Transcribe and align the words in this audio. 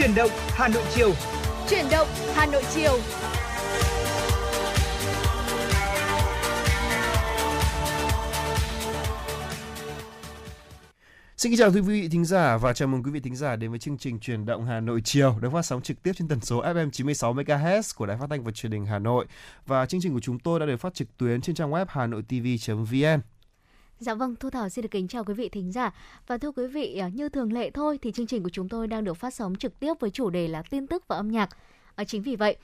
Chuyển 0.00 0.14
động 0.14 0.30
Hà 0.48 0.68
Nội 0.68 0.82
chiều. 0.94 1.12
Chuyển 1.68 1.84
động 1.90 2.08
Hà 2.34 2.46
Nội 2.46 2.62
chiều. 2.74 2.98
Xin 11.36 11.52
kính 11.52 11.58
chào 11.58 11.72
quý 11.72 11.80
vị 11.80 12.08
thính 12.08 12.24
giả 12.24 12.56
và 12.56 12.72
chào 12.72 12.88
mừng 12.88 13.02
quý 13.02 13.10
vị 13.10 13.20
thính 13.20 13.36
giả 13.36 13.56
đến 13.56 13.70
với 13.70 13.78
chương 13.78 13.98
trình 13.98 14.20
Truyền 14.20 14.46
động 14.46 14.66
Hà 14.66 14.80
Nội 14.80 15.00
chiều 15.04 15.36
được 15.40 15.52
phát 15.52 15.62
sóng 15.62 15.82
trực 15.82 16.02
tiếp 16.02 16.12
trên 16.16 16.28
tần 16.28 16.40
số 16.40 16.62
FM 16.62 16.90
96 16.90 17.34
MHz 17.34 17.82
của 17.96 18.06
Đài 18.06 18.16
Phát 18.16 18.26
thanh 18.30 18.44
và 18.44 18.52
Truyền 18.52 18.72
hình 18.72 18.86
Hà 18.86 18.98
Nội. 18.98 19.26
Và 19.66 19.86
chương 19.86 20.00
trình 20.00 20.14
của 20.14 20.20
chúng 20.20 20.38
tôi 20.38 20.60
đã 20.60 20.66
được 20.66 20.76
phát 20.76 20.94
trực 20.94 21.16
tuyến 21.16 21.40
trên 21.40 21.54
trang 21.54 21.70
web 21.70 21.86
hanoitv.vn. 21.88 23.20
Dạ 24.00 24.14
vâng, 24.14 24.36
Thu 24.40 24.50
Thảo 24.50 24.68
xin 24.68 24.82
được 24.82 24.88
kính 24.90 25.08
chào 25.08 25.24
quý 25.24 25.34
vị 25.34 25.48
thính 25.48 25.72
giả. 25.72 25.90
Và 26.26 26.38
thưa 26.38 26.52
quý 26.52 26.66
vị, 26.66 26.96
ờ, 26.96 27.08
như 27.08 27.28
thường 27.28 27.52
lệ 27.52 27.70
thôi 27.70 27.98
thì 28.02 28.12
chương 28.12 28.26
trình 28.26 28.42
của 28.42 28.48
chúng 28.48 28.68
tôi 28.68 28.86
đang 28.86 29.04
được 29.04 29.14
phát 29.14 29.34
sóng 29.34 29.56
trực 29.56 29.80
tiếp 29.80 29.94
với 30.00 30.10
chủ 30.10 30.30
đề 30.30 30.48
là 30.48 30.62
tin 30.70 30.86
tức 30.86 31.04
và 31.08 31.16
âm 31.16 31.30
nhạc. 31.30 31.48
À, 31.94 32.04
chính 32.04 32.22
vì 32.22 32.36
vậy, 32.36 32.56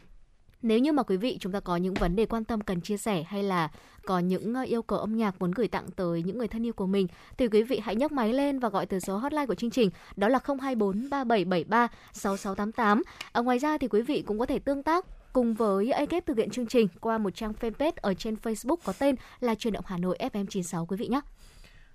nếu 0.63 0.79
như 0.79 0.93
mà 0.93 1.03
quý 1.03 1.17
vị 1.17 1.37
chúng 1.41 1.53
ta 1.53 1.61
có 1.61 1.77
những 1.77 1.95
vấn 1.95 2.17
đề 2.17 2.27
quan 2.27 2.45
tâm 2.45 2.61
cần 2.61 2.81
chia 2.81 2.97
sẻ 2.97 3.23
hay 3.23 3.43
là 3.43 3.71
có 4.05 4.19
những 4.19 4.55
ờ, 4.55 4.63
yêu 4.63 4.83
cầu 4.83 4.99
âm 4.99 5.17
nhạc 5.17 5.41
muốn 5.41 5.53
gửi 5.53 5.69
tặng 5.69 5.87
tới 5.97 6.23
những 6.23 6.39
người 6.39 6.49
thân 6.49 6.67
yêu 6.67 6.73
của 6.73 6.87
mình 6.87 7.07
thì 7.39 7.49
quý 7.49 7.63
vị 7.63 7.79
hãy 7.79 7.97
nhấc 7.97 8.13
máy 8.13 8.33
lên 8.33 8.59
và 8.59 8.69
gọi 8.69 8.87
từ 8.87 9.01
số 9.01 9.17
hotline 9.17 9.47
của 9.47 9.55
chương 9.55 9.71
trình 9.71 9.91
đó 10.17 10.29
là 10.29 10.39
024 10.45 11.11
3773 11.11 11.89
6688. 12.13 13.03
À, 13.33 13.41
ngoài 13.41 13.59
ra 13.59 13.79
thì 13.79 13.89
quý 13.89 14.03
vị 14.03 14.23
cũng 14.27 14.39
có 14.39 14.47
thể 14.47 14.59
tương 14.59 14.83
tác 14.83 15.07
cùng 15.37 15.55
với 15.55 15.93
ekip 15.93 16.27
thực 16.27 16.37
hiện 16.37 16.51
chương 16.51 16.67
trình 16.67 16.89
qua 17.01 17.19
một 17.19 17.31
trang 17.35 17.53
fanpage 17.61 17.93
ở 17.97 18.15
trên 18.15 18.35
Facebook 18.35 18.77
có 18.85 18.93
tên 18.99 19.15
là 19.41 19.55
Truyền 19.55 19.73
động 19.73 19.85
Hà 19.89 19.99
Nội 19.99 20.19
FM96 20.21 20.87
quý 20.87 20.97
vị 20.97 21.09
nhé. 21.09 21.21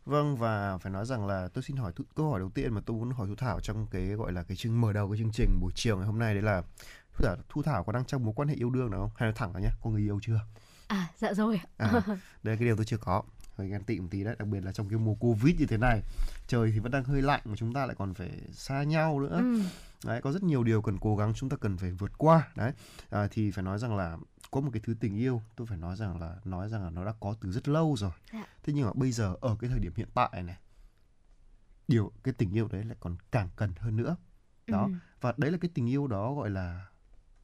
Vâng 0.06 0.38
và 0.38 0.78
phải 0.78 0.92
nói 0.92 1.06
rằng 1.06 1.28
là 1.28 1.48
tôi 1.54 1.64
xin 1.64 1.78
hỏi 1.78 1.92
câu 2.16 2.30
hỏi 2.30 2.40
đầu 2.40 2.50
tiên 2.50 2.74
mà 2.74 2.82
tôi 2.86 2.98
muốn 2.98 3.12
hỏi 3.12 3.28
Thu 3.28 3.36
Thảo 3.36 3.60
trong 3.60 3.88
cái 3.92 4.06
gọi 4.06 4.32
là 4.32 4.44
cái 4.44 4.58
chương 4.58 4.82
mở 4.82 4.94
đầu 4.94 5.10
cái 5.10 5.18
chương 5.18 5.32
trình 5.32 5.50
buổi 5.62 5.72
chiều 5.76 5.98
ngày 5.98 6.06
hôm 6.06 6.20
nay 6.20 6.34
đấy 6.34 6.44
là 6.44 6.62
Thu 7.14 7.26
Thảo, 7.26 7.38
Thu 7.50 7.64
Thảo 7.64 7.84
có 7.84 7.92
đang 7.92 8.06
trong 8.06 8.26
mối 8.26 8.34
quan 8.36 8.48
hệ 8.48 8.56
yêu 8.56 8.70
đương 8.70 8.92
nào 8.92 9.00
không? 9.00 9.12
Hay 9.16 9.30
là 9.30 9.34
thẳng 9.36 9.54
là 9.54 9.60
nhé, 9.60 9.70
có 9.84 9.90
người 9.90 10.02
yêu 10.02 10.20
chưa? 10.22 10.40
À, 10.88 11.08
dạ 11.18 11.34
rồi. 11.34 11.62
à, 11.78 11.92
đây 12.44 12.56
là 12.56 12.60
cái 12.60 12.66
điều 12.66 12.76
tôi 12.76 12.86
chưa 12.86 12.98
có. 12.98 13.24
Hơi 13.58 13.70
ghen 13.70 13.84
tị 13.84 14.00
một 14.00 14.08
tí 14.12 14.24
đấy, 14.24 14.36
đặc 14.40 14.48
biệt 14.48 14.64
là 14.64 14.72
trong 14.72 14.90
cái 14.90 15.00
mùa 15.00 15.16
Covid 15.16 15.60
như 15.60 15.66
thế 15.66 15.78
này. 15.78 16.02
Trời 16.48 16.72
thì 16.74 16.80
vẫn 16.80 16.92
đang 16.92 17.04
hơi 17.04 17.22
lạnh 17.22 17.42
mà 17.46 17.56
chúng 17.56 17.74
ta 17.74 17.86
lại 17.86 17.96
còn 18.00 18.14
phải 18.14 18.30
xa 18.52 18.84
nhau 18.84 19.20
nữa. 19.20 19.38
Ừ. 19.38 19.62
Đấy, 20.06 20.22
có 20.22 20.32
rất 20.32 20.44
nhiều 20.44 20.64
điều 20.64 20.82
cần 20.82 20.98
cố 21.00 21.16
gắng 21.16 21.34
chúng 21.36 21.50
ta 21.50 21.58
cần 21.58 21.78
phải 21.78 21.92
vượt 21.92 22.18
qua. 22.18 22.52
Đấy, 22.56 22.74
à, 23.10 23.28
thì 23.32 23.52
phải 23.52 23.64
nói 23.64 23.80
rằng 23.80 23.96
là 23.96 24.18
có 24.52 24.62
một 24.62 24.70
cái 24.74 24.82
thứ 24.86 24.94
tình 25.00 25.18
yêu 25.18 25.42
tôi 25.56 25.68
phải 25.68 25.78
nói 25.78 25.96
rằng 25.96 26.22
là 26.22 26.36
nói 26.46 26.70
rằng 26.70 26.84
là 26.84 26.90
nó 26.90 27.06
đã 27.06 27.14
có 27.20 27.36
từ 27.42 27.52
rất 27.52 27.68
lâu 27.68 27.96
rồi. 27.98 28.12
Dạ. 28.34 28.46
Thế 28.64 28.74
nhưng 28.74 28.86
mà 28.86 28.92
bây 28.96 29.12
giờ 29.12 29.36
ở 29.42 29.56
cái 29.60 29.70
thời 29.70 29.80
điểm 29.80 29.94
hiện 29.96 30.08
tại 30.14 30.44
này 30.44 30.58
điều 31.92 32.12
cái 32.24 32.34
tình 32.34 32.58
yêu 32.58 32.68
đấy 32.68 32.84
lại 32.84 32.98
còn 33.00 33.16
càng 33.32 33.50
cần 33.56 33.74
hơn 33.80 33.96
nữa 33.96 34.16
đó 34.68 34.84
ừ. 34.84 34.92
và 35.22 35.34
đấy 35.38 35.52
là 35.52 35.58
cái 35.62 35.72
tình 35.74 35.90
yêu 35.90 36.08
đó 36.08 36.34
gọi 36.34 36.50
là 36.50 36.88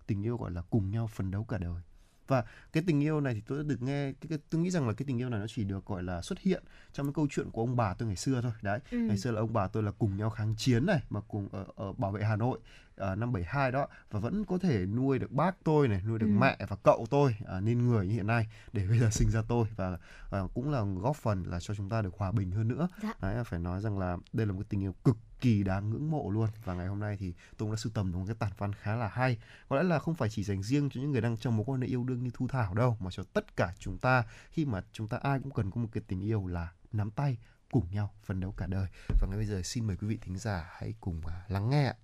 tình 0.08 0.25
yêu 0.25 0.38
gọi 0.38 0.52
là 0.52 0.61
cùng 0.61 0.92
nhau 0.92 1.08
phấn 1.08 1.31
đấu 1.31 1.44
cả 1.44 1.58
đời 1.58 1.81
và 2.28 2.44
cái 2.73 2.83
tình 2.88 3.03
yêu 3.03 3.22
này 3.22 3.33
thì 3.33 3.42
tôi 3.47 3.58
đã 3.58 3.64
được 3.67 3.81
nghe 3.81 4.14
cái, 4.22 4.28
cái 4.30 4.39
tôi 4.50 4.61
nghĩ 4.61 4.70
rằng 4.70 4.88
là 4.88 4.94
cái 4.94 5.06
tình 5.06 5.22
yêu 5.22 5.30
này 5.30 5.39
nó 5.39 5.47
chỉ 5.47 5.64
được 5.64 5.86
gọi 5.86 6.03
là 6.03 6.22
xuất 6.22 6.39
hiện 6.39 6.64
trong 6.94 7.06
cái 7.06 7.14
câu 7.14 7.28
chuyện 7.31 7.52
của 7.52 7.61
ông 7.61 7.75
bà 7.75 7.94
tôi 7.94 8.08
ngày 8.08 8.16
xưa 8.16 8.42
thôi 8.42 8.52
đấy 8.61 8.80
ừ. 8.92 8.97
ngày 8.97 9.17
xưa 9.17 9.31
là 9.31 9.42
ông 9.42 9.53
bà 9.53 9.67
tôi 9.67 9.83
là 9.83 9.92
cùng 9.92 10.17
nhau 10.17 10.30
kháng 10.30 10.55
chiến 10.58 10.86
này 10.86 11.02
mà 11.09 11.22
cùng 11.28 11.50
ở, 11.52 11.66
ở 11.75 11.94
bảo 11.94 12.11
vệ 12.11 12.23
Hà 12.23 12.36
Nội 12.36 12.59
uh, 13.02 13.17
năm 13.17 13.31
72 13.31 13.72
đó 13.72 13.88
và 14.11 14.20
vẫn 14.20 14.45
có 14.45 14.58
thể 14.58 14.86
nuôi 14.86 15.20
được 15.20 15.31
bác 15.31 15.64
tôi 15.64 15.88
này 15.88 16.02
nuôi 16.08 16.20
được 16.20 16.28
ừ. 16.28 16.39
mẹ 16.39 16.58
và 16.67 16.75
cậu 16.83 17.05
tôi 17.09 17.36
uh, 17.58 17.64
nên 17.64 17.88
người 17.88 18.08
như 18.08 18.14
hiện 18.14 18.28
nay 18.28 18.48
để 18.73 18.88
bây 18.88 19.00
giờ 19.00 19.09
sinh 19.11 19.30
ra 19.30 19.42
tôi 19.48 19.67
và 19.75 19.98
uh, 20.44 20.53
cũng 20.53 20.72
là 20.72 20.83
góp 21.02 21.16
phần 21.16 21.44
là 21.44 21.59
cho 21.59 21.73
chúng 21.73 21.89
ta 21.89 22.02
được 22.02 22.14
hòa 22.17 22.31
bình 22.31 22.52
hơn 22.52 22.67
nữa 22.67 22.88
dạ. 23.03 23.14
đấy 23.22 23.44
phải 23.44 23.59
nói 23.59 23.81
rằng 23.81 24.00
là 24.00 24.17
đây 24.33 24.48
là 24.48 24.53
một 24.53 24.59
cái 24.59 24.67
tình 24.70 24.83
yêu 24.83 24.95
cực 25.03 25.17
kỳ 25.41 25.63
đáng 25.63 25.89
ngưỡng 25.89 26.11
mộ 26.11 26.30
luôn. 26.30 26.49
Và 26.63 26.73
ngày 26.73 26.88
hôm 26.88 26.99
nay 26.99 27.17
thì 27.19 27.33
tôi 27.33 27.57
cũng 27.57 27.71
đã 27.71 27.77
sưu 27.77 27.91
tầm 27.95 28.11
được 28.11 28.17
một 28.17 28.25
cái 28.27 28.35
tản 28.39 28.52
văn 28.57 28.73
khá 28.73 28.95
là 28.95 29.07
hay. 29.07 29.38
Có 29.69 29.75
lẽ 29.75 29.83
là 29.83 29.99
không 29.99 30.16
phải 30.16 30.30
chỉ 30.30 30.43
dành 30.43 30.64
riêng 30.64 30.89
cho 30.89 31.02
những 31.02 31.11
người 31.11 31.21
đang 31.21 31.37
trong 31.37 31.58
mối 31.58 31.65
quan 31.67 31.81
hệ 31.81 31.87
yêu 31.87 32.03
đương 32.03 32.23
như 32.23 32.30
thu 32.33 32.48
thảo 32.48 32.73
đâu 32.73 32.98
mà 32.99 33.11
cho 33.11 33.23
tất 33.33 33.55
cả 33.55 33.73
chúng 33.80 33.97
ta 33.97 34.23
khi 34.49 34.65
mà 34.65 34.81
chúng 34.92 35.08
ta 35.08 35.17
ai 35.17 35.39
cũng 35.39 35.52
cần 35.52 35.71
có 35.71 35.81
một 35.81 35.87
cái 35.92 36.03
tình 36.08 36.21
yêu 36.21 36.47
là 36.47 36.71
nắm 36.92 37.11
tay 37.11 37.37
cùng 37.71 37.87
nhau 37.92 38.14
phấn 38.23 38.39
đấu 38.39 38.53
cả 38.58 38.67
đời. 38.67 38.87
Và 39.21 39.27
ngay 39.27 39.37
bây 39.37 39.45
giờ 39.45 39.61
xin 39.61 39.87
mời 39.87 39.95
quý 39.95 40.08
vị 40.08 40.17
thính 40.21 40.37
giả 40.37 40.70
hãy 40.71 40.93
cùng 41.02 41.21
à, 41.26 41.45
lắng 41.47 41.70
nghe 41.70 41.86
ạ. 41.86 41.95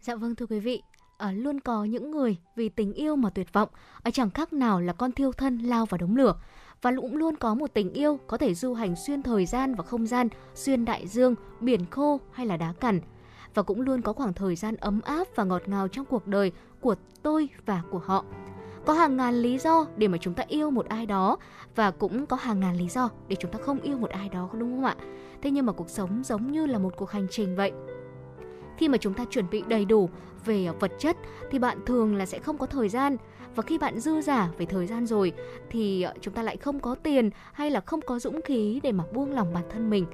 Dạ 0.00 0.14
vâng 0.14 0.34
thưa 0.34 0.46
quý 0.46 0.60
vị, 0.60 0.82
à, 1.18 1.32
luôn 1.32 1.60
có 1.60 1.84
những 1.84 2.10
người 2.10 2.36
vì 2.56 2.68
tình 2.68 2.92
yêu 2.92 3.16
mà 3.16 3.30
tuyệt 3.30 3.52
vọng, 3.52 3.68
ở 4.02 4.10
chẳng 4.10 4.30
khác 4.30 4.52
nào 4.52 4.80
là 4.80 4.92
con 4.92 5.12
thiêu 5.12 5.32
thân 5.32 5.58
lao 5.58 5.86
vào 5.86 5.98
đống 5.98 6.16
lửa 6.16 6.40
và 6.82 6.92
cũng 6.96 7.16
luôn 7.16 7.36
có 7.36 7.54
một 7.54 7.74
tình 7.74 7.92
yêu 7.92 8.18
có 8.26 8.36
thể 8.36 8.54
du 8.54 8.74
hành 8.74 8.96
xuyên 8.96 9.22
thời 9.22 9.46
gian 9.46 9.74
và 9.74 9.84
không 9.84 10.06
gian, 10.06 10.28
xuyên 10.54 10.84
đại 10.84 11.06
dương, 11.06 11.34
biển 11.60 11.80
khô 11.90 12.20
hay 12.32 12.46
là 12.46 12.56
đá 12.56 12.72
cằn. 12.72 13.00
Và 13.54 13.62
cũng 13.62 13.80
luôn 13.80 14.02
có 14.02 14.12
khoảng 14.12 14.32
thời 14.32 14.56
gian 14.56 14.76
ấm 14.76 15.00
áp 15.00 15.26
và 15.34 15.44
ngọt 15.44 15.62
ngào 15.66 15.88
trong 15.88 16.04
cuộc 16.04 16.26
đời 16.26 16.52
của 16.80 16.94
tôi 17.22 17.48
và 17.66 17.82
của 17.90 17.98
họ. 17.98 18.24
Có 18.86 18.92
hàng 18.92 19.16
ngàn 19.16 19.34
lý 19.34 19.58
do 19.58 19.86
để 19.96 20.08
mà 20.08 20.18
chúng 20.18 20.34
ta 20.34 20.44
yêu 20.48 20.70
một 20.70 20.86
ai 20.86 21.06
đó 21.06 21.36
và 21.74 21.90
cũng 21.90 22.26
có 22.26 22.36
hàng 22.36 22.60
ngàn 22.60 22.76
lý 22.76 22.88
do 22.88 23.10
để 23.28 23.36
chúng 23.40 23.50
ta 23.50 23.58
không 23.62 23.80
yêu 23.80 23.98
một 23.98 24.10
ai 24.10 24.28
đó 24.28 24.48
đúng 24.52 24.72
không 24.76 24.84
ạ? 24.84 24.96
Thế 25.42 25.50
nhưng 25.50 25.66
mà 25.66 25.72
cuộc 25.72 25.90
sống 25.90 26.22
giống 26.24 26.52
như 26.52 26.66
là 26.66 26.78
một 26.78 26.94
cuộc 26.96 27.10
hành 27.10 27.26
trình 27.30 27.56
vậy 27.56 27.72
khi 28.76 28.88
mà 28.88 28.98
chúng 28.98 29.14
ta 29.14 29.24
chuẩn 29.30 29.50
bị 29.50 29.62
đầy 29.68 29.84
đủ 29.84 30.10
về 30.44 30.68
vật 30.80 30.92
chất 30.98 31.16
thì 31.50 31.58
bạn 31.58 31.78
thường 31.86 32.16
là 32.16 32.26
sẽ 32.26 32.38
không 32.38 32.58
có 32.58 32.66
thời 32.66 32.88
gian 32.88 33.16
và 33.56 33.62
khi 33.62 33.78
bạn 33.78 34.00
dư 34.00 34.20
giả 34.20 34.48
về 34.58 34.66
thời 34.66 34.86
gian 34.86 35.06
rồi 35.06 35.32
thì 35.70 36.02
ờ, 36.02 36.14
chúng 36.20 36.34
ta 36.34 36.42
lại 36.42 36.56
không 36.56 36.80
có 36.80 36.94
tiền 36.94 37.30
hay 37.52 37.70
là 37.70 37.80
không 37.80 38.00
có 38.00 38.18
dũng 38.18 38.42
khí 38.42 38.80
để 38.82 38.92
mà 38.92 39.04
buông 39.12 39.32
lòng 39.32 39.54
bản 39.54 39.64
thân 39.70 39.90
mình. 39.90 40.06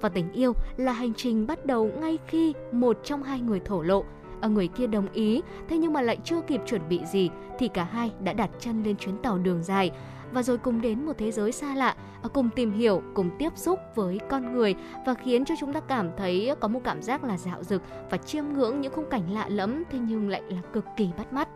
Và 0.00 0.08
tình 0.08 0.32
yêu 0.32 0.52
là 0.76 0.92
hành 0.92 1.14
trình 1.14 1.46
bắt 1.46 1.66
đầu 1.66 1.90
ngay 2.00 2.18
khi 2.26 2.54
một 2.72 2.98
trong 3.04 3.22
hai 3.22 3.40
người 3.40 3.60
thổ 3.60 3.82
lộ. 3.82 4.04
Ở 4.40 4.48
người 4.48 4.68
kia 4.68 4.86
đồng 4.86 5.12
ý 5.12 5.42
thế 5.68 5.78
nhưng 5.78 5.92
mà 5.92 6.02
lại 6.02 6.18
chưa 6.24 6.40
kịp 6.40 6.60
chuẩn 6.66 6.88
bị 6.88 7.00
gì 7.12 7.30
thì 7.58 7.68
cả 7.68 7.84
hai 7.84 8.12
đã 8.20 8.32
đặt 8.32 8.50
chân 8.58 8.82
lên 8.82 8.96
chuyến 8.96 9.16
tàu 9.22 9.38
đường 9.38 9.62
dài. 9.62 9.90
Và 10.32 10.42
rồi 10.42 10.58
cùng 10.58 10.80
đến 10.80 11.06
một 11.06 11.12
thế 11.18 11.32
giới 11.32 11.52
xa 11.52 11.74
lạ, 11.74 11.96
ờ, 12.22 12.28
cùng 12.28 12.50
tìm 12.56 12.72
hiểu, 12.72 13.02
cùng 13.14 13.30
tiếp 13.38 13.52
xúc 13.56 13.78
với 13.94 14.20
con 14.28 14.52
người 14.52 14.74
và 15.06 15.14
khiến 15.14 15.44
cho 15.44 15.54
chúng 15.60 15.72
ta 15.72 15.80
cảm 15.80 16.10
thấy 16.16 16.54
có 16.60 16.68
một 16.68 16.80
cảm 16.84 17.02
giác 17.02 17.24
là 17.24 17.38
dạo 17.38 17.62
dực 17.62 17.82
và 18.10 18.16
chiêm 18.16 18.44
ngưỡng 18.52 18.80
những 18.80 18.92
khung 18.92 19.10
cảnh 19.10 19.32
lạ 19.32 19.48
lẫm 19.48 19.82
thế 19.90 19.98
nhưng 19.98 20.28
lại 20.28 20.42
là 20.48 20.60
cực 20.72 20.84
kỳ 20.96 21.08
bắt 21.18 21.32
mắt. 21.32 21.48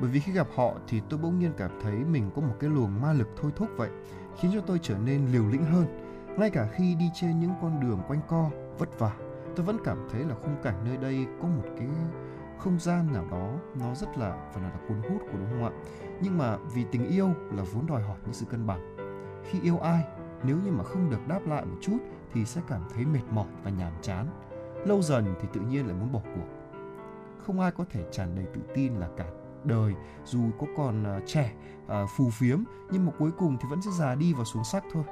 Bởi 0.00 0.10
vì 0.10 0.20
khi 0.20 0.32
gặp 0.32 0.46
họ 0.54 0.74
thì 0.88 1.00
tôi 1.08 1.20
bỗng 1.22 1.38
nhiên 1.38 1.52
cảm 1.56 1.70
thấy 1.82 1.94
mình 1.94 2.30
có 2.36 2.42
một 2.42 2.54
cái 2.60 2.70
luồng 2.70 3.00
ma 3.00 3.12
lực 3.12 3.28
thôi 3.40 3.52
thúc 3.56 3.68
vậy, 3.76 3.90
khiến 4.40 4.50
cho 4.54 4.60
tôi 4.60 4.78
trở 4.82 4.98
nên 4.98 5.26
liều 5.26 5.48
lĩnh 5.48 5.64
hơn. 5.64 5.86
Ngay 6.38 6.50
cả 6.50 6.68
khi 6.72 6.94
đi 6.94 7.10
trên 7.14 7.40
những 7.40 7.52
con 7.62 7.80
đường 7.80 8.00
quanh 8.08 8.20
co, 8.28 8.50
vất 8.78 8.98
vả, 8.98 9.12
tôi 9.56 9.66
vẫn 9.66 9.78
cảm 9.84 10.08
thấy 10.12 10.24
là 10.24 10.34
khung 10.34 10.56
cảnh 10.62 10.84
nơi 10.84 10.96
đây 10.96 11.26
có 11.42 11.48
một 11.48 11.64
cái 11.78 11.88
không 12.58 12.78
gian 12.78 13.12
nào 13.12 13.26
đó 13.30 13.50
nó 13.80 13.94
rất 13.94 14.18
là 14.18 14.50
phải 14.52 14.62
là 14.62 14.70
cuốn 14.88 14.96
hút 14.96 15.22
của 15.32 15.38
đúng 15.38 15.48
không 15.50 15.64
ạ? 15.64 15.70
Nhưng 16.20 16.38
mà 16.38 16.56
vì 16.74 16.84
tình 16.92 17.08
yêu 17.08 17.28
là 17.52 17.62
vốn 17.72 17.86
đòi 17.86 18.02
hỏi 18.02 18.16
những 18.24 18.34
sự 18.34 18.46
cân 18.46 18.66
bằng. 18.66 18.96
Khi 19.44 19.60
yêu 19.60 19.78
ai 19.78 20.04
nếu 20.44 20.56
như 20.64 20.72
mà 20.72 20.84
không 20.84 21.10
được 21.10 21.28
đáp 21.28 21.40
lại 21.46 21.64
một 21.64 21.76
chút 21.80 21.98
thì 22.32 22.44
sẽ 22.44 22.60
cảm 22.68 22.80
thấy 22.94 23.04
mệt 23.04 23.22
mỏi 23.30 23.46
và 23.64 23.70
nhàm 23.70 23.92
chán. 24.02 24.26
Lâu 24.86 25.02
dần 25.02 25.34
thì 25.40 25.48
tự 25.52 25.60
nhiên 25.60 25.86
lại 25.86 25.96
muốn 26.00 26.12
bỏ 26.12 26.20
cuộc. 26.34 26.46
Không 27.46 27.60
ai 27.60 27.70
có 27.70 27.84
thể 27.90 28.04
tràn 28.12 28.34
đầy 28.34 28.46
tự 28.54 28.60
tin 28.74 28.94
là 28.94 29.08
cả 29.16 29.24
đời 29.64 29.94
dù 30.24 30.40
có 30.58 30.66
còn 30.76 31.16
uh, 31.16 31.22
trẻ 31.26 31.52
uh, 31.86 32.10
phù 32.16 32.30
phiếm 32.30 32.62
nhưng 32.90 33.06
mà 33.06 33.12
cuối 33.18 33.30
cùng 33.38 33.56
thì 33.60 33.68
vẫn 33.70 33.82
sẽ 33.82 33.90
già 33.90 34.14
đi 34.14 34.32
và 34.32 34.44
xuống 34.44 34.64
sắc 34.64 34.84
thôi. 34.92 35.04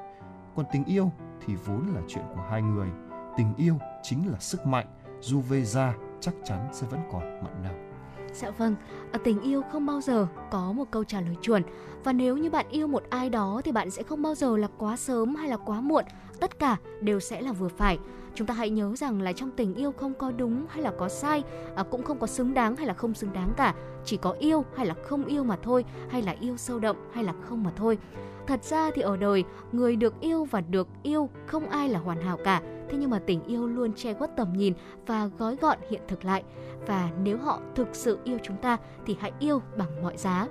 Còn 0.56 0.66
tình 0.72 0.84
yêu 0.84 1.12
thì 1.46 1.54
vốn 1.54 1.86
là 1.94 2.00
chuyện 2.08 2.24
của 2.34 2.42
hai 2.50 2.62
người. 2.62 2.88
Tình 3.36 3.54
yêu 3.56 3.78
chính 4.02 4.32
là 4.32 4.38
sức 4.38 4.66
mạnh 4.66 4.86
dù 5.20 5.40
về 5.40 5.64
già 5.64 5.94
chắc 6.20 6.34
chắn 6.44 6.68
sẽ 6.72 6.86
vẫn 6.86 7.00
còn 7.12 7.44
mặn 7.44 7.62
nồng. 7.62 7.89
Dạ 8.32 8.50
vâng, 8.50 8.74
ở 9.12 9.18
tình 9.24 9.40
yêu 9.40 9.62
không 9.72 9.86
bao 9.86 10.00
giờ 10.00 10.26
có 10.50 10.72
một 10.72 10.84
câu 10.90 11.04
trả 11.04 11.20
lời 11.20 11.36
chuẩn 11.42 11.62
và 12.04 12.12
nếu 12.12 12.36
như 12.36 12.50
bạn 12.50 12.66
yêu 12.70 12.86
một 12.86 13.02
ai 13.10 13.30
đó 13.30 13.60
thì 13.64 13.72
bạn 13.72 13.90
sẽ 13.90 14.02
không 14.02 14.22
bao 14.22 14.34
giờ 14.34 14.56
là 14.56 14.68
quá 14.78 14.96
sớm 14.96 15.34
hay 15.34 15.48
là 15.48 15.56
quá 15.56 15.80
muộn, 15.80 16.04
tất 16.40 16.58
cả 16.58 16.76
đều 17.00 17.20
sẽ 17.20 17.40
là 17.40 17.52
vừa 17.52 17.68
phải. 17.68 17.98
Chúng 18.34 18.46
ta 18.46 18.54
hãy 18.54 18.70
nhớ 18.70 18.94
rằng 18.96 19.22
là 19.22 19.32
trong 19.32 19.50
tình 19.50 19.74
yêu 19.74 19.92
không 19.92 20.14
có 20.14 20.30
đúng 20.30 20.66
hay 20.68 20.82
là 20.82 20.92
có 20.98 21.08
sai, 21.08 21.42
à, 21.76 21.82
cũng 21.82 22.02
không 22.02 22.18
có 22.18 22.26
xứng 22.26 22.54
đáng 22.54 22.76
hay 22.76 22.86
là 22.86 22.94
không 22.94 23.14
xứng 23.14 23.32
đáng 23.32 23.52
cả, 23.56 23.74
chỉ 24.04 24.16
có 24.16 24.30
yêu 24.38 24.64
hay 24.76 24.86
là 24.86 24.94
không 25.04 25.24
yêu 25.24 25.44
mà 25.44 25.56
thôi, 25.62 25.84
hay 26.08 26.22
là 26.22 26.36
yêu 26.40 26.56
sâu 26.56 26.78
đậm 26.78 26.96
hay 27.12 27.24
là 27.24 27.32
không 27.48 27.62
mà 27.62 27.70
thôi. 27.76 27.98
Thật 28.46 28.64
ra 28.64 28.90
thì 28.94 29.02
ở 29.02 29.16
đời, 29.16 29.44
người 29.72 29.96
được 29.96 30.20
yêu 30.20 30.44
và 30.44 30.60
được 30.60 30.88
yêu 31.02 31.28
không 31.46 31.68
ai 31.68 31.88
là 31.88 31.98
hoàn 31.98 32.22
hảo 32.22 32.38
cả, 32.44 32.62
thế 32.90 32.98
nhưng 32.98 33.10
mà 33.10 33.18
tình 33.26 33.44
yêu 33.44 33.66
luôn 33.66 33.92
che 33.92 34.14
khuất 34.14 34.36
tầm 34.36 34.52
nhìn 34.52 34.74
và 35.06 35.26
gói 35.38 35.56
gọn 35.56 35.78
hiện 35.90 36.02
thực 36.08 36.24
lại. 36.24 36.44
Và 36.86 37.10
nếu 37.22 37.38
họ 37.38 37.60
thực 37.74 37.88
sự 37.92 38.18
yêu 38.24 38.38
chúng 38.42 38.56
ta 38.56 38.76
thì 39.06 39.16
hãy 39.20 39.32
yêu 39.38 39.62
bằng 39.76 40.02
mọi 40.02 40.16
giá. 40.16 40.46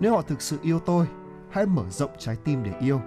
Nếu 0.00 0.12
họ 0.12 0.22
thực 0.22 0.42
sự 0.42 0.58
yêu 0.62 0.78
tôi, 0.78 1.06
hãy 1.50 1.66
mở 1.66 1.84
rộng 1.90 2.10
trái 2.18 2.36
tim 2.44 2.62
để 2.62 2.72
yêu. 2.80 3.00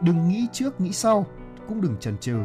Đừng 0.00 0.28
nghĩ 0.28 0.46
trước, 0.52 0.80
nghĩ 0.80 0.92
sau, 0.92 1.26
cũng 1.68 1.80
đừng 1.80 1.96
chần 2.00 2.18
chừ. 2.18 2.38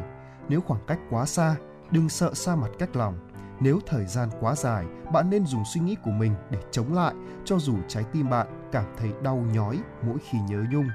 Nếu 0.50 0.62
khoảng 0.62 0.82
cách 0.88 1.00
quá 1.10 1.26
xa, 1.26 1.56
đừng 1.92 2.10
sợ 2.10 2.34
xa 2.34 2.56
mặt 2.56 2.70
cách 2.80 2.96
lòng. 2.96 3.14
Nếu 3.60 3.80
thời 3.86 4.06
gian 4.06 4.30
quá 4.40 4.56
dài, 4.56 4.86
bạn 5.14 5.30
nên 5.30 5.46
dùng 5.46 5.64
suy 5.74 5.82
nghĩ 5.82 5.96
của 6.04 6.12
mình 6.12 6.34
để 6.52 6.60
chống 6.72 6.94
lại, 6.94 7.14
cho 7.46 7.60
dù 7.60 7.76
trái 7.88 8.04
tim 8.14 8.30
bạn 8.30 8.48
cảm 8.72 8.86
thấy 8.98 9.12
đau 9.24 9.46
nhói 9.54 9.80
mỗi 10.08 10.18
khi 10.30 10.38
nhớ 10.50 10.64
nhung. 10.72 10.88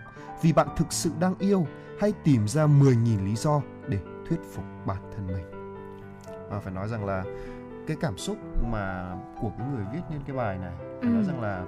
Vì 0.42 0.52
bạn 0.52 0.68
thực 0.76 0.92
sự 0.92 1.10
đang 1.20 1.34
yêu, 1.38 1.66
hãy 2.00 2.12
tìm 2.24 2.48
ra 2.48 2.66
10.000 2.66 3.24
lý 3.24 3.36
do 3.36 3.60
thuyết 4.28 4.40
phục 4.52 4.64
bản 4.86 5.10
thân 5.16 5.26
mình. 5.26 5.74
và 6.50 6.60
phải 6.60 6.72
nói 6.72 6.88
rằng 6.88 7.04
là 7.04 7.24
cái 7.86 7.96
cảm 8.00 8.18
xúc 8.18 8.36
mà 8.72 9.16
của 9.40 9.52
cái 9.58 9.66
người 9.74 9.84
viết 9.92 10.00
nên 10.10 10.20
cái 10.26 10.36
bài 10.36 10.58
này 10.58 10.72
phải 10.78 11.10
ừ. 11.10 11.14
nói 11.14 11.24
rằng 11.24 11.40
là 11.40 11.64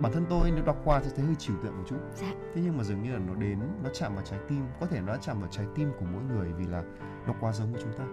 bản 0.00 0.12
thân 0.12 0.26
tôi 0.30 0.50
nếu 0.50 0.64
đọc 0.64 0.76
qua 0.84 1.00
thì 1.04 1.10
thấy 1.16 1.24
hơi 1.24 1.34
trừu 1.34 1.56
tượng 1.62 1.76
một 1.76 1.84
chút 1.86 1.96
dạ. 2.14 2.32
thế 2.54 2.62
nhưng 2.64 2.76
mà 2.78 2.84
dường 2.84 3.02
như 3.02 3.12
là 3.12 3.18
nó 3.18 3.34
đến 3.34 3.58
nó 3.84 3.90
chạm 3.92 4.14
vào 4.14 4.24
trái 4.24 4.38
tim 4.48 4.62
có 4.80 4.86
thể 4.86 5.00
nó 5.00 5.16
chạm 5.16 5.40
vào 5.40 5.48
trái 5.50 5.66
tim 5.74 5.92
của 5.98 6.04
mỗi 6.12 6.22
người 6.22 6.52
vì 6.52 6.66
là 6.66 6.82
nó 7.26 7.34
quá 7.40 7.52
giống 7.52 7.72
với 7.72 7.82
chúng 7.82 7.92
ta 7.92 8.04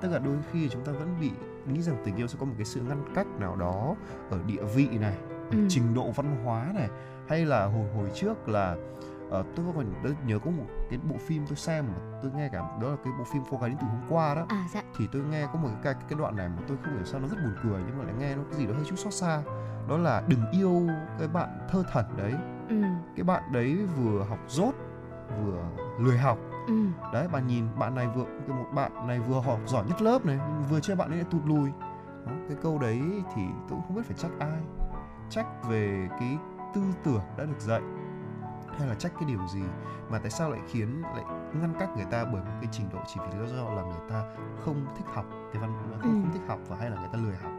tức 0.00 0.08
là 0.12 0.18
đôi 0.18 0.36
khi 0.52 0.68
chúng 0.68 0.84
ta 0.84 0.92
vẫn 0.92 1.16
bị 1.20 1.30
nghĩ 1.66 1.82
rằng 1.82 1.96
tình 2.04 2.16
yêu 2.16 2.26
sẽ 2.26 2.36
có 2.40 2.46
một 2.46 2.54
cái 2.56 2.64
sự 2.64 2.80
ngăn 2.80 3.04
cách 3.14 3.26
nào 3.40 3.56
đó 3.56 3.96
ở 4.30 4.38
địa 4.46 4.62
vị 4.74 4.88
này 5.00 5.16
ừ. 5.50 5.58
trình 5.68 5.94
độ 5.94 6.10
văn 6.10 6.44
hóa 6.44 6.72
này 6.74 6.88
hay 7.28 7.46
là 7.46 7.64
hồi 7.64 7.86
hồi 7.96 8.10
trước 8.14 8.48
là 8.48 8.76
uh, 9.28 9.46
tôi 9.56 9.66
còn 9.76 10.16
nhớ 10.26 10.38
có 10.38 10.50
một 10.50 10.64
cái 10.90 10.98
bộ 11.10 11.16
phim 11.18 11.46
tôi 11.46 11.56
xem 11.56 11.84
mà 11.88 12.18
tôi 12.22 12.32
nghe 12.36 12.48
cả 12.48 12.58
đó 12.82 12.90
là 12.90 12.96
cái 13.04 13.12
bộ 13.18 13.24
phim 13.24 13.42
cô 13.50 13.58
gái 13.58 13.70
đến 13.70 13.78
từ 13.80 13.86
hôm 13.86 14.00
qua 14.08 14.34
đó. 14.34 14.46
À, 14.48 14.64
dạ. 14.72 14.82
thì 14.96 15.08
tôi 15.12 15.22
nghe 15.22 15.46
có 15.52 15.58
một 15.58 15.68
cái 15.82 15.94
cái 16.08 16.18
đoạn 16.18 16.36
này 16.36 16.48
mà 16.48 16.62
tôi 16.68 16.76
không 16.82 16.94
hiểu 16.94 17.04
sao 17.04 17.20
nó 17.20 17.28
rất 17.28 17.36
buồn 17.44 17.54
cười 17.62 17.82
nhưng 17.86 17.98
mà 17.98 18.04
lại 18.04 18.14
nghe 18.18 18.36
nó 18.36 18.42
cái 18.50 18.58
gì 18.58 18.66
đó 18.66 18.72
hơi 18.74 18.84
chút 18.84 18.96
xót 18.96 19.12
xa. 19.12 19.42
Đó 19.88 19.96
là 19.96 20.22
đừng 20.28 20.50
yêu 20.52 20.82
cái 21.18 21.28
bạn 21.28 21.66
thơ 21.68 21.82
thẩn 21.92 22.04
đấy. 22.16 22.34
Ừ. 22.68 22.76
cái 23.16 23.24
bạn 23.24 23.42
đấy 23.52 23.78
vừa 23.96 24.24
học 24.24 24.38
dốt 24.48 24.74
vừa 25.44 25.64
lười 26.00 26.18
học. 26.18 26.38
Ừ. 26.66 26.74
đấy 27.12 27.28
bạn 27.28 27.46
nhìn 27.46 27.64
bạn 27.78 27.94
này 27.94 28.08
vừa 28.14 28.24
cái 28.24 28.56
một 28.56 28.66
bạn 28.74 29.06
này 29.06 29.20
vừa 29.20 29.40
học 29.40 29.60
giỏi 29.66 29.84
nhất 29.88 30.02
lớp 30.02 30.26
này 30.26 30.38
vừa 30.70 30.80
chơi 30.80 30.96
bạn 30.96 31.10
ấy 31.10 31.16
lại 31.16 31.26
tụt 31.30 31.42
lùi. 31.44 31.70
Đó, 32.26 32.32
cái 32.48 32.56
câu 32.62 32.78
đấy 32.78 33.00
thì 33.34 33.42
tôi 33.68 33.78
cũng 33.78 33.82
không 33.86 33.96
biết 33.96 34.02
phải 34.04 34.16
trách 34.16 34.32
ai. 34.38 34.60
Trách 35.30 35.46
về 35.68 36.08
cái 36.20 36.38
tư 36.74 36.80
tưởng 37.04 37.22
đã 37.36 37.44
được 37.44 37.60
dạy 37.60 37.80
hay 38.78 38.88
là 38.88 38.94
trách 38.94 39.12
cái 39.20 39.28
điều 39.28 39.46
gì 39.46 39.62
mà 40.08 40.18
tại 40.18 40.30
sao 40.30 40.50
lại 40.50 40.60
khiến 40.68 41.02
lại 41.02 41.24
ngăn 41.60 41.74
cách 41.80 41.88
người 41.96 42.06
ta 42.10 42.24
bởi 42.24 42.42
một 42.42 42.52
cái 42.60 42.68
trình 42.72 42.88
độ 42.92 42.98
chỉ 43.06 43.20
vì 43.20 43.38
lý 43.38 43.46
do 43.56 43.70
là 43.70 43.82
người 43.82 44.10
ta 44.10 44.24
không 44.64 44.86
thích 44.96 45.06
học 45.14 45.26
cái 45.52 45.62
văn 45.62 45.72
không, 45.78 45.92
ừ. 45.92 45.98
không 46.00 46.30
thích 46.32 46.42
học 46.48 46.58
và 46.68 46.76
hay 46.76 46.90
là 46.90 46.96
người 46.96 47.08
ta 47.12 47.18
lười 47.18 47.36
học 47.36 47.52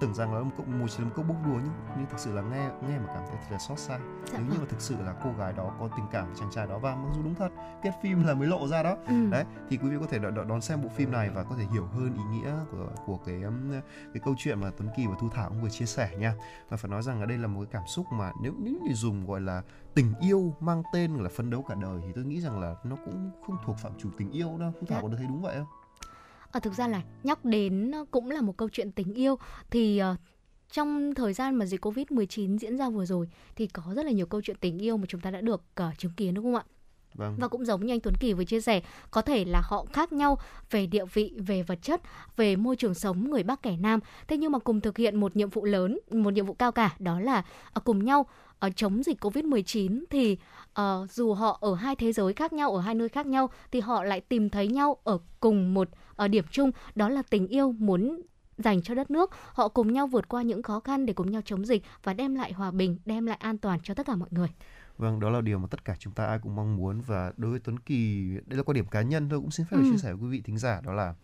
tưởng 0.00 0.14
rằng 0.14 0.34
là 0.34 0.40
một 0.40 0.68
một 0.68 0.86
chỉ 0.88 0.98
là 0.98 1.04
một 1.04 1.12
câu 1.16 1.24
bốc 1.28 1.36
đùa 1.46 1.54
nhưng 1.54 1.72
nhưng 1.96 2.06
thực 2.06 2.18
sự 2.18 2.34
là 2.34 2.42
nghe 2.42 2.70
nghe 2.88 2.98
mà 2.98 3.06
cảm 3.06 3.24
thấy 3.28 3.36
thật 3.40 3.46
là 3.50 3.58
xót 3.58 3.78
xa 3.78 3.98
dạ 3.98 4.38
nếu 4.38 4.42
như 4.42 4.50
vâng. 4.50 4.60
mà 4.60 4.66
thực 4.68 4.80
sự 4.80 4.96
là 5.06 5.14
cô 5.24 5.30
gái 5.38 5.52
đó 5.52 5.74
có 5.80 5.88
tình 5.96 6.06
cảm 6.12 6.26
với 6.26 6.36
chàng 6.40 6.50
trai 6.50 6.66
đó 6.66 6.78
và 6.78 6.94
mặc 6.94 7.08
dù 7.14 7.22
đúng 7.22 7.34
thật 7.34 7.48
kết 7.82 7.90
phim 8.02 8.24
là 8.24 8.34
mới 8.34 8.48
lộ 8.48 8.68
ra 8.68 8.82
đó 8.82 8.96
ừ. 9.06 9.30
đấy 9.30 9.44
thì 9.68 9.76
quý 9.76 9.88
vị 9.88 9.96
có 10.00 10.06
thể 10.06 10.18
đón, 10.18 10.48
đón 10.48 10.60
xem 10.60 10.82
bộ 10.82 10.88
phim 10.88 11.12
này 11.12 11.30
và 11.30 11.42
có 11.42 11.56
thể 11.56 11.64
hiểu 11.72 11.86
hơn 11.86 12.14
ý 12.14 12.22
nghĩa 12.38 12.54
của 12.70 12.88
của 13.06 13.18
cái 13.26 13.42
um, 13.42 13.70
cái 14.14 14.20
câu 14.24 14.34
chuyện 14.38 14.60
mà 14.60 14.70
Tuấn 14.78 14.88
Kỳ 14.96 15.06
và 15.06 15.14
Thu 15.20 15.28
Thảo 15.28 15.48
cũng 15.48 15.62
vừa 15.62 15.70
chia 15.70 15.86
sẻ 15.86 16.10
nha 16.18 16.34
và 16.68 16.76
phải 16.76 16.90
nói 16.90 17.02
rằng 17.02 17.20
ở 17.20 17.26
đây 17.26 17.38
là 17.38 17.46
một 17.46 17.60
cái 17.60 17.68
cảm 17.72 17.86
xúc 17.86 18.06
mà 18.12 18.32
nếu 18.42 18.52
nếu 18.58 18.74
như 18.84 18.94
dùng 18.94 19.26
gọi 19.26 19.40
là 19.40 19.62
tình 19.94 20.14
yêu 20.20 20.54
mang 20.60 20.82
tên 20.92 21.14
là 21.14 21.28
phấn 21.36 21.50
đấu 21.50 21.62
cả 21.68 21.74
đời 21.74 22.00
thì 22.06 22.12
tôi 22.14 22.24
nghĩ 22.24 22.40
rằng 22.40 22.60
là 22.60 22.74
nó 22.84 22.96
cũng 23.04 23.30
không 23.46 23.56
thuộc 23.64 23.76
phạm 23.78 23.92
chủ 23.98 24.08
tình 24.18 24.30
yêu 24.30 24.56
đâu 24.58 24.72
Thu 24.80 24.86
Thảo 24.86 25.02
dạ. 25.02 25.08
có 25.08 25.16
thấy 25.16 25.26
đúng 25.26 25.42
vậy 25.42 25.56
không? 25.56 25.66
À, 26.56 26.60
thực 26.60 26.74
ra 26.74 26.88
là 26.88 27.02
nhắc 27.22 27.44
đến 27.44 27.92
cũng 28.10 28.30
là 28.30 28.40
một 28.40 28.56
câu 28.56 28.68
chuyện 28.68 28.92
tình 28.92 29.14
yêu 29.14 29.38
thì 29.70 30.02
uh, 30.12 30.18
trong 30.72 31.14
thời 31.14 31.32
gian 31.32 31.54
mà 31.54 31.66
dịch 31.66 31.86
Covid-19 31.86 32.58
diễn 32.58 32.76
ra 32.76 32.90
vừa 32.90 33.04
rồi 33.04 33.28
thì 33.56 33.66
có 33.66 33.82
rất 33.96 34.06
là 34.06 34.12
nhiều 34.12 34.26
câu 34.26 34.40
chuyện 34.40 34.56
tình 34.60 34.78
yêu 34.78 34.96
mà 34.96 35.04
chúng 35.08 35.20
ta 35.20 35.30
đã 35.30 35.40
được 35.40 35.62
uh, 35.80 35.98
chứng 35.98 36.12
kiến 36.16 36.34
đúng 36.34 36.44
không 36.44 36.54
ạ? 36.54 36.64
Vâng. 37.14 37.36
Và 37.38 37.48
cũng 37.48 37.64
giống 37.64 37.86
như 37.86 37.92
anh 37.92 38.00
Tuấn 38.00 38.14
Kỳ 38.20 38.32
vừa 38.32 38.44
chia 38.44 38.60
sẻ, 38.60 38.80
có 39.10 39.22
thể 39.22 39.44
là 39.44 39.62
họ 39.64 39.86
khác 39.92 40.12
nhau 40.12 40.38
về 40.70 40.86
địa 40.86 41.04
vị, 41.04 41.32
về 41.36 41.62
vật 41.62 41.78
chất, 41.82 42.00
về 42.36 42.56
môi 42.56 42.76
trường 42.76 42.94
sống 42.94 43.30
người 43.30 43.42
Bắc 43.42 43.62
kẻ 43.62 43.76
Nam. 43.76 44.00
Thế 44.28 44.36
nhưng 44.36 44.52
mà 44.52 44.58
cùng 44.58 44.80
thực 44.80 44.98
hiện 44.98 45.20
một 45.20 45.36
nhiệm 45.36 45.50
vụ 45.50 45.64
lớn, 45.64 45.98
một 46.10 46.32
nhiệm 46.32 46.46
vụ 46.46 46.54
cao 46.54 46.72
cả, 46.72 46.96
đó 46.98 47.20
là 47.20 47.44
cùng 47.84 48.04
nhau 48.04 48.26
ở 48.58 48.70
chống 48.70 49.02
dịch 49.02 49.24
Covid-19 49.24 50.04
thì 50.10 50.38
uh, 50.80 51.10
dù 51.10 51.34
họ 51.34 51.58
ở 51.60 51.74
hai 51.74 51.96
thế 51.96 52.12
giới 52.12 52.32
khác 52.32 52.52
nhau, 52.52 52.74
ở 52.74 52.80
hai 52.80 52.94
nơi 52.94 53.08
khác 53.08 53.26
nhau 53.26 53.50
thì 53.72 53.80
họ 53.80 54.04
lại 54.04 54.20
tìm 54.20 54.50
thấy 54.50 54.68
nhau 54.68 54.96
ở 55.04 55.18
cùng 55.40 55.74
một 55.74 55.88
uh, 56.24 56.30
điểm 56.30 56.44
chung 56.50 56.70
đó 56.94 57.08
là 57.08 57.22
tình 57.30 57.46
yêu 57.46 57.72
muốn 57.72 58.20
dành 58.58 58.82
cho 58.82 58.94
đất 58.94 59.10
nước. 59.10 59.30
Họ 59.52 59.68
cùng 59.68 59.92
nhau 59.92 60.06
vượt 60.06 60.28
qua 60.28 60.42
những 60.42 60.62
khó 60.62 60.80
khăn 60.80 61.06
để 61.06 61.12
cùng 61.12 61.30
nhau 61.30 61.42
chống 61.44 61.66
dịch 61.66 61.82
và 62.02 62.14
đem 62.14 62.34
lại 62.34 62.52
hòa 62.52 62.70
bình, 62.70 62.98
đem 63.04 63.26
lại 63.26 63.36
an 63.40 63.58
toàn 63.58 63.80
cho 63.82 63.94
tất 63.94 64.06
cả 64.06 64.16
mọi 64.16 64.28
người. 64.32 64.48
Vâng, 64.98 65.20
đó 65.20 65.30
là 65.30 65.40
điều 65.40 65.58
mà 65.58 65.66
tất 65.70 65.84
cả 65.84 65.96
chúng 65.98 66.12
ta 66.12 66.26
ai 66.26 66.38
cũng 66.38 66.56
mong 66.56 66.76
muốn 66.76 67.00
và 67.00 67.32
đối 67.36 67.50
với 67.50 67.60
Tuấn 67.60 67.78
Kỳ, 67.78 68.30
đây 68.46 68.56
là 68.56 68.62
quan 68.62 68.74
điểm 68.74 68.86
cá 68.86 69.02
nhân 69.02 69.28
tôi 69.28 69.40
cũng 69.40 69.50
xin 69.50 69.66
phép 69.66 69.76
ừ. 69.76 69.82
chia 69.90 69.98
sẻ 69.98 70.12
với 70.12 70.22
quý 70.22 70.28
vị 70.28 70.42
thính 70.44 70.58
giả 70.58 70.80
đó 70.80 70.92
là 70.92 71.14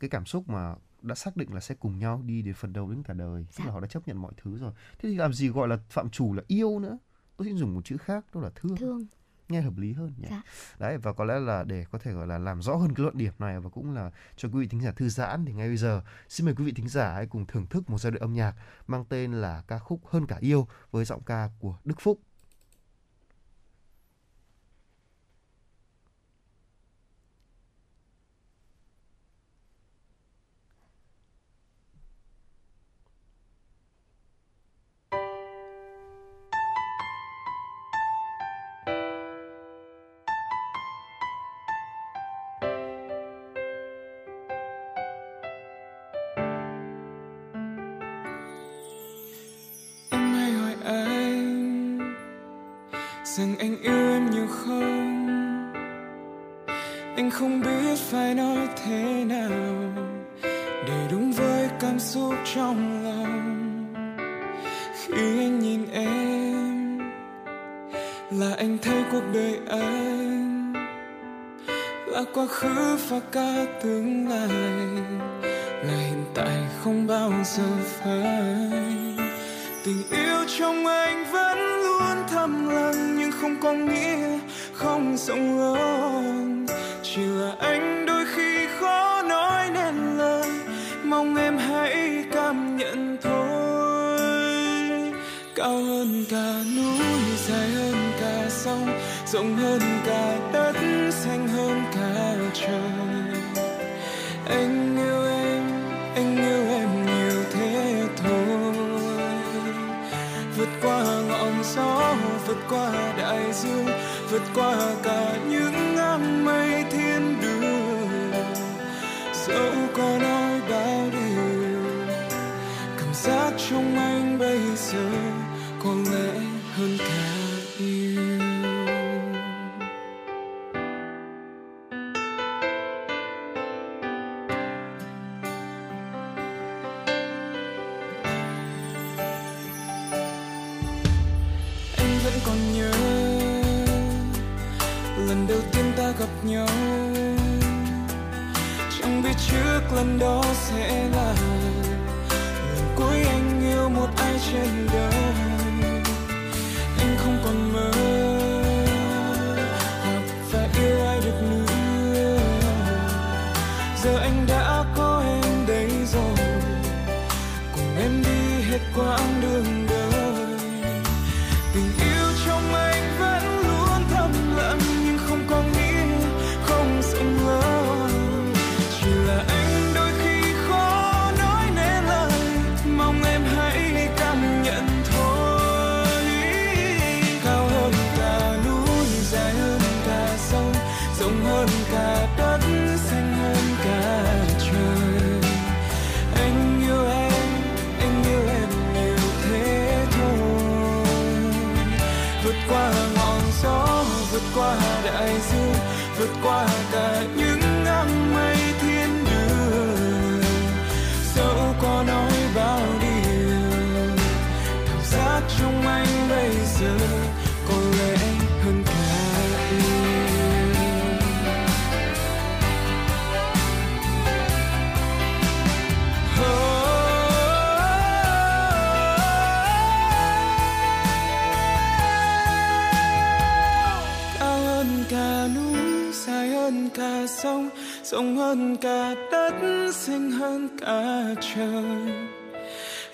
cái 0.00 0.10
cảm 0.10 0.26
xúc 0.26 0.48
mà 0.48 0.74
đã 1.02 1.14
xác 1.14 1.36
định 1.36 1.54
là 1.54 1.60
sẽ 1.60 1.74
cùng 1.74 1.98
nhau 1.98 2.22
đi 2.26 2.42
đến 2.42 2.54
phần 2.54 2.72
đầu 2.72 2.90
đến 2.90 3.02
cả 3.02 3.14
đời 3.14 3.46
tức 3.56 3.58
là 3.58 3.66
dạ. 3.66 3.72
họ 3.72 3.80
đã 3.80 3.86
chấp 3.86 4.08
nhận 4.08 4.22
mọi 4.22 4.32
thứ 4.36 4.58
rồi 4.58 4.72
thế 4.98 5.08
thì 5.08 5.14
làm 5.14 5.32
gì 5.32 5.48
gọi 5.48 5.68
là 5.68 5.78
phạm 5.90 6.10
chủ 6.10 6.32
là 6.32 6.42
yêu 6.46 6.78
nữa 6.78 6.98
tôi 7.42 7.48
xin 7.48 7.56
dùng 7.56 7.74
một 7.74 7.84
chữ 7.84 7.96
khác 7.96 8.24
đó 8.34 8.40
là 8.40 8.50
thương. 8.54 8.76
Thương. 8.76 9.06
Nghe 9.48 9.60
hợp 9.60 9.76
lý 9.76 9.92
hơn 9.92 10.14
nhỉ? 10.18 10.28
Dạ. 10.30 10.42
đấy 10.78 10.98
và 10.98 11.12
có 11.12 11.24
lẽ 11.24 11.38
là 11.38 11.64
để 11.64 11.84
có 11.90 11.98
thể 11.98 12.12
gọi 12.12 12.26
là 12.26 12.38
làm 12.38 12.62
rõ 12.62 12.74
hơn 12.74 12.94
cái 12.94 13.02
luận 13.02 13.18
điểm 13.18 13.32
này 13.38 13.60
và 13.60 13.70
cũng 13.70 13.94
là 13.94 14.10
cho 14.36 14.48
quý 14.48 14.60
vị 14.60 14.68
thính 14.68 14.82
giả 14.82 14.92
thư 14.92 15.08
giãn 15.08 15.44
thì 15.44 15.52
ngay 15.52 15.68
bây 15.68 15.76
giờ 15.76 16.02
xin 16.28 16.44
mời 16.46 16.54
quý 16.54 16.64
vị 16.64 16.72
thính 16.72 16.88
giả 16.88 17.12
hãy 17.12 17.26
cùng 17.26 17.46
thưởng 17.46 17.66
thức 17.66 17.90
một 17.90 17.98
giai 17.98 18.10
đoạn 18.10 18.20
âm 18.20 18.32
nhạc 18.32 18.54
mang 18.86 19.04
tên 19.08 19.32
là 19.32 19.62
ca 19.68 19.78
khúc 19.78 20.00
hơn 20.06 20.26
cả 20.26 20.36
yêu 20.40 20.68
với 20.90 21.04
giọng 21.04 21.22
ca 21.22 21.50
của 21.58 21.78
Đức 21.84 22.00
Phúc 22.00 22.20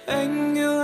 anh 0.08 0.54
yêu 0.54 0.77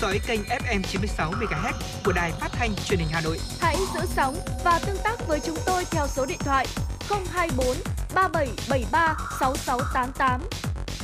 dõi 0.00 0.20
kênh 0.26 0.40
FM 0.40 0.82
96 0.82 1.32
MHz 1.32 1.72
của 2.04 2.12
đài 2.12 2.32
phát 2.32 2.48
thanh 2.52 2.74
truyền 2.84 2.98
hình 2.98 3.08
Hà 3.12 3.20
Nội. 3.20 3.38
Hãy 3.60 3.76
giữ 3.94 4.00
sóng 4.06 4.36
và 4.64 4.80
tương 4.86 4.96
tác 5.04 5.16
với 5.28 5.40
chúng 5.40 5.56
tôi 5.66 5.84
theo 5.90 6.06
số 6.06 6.26
điện 6.26 6.38
thoại 6.40 6.66
024 7.08 7.66
3773 8.14 9.16
6688. 9.40 10.40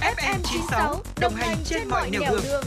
FM 0.00 0.38
96 0.42 1.02
đồng 1.20 1.34
hành 1.34 1.56
trên 1.64 1.88
mọi 1.88 2.10
nẻo 2.10 2.22
đường. 2.22 2.64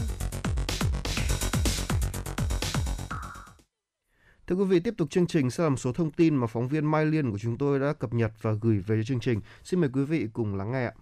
Thưa 4.46 4.56
quý 4.56 4.64
vị, 4.64 4.80
tiếp 4.80 4.94
tục 4.96 5.10
chương 5.10 5.26
trình 5.26 5.50
sẽ 5.50 5.62
là 5.62 5.68
một 5.68 5.76
số 5.76 5.92
thông 5.92 6.12
tin 6.12 6.36
mà 6.36 6.46
phóng 6.46 6.68
viên 6.68 6.90
Mai 6.90 7.06
Liên 7.06 7.30
của 7.30 7.38
chúng 7.38 7.58
tôi 7.58 7.78
đã 7.78 7.92
cập 7.92 8.14
nhật 8.14 8.32
và 8.42 8.52
gửi 8.60 8.78
về 8.78 8.96
cho 8.96 9.02
chương 9.02 9.20
trình. 9.20 9.40
Xin 9.64 9.80
mời 9.80 9.90
quý 9.92 10.04
vị 10.04 10.28
cùng 10.32 10.54
lắng 10.54 10.72
nghe 10.72 10.84
ạ. 10.84 10.92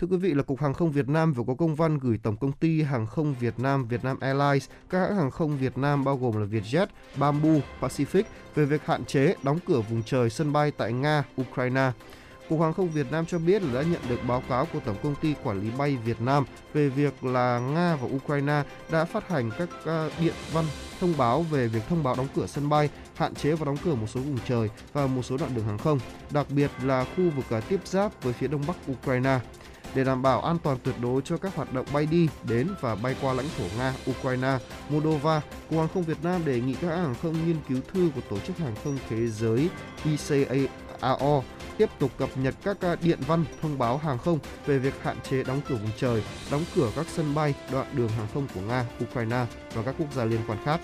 Thưa 0.00 0.06
quý 0.06 0.16
vị 0.16 0.34
là 0.34 0.42
Cục 0.42 0.60
Hàng 0.60 0.74
không 0.74 0.92
Việt 0.92 1.08
Nam 1.08 1.32
vừa 1.32 1.44
có 1.46 1.54
công 1.54 1.74
văn 1.74 1.98
gửi 1.98 2.18
Tổng 2.22 2.36
công 2.36 2.52
ty 2.52 2.82
Hàng 2.82 3.06
không 3.06 3.34
Việt 3.40 3.58
Nam 3.58 3.88
Vietnam 3.88 4.20
Airlines, 4.20 4.68
các 4.90 4.98
hãng 4.98 5.16
hàng 5.16 5.30
không 5.30 5.58
Việt 5.58 5.78
Nam 5.78 6.04
bao 6.04 6.16
gồm 6.16 6.36
là 6.40 6.46
Vietjet, 6.46 6.86
Bamboo, 7.16 7.60
Pacific 7.80 8.22
về 8.54 8.64
việc 8.64 8.86
hạn 8.86 9.04
chế 9.04 9.34
đóng 9.42 9.58
cửa 9.66 9.80
vùng 9.80 10.02
trời 10.02 10.30
sân 10.30 10.52
bay 10.52 10.70
tại 10.70 10.92
Nga, 10.92 11.24
Ukraine. 11.40 11.92
Cục 12.48 12.60
Hàng 12.60 12.72
không 12.72 12.90
Việt 12.90 13.12
Nam 13.12 13.26
cho 13.26 13.38
biết 13.38 13.62
là 13.62 13.74
đã 13.74 13.82
nhận 13.82 14.00
được 14.08 14.20
báo 14.28 14.42
cáo 14.48 14.66
của 14.72 14.80
Tổng 14.80 14.96
công 15.02 15.14
ty 15.14 15.34
Quản 15.44 15.60
lý 15.60 15.70
bay 15.78 15.96
Việt 16.04 16.20
Nam 16.20 16.44
về 16.72 16.88
việc 16.88 17.24
là 17.24 17.58
Nga 17.58 17.96
và 17.96 18.08
Ukraine 18.16 18.62
đã 18.90 19.04
phát 19.04 19.28
hành 19.28 19.50
các 19.58 19.68
à, 19.84 20.08
điện 20.20 20.34
văn 20.52 20.64
thông 21.00 21.14
báo 21.18 21.42
về 21.42 21.66
việc 21.66 21.82
thông 21.88 22.02
báo 22.02 22.14
đóng 22.16 22.28
cửa 22.34 22.46
sân 22.46 22.68
bay, 22.68 22.90
hạn 23.14 23.34
chế 23.34 23.52
và 23.52 23.64
đóng 23.64 23.76
cửa 23.84 23.94
một 23.94 24.06
số 24.06 24.20
vùng 24.20 24.38
trời 24.48 24.68
và 24.92 25.06
một 25.06 25.22
số 25.22 25.36
đoạn 25.36 25.54
đường 25.54 25.64
hàng 25.64 25.78
không, 25.78 25.98
đặc 26.30 26.46
biệt 26.50 26.70
là 26.84 27.04
khu 27.04 27.30
vực 27.36 27.50
à, 27.50 27.60
tiếp 27.60 27.80
giáp 27.84 28.22
với 28.22 28.32
phía 28.32 28.48
đông 28.48 28.62
bắc 28.66 28.76
Ukraine. 28.92 29.38
Để 29.94 30.04
đảm 30.04 30.22
bảo 30.22 30.40
an 30.40 30.58
toàn 30.62 30.78
tuyệt 30.82 30.94
đối 31.02 31.22
cho 31.22 31.36
các 31.36 31.56
hoạt 31.56 31.72
động 31.72 31.86
bay 31.92 32.06
đi, 32.06 32.28
đến 32.48 32.68
và 32.80 32.94
bay 32.94 33.16
qua 33.20 33.32
lãnh 33.32 33.46
thổ 33.58 33.64
Nga, 33.78 33.94
Ukraine, 34.10 34.58
Moldova, 34.88 35.40
Cục 35.68 35.78
Hàng 35.78 35.88
không 35.94 36.02
Việt 36.02 36.18
Nam 36.22 36.44
đề 36.44 36.60
nghị 36.60 36.74
các 36.74 36.88
hãng 36.88 37.04
hàng 37.04 37.14
không 37.22 37.46
nghiên 37.46 37.56
cứu 37.68 37.78
thư 37.92 38.10
của 38.14 38.20
Tổ 38.30 38.38
chức 38.38 38.58
Hàng 38.58 38.74
không 38.84 38.98
Thế 39.08 39.26
giới 39.26 39.68
ICAO 40.04 41.44
tiếp 41.78 41.88
tục 41.98 42.10
cập 42.18 42.28
nhật 42.34 42.54
các 42.64 42.76
điện 43.02 43.18
văn 43.26 43.44
thông 43.62 43.78
báo 43.78 43.98
hàng 43.98 44.18
không 44.18 44.38
về 44.66 44.78
việc 44.78 44.94
hạn 45.02 45.16
chế 45.30 45.42
đóng 45.42 45.60
cửa 45.68 45.76
vùng 45.76 45.90
trời, 45.98 46.22
đóng 46.50 46.64
cửa 46.74 46.90
các 46.96 47.06
sân 47.08 47.34
bay, 47.34 47.54
đoạn 47.72 47.86
đường 47.92 48.08
hàng 48.08 48.26
không 48.34 48.46
của 48.54 48.60
Nga, 48.60 48.86
Ukraine 49.04 49.46
và 49.74 49.82
các 49.82 49.94
quốc 49.98 50.12
gia 50.14 50.24
liên 50.24 50.40
quan 50.48 50.58
khác. 50.64 50.80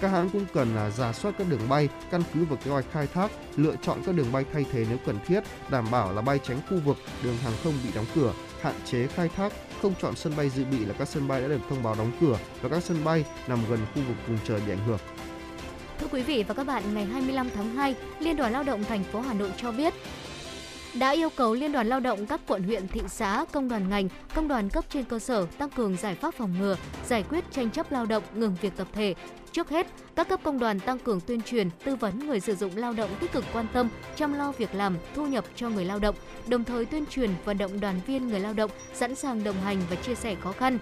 Các 0.00 0.08
hãng 0.08 0.30
cũng 0.30 0.46
cần 0.54 0.74
là 0.74 0.90
giả 0.90 1.12
soát 1.12 1.34
các 1.38 1.46
đường 1.50 1.68
bay, 1.68 1.88
căn 2.10 2.22
cứ 2.34 2.44
vào 2.44 2.58
kế 2.64 2.70
hoạch 2.70 2.84
khai 2.92 3.06
thác, 3.06 3.30
lựa 3.56 3.74
chọn 3.82 3.98
các 4.06 4.14
đường 4.14 4.32
bay 4.32 4.44
thay 4.52 4.64
thế 4.72 4.86
nếu 4.88 4.98
cần 5.06 5.18
thiết, 5.26 5.40
đảm 5.70 5.90
bảo 5.90 6.12
là 6.12 6.22
bay 6.22 6.38
tránh 6.38 6.60
khu 6.70 6.80
vực 6.84 6.96
đường 7.22 7.36
hàng 7.36 7.52
không 7.64 7.74
bị 7.84 7.90
đóng 7.94 8.06
cửa, 8.14 8.32
hạn 8.60 8.74
chế 8.84 9.06
khai 9.06 9.28
thác, 9.28 9.52
không 9.82 9.94
chọn 10.02 10.16
sân 10.16 10.36
bay 10.36 10.50
dự 10.50 10.64
bị 10.64 10.84
là 10.84 10.94
các 10.98 11.08
sân 11.08 11.28
bay 11.28 11.40
đã 11.40 11.48
được 11.48 11.60
thông 11.68 11.82
báo 11.82 11.94
đóng 11.94 12.12
cửa 12.20 12.38
và 12.62 12.68
các 12.68 12.82
sân 12.82 13.04
bay 13.04 13.24
nằm 13.48 13.58
gần 13.70 13.78
khu 13.94 14.02
vực 14.08 14.16
vùng 14.28 14.38
trời 14.44 14.60
bị 14.66 14.72
ảnh 14.72 14.86
hưởng. 14.86 14.98
Thưa 16.00 16.06
quý 16.10 16.22
vị 16.22 16.44
và 16.48 16.54
các 16.54 16.66
bạn, 16.66 16.94
ngày 16.94 17.04
25 17.04 17.48
tháng 17.54 17.70
2, 17.76 17.94
Liên 18.20 18.36
đoàn 18.36 18.52
Lao 18.52 18.62
động 18.62 18.84
thành 18.84 19.04
phố 19.04 19.20
Hà 19.20 19.34
Nội 19.34 19.50
cho 19.56 19.72
biết 19.72 19.94
đã 20.94 21.10
yêu 21.10 21.28
cầu 21.36 21.54
Liên 21.54 21.72
đoàn 21.72 21.86
Lao 21.86 22.00
động 22.00 22.26
các 22.26 22.40
quận 22.46 22.62
huyện, 22.62 22.88
thị 22.88 23.00
xã, 23.08 23.44
công 23.52 23.68
đoàn 23.68 23.88
ngành, 23.88 24.08
công 24.34 24.48
đoàn 24.48 24.70
cấp 24.70 24.84
trên 24.88 25.04
cơ 25.04 25.18
sở 25.18 25.46
tăng 25.58 25.70
cường 25.70 25.96
giải 25.96 26.14
pháp 26.14 26.34
phòng 26.34 26.54
ngừa, 26.60 26.76
giải 27.06 27.24
quyết 27.30 27.44
tranh 27.50 27.70
chấp 27.70 27.92
lao 27.92 28.06
động, 28.06 28.22
ngừng 28.34 28.56
việc 28.60 28.72
tập 28.76 28.88
thể. 28.92 29.14
Trước 29.52 29.70
hết, 29.70 29.86
các 30.16 30.28
cấp 30.28 30.40
công 30.42 30.58
đoàn 30.58 30.80
tăng 30.80 30.98
cường 30.98 31.20
tuyên 31.20 31.42
truyền, 31.42 31.70
tư 31.84 31.96
vấn 31.96 32.26
người 32.26 32.40
sử 32.40 32.54
dụng 32.54 32.76
lao 32.76 32.92
động 32.92 33.10
tích 33.20 33.32
cực 33.32 33.44
quan 33.52 33.66
tâm, 33.72 33.88
chăm 34.16 34.34
lo 34.34 34.52
việc 34.52 34.74
làm, 34.74 34.96
thu 35.14 35.26
nhập 35.26 35.44
cho 35.56 35.68
người 35.68 35.84
lao 35.84 35.98
động, 35.98 36.14
đồng 36.46 36.64
thời 36.64 36.84
tuyên 36.84 37.06
truyền 37.06 37.30
vận 37.44 37.58
động 37.58 37.80
đoàn 37.80 38.00
viên 38.06 38.28
người 38.28 38.40
lao 38.40 38.52
động 38.52 38.70
sẵn 38.94 39.14
sàng 39.14 39.44
đồng 39.44 39.60
hành 39.64 39.78
và 39.90 39.96
chia 39.96 40.14
sẻ 40.14 40.34
khó 40.34 40.52
khăn, 40.52 40.78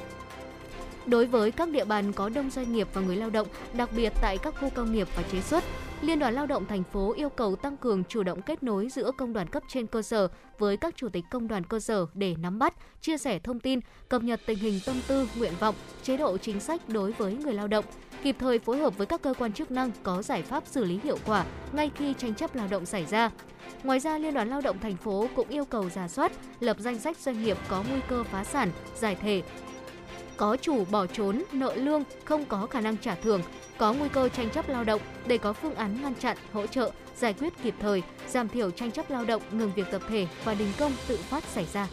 Đối 1.06 1.26
với 1.26 1.50
các 1.50 1.68
địa 1.70 1.84
bàn 1.84 2.12
có 2.12 2.28
đông 2.28 2.50
doanh 2.50 2.72
nghiệp 2.72 2.88
và 2.94 3.00
người 3.00 3.16
lao 3.16 3.30
động, 3.30 3.48
đặc 3.74 3.88
biệt 3.96 4.12
tại 4.20 4.38
các 4.38 4.54
khu 4.60 4.70
công 4.70 4.92
nghiệp 4.92 5.08
và 5.16 5.22
chế 5.22 5.40
xuất, 5.40 5.64
Liên 6.02 6.18
đoàn 6.18 6.34
Lao 6.34 6.46
động 6.46 6.66
thành 6.66 6.82
phố 6.92 7.12
yêu 7.12 7.28
cầu 7.28 7.56
tăng 7.56 7.76
cường 7.76 8.04
chủ 8.04 8.22
động 8.22 8.42
kết 8.42 8.62
nối 8.62 8.88
giữa 8.88 9.10
công 9.18 9.32
đoàn 9.32 9.46
cấp 9.46 9.62
trên 9.68 9.86
cơ 9.86 10.02
sở 10.02 10.28
với 10.58 10.76
các 10.76 10.96
chủ 10.96 11.08
tịch 11.08 11.24
công 11.30 11.48
đoàn 11.48 11.64
cơ 11.64 11.80
sở 11.80 12.06
để 12.14 12.34
nắm 12.38 12.58
bắt, 12.58 12.74
chia 13.00 13.18
sẻ 13.18 13.38
thông 13.38 13.60
tin, 13.60 13.80
cập 14.08 14.22
nhật 14.22 14.40
tình 14.46 14.58
hình 14.58 14.80
tâm 14.86 14.96
tư, 15.08 15.28
nguyện 15.36 15.52
vọng, 15.60 15.74
chế 16.02 16.16
độ 16.16 16.38
chính 16.38 16.60
sách 16.60 16.88
đối 16.88 17.12
với 17.12 17.36
người 17.36 17.54
lao 17.54 17.68
động, 17.68 17.84
kịp 18.22 18.36
thời 18.38 18.58
phối 18.58 18.78
hợp 18.78 18.98
với 18.98 19.06
các 19.06 19.22
cơ 19.22 19.34
quan 19.38 19.52
chức 19.52 19.70
năng 19.70 19.90
có 20.02 20.22
giải 20.22 20.42
pháp 20.42 20.66
xử 20.66 20.84
lý 20.84 21.00
hiệu 21.04 21.18
quả 21.26 21.44
ngay 21.72 21.90
khi 21.94 22.14
tranh 22.18 22.34
chấp 22.34 22.54
lao 22.54 22.66
động 22.70 22.86
xảy 22.86 23.06
ra. 23.06 23.30
Ngoài 23.82 24.00
ra, 24.00 24.18
Liên 24.18 24.34
đoàn 24.34 24.48
Lao 24.48 24.60
động 24.60 24.78
thành 24.78 24.96
phố 24.96 25.28
cũng 25.36 25.48
yêu 25.48 25.64
cầu 25.64 25.90
giả 25.90 26.08
soát, 26.08 26.32
lập 26.60 26.76
danh 26.80 26.98
sách 26.98 27.16
doanh 27.16 27.42
nghiệp 27.42 27.56
có 27.68 27.84
nguy 27.90 28.00
cơ 28.08 28.24
phá 28.24 28.44
sản, 28.44 28.70
giải 29.00 29.14
thể, 29.14 29.42
có 30.36 30.56
chủ 30.56 30.84
bỏ 30.90 31.06
trốn, 31.06 31.42
nợ 31.52 31.74
lương, 31.74 32.02
không 32.24 32.44
có 32.44 32.66
khả 32.66 32.80
năng 32.80 32.96
trả 32.96 33.14
thưởng, 33.14 33.42
có 33.78 33.92
nguy 33.92 34.08
cơ 34.08 34.28
tranh 34.28 34.50
chấp 34.50 34.68
lao 34.68 34.84
động 34.84 35.00
để 35.26 35.38
có 35.38 35.52
phương 35.52 35.74
án 35.74 36.02
ngăn 36.02 36.14
chặn, 36.14 36.36
hỗ 36.52 36.66
trợ, 36.66 36.90
giải 37.16 37.32
quyết 37.32 37.52
kịp 37.62 37.74
thời, 37.80 38.02
giảm 38.28 38.48
thiểu 38.48 38.70
tranh 38.70 38.90
chấp 38.90 39.10
lao 39.10 39.24
động, 39.24 39.42
ngừng 39.52 39.72
việc 39.76 39.86
tập 39.90 40.02
thể 40.08 40.26
và 40.44 40.54
đình 40.54 40.72
công 40.78 40.92
tự 41.08 41.16
phát 41.16 41.44
xảy 41.44 41.66
ra. 41.72 41.88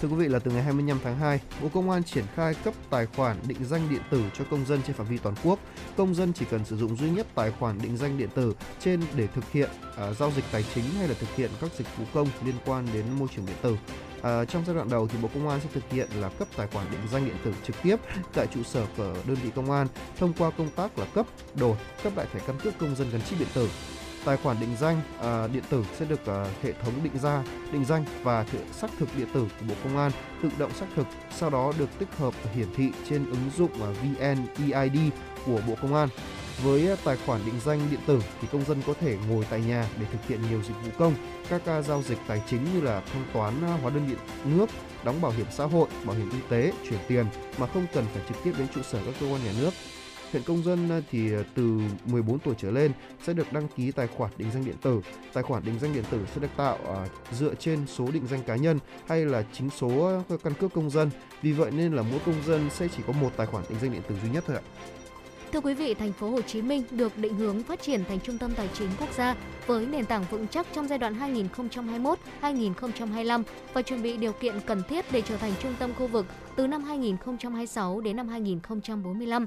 Thưa 0.00 0.08
quý 0.08 0.14
vị 0.14 0.28
là 0.28 0.38
từ 0.38 0.50
ngày 0.50 0.62
25 0.62 0.98
tháng 1.04 1.18
2, 1.18 1.40
Bộ 1.62 1.68
Công 1.68 1.90
an 1.90 2.04
triển 2.04 2.24
khai 2.34 2.54
cấp 2.64 2.74
tài 2.90 3.06
khoản 3.06 3.36
định 3.48 3.64
danh 3.64 3.90
điện 3.90 4.02
tử 4.10 4.22
cho 4.38 4.44
công 4.50 4.66
dân 4.66 4.80
trên 4.86 4.96
phạm 4.96 5.06
vi 5.06 5.18
toàn 5.18 5.34
quốc. 5.44 5.58
Công 5.96 6.14
dân 6.14 6.32
chỉ 6.32 6.44
cần 6.50 6.64
sử 6.64 6.76
dụng 6.76 6.96
duy 6.96 7.10
nhất 7.10 7.26
tài 7.34 7.50
khoản 7.50 7.78
định 7.82 7.96
danh 7.96 8.18
điện 8.18 8.28
tử 8.34 8.54
trên 8.80 9.00
để 9.14 9.26
thực 9.26 9.52
hiện 9.52 9.70
uh, 10.10 10.16
giao 10.18 10.30
dịch 10.30 10.44
tài 10.52 10.64
chính 10.74 10.84
hay 10.98 11.08
là 11.08 11.14
thực 11.20 11.36
hiện 11.36 11.50
các 11.60 11.70
dịch 11.78 11.96
vụ 11.98 12.04
công 12.14 12.28
liên 12.44 12.54
quan 12.66 12.86
đến 12.92 13.04
môi 13.18 13.28
trường 13.36 13.46
điện 13.46 13.56
tử. 13.62 13.76
À, 14.26 14.44
trong 14.44 14.64
giai 14.66 14.76
đoạn 14.76 14.88
đầu 14.90 15.08
thì 15.08 15.18
Bộ 15.22 15.28
Công 15.34 15.48
an 15.48 15.60
sẽ 15.60 15.68
thực 15.72 15.90
hiện 15.90 16.08
là 16.20 16.28
cấp 16.28 16.48
tài 16.56 16.66
khoản 16.66 16.86
định 16.90 17.00
danh 17.12 17.24
điện 17.24 17.36
tử 17.44 17.54
trực 17.66 17.76
tiếp 17.82 17.96
tại 18.34 18.46
trụ 18.54 18.62
sở 18.62 18.86
của 18.96 19.14
đơn 19.26 19.36
vị 19.42 19.50
công 19.54 19.70
an 19.70 19.86
thông 20.18 20.32
qua 20.32 20.50
công 20.50 20.70
tác 20.70 20.98
là 20.98 21.06
cấp, 21.14 21.26
đổi, 21.54 21.76
cấp 22.02 22.12
lại 22.16 22.26
thẻ 22.32 22.40
căn 22.46 22.58
cước 22.58 22.78
công 22.78 22.96
dân 22.96 23.10
gắn 23.10 23.22
chip 23.22 23.38
điện 23.38 23.48
tử. 23.54 23.70
Tài 24.24 24.36
khoản 24.36 24.60
định 24.60 24.76
danh 24.80 25.00
à, 25.20 25.46
điện 25.46 25.62
tử 25.70 25.84
sẽ 25.98 26.04
được 26.04 26.26
à, 26.26 26.46
hệ 26.62 26.72
thống 26.72 26.92
định 27.02 27.18
ra, 27.22 27.42
định 27.72 27.84
danh 27.84 28.04
và 28.22 28.42
thử 28.42 28.58
xác 28.72 28.90
thực 28.98 29.08
điện 29.16 29.28
tử 29.34 29.46
của 29.60 29.66
Bộ 29.68 29.74
Công 29.84 29.98
an 29.98 30.12
tự 30.42 30.48
động 30.58 30.74
xác 30.74 30.86
thực, 30.96 31.06
sau 31.36 31.50
đó 31.50 31.72
được 31.78 31.98
tích 31.98 32.16
hợp 32.16 32.34
hiển 32.54 32.68
thị 32.76 32.90
trên 33.08 33.30
ứng 33.30 33.50
dụng 33.56 33.82
à, 33.82 33.88
VNEID 34.02 35.12
của 35.46 35.60
Bộ 35.68 35.74
Công 35.82 35.94
an. 35.94 36.08
Với 36.62 36.96
tài 37.04 37.16
khoản 37.26 37.40
định 37.46 37.60
danh 37.64 37.80
điện 37.90 38.00
tử 38.06 38.22
thì 38.40 38.48
công 38.52 38.64
dân 38.64 38.82
có 38.86 38.94
thể 39.00 39.16
ngồi 39.28 39.46
tại 39.50 39.60
nhà 39.60 39.88
để 40.00 40.06
thực 40.12 40.28
hiện 40.28 40.40
nhiều 40.50 40.62
dịch 40.62 40.74
vụ 40.84 40.90
công, 40.98 41.14
các 41.50 41.82
giao 41.82 42.02
dịch 42.02 42.18
tài 42.26 42.42
chính 42.50 42.64
như 42.74 42.80
là 42.80 43.00
thanh 43.12 43.24
toán 43.32 43.54
hóa 43.82 43.90
đơn 43.90 44.08
điện 44.08 44.18
nước, 44.44 44.66
đóng 45.04 45.20
bảo 45.20 45.32
hiểm 45.32 45.46
xã 45.50 45.64
hội, 45.64 45.88
bảo 46.04 46.16
hiểm 46.16 46.30
y 46.30 46.38
tế, 46.48 46.72
chuyển 46.88 47.00
tiền 47.08 47.26
mà 47.58 47.66
không 47.66 47.86
cần 47.94 48.04
phải 48.14 48.22
trực 48.28 48.36
tiếp 48.44 48.52
đến 48.58 48.68
trụ 48.74 48.82
sở 48.82 48.98
các 49.06 49.14
cơ 49.20 49.26
quan 49.26 49.44
nhà 49.44 49.52
nước. 49.60 49.70
Hiện 50.32 50.42
công 50.46 50.62
dân 50.62 51.02
thì 51.10 51.32
à, 51.32 51.42
từ 51.54 51.80
14 52.04 52.38
tuổi 52.38 52.54
trở 52.58 52.70
lên 52.70 52.92
sẽ 53.26 53.32
được 53.32 53.52
đăng 53.52 53.68
ký 53.68 53.90
tài 53.90 54.06
khoản 54.06 54.30
định 54.36 54.50
danh 54.54 54.64
điện 54.64 54.76
tử. 54.82 55.00
Tài 55.32 55.42
khoản 55.42 55.64
định 55.64 55.78
danh 55.80 55.94
điện 55.94 56.04
tử 56.10 56.26
sẽ 56.34 56.40
được 56.40 56.48
tạo 56.56 56.78
à, 56.88 57.06
dựa 57.32 57.54
trên 57.54 57.86
số 57.86 58.10
định 58.10 58.26
danh 58.26 58.42
cá 58.42 58.56
nhân 58.56 58.78
hay 59.08 59.24
là 59.24 59.44
chính 59.52 59.70
số 59.70 60.20
căn 60.44 60.54
cước 60.54 60.72
công 60.72 60.90
dân. 60.90 61.10
Vì 61.42 61.52
vậy 61.52 61.70
nên 61.70 61.92
là 61.92 62.02
mỗi 62.02 62.20
công 62.26 62.42
dân 62.46 62.70
sẽ 62.70 62.88
chỉ 62.96 63.02
có 63.06 63.12
một 63.12 63.30
tài 63.36 63.46
khoản 63.46 63.64
định 63.68 63.78
danh 63.82 63.92
điện 63.92 64.02
tử 64.08 64.14
duy 64.22 64.30
nhất 64.30 64.44
thôi 64.46 64.56
ạ. 64.56 64.62
Thưa 65.56 65.60
quý 65.60 65.74
vị, 65.74 65.94
thành 65.94 66.12
phố 66.12 66.30
Hồ 66.30 66.40
Chí 66.42 66.62
Minh 66.62 66.84
được 66.90 67.18
định 67.18 67.34
hướng 67.34 67.62
phát 67.62 67.82
triển 67.82 68.04
thành 68.04 68.20
trung 68.20 68.38
tâm 68.38 68.52
tài 68.56 68.68
chính 68.74 68.88
quốc 69.00 69.12
gia 69.12 69.36
với 69.66 69.86
nền 69.86 70.04
tảng 70.04 70.24
vững 70.30 70.46
chắc 70.48 70.66
trong 70.72 70.88
giai 70.88 70.98
đoạn 70.98 71.34
2021-2025 72.42 73.42
và 73.74 73.82
chuẩn 73.82 74.02
bị 74.02 74.16
điều 74.16 74.32
kiện 74.32 74.60
cần 74.66 74.82
thiết 74.88 75.12
để 75.12 75.22
trở 75.22 75.36
thành 75.36 75.52
trung 75.62 75.74
tâm 75.78 75.94
khu 75.98 76.06
vực 76.06 76.26
từ 76.56 76.66
năm 76.66 76.84
2026 76.84 78.00
đến 78.00 78.16
năm 78.16 78.28
2045. 78.28 79.46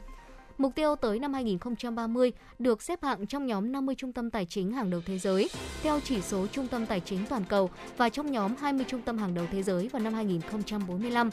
Mục 0.58 0.76
tiêu 0.76 0.96
tới 0.96 1.20
năm 1.20 1.34
2030 1.34 2.32
được 2.60 2.82
xếp 2.82 3.04
hạng 3.04 3.28
trong 3.28 3.46
nhóm 3.46 3.72
50 3.72 3.96
trung 3.96 4.14
tâm 4.14 4.30
tài 4.30 4.46
chính 4.46 4.72
hàng 4.72 4.90
đầu 4.90 5.02
thế 5.06 5.18
giới 5.18 5.50
theo 5.84 6.00
chỉ 6.04 6.22
số 6.22 6.48
trung 6.48 6.68
tâm 6.68 6.86
tài 6.86 7.00
chính 7.00 7.26
toàn 7.30 7.44
cầu 7.50 7.70
và 7.98 8.10
trong 8.10 8.32
nhóm 8.32 8.56
20 8.60 8.86
trung 8.88 9.02
tâm 9.02 9.18
hàng 9.18 9.34
đầu 9.34 9.46
thế 9.52 9.64
giới 9.64 9.88
vào 9.88 10.02
năm 10.02 10.14
2045. 10.14 11.30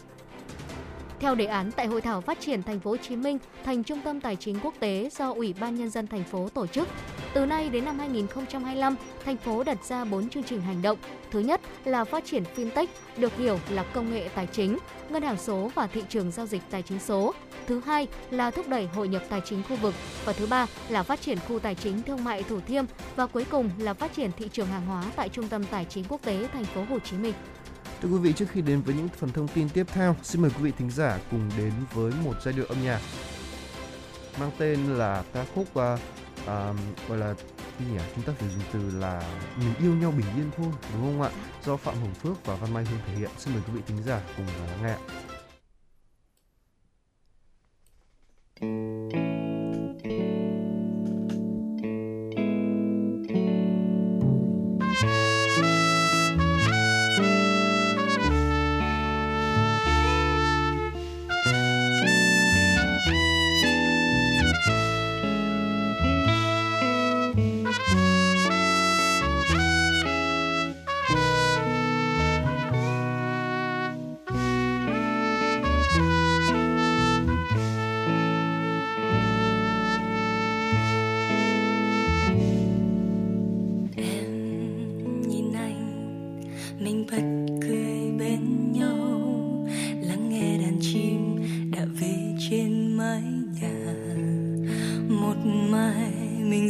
Theo 1.20 1.34
đề 1.34 1.44
án 1.44 1.72
tại 1.72 1.86
hội 1.86 2.00
thảo 2.00 2.20
phát 2.20 2.40
triển 2.40 2.62
thành 2.62 2.80
phố 2.80 2.90
Hồ 2.90 2.96
Chí 2.96 3.16
Minh 3.16 3.38
thành 3.64 3.84
trung 3.84 4.00
tâm 4.04 4.20
tài 4.20 4.36
chính 4.36 4.58
quốc 4.62 4.74
tế 4.80 5.08
do 5.12 5.32
Ủy 5.32 5.54
ban 5.60 5.76
nhân 5.76 5.90
dân 5.90 6.06
thành 6.06 6.24
phố 6.24 6.48
tổ 6.48 6.66
chức, 6.66 6.88
từ 7.34 7.46
nay 7.46 7.68
đến 7.68 7.84
năm 7.84 7.98
2025, 7.98 8.96
thành 9.24 9.36
phố 9.36 9.64
đặt 9.64 9.84
ra 9.84 10.04
4 10.04 10.28
chương 10.28 10.42
trình 10.42 10.60
hành 10.60 10.82
động. 10.82 10.98
Thứ 11.30 11.40
nhất 11.40 11.60
là 11.84 12.04
phát 12.04 12.24
triển 12.24 12.42
fintech, 12.56 12.86
được 13.16 13.36
hiểu 13.36 13.58
là 13.70 13.82
công 13.82 14.12
nghệ 14.12 14.28
tài 14.34 14.46
chính, 14.46 14.78
ngân 15.10 15.22
hàng 15.22 15.38
số 15.38 15.70
và 15.74 15.86
thị 15.86 16.02
trường 16.08 16.30
giao 16.30 16.46
dịch 16.46 16.62
tài 16.70 16.82
chính 16.82 16.98
số. 16.98 17.34
Thứ 17.66 17.80
hai 17.86 18.06
là 18.30 18.50
thúc 18.50 18.68
đẩy 18.68 18.86
hội 18.86 19.08
nhập 19.08 19.22
tài 19.28 19.40
chính 19.44 19.62
khu 19.68 19.76
vực 19.76 19.94
và 20.24 20.32
thứ 20.32 20.46
ba 20.46 20.66
là 20.88 21.02
phát 21.02 21.20
triển 21.20 21.38
khu 21.48 21.58
tài 21.58 21.74
chính 21.74 22.02
thương 22.02 22.24
mại 22.24 22.42
Thủ 22.42 22.60
Thiêm 22.60 22.84
và 23.16 23.26
cuối 23.26 23.44
cùng 23.50 23.70
là 23.78 23.94
phát 23.94 24.12
triển 24.14 24.30
thị 24.36 24.48
trường 24.52 24.66
hàng 24.66 24.86
hóa 24.86 25.04
tại 25.16 25.28
trung 25.28 25.48
tâm 25.48 25.64
tài 25.64 25.84
chính 25.84 26.04
quốc 26.08 26.20
tế 26.24 26.48
thành 26.52 26.64
phố 26.64 26.84
Hồ 26.88 26.98
Chí 26.98 27.16
Minh. 27.16 27.34
Thưa 28.02 28.08
quý 28.08 28.18
vị, 28.18 28.32
trước 28.32 28.46
khi 28.52 28.60
đến 28.60 28.80
với 28.80 28.94
những 28.94 29.08
phần 29.08 29.32
thông 29.32 29.48
tin 29.48 29.68
tiếp 29.68 29.86
theo, 29.88 30.16
xin 30.22 30.42
mời 30.42 30.50
quý 30.50 30.62
vị 30.62 30.72
thính 30.78 30.90
giả 30.90 31.18
cùng 31.30 31.50
đến 31.58 31.72
với 31.92 32.12
một 32.24 32.34
giai 32.44 32.54
điệu 32.54 32.66
âm 32.66 32.84
nhạc 32.84 33.00
mang 34.40 34.50
tên 34.58 34.86
là 34.86 35.24
ca 35.32 35.44
khúc 35.54 35.66
uh, 35.68 36.00
uh, 36.42 36.76
gọi 37.08 37.18
là 37.18 37.34
gì 37.78 37.86
nhỉ? 37.92 37.98
Chúng 38.14 38.24
ta 38.24 38.32
phải 38.38 38.48
dùng 38.48 38.64
từ 38.72 38.98
là 38.98 39.38
mình 39.58 39.74
yêu 39.78 39.94
nhau 39.94 40.10
bình 40.10 40.26
yên 40.36 40.50
thôi, 40.56 40.66
đúng 40.92 41.02
không 41.02 41.22
ạ? 41.22 41.30
Do 41.64 41.76
Phạm 41.76 41.94
Hồng 41.94 42.14
Phước 42.14 42.46
và 42.46 42.56
Văn 42.56 42.74
Mai 42.74 42.84
Hương 42.84 43.00
thể 43.06 43.14
hiện. 43.14 43.30
Xin 43.38 43.54
mời 43.54 43.62
quý 43.66 43.72
vị 43.72 43.82
thính 43.86 44.02
giả 44.02 44.20
cùng 44.36 44.46
lắng 44.46 44.82
nghe. 44.82 44.96
chiều 48.60 49.25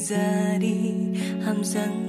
ra 0.09 0.59
đi 0.61 0.93
hàm 1.45 1.65
răng 1.65 2.06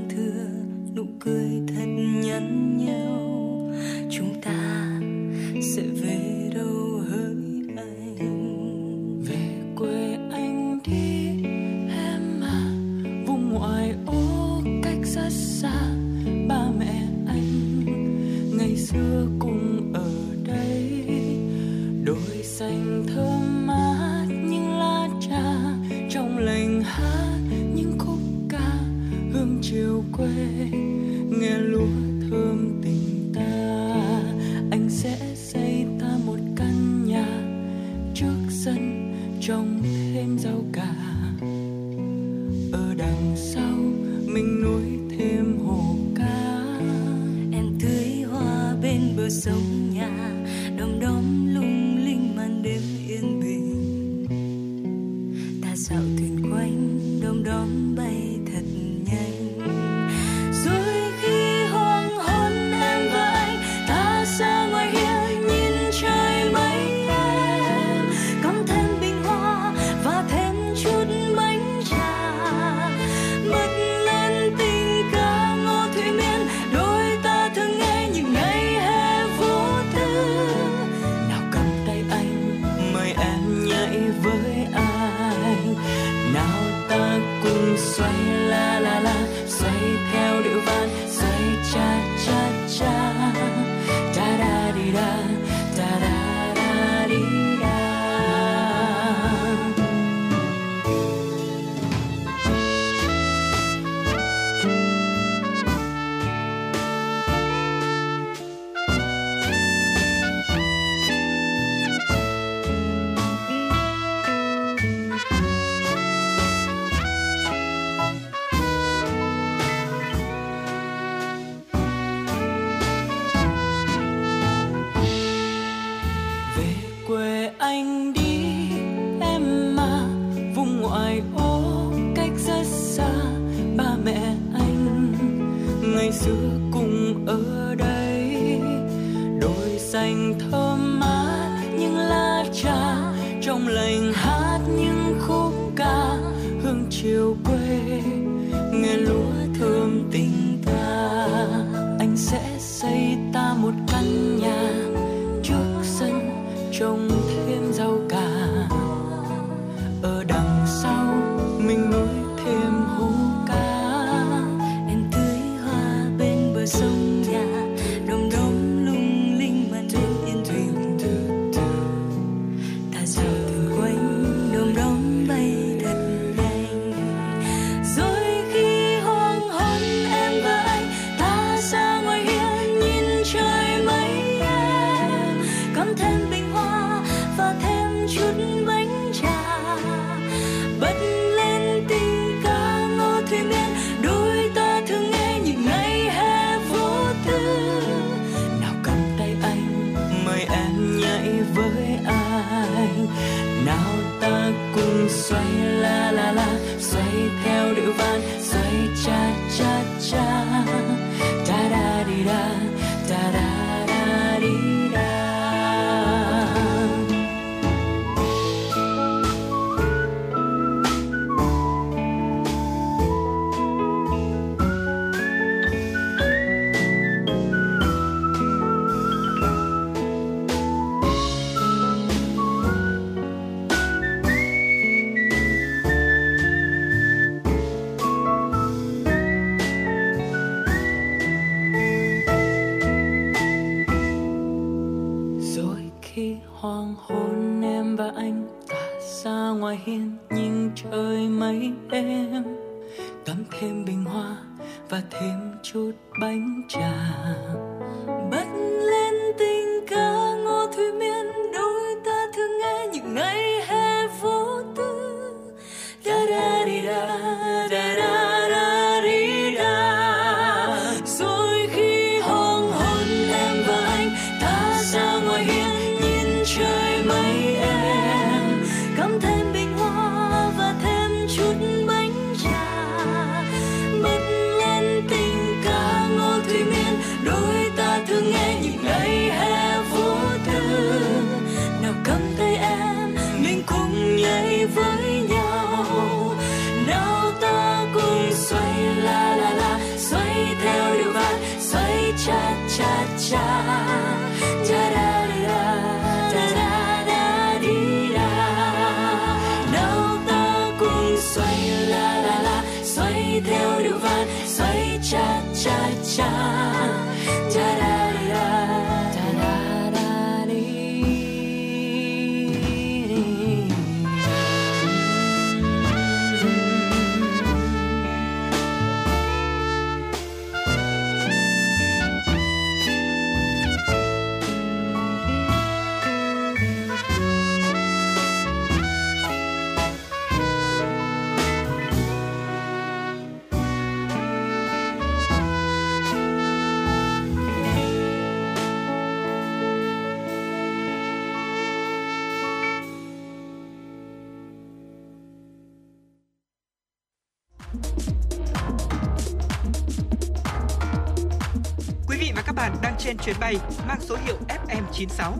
chuyến 363.27 363.39
bay 363.39 363.55
mang 363.87 364.01
số 364.01 364.17
hiệu 364.25 364.35
FM96. 364.47 365.33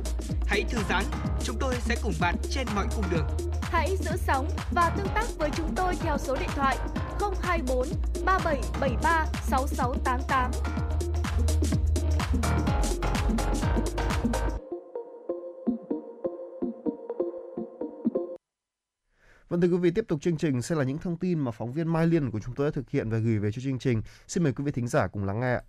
Hãy 0.45 0.63
thư 0.69 0.77
giãn, 0.89 1.03
chúng 1.43 1.57
tôi 1.59 1.75
sẽ 1.79 1.95
cùng 2.03 2.13
bạn 2.19 2.35
trên 2.49 2.67
mọi 2.75 2.87
cung 2.95 3.05
đường. 3.11 3.27
Hãy 3.61 3.97
giữ 3.97 4.11
sóng 4.17 4.49
và 4.71 4.89
tương 4.97 5.07
tác 5.15 5.25
với 5.37 5.49
chúng 5.55 5.75
tôi 5.75 5.95
theo 5.95 6.17
số 6.17 6.35
điện 6.35 6.49
thoại 6.55 6.77
024 7.41 7.87
3773 8.25 9.25
6688. 9.41 10.51
Vâng 19.49 19.61
thưa 19.61 19.67
quý 19.67 19.77
vị, 19.77 19.91
tiếp 19.91 20.05
tục 20.07 20.21
chương 20.21 20.37
trình 20.37 20.61
sẽ 20.61 20.75
là 20.75 20.83
những 20.83 20.97
thông 20.97 21.17
tin 21.17 21.39
mà 21.39 21.51
phóng 21.51 21.73
viên 21.73 21.87
Mai 21.87 22.07
Liên 22.07 22.31
của 22.31 22.39
chúng 22.39 22.55
tôi 22.55 22.67
đã 22.67 22.71
thực 22.71 22.89
hiện 22.89 23.09
và 23.09 23.17
gửi 23.17 23.39
về 23.39 23.51
cho 23.51 23.61
chương 23.61 23.79
trình. 23.79 24.01
Xin 24.27 24.43
mời 24.43 24.53
quý 24.53 24.63
vị 24.63 24.71
thính 24.71 24.87
giả 24.87 25.07
cùng 25.07 25.25
lắng 25.25 25.39
nghe 25.39 25.53
ạ. 25.53 25.61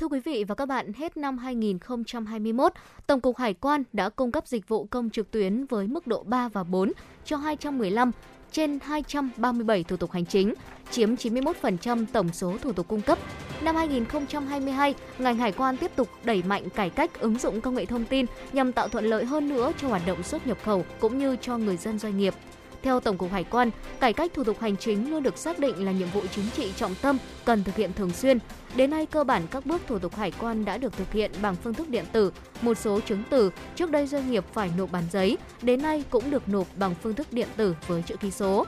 Thưa 0.00 0.08
quý 0.08 0.20
vị 0.20 0.44
và 0.48 0.54
các 0.54 0.66
bạn, 0.66 0.92
hết 0.92 1.16
năm 1.16 1.38
2021, 1.38 2.72
Tổng 3.06 3.20
cục 3.20 3.36
Hải 3.36 3.54
quan 3.54 3.82
đã 3.92 4.08
cung 4.08 4.32
cấp 4.32 4.46
dịch 4.46 4.68
vụ 4.68 4.84
công 4.84 5.10
trực 5.10 5.30
tuyến 5.30 5.66
với 5.66 5.86
mức 5.86 6.06
độ 6.06 6.22
3 6.22 6.48
và 6.48 6.64
4 6.64 6.92
cho 7.24 7.36
215 7.36 8.10
trên 8.52 8.78
237 8.82 9.84
thủ 9.84 9.96
tục 9.96 10.12
hành 10.12 10.26
chính, 10.26 10.54
chiếm 10.90 11.14
91% 11.14 12.06
tổng 12.12 12.32
số 12.32 12.58
thủ 12.62 12.72
tục 12.72 12.88
cung 12.88 13.02
cấp. 13.02 13.18
Năm 13.62 13.76
2022, 13.76 14.94
ngành 15.18 15.36
hải 15.36 15.52
quan 15.52 15.76
tiếp 15.76 15.90
tục 15.96 16.08
đẩy 16.24 16.42
mạnh 16.42 16.70
cải 16.70 16.90
cách 16.90 17.20
ứng 17.20 17.38
dụng 17.38 17.60
công 17.60 17.74
nghệ 17.74 17.84
thông 17.84 18.04
tin 18.04 18.26
nhằm 18.52 18.72
tạo 18.72 18.88
thuận 18.88 19.04
lợi 19.04 19.24
hơn 19.24 19.48
nữa 19.48 19.72
cho 19.80 19.88
hoạt 19.88 20.02
động 20.06 20.22
xuất 20.22 20.46
nhập 20.46 20.58
khẩu 20.64 20.84
cũng 21.00 21.18
như 21.18 21.36
cho 21.40 21.58
người 21.58 21.76
dân 21.76 21.98
doanh 21.98 22.18
nghiệp. 22.18 22.34
Theo 22.82 23.00
Tổng 23.00 23.18
cục 23.18 23.32
Hải 23.32 23.44
quan, 23.44 23.70
cải 24.00 24.12
cách 24.12 24.30
thủ 24.34 24.44
tục 24.44 24.60
hành 24.60 24.76
chính 24.76 25.10
luôn 25.10 25.22
được 25.22 25.38
xác 25.38 25.58
định 25.58 25.84
là 25.84 25.92
nhiệm 25.92 26.08
vụ 26.08 26.22
chính 26.34 26.44
trị 26.56 26.72
trọng 26.76 26.94
tâm 27.02 27.18
cần 27.44 27.64
thực 27.64 27.76
hiện 27.76 27.92
thường 27.92 28.10
xuyên. 28.10 28.38
Đến 28.76 28.90
nay, 28.90 29.06
cơ 29.06 29.24
bản 29.24 29.42
các 29.50 29.66
bước 29.66 29.82
thủ 29.86 29.98
tục 29.98 30.16
hải 30.16 30.32
quan 30.40 30.64
đã 30.64 30.78
được 30.78 30.96
thực 30.96 31.12
hiện 31.12 31.30
bằng 31.42 31.56
phương 31.64 31.74
thức 31.74 31.88
điện 31.88 32.04
tử. 32.12 32.32
Một 32.62 32.78
số 32.78 33.00
chứng 33.00 33.22
từ 33.30 33.50
trước 33.76 33.90
đây 33.90 34.06
doanh 34.06 34.30
nghiệp 34.30 34.44
phải 34.52 34.70
nộp 34.76 34.92
bản 34.92 35.04
giấy, 35.12 35.38
đến 35.62 35.82
nay 35.82 36.04
cũng 36.10 36.30
được 36.30 36.48
nộp 36.48 36.66
bằng 36.76 36.94
phương 37.02 37.14
thức 37.14 37.32
điện 37.32 37.48
tử 37.56 37.76
với 37.86 38.02
chữ 38.02 38.16
ký 38.16 38.30
số. 38.30 38.66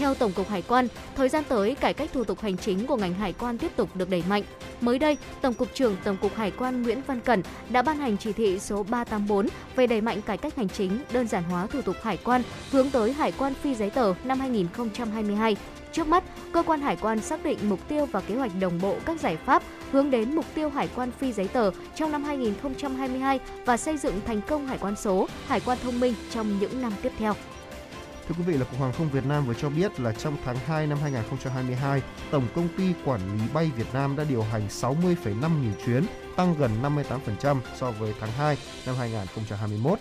Theo 0.00 0.14
Tổng 0.14 0.32
cục 0.32 0.48
Hải 0.48 0.62
quan, 0.62 0.88
thời 1.16 1.28
gian 1.28 1.44
tới 1.48 1.74
cải 1.74 1.94
cách 1.94 2.10
thủ 2.12 2.24
tục 2.24 2.40
hành 2.40 2.56
chính 2.56 2.86
của 2.86 2.96
ngành 2.96 3.14
hải 3.14 3.32
quan 3.32 3.58
tiếp 3.58 3.72
tục 3.76 3.96
được 3.96 4.10
đẩy 4.10 4.22
mạnh. 4.28 4.42
Mới 4.80 4.98
đây, 4.98 5.16
Tổng 5.40 5.54
cục 5.54 5.74
trưởng 5.74 5.96
Tổng 6.04 6.16
cục 6.16 6.34
Hải 6.36 6.50
quan 6.50 6.82
Nguyễn 6.82 7.02
Văn 7.06 7.20
Cẩn 7.20 7.42
đã 7.68 7.82
ban 7.82 7.98
hành 7.98 8.16
chỉ 8.16 8.32
thị 8.32 8.58
số 8.58 8.82
384 8.82 9.46
về 9.76 9.86
đẩy 9.86 10.00
mạnh 10.00 10.22
cải 10.22 10.36
cách 10.36 10.56
hành 10.56 10.68
chính, 10.68 10.98
đơn 11.12 11.28
giản 11.28 11.42
hóa 11.42 11.66
thủ 11.66 11.82
tục 11.82 11.96
hải 12.02 12.16
quan 12.16 12.42
hướng 12.70 12.90
tới 12.90 13.12
hải 13.12 13.32
quan 13.32 13.54
phi 13.54 13.74
giấy 13.74 13.90
tờ 13.90 14.14
năm 14.24 14.40
2022. 14.40 15.56
Trước 15.92 16.08
mắt, 16.08 16.24
cơ 16.52 16.62
quan 16.62 16.80
hải 16.80 16.96
quan 16.96 17.20
xác 17.20 17.44
định 17.44 17.58
mục 17.62 17.88
tiêu 17.88 18.06
và 18.06 18.20
kế 18.20 18.34
hoạch 18.34 18.52
đồng 18.60 18.80
bộ 18.80 18.96
các 19.04 19.20
giải 19.20 19.36
pháp 19.36 19.62
hướng 19.92 20.10
đến 20.10 20.34
mục 20.34 20.44
tiêu 20.54 20.70
hải 20.70 20.88
quan 20.96 21.10
phi 21.10 21.32
giấy 21.32 21.48
tờ 21.48 21.70
trong 21.94 22.12
năm 22.12 22.24
2022 22.24 23.40
và 23.64 23.76
xây 23.76 23.96
dựng 23.96 24.20
thành 24.26 24.40
công 24.48 24.66
hải 24.66 24.78
quan 24.78 24.96
số, 24.96 25.28
hải 25.46 25.60
quan 25.60 25.78
thông 25.82 26.00
minh 26.00 26.14
trong 26.30 26.58
những 26.60 26.82
năm 26.82 26.92
tiếp 27.02 27.12
theo. 27.18 27.34
Thưa 28.30 28.36
quý 28.38 28.52
vị 28.52 28.58
là 28.58 28.64
Cục 28.64 28.80
Hàng 28.80 28.92
không 28.92 29.10
Việt 29.10 29.26
Nam 29.26 29.46
vừa 29.46 29.54
cho 29.54 29.70
biết 29.70 30.00
là 30.00 30.12
trong 30.12 30.36
tháng 30.44 30.56
2 30.56 30.86
năm 30.86 30.98
2022, 31.02 32.02
Tổng 32.30 32.46
công 32.54 32.68
ty 32.78 32.92
Quản 33.04 33.20
lý 33.38 33.44
bay 33.54 33.70
Việt 33.76 33.86
Nam 33.92 34.16
đã 34.16 34.24
điều 34.28 34.42
hành 34.42 34.68
60,5 34.68 35.62
nghìn 35.62 35.72
chuyến, 35.86 36.04
tăng 36.36 36.54
gần 36.58 36.70
58% 36.82 37.56
so 37.76 37.90
với 37.90 38.14
tháng 38.20 38.30
2 38.30 38.58
năm 38.86 38.96
2021. 38.98 39.98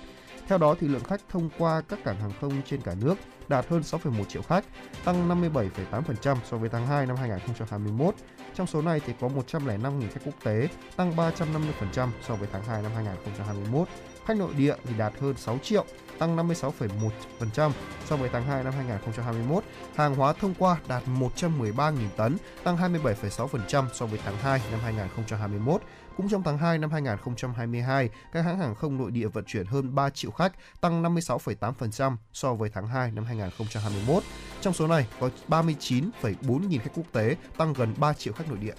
Theo 0.47 0.57
đó 0.57 0.75
thì 0.79 0.87
lượng 0.87 1.03
khách 1.03 1.21
thông 1.29 1.49
qua 1.57 1.81
các 1.81 1.99
cảng 2.03 2.19
hàng 2.19 2.31
không 2.41 2.61
trên 2.65 2.81
cả 2.81 2.95
nước 3.01 3.15
đạt 3.47 3.67
hơn 3.67 3.81
6,1 3.81 4.23
triệu 4.23 4.41
khách, 4.41 4.65
tăng 5.05 5.29
57,8% 5.29 6.37
so 6.49 6.57
với 6.57 6.69
tháng 6.69 6.87
2 6.87 7.05
năm 7.05 7.15
2021. 7.15 8.15
Trong 8.55 8.67
số 8.67 8.81
này 8.81 9.01
thì 9.05 9.13
có 9.21 9.27
105.000 9.27 10.09
khách 10.13 10.21
quốc 10.25 10.35
tế, 10.43 10.67
tăng 10.95 11.15
350% 11.15 12.09
so 12.27 12.35
với 12.35 12.47
tháng 12.51 12.63
2 12.63 12.81
năm 12.81 12.91
2021. 12.95 13.87
Khách 14.25 14.37
nội 14.37 14.53
địa 14.57 14.75
thì 14.83 14.93
đạt 14.97 15.13
hơn 15.19 15.33
6 15.37 15.57
triệu, 15.63 15.85
tăng 16.19 16.38
56,1% 16.38 17.71
so 18.05 18.15
với 18.15 18.29
tháng 18.34 18.45
2 18.45 18.63
năm 18.63 18.73
2021. 18.73 19.63
Hàng 19.95 20.15
hóa 20.15 20.34
thông 20.34 20.53
qua 20.60 20.77
đạt 20.88 21.03
113.000 21.08 21.93
tấn, 22.17 22.38
tăng 22.63 22.77
27,6% 22.77 23.86
so 23.93 24.05
với 24.05 24.19
tháng 24.25 24.38
2 24.38 24.62
năm 24.71 24.79
2021. 24.84 25.82
Cũng 26.17 26.29
trong 26.29 26.43
tháng 26.43 26.58
2 26.58 26.77
năm 26.77 26.91
2022, 26.91 28.10
các 28.34 28.41
hãng 28.41 28.60
hàng 28.60 28.75
không 28.75 28.97
nội 28.97 29.12
địa 29.12 29.27
vận 29.27 29.45
chuyển 29.45 29.65
hơn 29.65 29.95
3 29.95 30.10
triệu 30.10 30.32
khách, 30.32 30.51
tăng 30.82 31.03
56,8% 31.03 32.15
so 32.34 32.53
với 32.53 32.69
tháng 32.73 32.88
2 32.88 33.12
năm 33.12 33.25
2021. 33.25 34.23
Trong 34.62 34.73
số 34.73 34.88
này 34.88 35.08
có 35.19 35.29
39,4 35.47 36.67
nghìn 36.67 36.82
khách 36.82 36.91
quốc 36.95 37.05
tế, 37.12 37.36
tăng 37.58 37.73
gần 37.73 37.93
3 37.97 38.13
triệu 38.13 38.34
khách 38.34 38.49
nội 38.49 38.58
địa. 38.58 38.73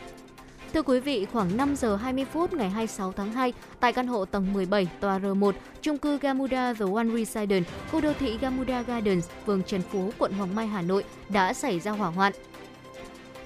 Thưa 0.74 0.82
quý 0.82 1.00
vị, 1.00 1.26
khoảng 1.32 1.56
5 1.56 1.76
giờ 1.76 1.96
20 1.96 2.24
phút 2.24 2.52
ngày 2.52 2.70
26 2.70 3.12
tháng 3.12 3.32
2, 3.32 3.52
tại 3.80 3.92
căn 3.92 4.06
hộ 4.06 4.24
tầng 4.24 4.52
17 4.52 4.88
tòa 5.00 5.18
R1, 5.18 5.52
chung 5.82 5.98
cư 5.98 6.18
Gamuda 6.18 6.74
The 6.74 6.84
One 6.94 7.06
Residence, 7.14 7.70
khu 7.92 8.00
đô 8.00 8.12
thị 8.12 8.38
Gamuda 8.40 8.82
Gardens, 8.82 9.28
phường 9.46 9.62
Trần 9.62 9.82
Phú, 9.82 10.10
quận 10.18 10.32
Hoàng 10.32 10.54
Mai, 10.54 10.66
Hà 10.66 10.82
Nội 10.82 11.04
đã 11.28 11.52
xảy 11.52 11.80
ra 11.80 11.90
hỏa 11.90 12.08
hoạn. 12.08 12.32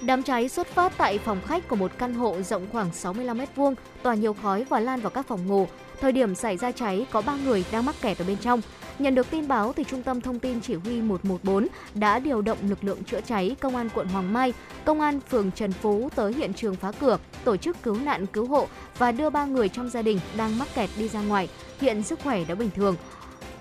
Đám 0.01 0.23
cháy 0.23 0.49
xuất 0.49 0.67
phát 0.67 0.93
tại 0.97 1.17
phòng 1.17 1.41
khách 1.45 1.67
của 1.67 1.75
một 1.75 1.91
căn 1.97 2.13
hộ 2.13 2.41
rộng 2.41 2.67
khoảng 2.71 2.93
65 2.93 3.37
m2, 3.37 3.73
tỏa 4.03 4.15
nhiều 4.15 4.35
khói 4.41 4.65
và 4.69 4.79
lan 4.79 4.99
vào 4.99 5.09
các 5.09 5.27
phòng 5.27 5.47
ngủ. 5.47 5.67
Thời 6.01 6.11
điểm 6.11 6.35
xảy 6.35 6.57
ra 6.57 6.71
cháy 6.71 7.05
có 7.11 7.21
3 7.21 7.35
người 7.45 7.65
đang 7.71 7.85
mắc 7.85 7.95
kẹt 8.01 8.17
ở 8.17 8.25
bên 8.27 8.37
trong. 8.37 8.61
Nhận 8.99 9.15
được 9.15 9.31
tin 9.31 9.47
báo 9.47 9.73
thì 9.73 9.83
Trung 9.83 10.03
tâm 10.03 10.21
Thông 10.21 10.39
tin 10.39 10.61
Chỉ 10.61 10.75
huy 10.75 11.01
114 11.01 11.67
đã 11.95 12.19
điều 12.19 12.41
động 12.41 12.57
lực 12.69 12.83
lượng 12.83 13.03
chữa 13.03 13.21
cháy 13.21 13.55
Công 13.59 13.75
an 13.75 13.89
quận 13.95 14.07
Hoàng 14.07 14.33
Mai, 14.33 14.53
Công 14.85 15.01
an 15.01 15.19
phường 15.29 15.51
Trần 15.51 15.71
Phú 15.71 16.09
tới 16.15 16.33
hiện 16.33 16.53
trường 16.53 16.75
phá 16.75 16.91
cửa, 16.91 17.17
tổ 17.43 17.57
chức 17.57 17.83
cứu 17.83 17.97
nạn 18.05 18.25
cứu 18.25 18.45
hộ 18.45 18.67
và 18.97 19.11
đưa 19.11 19.29
ba 19.29 19.45
người 19.45 19.69
trong 19.69 19.89
gia 19.89 20.01
đình 20.01 20.19
đang 20.37 20.59
mắc 20.59 20.67
kẹt 20.75 20.89
đi 20.97 21.09
ra 21.09 21.21
ngoài. 21.21 21.49
Hiện 21.79 22.03
sức 22.03 22.19
khỏe 22.23 22.43
đã 22.47 22.55
bình 22.55 22.69
thường. 22.75 22.95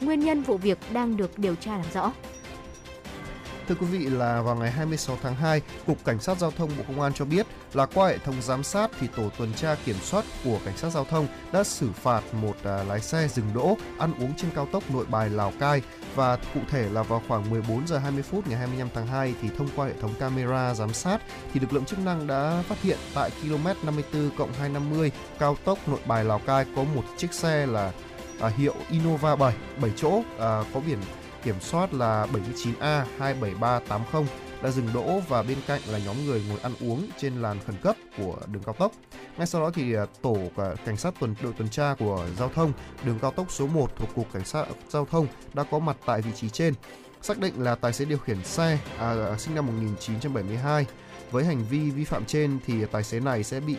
Nguyên 0.00 0.20
nhân 0.20 0.42
vụ 0.42 0.56
việc 0.56 0.78
đang 0.92 1.16
được 1.16 1.38
điều 1.38 1.54
tra 1.54 1.76
làm 1.76 1.86
rõ. 1.94 2.12
Thưa 3.68 3.74
quý 3.74 3.86
vị 3.86 3.98
là 3.98 4.42
vào 4.42 4.56
ngày 4.56 4.70
26 4.70 5.18
tháng 5.22 5.34
2, 5.34 5.60
Cục 5.86 6.04
Cảnh 6.04 6.20
sát 6.20 6.38
Giao 6.38 6.50
thông 6.50 6.70
Bộ 6.78 6.84
Công 6.88 7.00
an 7.00 7.12
cho 7.14 7.24
biết 7.24 7.46
là 7.72 7.86
qua 7.86 8.08
hệ 8.08 8.18
thống 8.18 8.34
giám 8.42 8.62
sát 8.62 8.90
thì 9.00 9.06
tổ 9.16 9.30
tuần 9.38 9.52
tra 9.52 9.76
kiểm 9.84 9.96
soát 10.02 10.24
của 10.44 10.58
Cảnh 10.64 10.76
sát 10.76 10.90
Giao 10.90 11.04
thông 11.04 11.26
đã 11.52 11.64
xử 11.64 11.92
phạt 11.92 12.22
một 12.32 12.56
à, 12.64 12.82
lái 12.82 13.00
xe 13.00 13.28
dừng 13.28 13.54
đỗ 13.54 13.76
ăn 13.98 14.12
uống 14.20 14.34
trên 14.36 14.50
cao 14.54 14.66
tốc 14.72 14.90
Nội 14.90 15.04
Bài 15.10 15.30
Lào 15.30 15.52
Cai. 15.60 15.82
Và 16.14 16.36
cụ 16.54 16.60
thể 16.70 16.88
là 16.88 17.02
vào 17.02 17.22
khoảng 17.28 17.50
14 17.50 17.86
giờ 17.86 17.98
20 17.98 18.22
phút 18.22 18.48
ngày 18.48 18.58
25 18.58 18.88
tháng 18.94 19.06
2 19.06 19.34
thì 19.42 19.48
thông 19.58 19.68
qua 19.76 19.86
hệ 19.86 19.92
thống 20.00 20.14
camera 20.20 20.74
giám 20.74 20.92
sát 20.92 21.18
thì 21.52 21.60
lực 21.60 21.72
lượng 21.72 21.84
chức 21.84 21.98
năng 21.98 22.26
đã 22.26 22.62
phát 22.68 22.82
hiện 22.82 22.98
tại 23.14 23.30
km 23.42 23.66
54 23.82 24.30
cộng 24.38 24.52
250 24.52 25.10
cao 25.38 25.56
tốc 25.64 25.78
Nội 25.88 26.00
Bài 26.06 26.24
Lào 26.24 26.38
Cai 26.38 26.64
có 26.76 26.84
một 26.84 27.04
chiếc 27.16 27.32
xe 27.32 27.66
là 27.66 27.92
à, 28.40 28.48
hiệu 28.48 28.74
Innova 28.90 29.36
7 29.36 29.54
7 29.80 29.90
chỗ 29.96 30.22
à, 30.38 30.62
có 30.74 30.80
biển 30.86 30.98
kiểm 31.44 31.60
soát 31.60 31.94
là 31.94 32.26
79A 32.32 33.04
27380 33.18 34.24
đã 34.62 34.70
dừng 34.70 34.88
đỗ 34.94 35.20
và 35.28 35.42
bên 35.42 35.58
cạnh 35.66 35.80
là 35.86 35.98
nhóm 35.98 36.26
người 36.26 36.42
ngồi 36.48 36.58
ăn 36.62 36.72
uống 36.80 37.08
trên 37.18 37.42
làn 37.42 37.58
khẩn 37.66 37.76
cấp 37.82 37.96
của 38.18 38.36
đường 38.46 38.62
cao 38.62 38.74
tốc. 38.78 38.92
Ngay 39.36 39.46
sau 39.46 39.62
đó 39.62 39.70
thì 39.74 39.94
à, 39.94 40.06
tổ 40.22 40.36
à, 40.56 40.74
cảnh 40.84 40.96
sát 40.96 41.14
tuần 41.20 41.34
đội 41.42 41.52
tuần 41.52 41.68
tra 41.68 41.94
của 41.98 42.26
giao 42.38 42.48
thông 42.48 42.72
đường 43.04 43.18
cao 43.18 43.30
tốc 43.30 43.46
số 43.50 43.66
1 43.66 43.96
thuộc 43.96 44.08
cục 44.14 44.32
cảnh 44.32 44.44
sát 44.44 44.64
giao 44.88 45.06
thông 45.10 45.26
đã 45.54 45.64
có 45.70 45.78
mặt 45.78 45.96
tại 46.06 46.20
vị 46.20 46.30
trí 46.34 46.48
trên. 46.48 46.74
Xác 47.22 47.38
định 47.38 47.54
là 47.62 47.74
tài 47.74 47.92
xế 47.92 48.04
điều 48.04 48.18
khiển 48.18 48.44
xe 48.44 48.78
à, 48.98 49.14
à 49.30 49.38
sinh 49.38 49.54
năm 49.54 49.66
1972 49.66 50.86
với 51.30 51.44
hành 51.44 51.64
vi 51.70 51.90
vi 51.90 52.04
phạm 52.04 52.24
trên 52.24 52.58
thì 52.66 52.84
tài 52.92 53.02
xế 53.02 53.20
này 53.20 53.44
sẽ 53.44 53.60
bị 53.60 53.76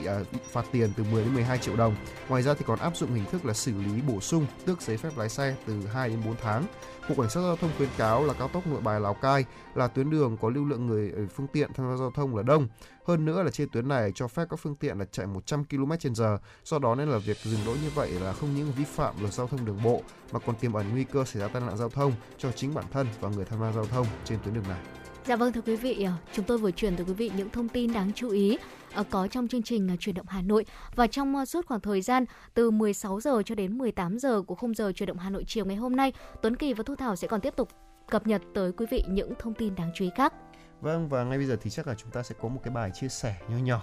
phạt 0.52 0.66
tiền 0.72 0.90
từ 0.98 1.04
10 1.04 1.24
đến 1.24 1.34
12 1.34 1.58
triệu 1.58 1.76
đồng. 1.76 1.96
Ngoài 2.30 2.44
ra 2.44 2.54
thì 2.54 2.66
còn 2.68 2.80
áp 2.80 2.98
dụng 2.98 3.14
hình 3.14 3.26
thức 3.32 3.46
là 3.46 3.54
xử 3.54 3.72
lý 3.72 4.02
bổ 4.08 4.20
sung 4.20 4.46
tước 4.66 4.82
giấy 4.82 4.98
phép 4.98 5.10
lái 5.18 5.30
xe 5.30 5.56
từ 5.66 5.88
2 5.94 6.10
đến 6.10 6.20
4 6.26 6.36
tháng. 6.44 6.66
Cục 7.08 7.18
Cảnh 7.18 7.30
sát 7.30 7.42
giao 7.42 7.56
thông 7.56 7.72
khuyến 7.78 7.90
cáo 7.98 8.26
là 8.26 8.34
cao 8.34 8.48
tốc 8.48 8.68
Nội 8.68 8.82
Bài 8.82 9.00
Lào 9.00 9.14
Cai 9.14 9.46
là 9.76 9.88
tuyến 9.88 10.10
đường 10.10 10.38
có 10.42 10.50
lưu 10.50 10.66
lượng 10.66 10.88
người 10.88 11.12
ờ, 11.16 11.22
phương 11.36 11.48
tiện 11.48 11.74
tham 11.74 11.90
gia 11.90 11.98
giao 11.98 12.12
thông 12.12 12.36
là 12.36 12.44
đông. 12.44 12.68
Hơn 13.06 13.26
nữa 13.26 13.44
là 13.44 13.52
trên 13.52 13.70
tuyến 13.70 13.88
này 13.88 14.12
cho 14.16 14.28
phép 14.28 14.44
các 14.50 14.60
phương 14.60 14.76
tiện 14.76 15.00
là 15.00 15.06
chạy 15.12 15.28
100 15.28 15.64
km/h. 15.70 16.38
Do 16.64 16.80
đó 16.80 16.96
nên 16.96 17.10
là 17.10 17.18
việc 17.18 17.38
dừng 17.44 17.60
đỗ 17.66 17.72
như 17.72 17.90
vậy 17.96 18.12
là 18.12 18.34
không 18.34 18.56
những 18.56 18.72
vi 18.78 18.84
phạm 18.84 19.16
luật 19.22 19.34
giao 19.34 19.48
thông 19.48 19.66
đường 19.66 19.84
bộ 19.84 20.02
mà 20.32 20.40
còn 20.40 20.56
tiềm 20.56 20.74
ẩn 20.74 20.86
nguy 20.92 21.04
cơ 21.04 21.26
xảy 21.26 21.42
ra 21.42 21.48
tai 21.48 21.62
nạn 21.62 21.78
giao 21.78 21.90
thông 21.90 22.14
cho 22.38 22.52
chính 22.52 22.74
bản 22.74 22.86
thân 22.92 23.08
và 23.22 23.30
người 23.30 23.46
tham 23.46 23.60
gia 23.60 23.72
giao 23.72 23.86
thông 23.86 24.08
trên 24.26 24.40
tuyến 24.44 24.54
đường 24.54 24.68
này. 24.70 24.80
Dạ 25.26 25.36
vâng 25.36 25.54
thưa 25.54 25.62
quý 25.62 25.76
vị, 25.76 26.04
ờ, 26.04 26.12
chúng 26.34 26.46
tôi 26.46 26.58
vừa 26.58 26.72
truyền 26.72 26.96
tới 26.96 27.06
quý 27.06 27.14
vị 27.14 27.32
những 27.38 27.50
thông 27.50 27.70
tin 27.70 27.94
đáng 27.94 28.12
chú 28.16 28.30
ý 28.30 28.58
Ờ, 28.96 29.04
có 29.10 29.28
trong 29.28 29.48
chương 29.48 29.64
trình 29.64 29.88
ờ, 29.88 29.96
truyền 30.00 30.16
động 30.16 30.26
Hà 30.30 30.42
Nội 30.42 30.66
và 30.96 31.08
trong 31.08 31.36
ờ, 31.36 31.46
suốt 31.46 31.66
khoảng 31.66 31.82
thời 31.82 32.02
gian 32.02 32.26
từ 32.54 32.72
16 32.72 33.22
giờ 33.22 33.42
cho 33.46 33.56
đến 33.56 33.78
18 33.78 34.20
giờ 34.20 34.42
của 34.42 34.56
khung 34.56 34.76
giờ 34.76 34.92
truyền 34.92 35.08
động 35.08 35.18
Hà 35.18 35.30
Nội 35.30 35.44
chiều 35.48 35.66
ngày 35.66 35.76
hôm 35.76 35.96
nay, 35.96 36.14
Tuấn 36.42 36.56
Kỳ 36.56 36.74
và 36.74 36.84
Thu 36.88 36.96
Thảo 36.96 37.16
sẽ 37.16 37.28
còn 37.28 37.42
tiếp 37.42 37.54
tục 37.56 37.70
cập 38.10 38.28
nhật 38.28 38.42
tới 38.54 38.72
quý 38.72 38.86
vị 38.92 39.04
những 39.08 39.34
thông 39.40 39.54
tin 39.54 39.76
đáng 39.76 39.92
chú 39.96 40.06
ý 40.06 40.12
khác. 40.16 40.34
Vâng 40.82 41.10
và 41.10 41.24
ngay 41.24 41.38
bây 41.38 41.48
giờ 41.48 41.58
thì 41.62 41.70
chắc 41.70 41.88
là 41.88 41.96
chúng 41.96 42.12
ta 42.12 42.24
sẽ 42.24 42.36
có 42.42 42.50
một 42.50 42.60
cái 42.64 42.74
bài 42.74 42.92
chia 42.94 43.08
sẻ 43.08 43.36
nhỏ 43.50 43.58
nhỏ 43.58 43.82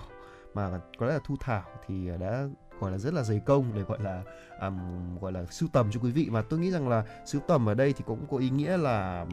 mà 0.55 0.81
có 0.99 1.07
lẽ 1.07 1.13
là 1.13 1.21
Thu 1.25 1.37
Thảo 1.41 1.65
thì 1.87 2.09
đã 2.21 2.45
gọi 2.81 2.91
là 2.91 2.99
rất 2.99 3.15
là 3.15 3.23
dày 3.23 3.41
công 3.47 3.73
để 3.75 3.83
gọi 3.83 3.99
là 4.03 4.23
um, 4.67 5.19
gọi 5.21 5.33
là 5.33 5.45
sưu 5.51 5.69
tầm 5.73 5.91
cho 5.91 6.01
quý 6.01 6.11
vị. 6.11 6.29
Và 6.31 6.43
tôi 6.43 6.59
nghĩ 6.61 6.71
rằng 6.71 6.89
là 6.89 7.05
sưu 7.27 7.41
tầm 7.49 7.69
ở 7.69 7.75
đây 7.75 7.93
thì 7.93 8.05
cũng 8.07 8.27
có 8.31 8.37
ý 8.37 8.51
nghĩa 8.51 8.77
là 8.77 9.27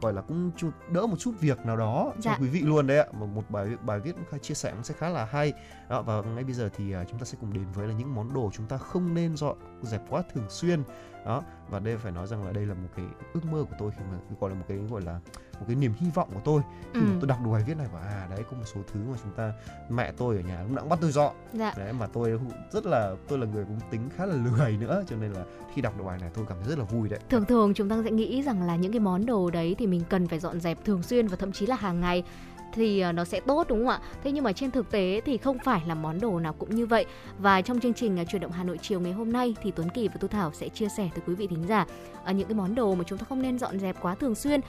gọi 0.00 0.12
là 0.12 0.22
cũng 0.22 0.50
đỡ 0.90 1.06
một 1.06 1.16
chút 1.18 1.32
việc 1.40 1.66
nào 1.66 1.76
đó 1.76 2.12
cho 2.14 2.30
dạ. 2.30 2.36
quý 2.40 2.48
vị 2.48 2.60
luôn 2.60 2.86
đấy 2.86 2.98
ạ. 2.98 3.06
Một, 3.12 3.26
một 3.26 3.50
bài 3.50 3.68
bài 3.82 4.00
viết 4.00 4.12
cũng 4.30 4.40
chia 4.40 4.54
sẻ 4.54 4.70
cũng 4.70 4.84
sẽ 4.84 4.94
khá 4.98 5.08
là 5.08 5.24
hay. 5.24 5.52
Đó, 5.88 6.02
và 6.02 6.22
ngay 6.22 6.44
bây 6.44 6.54
giờ 6.54 6.70
thì 6.76 6.96
uh, 6.96 7.08
chúng 7.10 7.18
ta 7.18 7.24
sẽ 7.24 7.38
cùng 7.40 7.52
đến 7.52 7.66
với 7.74 7.88
là 7.88 7.94
những 7.94 8.14
món 8.14 8.34
đồ 8.34 8.50
chúng 8.52 8.66
ta 8.66 8.78
không 8.78 9.14
nên 9.14 9.36
dọn 9.36 9.56
dẹp 9.82 10.02
quá 10.10 10.22
thường 10.34 10.46
xuyên. 10.48 10.82
Đó 11.26 11.42
và 11.68 11.78
đây 11.78 11.96
phải 11.96 12.12
nói 12.12 12.26
rằng 12.26 12.44
là 12.44 12.52
đây 12.52 12.66
là 12.66 12.74
một 12.74 12.88
cái 12.96 13.06
ước 13.34 13.44
mơ 13.44 13.64
của 13.70 13.76
tôi 13.78 13.90
khi 13.90 14.04
mà 14.10 14.18
gọi 14.40 14.50
là 14.50 14.56
một 14.56 14.64
cái 14.68 14.78
gọi 14.78 15.02
là 15.02 15.20
một 15.58 15.64
cái 15.66 15.76
niềm 15.76 15.92
hy 15.96 16.10
vọng 16.14 16.28
của 16.34 16.40
tôi 16.44 16.62
khi 16.94 17.00
ừ. 17.00 17.06
mà 17.06 17.16
tôi 17.20 17.28
đọc 17.28 17.38
được 17.44 17.50
bài 17.52 17.62
viết 17.66 17.76
này. 17.76 17.86
Và 17.92 18.00
à 18.00 18.26
đấy 18.30 18.44
có 18.50 18.56
một 18.56 18.64
số 18.74 18.80
thứ 18.92 19.00
mà 19.10 19.18
chúng 19.22 19.32
ta 19.32 19.52
mẹ 19.88 20.12
tôi 20.12 20.36
ở 20.36 20.42
nhà 20.42 20.64
cũng 20.64 20.88
bắt 20.88 20.98
tôi 21.02 21.12
dọn. 21.12 21.34
Dạ. 21.52 21.72
đấy 21.76 21.92
mà 21.92 22.06
tôi 22.06 22.40
rất 22.70 22.86
là 22.86 23.14
tôi 23.28 23.38
là 23.38 23.46
người 23.46 23.64
cũng 23.64 23.78
tính 23.90 24.08
khá 24.16 24.26
là 24.26 24.34
người 24.62 24.76
nữa, 24.76 25.04
cho 25.08 25.16
nên 25.16 25.32
là 25.32 25.44
khi 25.74 25.82
đọc 25.82 25.98
được 25.98 26.04
bài 26.06 26.18
này 26.20 26.30
tôi 26.34 26.44
cảm 26.48 26.58
thấy 26.60 26.68
rất 26.68 26.78
là 26.78 26.84
vui 26.84 27.08
đấy 27.08 27.20
thường 27.28 27.44
thường 27.44 27.74
chúng 27.74 27.88
ta 27.88 27.96
sẽ 28.04 28.10
nghĩ 28.10 28.42
rằng 28.42 28.62
là 28.62 28.76
những 28.76 28.92
cái 28.92 29.00
món 29.00 29.26
đồ 29.26 29.50
đấy 29.50 29.76
thì 29.78 29.86
mình 29.86 30.02
cần 30.08 30.28
phải 30.28 30.38
dọn 30.38 30.60
dẹp 30.60 30.84
thường 30.84 31.02
xuyên 31.02 31.26
và 31.26 31.36
thậm 31.36 31.52
chí 31.52 31.66
là 31.66 31.76
hàng 31.76 32.00
ngày 32.00 32.24
thì 32.72 33.00
ờ, 33.00 33.12
nó 33.12 33.24
sẽ 33.24 33.40
tốt, 33.40 33.68
đúng 33.68 33.78
không 33.78 33.88
ạ? 33.88 34.00
Thế 34.24 34.32
nhưng 34.32 34.44
mà 34.44 34.52
trên 34.52 34.70
thực 34.70 34.90
tế 34.90 35.20
thì 35.24 35.38
không 35.38 35.58
phải 35.64 35.82
là 35.86 35.94
món 35.94 36.20
đồ 36.20 36.40
nào 36.40 36.52
cũng 36.52 36.74
như 36.74 36.86
vậy. 36.86 37.06
Và 37.38 37.60
trong 37.60 37.80
chương 37.80 37.94
trình 37.94 38.16
ờ, 38.16 38.24
chuyển 38.24 38.42
động 38.42 38.52
Hà 38.52 38.64
Nội 38.64 38.78
chiều 38.82 39.00
ngày 39.00 39.12
hôm 39.12 39.32
nay 39.32 39.54
thì 39.62 39.70
Tuấn 39.70 39.88
Kỳ 39.88 40.08
và 40.08 40.14
Tu 40.20 40.28
Thảo 40.28 40.50
sẽ 40.54 40.68
chia 40.68 40.88
sẻ 40.88 41.10
tới 41.14 41.22
quý 41.26 41.34
vị 41.34 41.46
thính 41.46 41.64
giả 41.68 41.86
ờ, 42.24 42.32
những 42.32 42.48
cái 42.48 42.54
món 42.54 42.74
đồ 42.74 42.94
mà 42.94 43.04
chúng 43.06 43.18
ta 43.18 43.26
không 43.28 43.42
nên 43.42 43.58
dọn 43.58 43.80
dẹp 43.80 43.96
quá 44.00 44.14
thường 44.14 44.34
xuyên 44.34 44.60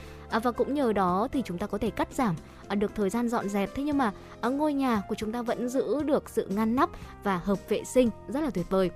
và 0.42 0.52
cũng 0.52 0.74
nhờ 0.74 0.92
đó 0.92 1.28
thì 1.32 1.42
chúng 1.44 1.58
ta 1.58 1.66
có 1.66 1.78
thể 1.78 1.90
cắt 1.90 2.08
giảm 2.12 2.34
được 2.78 2.92
thời 2.94 3.10
gian 3.10 3.28
dọn 3.28 3.48
dẹp. 3.48 3.70
Thế 3.74 3.82
nhưng 3.82 3.98
mà 3.98 4.12
ở 4.40 4.50
ngôi 4.50 4.74
nhà 4.74 5.02
của 5.08 5.14
chúng 5.14 5.32
ta 5.32 5.42
vẫn 5.42 5.68
giữ 5.68 6.02
được 6.02 6.30
sự 6.30 6.48
ngăn 6.50 6.76
nắp 6.76 6.90
và 7.22 7.36
hợp 7.44 7.58
vệ 7.68 7.84
sinh 7.84 8.10
rất 8.28 8.40
là 8.40 8.50
tuyệt 8.50 8.66
vời. 8.70 8.90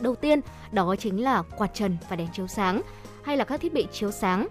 Đầu 0.00 0.14
tiên, 0.14 0.40
đó 0.72 0.94
chính 0.98 1.22
là 1.22 1.42
quạt 1.42 1.70
trần 1.74 1.96
và 2.08 2.16
đèn 2.16 2.28
chiếu 2.32 2.46
sáng, 2.46 2.82
hay 3.22 3.36
là 3.36 3.44
các 3.44 3.60
thiết 3.60 3.72
bị 3.72 3.86
chiếu 3.92 4.10
sáng 4.10 4.48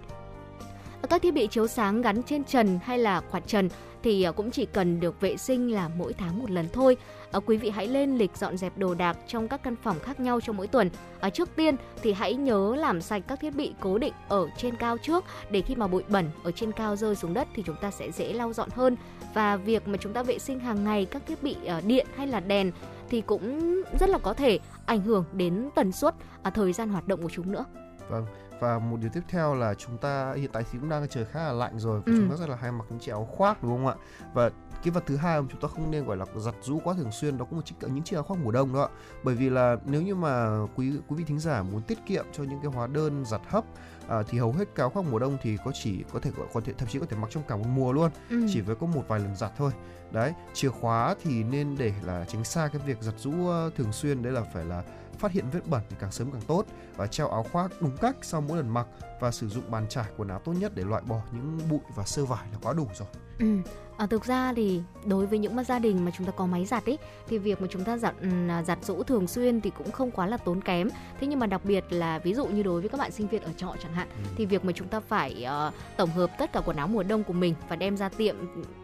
các 1.09 1.21
thiết 1.21 1.33
bị 1.33 1.47
chiếu 1.47 1.67
sáng 1.67 2.01
gắn 2.01 2.23
trên 2.23 2.43
trần 2.43 2.79
hay 2.83 2.99
là 2.99 3.19
quạt 3.19 3.47
trần 3.47 3.69
thì 4.03 4.23
à, 4.23 4.31
cũng 4.31 4.51
chỉ 4.51 4.65
cần 4.65 4.99
được 4.99 5.21
vệ 5.21 5.37
sinh 5.37 5.71
là 5.71 5.89
mỗi 5.97 6.13
tháng 6.13 6.39
một 6.39 6.51
lần 6.51 6.67
thôi. 6.73 6.97
À, 7.31 7.39
quý 7.45 7.57
vị 7.57 7.69
hãy 7.69 7.87
lên 7.87 8.17
lịch 8.17 8.37
dọn 8.37 8.57
dẹp 8.57 8.77
đồ 8.77 8.93
đạc 8.93 9.17
trong 9.27 9.47
các 9.47 9.63
căn 9.63 9.75
phòng 9.83 9.99
khác 9.99 10.19
nhau 10.19 10.41
trong 10.41 10.57
mỗi 10.57 10.67
tuần. 10.67 10.89
À, 11.19 11.29
trước 11.29 11.49
tiên 11.55 11.75
thì 12.03 12.13
hãy 12.13 12.33
nhớ 12.33 12.75
làm 12.75 13.01
sạch 13.01 13.23
các 13.27 13.39
thiết 13.39 13.55
bị 13.55 13.73
cố 13.79 13.97
định 13.97 14.13
ở 14.27 14.47
trên 14.57 14.75
cao 14.75 14.97
trước, 14.97 15.23
để 15.49 15.61
khi 15.61 15.75
mà 15.75 15.87
bụi 15.87 16.03
bẩn 16.09 16.29
ở 16.43 16.51
trên 16.51 16.71
cao 16.71 16.95
rơi 16.95 17.15
xuống 17.15 17.33
đất 17.33 17.47
thì 17.55 17.63
chúng 17.65 17.75
ta 17.81 17.91
sẽ 17.91 18.11
dễ 18.11 18.33
lau 18.33 18.53
dọn 18.53 18.69
hơn 18.71 18.95
và 19.33 19.55
việc 19.55 19.87
mà 19.87 19.97
chúng 19.97 20.13
ta 20.13 20.23
vệ 20.23 20.39
sinh 20.39 20.59
hàng 20.59 20.83
ngày 20.83 21.05
các 21.05 21.21
thiết 21.27 21.43
bị 21.43 21.55
điện 21.87 22.07
hay 22.15 22.27
là 22.27 22.39
đèn 22.39 22.71
thì 23.09 23.21
cũng 23.21 23.81
rất 23.99 24.09
là 24.09 24.17
có 24.17 24.33
thể 24.33 24.59
ảnh 24.85 25.01
hưởng 25.01 25.25
đến 25.33 25.69
tần 25.75 25.91
suất 25.91 26.15
uh, 26.47 26.53
thời 26.53 26.73
gian 26.73 26.89
hoạt 26.89 27.07
động 27.07 27.21
của 27.21 27.29
chúng 27.29 27.51
nữa. 27.51 27.65
Vâng, 28.09 28.25
và 28.59 28.79
một 28.79 28.97
điều 28.99 29.09
tiếp 29.13 29.23
theo 29.27 29.55
là 29.55 29.73
chúng 29.73 29.97
ta 29.97 30.33
hiện 30.33 30.49
tại 30.53 30.63
thì 30.71 30.79
cũng 30.79 30.89
đang 30.89 31.07
trời 31.07 31.25
khá 31.25 31.39
là 31.39 31.51
lạnh 31.51 31.79
rồi 31.79 31.99
và 31.99 32.03
ừ. 32.05 32.17
chúng 32.17 32.29
ta 32.29 32.35
rất 32.35 32.49
là 32.49 32.55
hay 32.55 32.71
mặc 32.71 32.85
những 32.89 32.99
chiếc 32.99 33.11
áo 33.11 33.25
khoác 33.25 33.63
đúng 33.63 33.71
không 33.71 33.87
ạ 33.87 33.95
và 34.33 34.49
cái 34.83 34.91
vật 34.91 35.03
thứ 35.07 35.15
hai 35.15 35.41
mà 35.41 35.47
chúng 35.51 35.61
ta 35.61 35.67
không 35.67 35.91
nên 35.91 36.05
gọi 36.05 36.17
là 36.17 36.25
giặt 36.35 36.55
rũ 36.61 36.79
quá 36.83 36.93
thường 36.97 37.11
xuyên 37.11 37.37
đó 37.37 37.45
cũng 37.45 37.57
một 37.57 37.65
chiếc 37.65 37.75
những 37.81 38.03
chiếc 38.03 38.15
áo 38.15 38.23
khoác 38.23 38.39
mùa 38.43 38.51
đông 38.51 38.73
đó 38.73 38.89
bởi 39.23 39.35
vì 39.35 39.49
là 39.49 39.77
nếu 39.85 40.01
như 40.01 40.15
mà 40.15 40.59
quý 40.75 40.91
quý 41.07 41.15
vị 41.15 41.23
thính 41.23 41.39
giả 41.39 41.63
muốn 41.63 41.81
tiết 41.81 41.97
kiệm 42.05 42.25
cho 42.33 42.43
những 42.43 42.59
cái 42.63 42.71
hóa 42.71 42.87
đơn 42.87 43.25
giặt 43.25 43.41
hấp 43.47 43.63
à, 44.07 44.23
thì 44.27 44.39
hầu 44.39 44.51
hết 44.51 44.65
cái 44.75 44.83
áo 44.83 44.89
khoác 44.89 45.05
mùa 45.11 45.19
đông 45.19 45.37
thì 45.41 45.57
có 45.65 45.71
chỉ 45.71 46.03
có 46.13 46.19
thể 46.19 46.31
có 46.53 46.61
thể 46.61 46.73
thậm 46.73 46.87
chí 46.89 46.99
có 46.99 47.05
thể 47.05 47.17
mặc 47.17 47.27
trong 47.31 47.43
cả 47.47 47.55
một 47.55 47.67
mùa 47.75 47.91
luôn 47.91 48.11
ừ. 48.29 48.45
chỉ 48.49 48.61
với 48.61 48.75
có 48.75 48.87
một 48.87 49.03
vài 49.07 49.19
lần 49.19 49.35
giặt 49.35 49.51
thôi 49.57 49.71
đấy, 50.11 50.33
chìa 50.53 50.69
khóa 50.69 51.15
thì 51.23 51.43
nên 51.43 51.75
để 51.77 51.93
là 52.03 52.25
tránh 52.25 52.43
xa 52.43 52.69
cái 52.73 52.81
việc 52.85 52.97
giặt 53.01 53.13
rũ 53.17 53.31
thường 53.75 53.91
xuyên 53.91 54.23
đấy 54.23 54.33
là 54.33 54.41
phải 54.53 54.65
là 54.65 54.83
phát 55.19 55.31
hiện 55.31 55.45
vết 55.51 55.67
bẩn 55.67 55.81
thì 55.89 55.95
càng 55.99 56.11
sớm 56.11 56.31
càng 56.31 56.41
tốt 56.41 56.65
và 56.95 57.07
treo 57.07 57.29
áo 57.29 57.45
khoác 57.51 57.71
đúng 57.81 57.97
cách 57.97 58.15
sau 58.21 58.41
mỗi 58.41 58.57
lần 58.57 58.69
mặc 58.69 58.87
và 59.19 59.31
sử 59.31 59.47
dụng 59.47 59.71
bàn 59.71 59.85
chải 59.89 60.05
quần 60.17 60.29
áo 60.29 60.39
tốt 60.39 60.53
nhất 60.53 60.71
để 60.75 60.83
loại 60.83 61.03
bỏ 61.07 61.21
những 61.31 61.59
bụi 61.69 61.79
và 61.95 62.03
sơ 62.03 62.25
vải 62.25 62.47
là 62.51 62.57
quá 62.61 62.73
đủ 62.73 62.87
rồi. 62.93 63.07
Ừ. 63.39 63.57
À, 63.97 64.05
thực 64.05 64.25
ra 64.25 64.53
thì 64.55 64.81
đối 65.05 65.25
với 65.25 65.39
những 65.39 65.63
gia 65.63 65.79
đình 65.79 66.05
mà 66.05 66.11
chúng 66.17 66.27
ta 66.27 66.31
có 66.31 66.45
máy 66.45 66.65
giặt 66.65 66.85
ấy 66.85 66.97
thì 67.27 67.37
việc 67.37 67.61
mà 67.61 67.67
chúng 67.71 67.83
ta 67.83 67.97
giặt 67.97 68.15
ừ, 68.21 68.27
giặt 68.67 68.79
rũ 68.81 69.03
thường 69.03 69.27
xuyên 69.27 69.61
thì 69.61 69.69
cũng 69.69 69.91
không 69.91 70.11
quá 70.11 70.27
là 70.27 70.37
tốn 70.37 70.61
kém. 70.61 70.89
Thế 71.19 71.27
nhưng 71.27 71.39
mà 71.39 71.47
đặc 71.47 71.65
biệt 71.65 71.83
là 71.89 72.19
ví 72.19 72.33
dụ 72.33 72.45
như 72.45 72.63
đối 72.63 72.81
với 72.81 72.89
các 72.89 72.97
bạn 72.97 73.11
sinh 73.11 73.27
viên 73.27 73.41
ở 73.41 73.51
trọ 73.57 73.75
chẳng 73.83 73.93
hạn 73.93 74.07
ừ. 74.09 74.29
thì 74.35 74.45
việc 74.45 74.65
mà 74.65 74.71
chúng 74.75 74.87
ta 74.87 74.99
phải 74.99 75.45
uh, 75.67 75.73
tổng 75.97 76.09
hợp 76.09 76.31
tất 76.37 76.53
cả 76.53 76.61
quần 76.65 76.77
áo 76.77 76.87
mùa 76.87 77.03
đông 77.03 77.23
của 77.23 77.33
mình 77.33 77.53
và 77.69 77.75
đem 77.75 77.97
ra 77.97 78.09
tiệm 78.09 78.35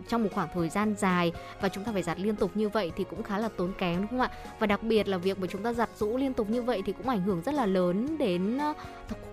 trong 0.08 0.24
một 0.24 0.30
khoảng 0.34 0.50
thời 0.54 0.70
gian 0.70 0.96
dài 0.98 1.32
và 1.62 1.70
chúng 1.70 1.84
ta 1.84 1.92
phải 1.92 2.04
giặt 2.04 2.20
liên 2.20 2.36
tục 2.36 2.52
như 2.56 2.70
vậy 2.70 2.92
thì 2.96 3.06
cũng 3.10 3.24
khá 3.24 3.38
là 3.38 3.50
tốn 3.58 3.74
kém 3.78 4.02
đúng 4.02 4.08
không 4.10 4.20
ạ? 4.20 4.32
Và 4.60 4.68
đặc 4.68 4.84
biệt 4.84 5.08
là 5.08 5.18
việc 5.18 5.40
mà 5.40 5.48
chúng 5.52 5.64
ta 5.64 5.74
giặt 5.74 5.90
rũ 6.00 6.18
liên 6.18 6.34
tục 6.34 6.50
như 6.50 6.62
vậy 6.62 6.82
thì 6.86 6.94
cũng 6.94 7.10
ảnh 7.10 7.22
hưởng 7.22 7.42
rất 7.42 7.56
là 7.56 7.66
lớn 7.66 8.18
đến 8.18 8.58
uh, 8.72 8.78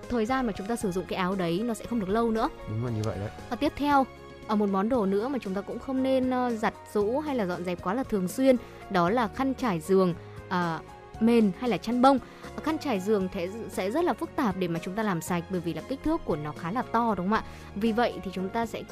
thời 0.09 0.27
gian 0.27 0.47
mà 0.47 0.53
chúng 0.57 0.67
ta 0.67 0.77
sử 0.77 0.93
dụng 0.93 1.05
cái 1.09 1.17
áo 1.17 1.35
đấy 1.35 1.63
nó 1.65 1.75
sẽ 1.75 1.85
không 1.85 2.01
được 2.01 2.09
lâu 2.09 2.31
nữa. 2.31 2.49
Đúng 2.69 2.85
là 2.85 2.93
như 2.93 3.03
vậy 3.05 3.17
đấy. 3.19 3.31
Và 3.51 3.57
tiếp 3.57 3.73
theo 3.77 4.07
ở 4.51 4.57
một 4.57 4.69
món 4.69 4.89
đồ 4.89 5.07
nữa 5.07 5.29
mà 5.29 5.39
chúng 5.39 5.55
ta 5.55 5.61
cũng 5.61 5.79
không 5.79 6.03
nên 6.03 6.31
ờ, 6.31 6.51
giặt 6.51 6.75
rũ 6.93 7.19
hay 7.19 7.37
là 7.37 7.47
dọn 7.47 7.65
dẹp 7.65 7.83
quá 7.83 7.95
là 7.95 8.03
thường 8.03 8.29
xuyên 8.29 8.57
đó 8.91 9.11
là 9.11 9.29
khăn 9.29 9.55
trải 9.55 9.81
giường 9.81 10.15
à, 10.49 10.81
mền 11.21 11.53
hay 11.59 11.71
là 11.71 11.77
chăn 11.77 12.03
bông. 12.03 12.19
Khăn 12.63 12.79
trải 12.79 13.01
giường 13.01 13.29
thế 13.33 13.49
sẽ 13.71 13.91
rất 13.91 14.05
là 14.05 14.13
phức 14.13 14.37
tạp 14.37 14.57
để 14.59 14.69
mà 14.69 14.81
chúng 14.83 14.95
ta 14.95 15.03
làm 15.03 15.21
sạch 15.21 15.45
bởi 15.51 15.61
vì 15.61 15.75
là 15.75 15.83
kích 15.89 16.03
thước 16.05 16.25
của 16.25 16.37
nó 16.37 16.53
khá 16.53 16.73
là 16.73 16.83
to 16.83 17.15
đúng 17.15 17.31
không 17.31 17.39
ạ? 17.39 17.45
Vì 17.75 17.93
vậy 17.93 18.15
thì 18.25 18.31
chúng 18.35 18.49
ta 18.49 18.67
sẽ 18.67 18.83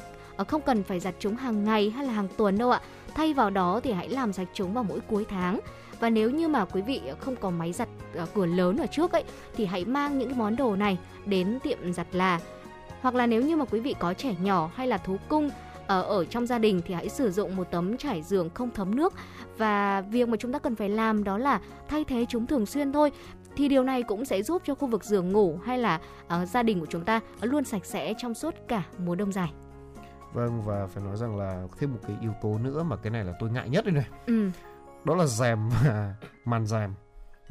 không 0.47 0.61
cần 0.61 0.83
phải 0.83 0.99
giặt 0.99 1.15
chúng 1.19 1.35
hàng 1.35 1.63
ngày 1.63 1.89
hay 1.89 2.05
là 2.05 2.11
hàng 2.13 2.27
tuần 2.37 2.57
đâu 2.57 2.71
ạ. 2.71 2.81
Thay 3.15 3.33
vào 3.33 3.49
đó 3.49 3.79
thì 3.83 3.91
hãy 3.91 4.09
làm 4.09 4.33
sạch 4.33 4.47
chúng 4.53 4.73
vào 4.73 4.83
mỗi 4.83 4.99
cuối 4.99 5.25
tháng. 5.29 5.59
Và 5.99 6.09
nếu 6.09 6.29
như 6.29 6.47
mà 6.47 6.65
quý 6.65 6.81
vị 6.81 7.01
không 7.19 7.35
có 7.35 7.49
máy 7.49 7.73
giặt 7.73 7.89
cửa 8.33 8.45
lớn 8.45 8.77
ở 8.77 8.85
trước 8.87 9.11
ấy 9.11 9.23
thì 9.55 9.65
hãy 9.65 9.85
mang 9.85 10.19
những 10.19 10.37
món 10.37 10.55
đồ 10.55 10.75
này 10.75 10.97
đến 11.25 11.59
tiệm 11.63 11.93
giặt 11.93 12.07
là 12.11 12.39
hoặc 13.01 13.15
là 13.15 13.27
nếu 13.27 13.41
như 13.41 13.55
mà 13.55 13.65
quý 13.65 13.79
vị 13.79 13.95
có 13.99 14.13
trẻ 14.13 14.35
nhỏ 14.41 14.71
hay 14.75 14.87
là 14.87 14.97
thú 14.97 15.17
cung 15.29 15.49
ở, 15.87 16.01
ờ, 16.01 16.17
ở 16.17 16.25
trong 16.25 16.47
gia 16.47 16.59
đình 16.59 16.81
thì 16.85 16.93
hãy 16.93 17.09
sử 17.09 17.31
dụng 17.31 17.55
một 17.55 17.71
tấm 17.71 17.97
trải 17.97 18.21
giường 18.21 18.49
không 18.53 18.69
thấm 18.71 18.95
nước 18.95 19.13
và 19.57 20.01
việc 20.01 20.29
mà 20.29 20.37
chúng 20.37 20.53
ta 20.53 20.59
cần 20.59 20.75
phải 20.75 20.89
làm 20.89 21.23
đó 21.23 21.37
là 21.37 21.59
thay 21.87 22.03
thế 22.03 22.25
chúng 22.29 22.47
thường 22.47 22.65
xuyên 22.65 22.91
thôi 22.91 23.11
thì 23.55 23.67
điều 23.67 23.83
này 23.83 24.03
cũng 24.03 24.25
sẽ 24.25 24.43
giúp 24.43 24.61
cho 24.65 24.75
khu 24.75 24.87
vực 24.87 25.03
giường 25.03 25.31
ngủ 25.31 25.59
hay 25.63 25.77
là 25.77 25.99
uh, 26.25 26.47
gia 26.49 26.63
đình 26.63 26.79
của 26.79 26.85
chúng 26.85 27.05
ta 27.05 27.19
luôn 27.41 27.63
sạch 27.63 27.85
sẽ 27.85 28.13
trong 28.17 28.33
suốt 28.33 28.55
cả 28.67 28.83
mùa 28.97 29.15
đông 29.15 29.31
dài. 29.31 29.53
Vâng 30.33 30.61
và 30.61 30.87
phải 30.87 31.03
nói 31.03 31.17
rằng 31.17 31.37
là 31.37 31.63
thêm 31.77 31.91
một 31.91 31.99
cái 32.07 32.17
yếu 32.21 32.33
tố 32.41 32.57
nữa 32.57 32.83
mà 32.83 32.95
cái 32.95 33.11
này 33.11 33.23
là 33.23 33.33
tôi 33.39 33.49
ngại 33.49 33.69
nhất 33.69 33.85
đây 33.85 33.93
này. 33.93 34.07
Ừ. 34.25 34.49
Đó 35.03 35.15
là 35.15 35.25
rèm 35.25 35.69
và 35.69 36.13
màn 36.45 36.65
rèm 36.65 36.93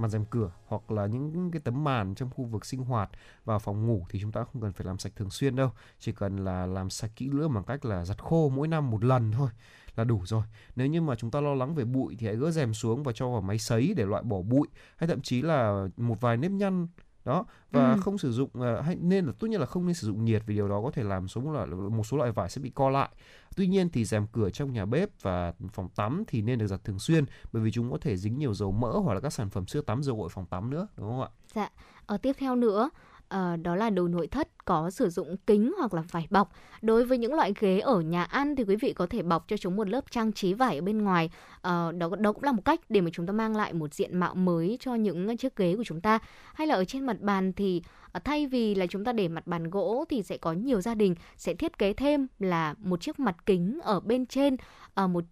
màn 0.01 0.11
rèm 0.11 0.25
cửa 0.25 0.51
hoặc 0.67 0.91
là 0.91 1.07
những 1.07 1.51
cái 1.51 1.63
tấm 1.65 1.85
màn 1.85 2.15
trong 2.15 2.31
khu 2.31 2.45
vực 2.45 2.67
sinh 2.67 2.81
hoạt 2.81 3.11
và 3.45 3.59
phòng 3.59 3.87
ngủ 3.87 4.07
thì 4.09 4.21
chúng 4.21 4.33
ta 4.33 4.45
không 4.45 4.63
cần 4.63 4.73
phải 4.73 4.87
làm 4.87 4.99
sạch 4.99 5.13
thường 5.17 5.31
xuyên 5.31 5.57
đâu. 5.57 5.71
Chỉ 5.99 6.13
cần 6.13 6.37
là 6.37 6.67
làm 6.67 6.91
sạch 6.91 7.11
kỹ 7.17 7.31
lưỡng 7.33 7.55
bằng 7.55 7.65
cách 7.65 7.85
là 7.85 8.05
giặt 8.05 8.19
khô 8.23 8.49
mỗi 8.49 8.69
năm 8.69 8.91
một 8.91 9.05
lần 9.05 9.33
thôi 9.33 9.49
là 9.97 10.05
đủ 10.05 10.23
rồi. 10.25 10.43
Nếu 10.77 10.87
như 10.87 11.01
mà 11.01 11.15
chúng 11.15 11.31
ta 11.31 11.41
lo 11.41 11.55
lắng 11.55 11.75
về 11.75 11.85
bụi 11.85 12.17
thì 12.19 12.27
hãy 12.27 12.37
gỡ 12.37 12.51
rèm 12.51 12.75
xuống 12.75 13.03
và 13.03 13.13
cho 13.13 13.29
vào 13.29 13.41
máy 13.41 13.59
sấy 13.59 13.95
để 13.97 14.05
loại 14.07 14.23
bỏ 14.23 14.43
bụi. 14.43 14.69
Hay 14.97 15.09
thậm 15.09 15.21
chí 15.21 15.43
là 15.43 15.89
một 15.97 16.21
vài 16.21 16.37
nếp 16.37 16.51
nhăn 16.51 16.87
đó 17.29 17.45
và 17.71 17.93
ừ. 17.93 18.01
không 18.01 18.19
sử 18.19 18.33
dụng 18.33 18.51
uh, 18.59 18.85
hay 18.85 18.97
nên 18.97 19.27
là 19.27 19.33
tốt 19.39 19.47
nhất 19.47 19.61
là 19.61 19.67
không 19.67 19.87
nên 19.87 19.95
sử 19.95 20.07
dụng 20.07 20.25
nhiệt 20.25 20.43
vì 20.47 20.55
điều 20.55 20.69
đó 20.69 20.81
có 20.85 20.91
thể 20.91 21.03
làm 21.03 21.29
số 21.29 21.41
một 21.41 21.53
loại 21.53 21.67
một 21.67 22.07
số 22.07 22.17
loại 22.17 22.33
vải 22.33 22.51
sẽ 22.51 22.61
bị 22.61 22.71
co 22.75 22.91
lại. 22.91 23.09
Tuy 23.57 23.67
nhiên 23.67 23.91
thì 23.91 24.05
rèm 24.05 24.27
cửa 24.33 24.51
trong 24.51 24.73
nhà 24.73 24.87
bếp 24.87 25.09
và 25.23 25.53
phòng 25.73 25.89
tắm 25.97 26.25
thì 26.27 26.43
nên 26.43 26.59
được 26.59 26.67
giặt 26.67 26.85
thường 26.85 26.99
xuyên 26.99 27.25
bởi 27.53 27.63
vì 27.63 27.71
chúng 27.71 27.91
có 27.91 27.99
thể 28.01 28.17
dính 28.17 28.39
nhiều 28.39 28.55
dầu 28.55 28.73
mỡ 28.73 28.91
hoặc 28.91 29.15
là 29.15 29.21
các 29.21 29.33
sản 29.33 29.51
phẩm 29.51 29.67
sữa 29.67 29.81
tắm 29.81 30.03
dầu 30.03 30.17
gội 30.17 30.29
phòng 30.29 30.47
tắm 30.47 30.71
nữa 30.71 30.89
đúng 30.97 31.09
không 31.09 31.21
ạ? 31.21 31.29
Dạ. 31.55 31.71
Ở 32.07 32.15
ờ, 32.15 32.17
tiếp 32.17 32.37
theo 32.39 32.57
nữa 32.57 32.91
à, 33.29 33.57
đó 33.57 33.77
là 33.77 33.91
đồ 33.91 34.09
nội 34.09 34.27
thất 34.27 34.49
có 34.65 34.91
sử 34.91 35.09
dụng 35.09 35.37
kính 35.47 35.75
hoặc 35.79 35.95
là 35.95 36.03
vải 36.11 36.27
bọc. 36.31 36.53
Đối 36.83 37.05
với 37.05 37.19
những 37.19 37.35
loại 37.35 37.53
ghế 37.61 37.79
ở 37.79 38.01
nhà 38.01 38.25
ăn 38.25 38.57
thì 38.57 38.65
quý 38.65 38.77
vị 38.77 38.93
có 38.93 39.07
thể 39.07 39.23
bọc 39.23 39.49
cho 39.49 39.57
chúng 39.57 39.77
một 39.77 39.89
lớp 39.89 40.11
trang 40.11 40.33
trí 40.33 40.55
vải 40.55 40.77
ở 40.77 40.81
bên 40.81 41.05
ngoài. 41.05 41.31
À, 41.63 41.93
đó 41.93 42.11
đó 42.19 42.33
cũng 42.33 42.45
là 42.45 42.53
một 42.53 42.65
cách 42.65 42.81
để 42.89 43.01
mà 43.01 43.11
chúng 43.13 43.27
ta 43.27 43.33
mang 43.33 43.57
lại 43.57 43.73
một 43.73 43.95
diện 43.95 44.21
mạo 44.21 44.35
mới 44.35 44.77
cho 44.81 44.95
những 44.95 45.37
chiếc 45.37 45.57
ghế 45.57 45.77
của 45.77 45.85
chúng 45.85 46.01
ta. 46.01 46.19
Hay 46.55 46.67
là 46.67 46.75
ở 46.75 46.85
trên 46.85 47.07
mặt 47.07 47.21
bàn 47.21 47.53
thì 47.53 47.83
ờ, 48.13 48.21
thay 48.25 48.47
vì 48.47 48.75
là 48.75 48.87
chúng 48.87 49.05
ta 49.05 49.13
để 49.13 49.29
mặt 49.29 49.47
bàn 49.47 49.71
gỗ 49.71 50.05
thì 50.09 50.23
sẽ 50.23 50.37
có 50.37 50.53
nhiều 50.53 50.81
gia 50.81 50.95
đình 50.95 51.15
sẽ 51.37 51.55
thiết 51.55 51.79
kế 51.79 51.93
thêm 51.93 52.27
là 52.39 52.75
một 52.79 53.01
chiếc 53.01 53.21
mặt 53.21 53.37
kính 53.47 53.79
ở 53.83 54.01
bên 54.01 54.27
trên 54.27 54.57
uh, 55.05 55.11
một 55.11 55.25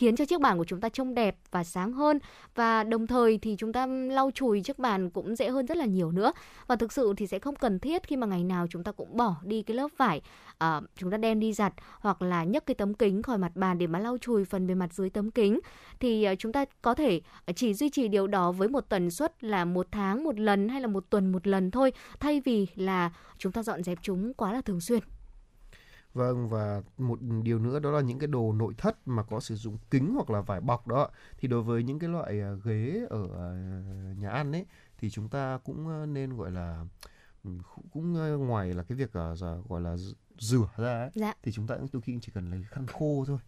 khiến 0.00 0.16
cho 0.16 0.24
chiếc 0.24 0.40
bàn 0.40 0.58
của 0.58 0.64
chúng 0.64 0.80
ta 0.80 0.88
trông 0.88 1.14
đẹp 1.14 1.36
và 1.50 1.64
sáng 1.64 1.92
hơn. 1.92 2.18
Và 2.54 2.84
đồng 2.84 3.06
thời 3.06 3.38
thì 3.38 3.56
chúng 3.58 3.72
ta 3.72 3.86
lau 3.86 4.30
chùi 4.34 4.60
chiếc 4.60 4.78
bàn 4.78 5.10
cũng 5.10 5.36
dễ 5.36 5.48
hơn 5.48 5.66
rất 5.66 5.76
là 5.76 5.84
nhiều 5.84 6.10
nữa. 6.12 6.32
Và 6.66 6.76
thực 6.76 6.92
sự 6.92 7.12
thì 7.16 7.26
sẽ 7.26 7.38
không 7.38 7.56
cần 7.56 7.78
thiết 7.78 8.02
khi 8.02 8.16
mà 8.16 8.26
ngày 8.26 8.44
nào 8.44 8.66
chúng 8.70 8.84
ta 8.84 8.92
cũng 8.92 9.16
bỏ 9.16 9.34
đi 9.42 9.62
cái 9.62 9.76
lớp 9.76 9.88
vải 9.96 10.20
uh, 10.64 10.84
chúng 10.96 11.10
ta 11.10 11.16
đem 11.16 11.40
đi 11.40 11.52
giặt 11.52 11.72
hoặc 12.00 12.22
là 12.22 12.44
nhấc 12.44 12.66
cái 12.66 12.74
tấm 12.74 12.94
kính 12.94 13.22
khỏi 13.22 13.38
mặt 13.38 13.52
bàn 13.54 13.78
để 13.78 13.86
mà 13.86 13.98
lau 13.98 14.18
chùi 14.18 14.44
phần 14.44 14.66
bề 14.66 14.74
mặt 14.74 14.94
dưới 14.94 15.10
tấm 15.10 15.30
kính. 15.30 15.60
Thì 16.00 16.28
uh, 16.32 16.38
chúng 16.38 16.52
ta 16.52 16.64
có 16.82 16.94
thể 16.94 17.20
ờ, 17.44 17.52
chỉ 17.56 17.74
duy 17.74 17.90
trì 17.90 18.08
điều 18.08 18.26
đó 18.26 18.52
với 18.52 18.68
một 18.68 18.84
tần 18.88 19.10
suất 19.10 19.44
là 19.44 19.64
một 19.64 19.86
tháng 19.90 20.24
một 20.24 20.40
lần 20.40 20.68
hay 20.68 20.80
là 20.80 20.86
một 20.86 21.04
tuần 21.10 21.32
một 21.32 21.46
lần 21.46 21.70
thôi 21.70 21.92
thay 22.20 22.40
vì 22.40 22.66
là 22.74 23.10
chúng 23.38 23.52
ta 23.52 23.62
dọn 23.62 23.82
dẹp 23.82 23.98
chúng 24.02 24.34
quá 24.34 24.52
là 24.52 24.60
thường 24.60 24.80
xuyên. 24.80 25.00
Vâng 26.14 26.48
và 26.48 26.82
một 26.98 27.18
điều 27.42 27.58
nữa 27.58 27.78
đó 27.78 27.90
là 27.90 28.00
những 28.00 28.18
cái 28.18 28.26
đồ 28.26 28.52
nội 28.52 28.74
thất 28.78 29.08
mà 29.08 29.22
có 29.22 29.40
sử 29.40 29.56
dụng 29.56 29.78
kính 29.90 30.14
hoặc 30.14 30.30
là 30.30 30.40
vải 30.40 30.60
bọc 30.60 30.86
đó 30.86 31.10
thì 31.38 31.48
đối 31.48 31.62
với 31.62 31.82
những 31.82 31.98
cái 31.98 32.10
loại 32.10 32.40
à, 32.40 32.52
ghế 32.64 33.06
ở 33.10 33.28
à, 33.38 33.48
nhà 34.18 34.30
ăn 34.30 34.52
ấy 34.52 34.66
thì 34.98 35.10
chúng 35.10 35.28
ta 35.28 35.58
cũng 35.64 35.88
à, 35.88 36.06
nên 36.06 36.36
gọi 36.36 36.50
là 36.50 36.84
cũng 37.92 38.12
ngoài 38.46 38.74
là 38.74 38.82
cái 38.82 38.98
việc 38.98 39.12
gọi 39.68 39.80
là 39.80 39.96
rửa 40.38 40.68
ra 40.76 40.98
ấy, 40.98 41.10
dạ. 41.14 41.34
thì 41.42 41.52
chúng 41.52 41.66
ta 41.66 41.76
đôi 41.92 42.02
khi 42.02 42.18
chỉ 42.22 42.32
cần 42.34 42.50
lấy 42.50 42.62
khăn 42.70 42.86
khô 42.86 43.24
thôi 43.26 43.38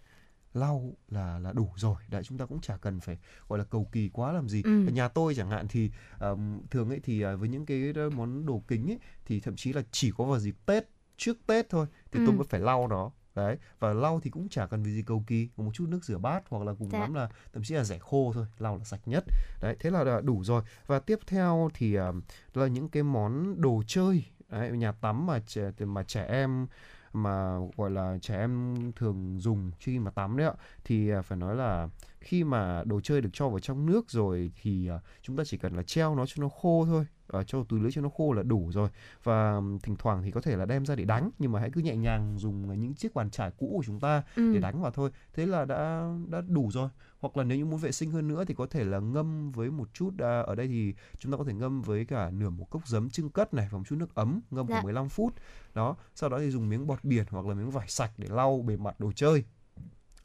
lau 0.55 0.97
là 1.09 1.39
là 1.39 1.53
đủ 1.53 1.73
rồi 1.77 1.97
đấy 2.09 2.23
chúng 2.25 2.39
ta 2.39 2.47
cũng 2.47 2.61
chả 2.61 2.77
cần 2.77 3.01
phải 3.01 3.19
gọi 3.49 3.59
là 3.59 3.65
cầu 3.65 3.89
kỳ 3.93 4.09
quá 4.09 4.33
làm 4.33 4.49
gì 4.49 4.63
ừ. 4.65 4.87
ở 4.87 4.91
nhà 4.91 5.09
tôi 5.09 5.35
chẳng 5.35 5.51
hạn 5.51 5.69
thì 5.69 5.91
um, 6.21 6.61
thường 6.71 6.89
ấy 6.89 7.01
thì 7.03 7.25
uh, 7.27 7.41
với 7.41 7.49
những 7.49 7.67
cái 7.67 7.93
món 8.17 8.47
đồ 8.47 8.63
kính 8.69 8.91
ấy 8.91 8.99
thì 9.25 9.41
thậm 9.41 9.57
chí 9.57 9.73
là 9.73 9.83
chỉ 9.91 10.13
có 10.17 10.25
vào 10.25 10.39
dịp 10.39 10.57
tết 10.67 10.89
trước 11.23 11.47
Tết 11.47 11.71
thôi 11.71 11.87
thì 12.13 12.21
ừ. 12.21 12.27
tôi 12.27 12.35
mới 12.35 12.45
phải 12.45 12.61
lau 12.61 12.89
nó. 12.89 13.11
Đấy 13.35 13.57
và 13.79 13.93
lau 13.93 14.21
thì 14.21 14.31
cũng 14.31 14.49
chả 14.49 14.67
cần 14.67 14.83
vì 14.83 14.93
gì 14.93 15.03
cầu 15.03 15.25
kỳ 15.27 15.49
một 15.57 15.71
chút 15.75 15.89
nước 15.89 16.05
rửa 16.05 16.19
bát 16.19 16.43
hoặc 16.49 16.65
là 16.65 16.73
cùng 16.79 16.89
dạ. 16.93 16.99
lắm 16.99 17.15
là 17.15 17.29
thậm 17.53 17.63
chí 17.63 17.75
là 17.75 17.85
rẻ 17.85 17.99
khô 17.99 18.33
thôi 18.35 18.47
lau 18.59 18.77
là 18.77 18.85
sạch 18.85 19.01
nhất. 19.07 19.25
Đấy 19.61 19.77
thế 19.81 19.91
là 19.91 20.21
đủ 20.25 20.45
rồi. 20.45 20.63
Và 20.87 20.99
tiếp 20.99 21.19
theo 21.27 21.71
thì 21.75 21.99
uh, 21.99 22.15
là 22.55 22.67
những 22.67 22.89
cái 22.89 23.03
món 23.03 23.61
đồ 23.61 23.83
chơi. 23.87 24.25
Đấy, 24.49 24.71
nhà 24.71 24.93
tắm 24.93 25.27
mà 25.27 25.41
trẻ 25.47 25.71
mà 25.79 26.03
trẻ 26.03 26.25
em 26.25 26.67
mà 27.13 27.59
gọi 27.77 27.91
là 27.91 28.19
trẻ 28.23 28.39
em 28.39 28.77
thường 28.97 29.39
dùng 29.39 29.71
khi 29.79 29.99
mà 29.99 30.11
tắm 30.11 30.37
đấy 30.37 30.47
ạ. 30.47 30.55
Thì 30.85 31.15
uh, 31.15 31.25
phải 31.25 31.39
nói 31.39 31.57
là 31.57 31.89
khi 32.21 32.45
mà 32.45 32.85
đồ 32.85 33.01
chơi 33.01 33.21
được 33.21 33.31
cho 33.33 33.49
vào 33.49 33.59
trong 33.59 33.87
nước 33.87 34.11
rồi 34.11 34.53
thì 34.63 34.91
uh, 34.97 35.01
chúng 35.23 35.37
ta 35.37 35.45
chỉ 35.47 35.57
cần 35.57 35.77
là 35.77 35.83
treo 35.83 36.15
nó 36.15 36.27
cho 36.27 36.43
nó 36.43 36.49
khô 36.49 36.85
thôi 36.87 37.07
uh, 37.39 37.47
cho 37.47 37.65
túi 37.69 37.81
lưới 37.81 37.93
cho 37.93 38.01
nó 38.01 38.09
khô 38.09 38.33
là 38.33 38.43
đủ 38.43 38.71
rồi. 38.73 38.89
Và 39.25 39.61
thỉnh 39.83 39.97
thoảng 39.99 40.23
thì 40.23 40.31
có 40.31 40.41
thể 40.41 40.57
là 40.57 40.65
đem 40.65 40.87
ra 40.87 40.95
để 40.95 41.05
đánh 41.05 41.31
nhưng 41.39 41.53
mà 41.53 41.61
hãy 41.61 41.71
cứ 41.71 41.81
nhẹ 41.81 41.97
nhàng 41.97 42.39
dùng 42.39 42.81
những 42.81 42.95
chiếc 42.95 43.15
bàn 43.15 43.31
chải 43.31 43.51
cũ 43.51 43.73
của 43.77 43.83
chúng 43.87 44.01
ta 44.01 44.23
ừ. 44.37 44.55
để 44.55 44.61
đánh 44.61 44.83
vào 44.83 44.91
thôi. 44.91 45.11
Thế 45.35 45.47
là 45.47 45.65
đã 45.65 46.11
đã 46.29 46.41
đủ 46.41 46.71
rồi. 46.73 46.89
Hoặc 47.21 47.37
là 47.37 47.45
nếu 47.45 47.59
như 47.59 47.65
muốn 47.65 47.79
vệ 47.79 47.93
sinh 47.93 48.11
hơn 48.11 48.29
nữa 48.29 48.45
thì 48.45 48.55
có 48.55 48.67
thể 48.67 48.85
là 48.85 48.99
ngâm 48.99 49.53
với 49.53 49.71
một 49.71 49.89
chút 49.95 50.09
uh, 50.15 50.21
ở 50.21 50.55
đây 50.55 50.69
thì 50.69 50.95
chúng 51.19 51.33
ta 51.33 51.39
có 51.39 51.45
thể 51.45 51.53
ngâm 51.53 51.83
với 51.83 52.05
cả 52.05 52.31
nửa 52.31 52.51
một 52.51 52.71
cốc 52.71 52.89
giấm 52.89 53.11
trưng 53.11 53.31
cất 53.31 53.55
này 53.55 53.69
và 53.71 53.79
một 53.79 53.85
chút 53.89 53.97
nước 53.97 54.15
ấm 54.15 54.41
ngâm 54.51 54.67
khoảng 54.67 54.79
dạ. 54.81 54.85
15 54.85 55.09
phút. 55.09 55.35
Đó 55.75 55.97
sau 56.15 56.31
đó 56.31 56.39
thì 56.39 56.51
dùng 56.51 56.69
miếng 56.69 56.87
bọt 56.87 57.05
biển 57.05 57.25
hoặc 57.31 57.47
là 57.47 57.55
miếng 57.55 57.71
vải 57.71 57.89
sạch 57.89 58.13
để 58.19 58.29
lau 58.31 58.63
bề 58.67 58.77
mặt 58.77 59.01
đồ 59.01 59.13
chơi. 59.13 59.45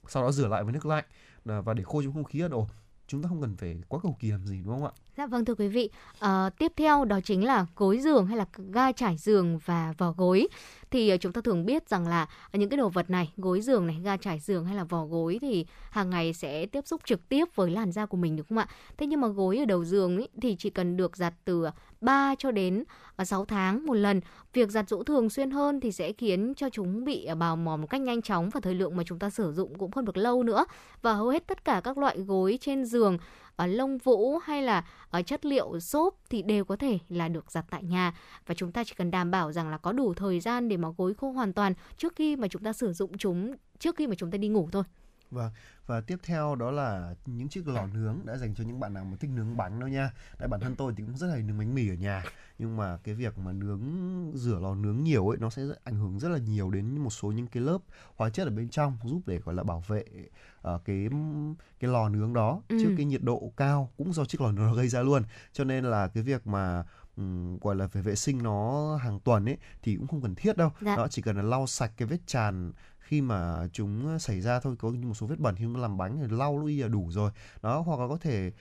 Sau 0.07 0.23
đó 0.23 0.31
rửa 0.31 0.47
lại 0.47 0.63
với 0.63 0.73
nước 0.73 0.85
lạnh 0.85 1.05
và 1.45 1.73
để 1.73 1.83
khô 1.83 2.01
trong 2.03 2.13
không 2.13 2.23
khí 2.23 2.39
là 2.39 2.47
ổn 2.51 2.67
chúng 3.07 3.23
ta 3.23 3.29
không 3.29 3.41
cần 3.41 3.55
phải 3.57 3.77
quá 3.87 3.99
cầu 4.03 4.17
kỳ 4.19 4.31
làm 4.31 4.45
gì 4.45 4.61
đúng 4.65 4.73
không 4.73 4.85
ạ 4.85 4.91
Dạ 5.17 5.27
vâng 5.27 5.45
thưa 5.45 5.55
quý 5.55 5.67
vị, 5.67 5.89
à, 6.19 6.49
tiếp 6.49 6.71
theo 6.75 7.05
đó 7.05 7.19
chính 7.23 7.45
là 7.45 7.65
gối 7.75 7.99
giường 7.99 8.27
hay 8.27 8.37
là 8.37 8.45
ga 8.71 8.91
trải 8.91 9.17
giường 9.17 9.59
và 9.65 9.93
vỏ 9.97 10.11
gối. 10.17 10.47
Thì 10.91 11.09
ờ, 11.09 11.17
chúng 11.17 11.33
ta 11.33 11.41
thường 11.41 11.65
biết 11.65 11.89
rằng 11.89 12.07
là 12.07 12.27
những 12.53 12.69
cái 12.69 12.77
đồ 12.77 12.89
vật 12.89 13.09
này, 13.09 13.31
gối 13.37 13.61
giường 13.61 13.87
này, 13.87 13.97
ga 14.03 14.17
trải 14.17 14.39
giường 14.39 14.65
hay 14.65 14.75
là 14.75 14.83
vỏ 14.83 15.05
gối 15.05 15.37
thì 15.41 15.65
hàng 15.91 16.09
ngày 16.09 16.33
sẽ 16.33 16.65
tiếp 16.65 16.87
xúc 16.87 17.01
trực 17.05 17.29
tiếp 17.29 17.45
với 17.55 17.71
làn 17.71 17.91
da 17.91 18.05
của 18.05 18.17
mình 18.17 18.35
đúng 18.35 18.45
không 18.49 18.57
ạ? 18.57 18.67
Thế 18.97 19.07
nhưng 19.07 19.21
mà 19.21 19.27
gối 19.27 19.57
ở 19.57 19.65
đầu 19.65 19.85
giường 19.85 20.17
ấy, 20.17 20.29
thì 20.41 20.55
chỉ 20.59 20.69
cần 20.69 20.97
được 20.97 21.17
giặt 21.17 21.33
từ 21.45 21.67
3 22.01 22.35
cho 22.37 22.51
đến 22.51 22.83
ờ, 23.15 23.25
6 23.25 23.45
tháng 23.45 23.85
một 23.85 23.93
lần. 23.93 24.21
Việc 24.53 24.69
giặt 24.69 24.89
rũ 24.89 25.03
thường 25.03 25.29
xuyên 25.29 25.51
hơn 25.51 25.79
thì 25.79 25.91
sẽ 25.91 26.13
khiến 26.13 26.53
cho 26.57 26.69
chúng 26.69 27.05
bị 27.05 27.27
bào 27.37 27.55
mòn 27.55 27.81
một 27.81 27.87
cách 27.89 28.01
nhanh 28.01 28.21
chóng 28.21 28.49
và 28.49 28.59
thời 28.59 28.73
lượng 28.75 28.97
mà 28.97 29.03
chúng 29.05 29.19
ta 29.19 29.29
sử 29.29 29.51
dụng 29.51 29.75
cũng 29.77 29.91
không 29.91 30.05
được 30.05 30.17
lâu 30.17 30.43
nữa. 30.43 30.65
Và 31.01 31.13
hầu 31.13 31.29
hết 31.29 31.47
tất 31.47 31.65
cả 31.65 31.81
các 31.83 31.97
loại 31.97 32.19
gối 32.19 32.57
trên 32.61 32.85
giường 32.85 33.17
ở 33.57 33.67
lông 33.67 33.97
vũ 33.97 34.37
hay 34.37 34.61
là 34.61 34.85
ở 35.09 35.21
chất 35.21 35.45
liệu 35.45 35.79
xốp 35.79 36.15
thì 36.29 36.41
đều 36.41 36.65
có 36.65 36.75
thể 36.75 36.97
là 37.09 37.27
được 37.27 37.51
giặt 37.51 37.65
tại 37.69 37.83
nhà 37.83 38.13
và 38.45 38.55
chúng 38.55 38.71
ta 38.71 38.83
chỉ 38.83 38.93
cần 38.97 39.11
đảm 39.11 39.31
bảo 39.31 39.51
rằng 39.51 39.69
là 39.69 39.77
có 39.77 39.91
đủ 39.91 40.13
thời 40.13 40.39
gian 40.39 40.69
để 40.69 40.77
mà 40.77 40.87
gối 40.97 41.13
khô 41.13 41.31
hoàn 41.31 41.53
toàn 41.53 41.73
trước 41.97 42.15
khi 42.15 42.35
mà 42.35 42.47
chúng 42.47 42.63
ta 42.63 42.73
sử 42.73 42.93
dụng 42.93 43.17
chúng, 43.17 43.55
trước 43.79 43.95
khi 43.95 44.07
mà 44.07 44.15
chúng 44.15 44.31
ta 44.31 44.37
đi 44.37 44.47
ngủ 44.47 44.69
thôi. 44.71 44.83
Vâng, 45.31 45.51
và 45.85 46.01
tiếp 46.01 46.17
theo 46.23 46.55
đó 46.55 46.71
là 46.71 47.15
những 47.25 47.49
chiếc 47.49 47.67
lò 47.67 47.87
nướng 47.93 48.19
đã 48.25 48.37
dành 48.37 48.55
cho 48.55 48.63
những 48.63 48.79
bạn 48.79 48.93
nào 48.93 49.05
mà 49.05 49.17
thích 49.19 49.29
nướng 49.35 49.57
bánh 49.57 49.79
đâu 49.79 49.89
nha. 49.89 50.11
Tại 50.39 50.47
bản 50.47 50.59
thân 50.59 50.75
tôi 50.75 50.93
thì 50.97 51.03
cũng 51.03 51.17
rất 51.17 51.27
hay 51.27 51.43
nướng 51.43 51.57
bánh 51.57 51.75
mì 51.75 51.89
ở 51.89 51.93
nhà, 51.93 52.23
nhưng 52.59 52.77
mà 52.77 52.97
cái 52.97 53.15
việc 53.15 53.37
mà 53.37 53.51
nướng 53.51 53.81
rửa 54.35 54.59
lò 54.59 54.75
nướng 54.75 55.03
nhiều 55.03 55.29
ấy 55.29 55.37
nó 55.37 55.49
sẽ 55.49 55.63
ảnh 55.83 55.95
hưởng 55.95 56.19
rất 56.19 56.29
là 56.29 56.37
nhiều 56.37 56.69
đến 56.69 56.97
một 56.97 57.09
số 57.09 57.31
những 57.31 57.47
cái 57.47 57.63
lớp 57.63 57.77
hóa 58.15 58.29
chất 58.29 58.47
ở 58.47 58.49
bên 58.49 58.69
trong 58.69 58.97
giúp 59.03 59.21
để 59.25 59.39
gọi 59.39 59.55
là 59.55 59.63
bảo 59.63 59.83
vệ 59.87 60.03
uh, 60.73 60.85
cái 60.85 61.09
cái 61.79 61.91
lò 61.91 62.09
nướng 62.09 62.33
đó 62.33 62.61
ừ. 62.69 62.77
trước 62.81 62.93
cái 62.97 63.05
nhiệt 63.05 63.23
độ 63.23 63.51
cao 63.57 63.89
cũng 63.97 64.13
do 64.13 64.25
chiếc 64.25 64.41
lò 64.41 64.51
nướng 64.51 64.73
gây 64.73 64.87
ra 64.87 65.01
luôn. 65.01 65.23
Cho 65.53 65.63
nên 65.63 65.85
là 65.85 66.07
cái 66.07 66.23
việc 66.23 66.47
mà 66.47 66.83
um, 67.17 67.57
gọi 67.57 67.75
là 67.75 67.87
phải 67.87 68.01
vệ 68.01 68.15
sinh 68.15 68.43
nó 68.43 68.95
hàng 68.95 69.19
tuần 69.19 69.49
ấy 69.49 69.57
thì 69.81 69.95
cũng 69.95 70.07
không 70.07 70.21
cần 70.21 70.35
thiết 70.35 70.57
đâu. 70.57 70.71
Dạ. 70.81 70.95
Đó 70.95 71.07
chỉ 71.07 71.21
cần 71.21 71.35
là 71.35 71.43
lau 71.43 71.67
sạch 71.67 71.91
cái 71.97 72.07
vết 72.07 72.19
tràn 72.25 72.71
khi 73.07 73.21
mà 73.21 73.67
chúng 73.73 74.19
xảy 74.19 74.41
ra 74.41 74.59
thôi 74.59 74.75
có 74.79 74.91
một 74.91 75.13
số 75.13 75.27
vết 75.27 75.39
bẩn 75.39 75.55
khi 75.55 75.65
mà 75.65 75.79
làm 75.79 75.97
bánh 75.97 76.17
thì 76.21 76.35
lau 76.35 76.57
lui 76.57 76.77
là 76.77 76.87
đủ 76.87 77.07
rồi 77.11 77.31
đó 77.61 77.79
hoặc 77.79 77.99
là 77.99 78.07
có 78.07 78.17
thể 78.17 78.51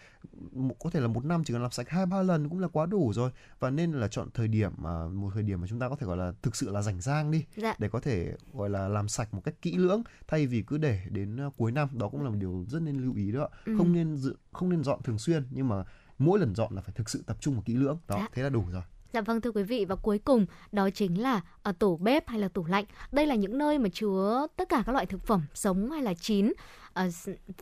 có 0.79 0.91
thể 0.91 1.01
là 1.01 1.09
một 1.09 1.25
năm 1.25 1.45
chỉ 1.45 1.53
cần 1.53 1.63
làm 1.63 1.71
sạch 1.71 1.89
hai 1.89 2.07
ba 2.07 2.23
lần 2.23 2.49
cũng 2.49 2.59
là 2.59 2.69
quá 2.69 2.87
đủ 2.87 3.13
rồi 3.13 3.31
và 3.59 3.71
nên 3.71 3.93
là 3.93 4.09
chọn 4.09 4.29
thời 4.35 4.49
điểm 4.49 4.73
mà 4.77 5.09
một 5.09 5.31
thời 5.35 5.43
điểm 5.43 5.61
mà 5.61 5.67
chúng 5.67 5.79
ta 5.79 5.89
có 5.89 5.97
thể 5.97 6.07
gọi 6.07 6.17
là 6.17 6.33
thực 6.43 6.57
sự 6.57 6.71
là 6.71 6.83
rảnh 6.83 7.01
rang 7.01 7.31
đi 7.31 7.45
dạ. 7.57 7.75
để 7.79 7.89
có 7.89 8.01
thể 8.01 8.33
gọi 8.53 8.71
là 8.71 8.89
làm 8.89 9.09
sạch 9.09 9.35
một 9.35 9.41
cách 9.45 9.55
kỹ 9.63 9.77
lưỡng 9.77 10.03
thay 10.29 10.47
vì 10.47 10.63
cứ 10.63 10.79
để 10.79 11.01
đến 11.11 11.39
cuối 11.57 11.73
năm 11.73 11.89
đó 11.93 12.09
cũng 12.09 12.23
là 12.25 12.31
một 12.31 12.37
điều 12.39 12.65
rất 12.69 12.83
nên 12.83 12.97
lưu 12.97 13.15
ý 13.15 13.33
đó 13.33 13.49
ừ. 13.65 13.75
không 13.79 13.93
nên 13.93 14.17
dự, 14.17 14.37
không 14.53 14.69
nên 14.69 14.85
dọn 14.85 15.03
thường 15.03 15.19
xuyên 15.19 15.47
nhưng 15.51 15.69
mà 15.69 15.85
mỗi 16.19 16.39
lần 16.39 16.55
dọn 16.55 16.75
là 16.75 16.83
phải 16.83 16.95
thực 16.95 17.11
sự 17.11 17.23
tập 17.27 17.37
trung 17.41 17.55
và 17.57 17.63
kỹ 17.65 17.75
lưỡng 17.75 17.99
đó 18.09 18.17
dạ. 18.19 18.29
thế 18.33 18.43
là 18.43 18.49
đủ 18.49 18.65
rồi 18.71 18.83
Dạ 19.13 19.21
vâng 19.21 19.41
thưa 19.41 19.51
quý 19.51 19.63
vị, 19.63 19.85
và 19.85 19.95
cuối 19.95 20.19
cùng 20.19 20.47
đó 20.73 20.91
chính 20.91 21.23
là 21.23 21.41
ở 21.63 21.73
tủ 21.73 21.97
bếp 21.97 22.29
hay 22.29 22.41
là 22.41 22.49
tủ 22.49 22.65
lạnh. 22.65 22.85
Đây 23.13 23.27
là 23.27 23.35
những 23.35 23.59
nơi 23.59 23.79
mà 23.79 23.89
chứa 23.93 24.47
tất 24.57 24.69
cả 24.69 24.83
các 24.87 24.93
loại 24.93 25.07
thực 25.07 25.27
phẩm 25.27 25.43
sống 25.55 25.91
hay 25.91 26.03
là 26.03 26.15
chín 26.15 26.53
ờ, 26.93 27.09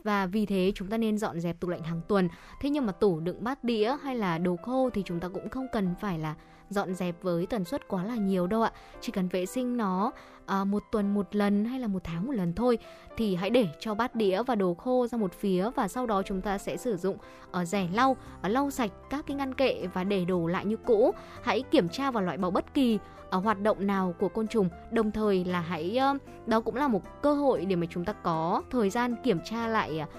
và 0.03 0.25
vì 0.25 0.45
thế 0.45 0.71
chúng 0.75 0.87
ta 0.87 0.97
nên 0.97 1.17
dọn 1.17 1.39
dẹp 1.39 1.59
tủ 1.59 1.69
lạnh 1.69 1.83
hàng 1.83 2.01
tuần. 2.07 2.29
Thế 2.61 2.69
nhưng 2.69 2.85
mà 2.85 2.91
tủ 2.91 3.19
đựng 3.19 3.43
bát 3.43 3.63
đĩa 3.63 3.97
hay 4.03 4.15
là 4.15 4.37
đồ 4.37 4.55
khô 4.55 4.89
thì 4.93 5.03
chúng 5.05 5.19
ta 5.19 5.27
cũng 5.27 5.49
không 5.49 5.67
cần 5.71 5.95
phải 6.01 6.19
là 6.19 6.35
dọn 6.69 6.95
dẹp 6.95 7.23
với 7.23 7.45
tần 7.45 7.65
suất 7.65 7.87
quá 7.87 8.03
là 8.03 8.15
nhiều 8.15 8.47
đâu 8.47 8.61
ạ. 8.61 8.71
Chỉ 9.01 9.11
cần 9.11 9.27
vệ 9.27 9.45
sinh 9.45 9.77
nó 9.77 10.11
à, 10.45 10.63
một 10.63 10.83
tuần 10.91 11.13
một 11.13 11.35
lần 11.35 11.65
hay 11.65 11.79
là 11.79 11.87
một 11.87 12.03
tháng 12.03 12.25
một 12.25 12.31
lần 12.31 12.53
thôi 12.53 12.77
thì 13.17 13.35
hãy 13.35 13.49
để 13.49 13.67
cho 13.79 13.95
bát 13.95 14.15
đĩa 14.15 14.43
và 14.43 14.55
đồ 14.55 14.73
khô 14.73 15.07
ra 15.07 15.17
một 15.17 15.33
phía 15.33 15.69
và 15.75 15.87
sau 15.87 16.05
đó 16.05 16.21
chúng 16.25 16.41
ta 16.41 16.57
sẽ 16.57 16.77
sử 16.77 16.97
dụng 16.97 17.17
ở 17.51 17.61
uh, 17.61 17.67
rẻ 17.67 17.87
lau 17.93 18.11
uh, 18.11 18.17
lau 18.43 18.71
sạch 18.71 18.91
các 19.09 19.25
cái 19.27 19.37
ngăn 19.37 19.53
kệ 19.53 19.87
và 19.93 20.03
để 20.03 20.25
đồ 20.25 20.47
lại 20.47 20.65
như 20.65 20.77
cũ. 20.77 21.11
Hãy 21.43 21.61
kiểm 21.61 21.89
tra 21.89 22.11
và 22.11 22.21
loại 22.21 22.37
bỏ 22.37 22.49
bất 22.49 22.73
kỳ 22.73 22.99
ở 23.29 23.39
hoạt 23.39 23.61
động 23.61 23.87
nào 23.87 24.15
của 24.19 24.29
côn 24.29 24.47
trùng. 24.47 24.69
Đồng 24.91 25.11
thời 25.11 25.45
là 25.45 25.59
hãy 25.61 25.99
uh, 26.15 26.21
đó 26.47 26.61
cũng 26.61 26.75
là 26.75 26.87
một 26.87 27.21
cơ 27.21 27.33
hội 27.33 27.65
để 27.65 27.75
mà 27.75 27.87
chúng 27.89 28.05
ta 28.05 28.13
có 28.13 28.63
thời 28.71 28.89
gian 28.89 29.15
kiểm 29.23 29.39
tra 29.45 29.67
lại 29.67 29.99
uh, 30.03 30.09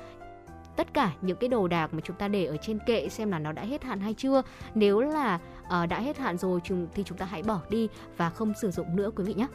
tất 0.77 0.95
cả 0.95 1.13
những 1.21 1.37
cái 1.37 1.49
đồ 1.49 1.69
đạc 1.69 1.95
mà 1.95 2.01
chúng 2.05 2.17
ta 2.17 2.29
để 2.29 2.45
ở 2.45 2.57
trên 2.57 2.79
kệ 2.87 3.09
xem 3.09 3.31
là 3.31 3.39
nó 3.39 3.53
đã 3.53 3.63
hết 3.63 3.85
hạn 3.85 4.01
hay 4.01 4.15
chưa. 4.15 4.43
Nếu 4.75 5.01
là 5.01 5.41
uh, 5.65 5.89
đã 5.89 6.01
hết 6.01 6.19
hạn 6.19 6.39
rồi 6.39 6.61
thì 6.95 7.03
chúng 7.03 7.19
ta 7.19 7.27
hãy 7.27 7.43
bỏ 7.43 7.61
đi 7.71 7.89
và 8.17 8.31
không 8.31 8.53
sử 8.61 8.71
dụng 8.71 8.97
nữa 8.97 9.11
quý 9.17 9.25
vị 9.25 9.35
nhé 9.35 9.47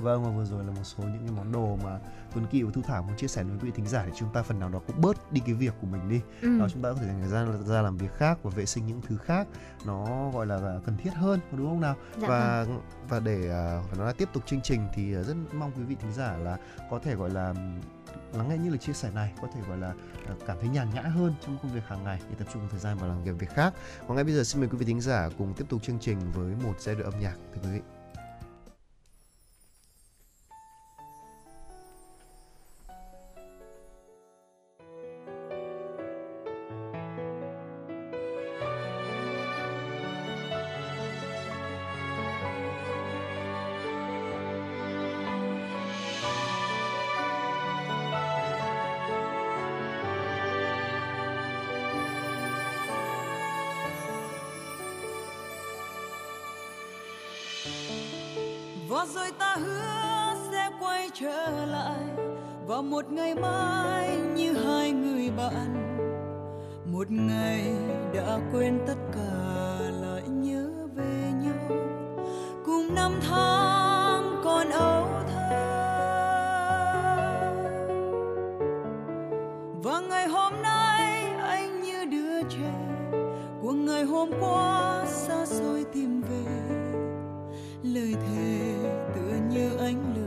Vâng 0.00 0.24
và 0.24 0.30
vừa 0.30 0.44
rồi 0.44 0.64
là 0.64 0.70
một 0.70 0.84
số 0.84 1.02
những 1.02 1.22
cái 1.26 1.36
món 1.36 1.52
đồ 1.52 1.78
mà 1.84 1.98
Tuấn 2.34 2.46
Kỳ 2.50 2.62
và 2.62 2.70
Thu 2.74 2.82
Thảo 2.82 3.02
muốn 3.02 3.16
chia 3.16 3.26
sẻ 3.26 3.42
với 3.42 3.52
quý 3.52 3.66
vị 3.66 3.72
thính 3.76 3.86
giả 3.86 4.04
để 4.06 4.12
chúng 4.16 4.32
ta 4.32 4.42
phần 4.42 4.60
nào 4.60 4.68
đó 4.68 4.80
cũng 4.86 5.00
bớt 5.00 5.32
đi 5.32 5.40
cái 5.46 5.54
việc 5.54 5.74
của 5.80 5.86
mình 5.86 6.08
đi. 6.08 6.20
Ừ. 6.42 6.58
Đó 6.58 6.66
chúng 6.72 6.82
ta 6.82 6.92
có 6.92 6.96
thể 7.00 7.06
dành 7.06 7.20
thời 7.20 7.28
gian 7.28 7.64
ra 7.66 7.82
làm 7.82 7.96
việc 7.96 8.12
khác 8.16 8.38
và 8.42 8.50
vệ 8.50 8.66
sinh 8.66 8.86
những 8.86 9.00
thứ 9.08 9.16
khác 9.16 9.46
nó 9.86 10.30
gọi 10.30 10.46
là 10.46 10.80
cần 10.86 10.96
thiết 10.96 11.14
hơn 11.14 11.40
đúng 11.52 11.68
không 11.68 11.80
nào? 11.80 11.96
Dạ 12.16 12.28
và 12.28 12.64
vâng. 12.64 12.80
và 13.08 13.20
để 13.20 13.38
uh, 13.38 13.98
nói 13.98 14.06
là 14.06 14.12
tiếp 14.12 14.28
tục 14.32 14.42
chương 14.46 14.60
trình 14.60 14.88
thì 14.94 15.12
rất 15.12 15.34
mong 15.52 15.72
quý 15.76 15.82
vị 15.82 15.96
thính 16.00 16.12
giả 16.12 16.36
là 16.36 16.58
có 16.90 16.98
thể 16.98 17.14
gọi 17.14 17.30
là 17.30 17.54
lắng 18.32 18.48
nghe 18.48 18.56
những 18.56 18.68
lời 18.68 18.78
chia 18.78 18.92
sẻ 18.92 19.10
này 19.14 19.32
có 19.42 19.48
thể 19.54 19.60
gọi 19.68 19.78
là 19.78 19.94
ờ, 20.26 20.34
cảm 20.46 20.56
thấy 20.60 20.68
nhàn 20.68 20.90
nhã 20.94 21.02
hơn 21.02 21.34
trong 21.46 21.58
công 21.62 21.72
việc 21.72 21.84
hàng 21.86 22.04
ngày 22.04 22.20
để 22.28 22.34
tập 22.38 22.48
trung 22.52 22.62
thời 22.70 22.80
gian 22.80 22.98
vào 22.98 23.08
làm 23.08 23.24
việc 23.24 23.32
việc 23.38 23.50
khác. 23.50 23.74
Còn 24.08 24.14
ngay 24.14 24.24
bây 24.24 24.34
giờ 24.34 24.44
xin 24.44 24.60
mời 24.60 24.68
quý 24.68 24.78
vị 24.78 24.86
thính 24.86 25.00
giả 25.00 25.28
cùng 25.38 25.54
tiếp 25.54 25.64
tục 25.68 25.82
chương 25.82 25.98
trình 25.98 26.18
với 26.34 26.54
một 26.64 26.74
giai 26.78 26.94
đoạn 26.94 27.12
âm 27.12 27.20
nhạc 27.20 27.34
thưa 27.54 27.60
quý 27.62 27.68
vị. 27.72 27.99
Một 62.90 63.12
ngày 63.12 63.34
mai 63.34 64.16
như 64.34 64.52
hai 64.52 64.92
người 64.92 65.30
bạn. 65.36 65.98
Một 66.92 67.10
ngày 67.10 67.72
đã 68.14 68.38
quên 68.52 68.78
tất 68.86 68.94
cả 69.12 69.80
lại 70.02 70.22
nhớ 70.28 70.70
về 70.94 71.32
nhau. 71.42 71.76
Cùng 72.66 72.94
năm 72.94 73.12
tháng 73.28 74.40
còn 74.44 74.70
âu 74.70 75.06
thơ. 75.28 75.66
Và 79.82 80.00
ngày 80.00 80.28
hôm 80.28 80.52
nay 80.62 81.24
anh 81.42 81.82
như 81.82 82.04
đứa 82.04 82.42
trẻ. 82.42 82.72
Của 83.62 83.72
ngày 83.72 84.04
hôm 84.04 84.30
qua 84.40 85.04
xa 85.06 85.46
xôi 85.46 85.84
tìm 85.92 86.22
về. 86.22 86.46
Lời 87.82 88.14
thề 88.26 88.60
tựa 89.14 89.36
như 89.50 89.76
anh 89.78 90.14
lời 90.16 90.19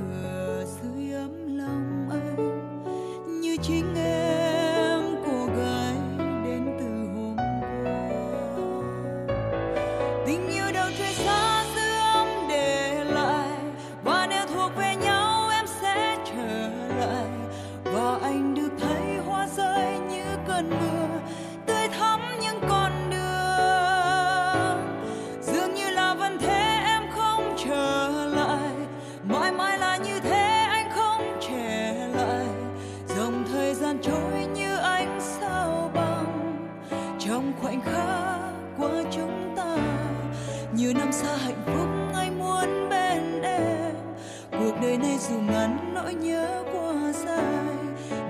dù 45.29 45.39
ngắn 45.39 45.93
nỗi 45.93 46.13
nhớ 46.13 46.63
qua 46.73 47.11
dài 47.13 47.75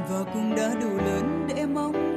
và 0.10 0.24
cũng 0.34 0.56
đã 0.56 0.70
đủ 0.82 0.98
lớn 0.98 1.48
để 1.48 1.66
mong 1.66 2.13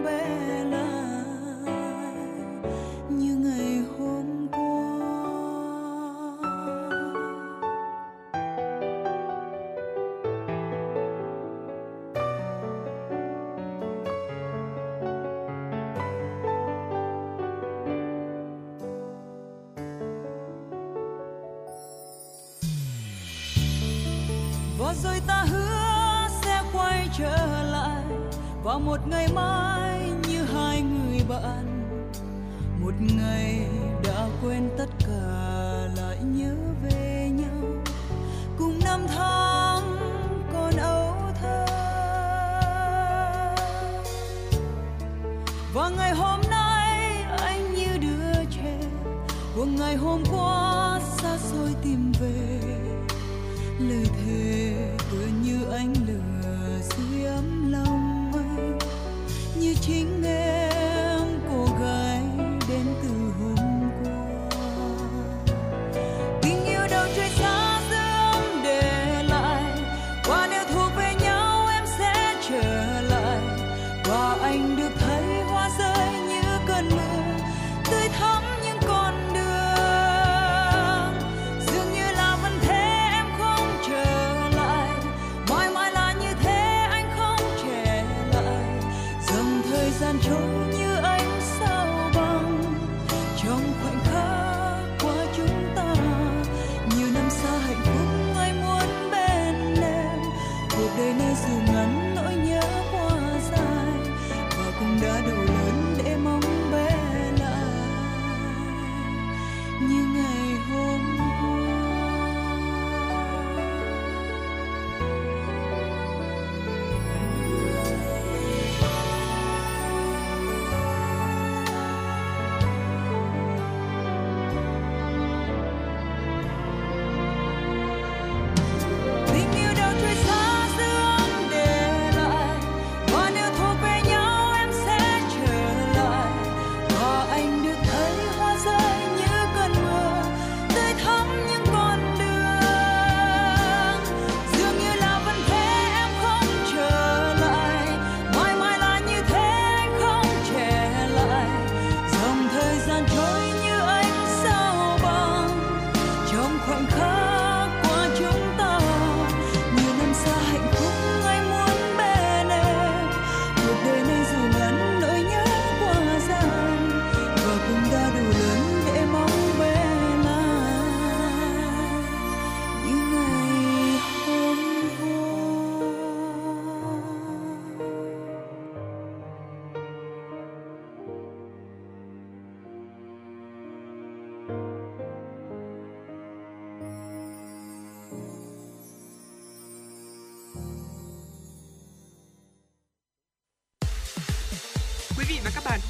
và 45.96 46.02
ngày 46.02 46.14
hôm 46.14 46.35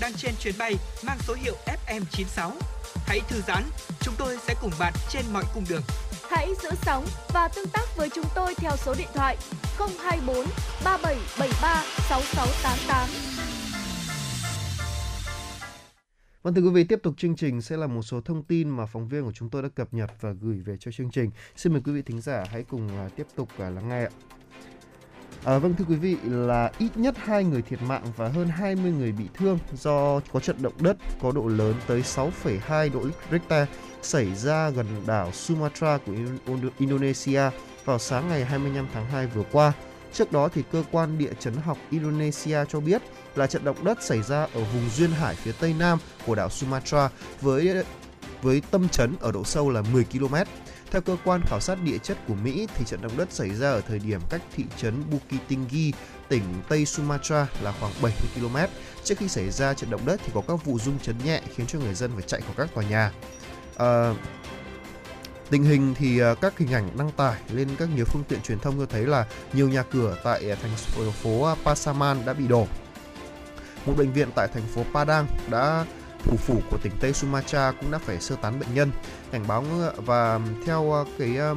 đang 0.06 0.14
trên 0.14 0.34
chuyến 0.40 0.54
bay 0.58 0.74
mang 1.06 1.18
số 1.20 1.34
hiệu 1.34 1.54
FM96. 1.66 2.50
Hãy 3.06 3.20
thư 3.28 3.40
giãn, 3.46 3.62
chúng 4.00 4.14
tôi 4.18 4.36
sẽ 4.46 4.54
cùng 4.62 4.70
bạn 4.78 4.92
trên 5.10 5.24
mọi 5.32 5.44
cung 5.54 5.64
đường. 5.68 5.82
Hãy 6.30 6.48
giữ 6.62 6.70
sóng 6.82 7.06
và 7.34 7.48
tương 7.48 7.68
tác 7.68 7.96
với 7.96 8.08
chúng 8.14 8.24
tôi 8.34 8.54
theo 8.54 8.72
số 8.76 8.94
điện 8.98 9.08
thoại 9.14 9.36
024 9.78 10.36
3773 10.84 11.84
6688. 12.08 13.08
Vâng 16.42 16.54
thưa 16.54 16.62
quý 16.62 16.70
vị, 16.70 16.84
tiếp 16.84 16.98
tục 17.02 17.14
chương 17.16 17.36
trình 17.36 17.62
sẽ 17.62 17.76
là 17.76 17.86
một 17.86 18.02
số 18.02 18.20
thông 18.20 18.42
tin 18.42 18.68
mà 18.68 18.86
phóng 18.86 19.08
viên 19.08 19.24
của 19.24 19.32
chúng 19.32 19.50
tôi 19.50 19.62
đã 19.62 19.68
cập 19.68 19.94
nhật 19.94 20.10
và 20.20 20.32
gửi 20.40 20.60
về 20.60 20.76
cho 20.80 20.92
chương 20.92 21.10
trình. 21.10 21.30
Xin 21.56 21.72
mời 21.72 21.82
quý 21.84 21.92
vị 21.92 22.02
thính 22.02 22.20
giả 22.20 22.44
hãy 22.50 22.64
cùng 22.68 22.88
à, 22.88 23.08
tiếp 23.16 23.26
tục 23.36 23.48
à, 23.58 23.70
lắng 23.70 23.88
nghe 23.88 24.04
ạ. 24.04 24.10
À, 25.46 25.58
vâng 25.58 25.74
thưa 25.74 25.84
quý 25.88 25.96
vị 25.96 26.16
là 26.24 26.70
ít 26.78 26.96
nhất 26.96 27.14
hai 27.18 27.44
người 27.44 27.62
thiệt 27.62 27.82
mạng 27.82 28.02
và 28.16 28.28
hơn 28.28 28.48
20 28.48 28.92
người 28.92 29.12
bị 29.12 29.24
thương 29.34 29.58
do 29.72 30.20
có 30.32 30.40
trận 30.40 30.62
động 30.62 30.72
đất 30.80 30.96
có 31.22 31.32
độ 31.32 31.46
lớn 31.46 31.74
tới 31.86 32.02
6,2 32.02 32.92
độ 32.92 33.04
Richter 33.30 33.68
xảy 34.02 34.34
ra 34.34 34.70
gần 34.70 34.86
đảo 35.06 35.32
Sumatra 35.32 35.98
của 36.06 36.12
Indonesia 36.78 37.40
vào 37.84 37.98
sáng 37.98 38.28
ngày 38.28 38.44
25 38.44 38.86
tháng 38.94 39.06
2 39.06 39.26
vừa 39.26 39.42
qua. 39.52 39.72
Trước 40.12 40.32
đó 40.32 40.48
thì 40.48 40.62
cơ 40.72 40.84
quan 40.92 41.18
địa 41.18 41.32
chấn 41.38 41.54
học 41.54 41.78
Indonesia 41.90 42.58
cho 42.68 42.80
biết 42.80 43.02
là 43.34 43.46
trận 43.46 43.64
động 43.64 43.84
đất 43.84 44.02
xảy 44.02 44.22
ra 44.22 44.42
ở 44.42 44.60
vùng 44.74 44.90
duyên 44.96 45.10
hải 45.10 45.34
phía 45.34 45.52
tây 45.52 45.74
nam 45.78 45.98
của 46.26 46.34
đảo 46.34 46.50
Sumatra 46.50 47.10
với 47.40 47.84
với 48.42 48.62
tâm 48.70 48.88
chấn 48.88 49.14
ở 49.20 49.32
độ 49.32 49.44
sâu 49.44 49.70
là 49.70 49.82
10 49.92 50.04
km. 50.04 50.34
Theo 50.90 51.02
cơ 51.02 51.16
quan 51.24 51.40
khảo 51.46 51.60
sát 51.60 51.82
địa 51.82 51.98
chất 51.98 52.18
của 52.28 52.34
Mỹ 52.34 52.66
thì 52.74 52.84
trận 52.84 53.02
động 53.02 53.16
đất 53.16 53.32
xảy 53.32 53.54
ra 53.54 53.70
ở 53.70 53.80
thời 53.80 53.98
điểm 53.98 54.20
cách 54.30 54.42
thị 54.56 54.64
trấn 54.76 55.02
Bukittinggi, 55.10 55.94
tỉnh 56.28 56.42
Tây 56.68 56.86
Sumatra 56.86 57.46
là 57.62 57.72
khoảng 57.80 57.92
70 58.02 58.28
km. 58.34 58.56
Trước 59.04 59.18
khi 59.18 59.28
xảy 59.28 59.50
ra 59.50 59.74
trận 59.74 59.90
động 59.90 60.06
đất 60.06 60.20
thì 60.24 60.30
có 60.34 60.42
các 60.48 60.64
vụ 60.64 60.78
rung 60.78 60.98
chấn 60.98 61.16
nhẹ 61.24 61.40
khiến 61.54 61.66
cho 61.66 61.78
người 61.78 61.94
dân 61.94 62.10
phải 62.14 62.22
chạy 62.22 62.40
khỏi 62.40 62.54
các 62.56 62.74
tòa 62.74 62.84
nhà. 62.84 63.12
À, 63.76 64.14
Tình 65.50 65.64
hình 65.64 65.94
thì 65.98 66.18
ờ, 66.18 66.34
các 66.34 66.58
hình 66.58 66.72
ảnh 66.72 66.90
đăng 66.98 67.10
tải 67.10 67.40
lên 67.52 67.68
các 67.78 67.88
nhiều 67.96 68.04
phương 68.04 68.24
tiện 68.28 68.40
truyền 68.42 68.58
thông 68.58 68.78
cho 68.78 68.86
thấy 68.86 69.06
là 69.06 69.26
nhiều 69.52 69.68
nhà 69.68 69.82
cửa 69.82 70.16
tại 70.24 70.50
ờ, 70.50 70.56
thành 70.62 71.12
phố 71.12 71.54
Pasaman 71.64 72.16
đã 72.26 72.32
bị 72.32 72.48
đổ. 72.48 72.66
Một 73.86 73.94
bệnh 73.96 74.12
viện 74.12 74.28
tại 74.34 74.48
thành 74.54 74.62
phố 74.74 74.84
Padang 74.94 75.26
đã 75.50 75.84
thủ 76.26 76.36
phủ 76.36 76.60
của 76.70 76.78
tỉnh 76.78 76.92
Tây 77.00 77.12
Sumatra 77.12 77.72
cũng 77.80 77.90
đã 77.90 77.98
phải 77.98 78.20
sơ 78.20 78.36
tán 78.42 78.60
bệnh 78.60 78.74
nhân. 78.74 78.90
Cảnh 79.30 79.44
báo 79.48 79.64
và 79.96 80.40
theo 80.66 80.92
ờ, 80.92 81.04
cái 81.18 81.36
ờ, 81.36 81.54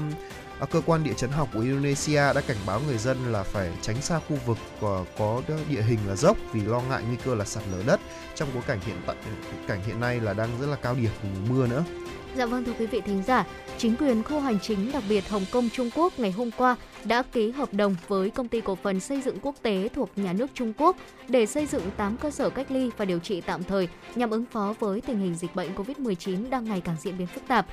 cơ 0.72 0.82
quan 0.86 1.04
địa 1.04 1.14
chấn 1.14 1.30
học 1.30 1.50
của 1.54 1.60
Indonesia 1.60 2.34
đã 2.34 2.42
cảnh 2.48 2.58
báo 2.66 2.82
người 2.88 2.98
dân 2.98 3.32
là 3.32 3.44
phải 3.44 3.72
tránh 3.82 4.02
xa 4.02 4.20
khu 4.20 4.38
vực 4.46 4.58
có, 4.82 5.06
có 5.18 5.42
địa 5.70 5.82
hình 5.82 6.00
là 6.08 6.16
dốc 6.16 6.38
vì 6.54 6.62
lo 6.62 6.82
ngại 6.82 7.04
nguy 7.08 7.18
cơ 7.26 7.36
là 7.36 7.46
sạt 7.46 7.64
lở 7.72 7.84
đất 7.86 8.00
trong 8.36 8.50
bối 8.54 8.64
cảnh 8.68 8.80
hiện 8.86 9.02
tại 9.08 9.16
cảnh 9.68 9.82
hiện 9.86 10.00
nay 10.00 10.20
là 10.20 10.34
đang 10.34 10.50
rất 10.62 10.68
là 10.68 10.76
cao 10.76 10.96
điểm 10.96 11.12
của 11.22 11.28
mùa 11.28 11.56
mưa 11.56 11.68
nữa. 11.68 11.84
Dạ 12.36 12.46
vâng 12.46 12.64
thưa 12.64 12.74
quý 12.80 12.86
vị 12.86 13.02
thính 13.02 13.24
giả, 13.28 13.46
chính 13.78 13.96
quyền 13.96 14.24
khu 14.24 14.40
hành 14.40 14.60
chính 14.60 14.92
đặc 14.92 15.04
biệt 15.10 15.30
Hồng 15.30 15.46
Kông 15.52 15.70
Trung 15.70 15.90
Quốc 15.96 16.20
ngày 16.20 16.32
hôm 16.32 16.52
qua 16.58 16.76
đã 17.04 17.24
ký 17.24 17.52
hợp 17.52 17.74
đồng 17.74 17.96
với 18.08 18.30
công 18.30 18.48
ty 18.48 18.62
cổ 18.62 18.76
phần 18.76 19.00
xây 19.00 19.22
dựng 19.22 19.38
quốc 19.42 19.56
tế 19.62 19.90
thuộc 19.96 20.10
nhà 20.16 20.34
nước 20.34 20.48
Trung 20.54 20.74
Quốc 20.78 20.98
để 21.28 21.46
xây 21.46 21.66
dựng 21.66 21.82
8 21.98 22.18
cơ 22.18 22.32
sở 22.32 22.50
cách 22.50 22.72
ly 22.72 22.90
và 22.98 23.06
điều 23.06 23.20
trị 23.20 23.42
tạm 23.42 23.64
thời 23.64 23.88
nhằm 24.16 24.30
ứng 24.30 24.46
phó 24.46 24.74
với 24.80 25.02
tình 25.02 25.20
hình 25.20 25.36
dịch 25.36 25.56
bệnh 25.56 25.76
COVID-19 25.76 26.50
đang 26.50 26.66
ngày 26.66 26.82
càng 26.82 26.96
diễn 27.02 27.18
biến 27.18 27.28
phức 27.28 27.48
tạp. 27.48 27.66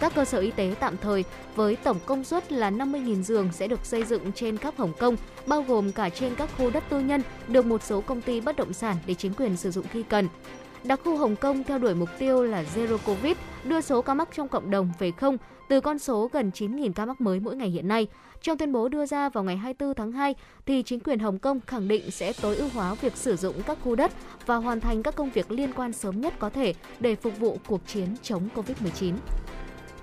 Các 0.00 0.14
cơ 0.14 0.24
sở 0.24 0.38
y 0.38 0.50
tế 0.50 0.74
tạm 0.80 0.96
thời 0.96 1.24
với 1.56 1.76
tổng 1.76 1.98
công 2.06 2.24
suất 2.24 2.52
là 2.52 2.70
50.000 2.70 3.22
giường 3.22 3.48
sẽ 3.52 3.68
được 3.68 3.86
xây 3.86 4.04
dựng 4.04 4.32
trên 4.32 4.56
khắp 4.56 4.74
Hồng 4.76 4.92
Kông, 4.98 5.16
bao 5.46 5.62
gồm 5.62 5.92
cả 5.92 6.08
trên 6.08 6.34
các 6.34 6.50
khu 6.58 6.70
đất 6.70 6.84
tư 6.88 7.00
nhân 7.00 7.22
được 7.48 7.66
một 7.66 7.82
số 7.82 8.00
công 8.00 8.20
ty 8.20 8.40
bất 8.40 8.56
động 8.56 8.72
sản 8.72 8.96
để 9.06 9.14
chính 9.14 9.34
quyền 9.34 9.56
sử 9.56 9.70
dụng 9.70 9.86
khi 9.92 10.02
cần. 10.02 10.28
Đặc 10.84 11.00
khu 11.04 11.16
Hồng 11.16 11.36
Kông 11.36 11.64
theo 11.64 11.78
đuổi 11.78 11.94
mục 11.94 12.08
tiêu 12.18 12.42
là 12.42 12.64
Zero 12.74 12.98
Covid, 12.98 13.36
đưa 13.64 13.80
số 13.80 14.02
ca 14.02 14.14
mắc 14.14 14.28
trong 14.36 14.48
cộng 14.48 14.70
đồng 14.70 14.92
về 14.98 15.10
không 15.10 15.36
từ 15.68 15.80
con 15.80 15.98
số 15.98 16.30
gần 16.32 16.50
9.000 16.54 16.92
ca 16.92 17.06
mắc 17.06 17.20
mới 17.20 17.40
mỗi 17.40 17.56
ngày 17.56 17.70
hiện 17.70 17.88
nay. 17.88 18.06
Trong 18.40 18.58
tuyên 18.58 18.72
bố 18.72 18.88
đưa 18.88 19.06
ra 19.06 19.28
vào 19.28 19.44
ngày 19.44 19.56
24 19.56 19.94
tháng 19.94 20.12
2, 20.12 20.34
thì 20.66 20.82
chính 20.82 21.00
quyền 21.00 21.18
Hồng 21.18 21.38
Kông 21.38 21.60
khẳng 21.60 21.88
định 21.88 22.10
sẽ 22.10 22.32
tối 22.42 22.56
ưu 22.56 22.68
hóa 22.74 22.94
việc 22.94 23.16
sử 23.16 23.36
dụng 23.36 23.54
các 23.66 23.78
khu 23.84 23.94
đất 23.94 24.12
và 24.46 24.56
hoàn 24.56 24.80
thành 24.80 25.02
các 25.02 25.16
công 25.16 25.30
việc 25.30 25.50
liên 25.50 25.72
quan 25.72 25.92
sớm 25.92 26.20
nhất 26.20 26.34
có 26.38 26.50
thể 26.50 26.74
để 27.00 27.16
phục 27.16 27.38
vụ 27.38 27.58
cuộc 27.68 27.80
chiến 27.86 28.08
chống 28.22 28.48
COVID-19. 28.54 29.14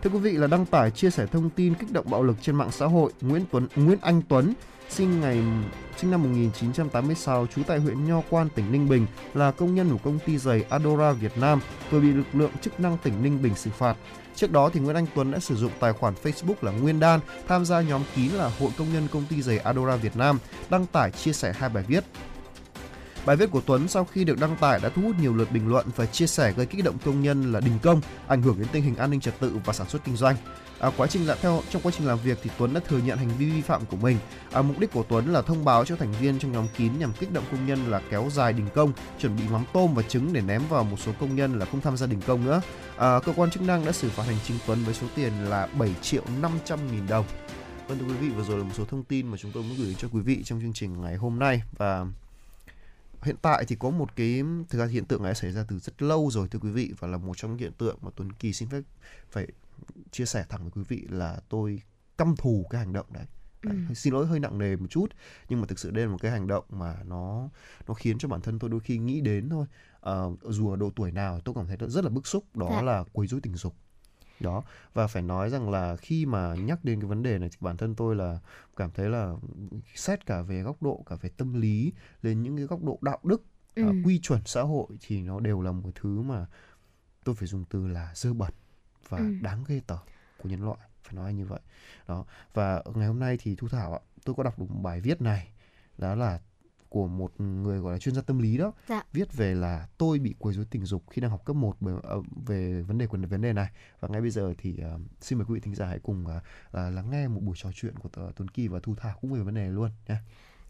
Thưa 0.02 0.10
quý 0.10 0.20
vị 0.20 0.32
là 0.32 0.48
đăng 0.48 0.66
tải 0.66 0.92
chia 0.92 1.10
sẻ 1.10 1.26
thông 1.26 1.50
tin 1.50 1.74
kích 1.74 1.92
động 1.92 2.06
bạo 2.10 2.24
lực 2.24 2.36
trên 2.42 2.56
mạng 2.56 2.72
xã 2.72 2.86
hội, 2.86 3.12
Nguyễn 3.22 3.46
Tuấn 3.52 3.68
Nguyễn 3.76 3.98
Anh 4.02 4.22
Tuấn 4.30 4.54
sinh 4.90 5.22
ngày 5.22 5.44
sinh 5.98 6.12
năm 6.12 6.24
1986, 6.24 7.48
trú 7.48 7.64
tại 7.64 7.80
huyện 7.80 8.08
Nho 8.08 8.22
Quan, 8.30 8.50
tỉnh 8.50 8.72
Ninh 8.72 8.90
Bình, 8.90 9.06
là 9.34 9.52
công 9.52 9.76
nhân 9.76 9.90
của 9.90 9.98
công 10.04 10.20
ty 10.26 10.38
giày 10.38 10.66
Adora 10.70 11.12
Việt 11.12 11.38
Nam, 11.38 11.60
vừa 11.92 12.00
bị 12.00 12.12
lực 12.12 12.28
lượng 12.34 12.52
chức 12.62 12.80
năng 12.80 12.98
tỉnh 12.98 13.24
Ninh 13.24 13.42
Bình 13.42 13.56
xử 13.56 13.70
phạt. 13.78 13.96
Trước 14.36 14.52
đó 14.52 14.70
thì 14.74 14.80
Nguyễn 14.80 14.96
Anh 14.96 15.06
Tuấn 15.16 15.32
đã 15.32 15.40
sử 15.40 15.56
dụng 15.56 15.72
tài 15.80 15.94
khoản 15.94 16.14
Facebook 16.24 16.56
là 16.62 16.72
Nguyên 16.72 17.00
Đan 17.00 17.20
tham 17.48 17.66
gia 17.66 17.82
nhóm 17.82 18.02
kín 18.16 18.32
là 18.32 18.52
Hội 18.60 18.72
công 18.78 18.94
nhân 18.94 19.08
công 19.12 19.26
ty 19.30 19.42
giày 19.42 19.58
Adora 19.58 19.96
Việt 19.96 20.18
Nam, 20.18 20.40
đăng 20.70 20.86
tải 20.86 21.12
chia 21.12 21.34
sẻ 21.34 21.54
hai 21.58 21.70
bài 21.70 21.84
viết. 21.88 22.04
Bài 23.26 23.36
viết 23.36 23.52
của 23.52 23.62
Tuấn 23.66 23.88
sau 23.88 24.06
khi 24.06 24.24
được 24.24 24.40
đăng 24.40 24.56
tải 24.56 24.80
đã 24.84 24.90
thu 24.90 25.02
hút 25.02 25.16
nhiều 25.22 25.36
lượt 25.36 25.52
bình 25.52 25.68
luận 25.68 25.86
và 25.96 26.06
chia 26.06 26.28
sẻ 26.28 26.54
gây 26.58 26.66
kích 26.66 26.84
động 26.84 26.98
công 27.06 27.22
nhân 27.22 27.52
là 27.52 27.60
đình 27.60 27.80
công, 27.84 28.02
ảnh 28.28 28.42
hưởng 28.42 28.60
đến 28.60 28.68
tình 28.72 28.84
hình 28.84 28.96
an 28.96 29.12
ninh 29.12 29.20
trật 29.20 29.40
tự 29.40 29.58
và 29.66 29.74
sản 29.74 29.90
xuất 29.90 30.04
kinh 30.04 30.16
doanh. 30.16 30.36
À, 30.80 30.92
quá 30.98 31.08
trình 31.08 31.28
làm 31.28 31.38
theo 31.42 31.62
trong 31.70 31.82
quá 31.82 31.92
trình 31.98 32.08
làm 32.08 32.20
việc 32.24 32.38
thì 32.44 32.50
Tuấn 32.58 32.74
đã 32.74 32.82
thừa 32.88 32.98
nhận 32.98 33.18
hành 33.18 33.30
vi 33.38 33.50
vi 33.50 33.62
phạm 33.62 33.86
của 33.86 33.98
mình. 33.98 34.18
À, 34.52 34.62
mục 34.62 34.80
đích 34.80 34.92
của 34.92 35.04
Tuấn 35.10 35.34
là 35.34 35.42
thông 35.42 35.66
báo 35.66 35.86
cho 35.86 35.96
thành 35.96 36.12
viên 36.12 36.40
trong 36.40 36.52
nhóm 36.52 36.68
kín 36.78 37.00
nhằm 37.00 37.14
kích 37.20 37.32
động 37.32 37.44
công 37.52 37.66
nhân 37.66 37.92
là 37.92 38.02
kéo 38.10 38.30
dài 38.32 38.54
đình 38.54 38.68
công, 38.76 38.94
chuẩn 39.20 39.36
bị 39.36 39.44
mắm 39.52 39.66
tôm 39.74 39.94
và 39.94 40.04
trứng 40.04 40.34
để 40.34 40.42
ném 40.42 40.62
vào 40.70 40.84
một 40.84 40.98
số 41.00 41.12
công 41.20 41.36
nhân 41.36 41.60
là 41.60 41.66
không 41.66 41.82
tham 41.82 41.98
gia 41.98 42.08
đình 42.08 42.22
công 42.28 42.46
nữa. 42.46 42.62
À, 42.98 43.20
cơ 43.26 43.34
quan 43.36 43.52
chức 43.52 43.64
năng 43.64 43.86
đã 43.86 43.92
xử 43.92 44.10
phạt 44.10 44.24
hành 44.24 44.38
chính 44.44 44.58
Tuấn 44.68 44.84
với 44.86 44.94
số 44.94 45.08
tiền 45.16 45.34
là 45.50 45.68
7 45.68 45.96
triệu 46.02 46.24
500 46.42 46.80
nghìn 46.92 47.08
đồng. 47.08 47.26
Vâng 47.88 48.00
thưa 48.00 48.06
quý 48.06 48.14
vị, 48.14 48.30
vừa 48.30 48.44
rồi 48.44 48.58
là 48.58 48.64
một 48.64 48.74
số 48.74 48.86
thông 48.86 49.04
tin 49.04 49.28
mà 49.28 49.38
chúng 49.38 49.52
tôi 49.52 49.64
muốn 49.64 49.78
gửi 49.78 49.96
cho 49.98 50.08
quý 50.12 50.22
vị 50.22 50.44
trong 50.44 50.62
chương 50.62 50.74
trình 50.74 51.02
ngày 51.02 51.16
hôm 51.16 51.40
nay 51.40 51.62
và 51.78 52.06
hiện 53.24 53.36
tại 53.42 53.66
thì 53.68 53.76
có 53.80 53.90
một 53.90 54.16
cái 54.16 54.44
thực 54.70 54.80
ra 54.80 54.86
hiện 54.86 55.06
tượng 55.06 55.24
này 55.24 55.36
xảy 55.36 55.52
ra 55.52 55.66
từ 55.68 55.80
rất 55.80 56.02
lâu 56.02 56.30
rồi 56.32 56.48
thưa 56.48 56.60
quý 56.60 56.70
vị 56.70 56.94
và 57.00 57.08
là 57.08 57.18
một 57.18 57.38
trong 57.38 57.52
những 57.52 57.60
hiện 57.60 57.72
tượng 57.78 57.98
mà 58.02 58.10
Tuấn 58.16 58.32
Kỳ 58.32 58.54
xin 58.54 58.70
phép 58.70 58.82
phải 59.32 59.48
chia 60.12 60.26
sẻ 60.26 60.46
thẳng 60.50 60.62
với 60.62 60.72
quý 60.72 60.84
vị 60.88 61.08
là 61.10 61.40
tôi 61.50 61.82
căm 62.18 62.36
thù 62.36 62.66
cái 62.70 62.80
hành 62.80 62.94
động 62.94 63.06
đấy. 63.14 63.26
đấy 63.64 63.78
ừ. 63.90 63.94
xin 63.94 64.14
lỗi 64.14 64.28
hơi 64.28 64.40
nặng 64.40 64.58
nề 64.58 64.76
một 64.76 64.88
chút 64.90 65.08
nhưng 65.50 65.62
mà 65.62 65.68
thực 65.68 65.80
sự 65.80 65.92
đây 65.92 66.06
là 66.06 66.12
một 66.12 66.18
cái 66.22 66.32
hành 66.32 66.48
động 66.48 66.66
mà 66.70 66.98
nó 67.06 67.50
nó 67.88 67.94
khiến 67.94 68.18
cho 68.18 68.28
bản 68.28 68.42
thân 68.42 68.60
tôi 68.60 68.70
đôi 68.70 68.80
khi 68.80 68.98
nghĩ 68.98 69.22
đến 69.22 69.50
thôi 69.50 69.66
à, 70.02 70.14
dù 70.44 70.70
ở 70.70 70.76
độ 70.76 70.92
tuổi 70.96 71.12
nào 71.12 71.40
tôi 71.40 71.56
cảm 71.56 71.68
thấy 71.68 71.78
rất 71.88 72.04
là 72.04 72.10
bức 72.10 72.28
xúc 72.28 72.56
đó 72.56 72.70
dạ. 72.72 72.82
là 72.82 73.04
quấy 73.14 73.28
rối 73.28 73.42
tình 73.42 73.56
dục 73.56 73.76
đó 74.40 74.64
và 74.94 75.08
phải 75.08 75.24
nói 75.24 75.50
rằng 75.50 75.70
là 75.70 75.96
khi 75.96 76.26
mà 76.26 76.56
nhắc 76.56 76.86
đến 76.86 77.02
cái 77.02 77.08
vấn 77.08 77.24
đề 77.24 77.38
này 77.38 77.50
thì 77.50 77.58
bản 77.60 77.78
thân 77.78 77.96
tôi 77.96 78.16
là 78.16 78.40
cảm 78.76 78.92
thấy 78.92 79.10
là 79.10 79.34
xét 79.96 80.26
cả 80.26 80.42
về 80.42 80.62
góc 80.62 80.84
độ 80.84 81.04
cả 81.06 81.16
về 81.22 81.30
tâm 81.30 81.62
lý 81.62 81.94
lên 82.22 82.44
những 82.44 82.58
cái 82.58 82.66
góc 82.66 82.84
độ 82.84 83.00
đạo 83.02 83.20
đức 83.24 83.44
ừ. 83.76 83.84
uh, 83.90 83.96
quy 84.06 84.20
chuẩn 84.20 84.42
xã 84.46 84.62
hội 84.62 84.88
thì 85.02 85.22
nó 85.22 85.40
đều 85.40 85.62
là 85.62 85.72
một 85.72 85.92
thứ 85.96 86.22
mà 86.22 86.46
tôi 87.24 87.36
phải 87.36 87.48
dùng 87.48 87.66
từ 87.70 87.88
là 87.88 88.12
dơ 88.16 88.34
bẩn 88.34 88.52
và 89.10 89.18
ừ. 89.18 89.34
đáng 89.42 89.64
ghê 89.68 89.82
tởm 89.88 90.00
của 90.38 90.50
nhân 90.50 90.66
loại 90.66 90.80
phải 91.04 91.14
nói 91.14 91.34
như 91.34 91.46
vậy 91.46 91.60
đó 92.08 92.26
và 92.54 92.84
ngày 92.96 93.08
hôm 93.08 93.20
nay 93.20 93.38
thì 93.42 93.56
thu 93.56 93.68
thảo 93.68 93.94
ạ 93.94 94.00
tôi 94.26 94.36
có 94.36 94.44
đọc 94.44 94.60
được 94.60 94.66
một 94.70 94.82
bài 94.82 95.02
viết 95.02 95.22
này 95.22 95.52
đó 95.98 96.16
là 96.16 96.40
của 96.90 97.08
một 97.08 97.42
người 97.42 97.80
gọi 97.80 97.94
là 97.94 98.00
chuyên 98.00 98.16
gia 98.16 98.22
tâm 98.22 98.40
lý 98.40 98.58
đó 98.58 98.74
dạ. 98.88 99.04
viết 99.14 99.38
về 99.38 99.56
là 99.56 99.88
tôi 99.98 100.20
bị 100.20 100.36
quấy 100.40 100.54
rối 100.54 100.66
tình 100.72 100.86
dục 100.86 101.04
khi 101.10 101.22
đang 101.22 101.32
học 101.32 101.46
cấp 101.46 101.56
1 101.56 101.76
về, 101.82 101.94
ờ, 102.04 102.22
về 102.46 102.82
vấn 102.82 102.98
đề 102.98 103.08
của 103.08 103.18
vấn 103.30 103.42
đề 103.42 103.54
này 103.54 103.72
và 104.00 104.08
ngay 104.12 104.22
bây 104.22 104.30
giờ 104.30 104.54
thì 104.58 104.78
uh, 104.96 105.02
xin 105.22 105.38
mời 105.40 105.46
quý 105.46 105.54
vị 105.54 105.60
thính 105.60 105.76
giả 105.76 105.86
hãy 105.86 106.00
cùng 106.00 106.26
uh, 106.26 106.30
uh, 106.30 106.74
lắng 106.74 107.10
nghe 107.12 107.28
một 107.28 107.42
buổi 107.44 107.56
trò 107.58 107.70
chuyện 107.76 107.96
của 108.00 108.10
Tuấn 108.14 108.48
Kỳ 108.48 108.68
và 108.68 108.80
Thu 108.84 108.96
Thảo 108.96 109.18
cũng 109.22 109.34
về 109.34 109.40
vấn 109.40 109.54
đề 109.54 109.62
này 109.62 109.72
luôn 109.72 109.92
nhé. 110.08 110.16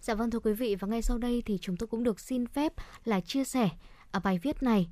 Dạ 0.02 0.16
vâng 0.16 0.32
thưa 0.32 0.40
quý 0.40 0.54
vị 0.54 0.76
và 0.76 0.88
ngay 0.88 1.02
sau 1.02 1.18
đây 1.18 1.44
thì 1.46 1.58
chúng 1.62 1.78
tôi 1.78 1.88
cũng 1.88 2.04
được 2.04 2.20
xin 2.20 2.48
phép 2.48 2.74
là 3.06 3.22
chia 3.22 3.44
sẻ 3.44 3.70
ở 4.12 4.20
bài 4.20 4.40
viết 4.44 4.64
này 4.64 4.90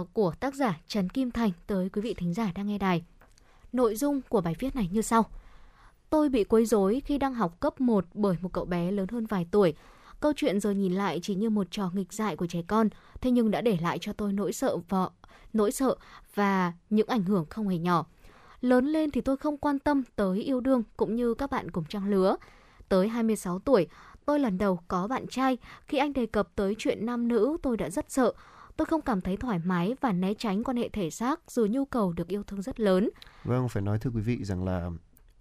uh, 0.00 0.08
của 0.12 0.32
tác 0.40 0.54
giả 0.54 0.80
Trần 0.88 1.08
Kim 1.08 1.30
Thành 1.30 1.50
tới 1.66 1.88
quý 1.88 2.02
vị 2.02 2.14
thính 2.14 2.34
giả 2.34 2.52
đang 2.54 2.66
nghe 2.66 2.78
đài. 2.78 3.04
Nội 3.72 3.96
dung 3.96 4.20
của 4.28 4.40
bài 4.40 4.54
viết 4.58 4.76
này 4.76 4.88
như 4.92 5.02
sau. 5.02 5.24
Tôi 6.10 6.28
bị 6.28 6.44
quấy 6.44 6.66
rối 6.66 7.02
khi 7.04 7.18
đang 7.18 7.34
học 7.34 7.60
cấp 7.60 7.80
1 7.80 8.04
bởi 8.14 8.36
một 8.40 8.52
cậu 8.52 8.64
bé 8.64 8.90
lớn 8.90 9.08
hơn 9.08 9.26
vài 9.26 9.46
tuổi 9.50 9.74
Câu 10.20 10.32
chuyện 10.36 10.60
giờ 10.60 10.70
nhìn 10.70 10.92
lại 10.92 11.20
chỉ 11.22 11.34
như 11.34 11.50
một 11.50 11.66
trò 11.70 11.90
nghịch 11.94 12.12
dại 12.12 12.36
của 12.36 12.46
trẻ 12.46 12.62
con, 12.66 12.88
thế 13.20 13.30
nhưng 13.30 13.50
đã 13.50 13.60
để 13.60 13.78
lại 13.82 13.98
cho 14.00 14.12
tôi 14.12 14.32
nỗi 14.32 14.52
sợ 14.52 14.76
vợ, 14.88 15.10
nỗi 15.52 15.72
sợ 15.72 15.94
và 16.34 16.72
những 16.90 17.08
ảnh 17.08 17.22
hưởng 17.22 17.46
không 17.50 17.68
hề 17.68 17.78
nhỏ. 17.78 18.06
Lớn 18.60 18.86
lên 18.86 19.10
thì 19.10 19.20
tôi 19.20 19.36
không 19.36 19.56
quan 19.56 19.78
tâm 19.78 20.02
tới 20.16 20.42
yêu 20.42 20.60
đương 20.60 20.82
cũng 20.96 21.16
như 21.16 21.34
các 21.34 21.50
bạn 21.50 21.70
cùng 21.70 21.84
trang 21.84 22.08
lứa. 22.08 22.36
Tới 22.88 23.08
26 23.08 23.58
tuổi, 23.58 23.86
tôi 24.24 24.40
lần 24.40 24.58
đầu 24.58 24.80
có 24.88 25.06
bạn 25.06 25.26
trai. 25.26 25.58
Khi 25.86 25.98
anh 25.98 26.12
đề 26.12 26.26
cập 26.26 26.48
tới 26.54 26.74
chuyện 26.78 27.06
nam 27.06 27.28
nữ, 27.28 27.56
tôi 27.62 27.76
đã 27.76 27.90
rất 27.90 28.10
sợ. 28.10 28.32
Tôi 28.78 28.86
không 28.86 29.02
cảm 29.02 29.20
thấy 29.20 29.36
thoải 29.36 29.58
mái 29.58 29.94
và 30.00 30.12
né 30.12 30.34
tránh 30.34 30.64
quan 30.64 30.76
hệ 30.76 30.88
thể 30.88 31.10
xác 31.10 31.40
dù 31.50 31.66
nhu 31.66 31.84
cầu 31.84 32.12
được 32.12 32.28
yêu 32.28 32.42
thương 32.42 32.62
rất 32.62 32.80
lớn. 32.80 33.10
Vâng, 33.44 33.68
phải 33.68 33.82
nói 33.82 33.98
thưa 33.98 34.10
quý 34.10 34.20
vị 34.20 34.44
rằng 34.44 34.64
là 34.64 34.90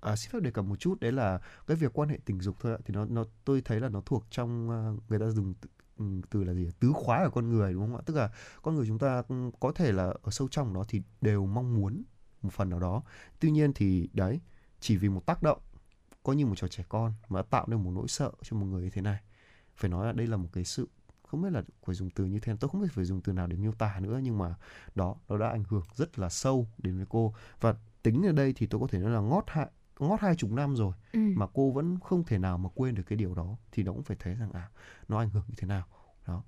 à, 0.02 0.16
xin 0.16 0.32
phép 0.32 0.40
đề 0.42 0.52
cập 0.52 0.66
một 0.66 0.76
chút 0.80 1.00
đấy 1.00 1.12
là 1.12 1.40
cái 1.68 1.78
việc 1.78 2.00
quan 2.00 2.10
hệ 2.10 2.20
tình 2.26 2.42
dục 2.42 2.56
thôi 2.60 2.72
ạ. 2.72 2.78
Thì 2.86 2.94
nó 2.94 3.06
nó 3.06 3.24
tôi 3.46 3.62
thấy 3.62 3.80
là 3.80 3.90
nó 3.90 4.02
thuộc 4.06 4.24
trong 4.30 4.70
à, 4.70 4.80
người 5.10 5.20
ta 5.20 5.30
dùng 5.30 5.54
ừ, 5.98 6.06
từ, 6.30 6.44
là 6.44 6.54
gì 6.54 6.70
tứ 6.80 6.92
khóa 6.96 7.26
của 7.26 7.32
con 7.32 7.50
người 7.50 7.74
đúng 7.74 7.82
không 7.82 7.96
ạ? 7.96 8.02
Tức 8.06 8.16
là 8.16 8.30
con 8.62 8.76
người 8.76 8.86
chúng 8.88 9.00
ta 9.00 9.24
có 9.60 9.72
thể 9.72 9.92
là 9.92 10.14
ở 10.24 10.32
sâu 10.32 10.48
trong 10.52 10.74
đó 10.74 10.84
thì 10.88 11.02
đều 11.22 11.46
mong 11.46 11.76
muốn 11.76 12.04
một 12.42 12.54
phần 12.54 12.70
nào 12.70 12.80
đó. 12.80 13.04
Tuy 13.40 13.52
nhiên 13.52 13.74
thì 13.74 14.10
đấy 14.14 14.40
chỉ 14.80 14.98
vì 14.98 15.10
một 15.10 15.26
tác 15.26 15.44
động 15.44 15.60
có 16.24 16.34
như 16.34 16.46
một 16.46 16.56
trò 16.56 16.68
trẻ 16.68 16.84
con 16.90 17.14
mà 17.30 17.42
tạo 17.42 17.66
nên 17.68 17.84
một 17.84 17.92
nỗi 17.92 18.08
sợ 18.08 18.32
cho 18.44 18.58
một 18.58 18.66
người 18.66 18.84
như 18.84 18.90
thế 18.90 19.02
này. 19.02 19.20
Phải 19.76 19.90
nói 19.90 20.06
là 20.06 20.12
đây 20.12 20.28
là 20.28 20.38
một 20.38 20.50
cái 20.54 20.64
sự 20.64 20.88
không 21.28 21.42
biết 21.42 21.50
là 21.52 21.64
phải 21.86 21.96
dùng 21.96 22.10
từ 22.10 22.26
như 22.26 22.40
thế 22.40 22.52
nào. 22.52 22.58
Tôi 22.60 22.70
không 22.70 22.82
biết 22.82 22.88
phải 22.92 23.06
dùng 23.06 23.22
từ 23.22 23.34
nào 23.34 23.48
để 23.48 23.56
miêu 23.56 23.72
tả 23.72 24.00
nữa 24.00 24.20
nhưng 24.24 24.38
mà 24.38 24.56
đó 24.96 25.16
nó 25.30 25.38
đã 25.38 25.50
ảnh 25.50 25.64
hưởng 25.70 25.84
rất 25.96 26.20
là 26.20 26.30
sâu 26.30 26.68
đến 26.78 26.98
với 26.98 27.06
cô. 27.10 27.34
Và 27.62 27.76
tính 28.04 28.26
ở 28.26 28.32
đây 28.32 28.54
thì 28.54 28.68
tôi 28.68 28.82
có 28.82 28.88
thể 28.88 29.00
nói 29.00 29.12
là 29.12 29.20
ngót 29.20 29.44
hại 29.48 29.68
ngót 30.00 30.20
hai 30.20 30.36
chục 30.36 30.52
năm 30.52 30.76
rồi 30.76 30.94
ừ. 31.14 31.20
mà 31.20 31.48
cô 31.54 31.72
vẫn 31.72 32.00
không 32.00 32.24
thể 32.24 32.38
nào 32.38 32.58
mà 32.58 32.70
quên 32.76 32.96
được 32.96 33.04
cái 33.04 33.18
điều 33.18 33.36
đó 33.36 33.56
thì 33.72 33.84
nó 33.84 33.92
cũng 33.92 34.04
phải 34.04 34.18
thấy 34.20 34.36
rằng 34.36 34.52
à 34.52 34.70
nó 35.08 35.20
ảnh 35.20 35.30
hưởng 35.30 35.44
như 35.48 35.54
thế 35.58 35.68
nào. 35.68 35.86
Đó. 36.28 36.44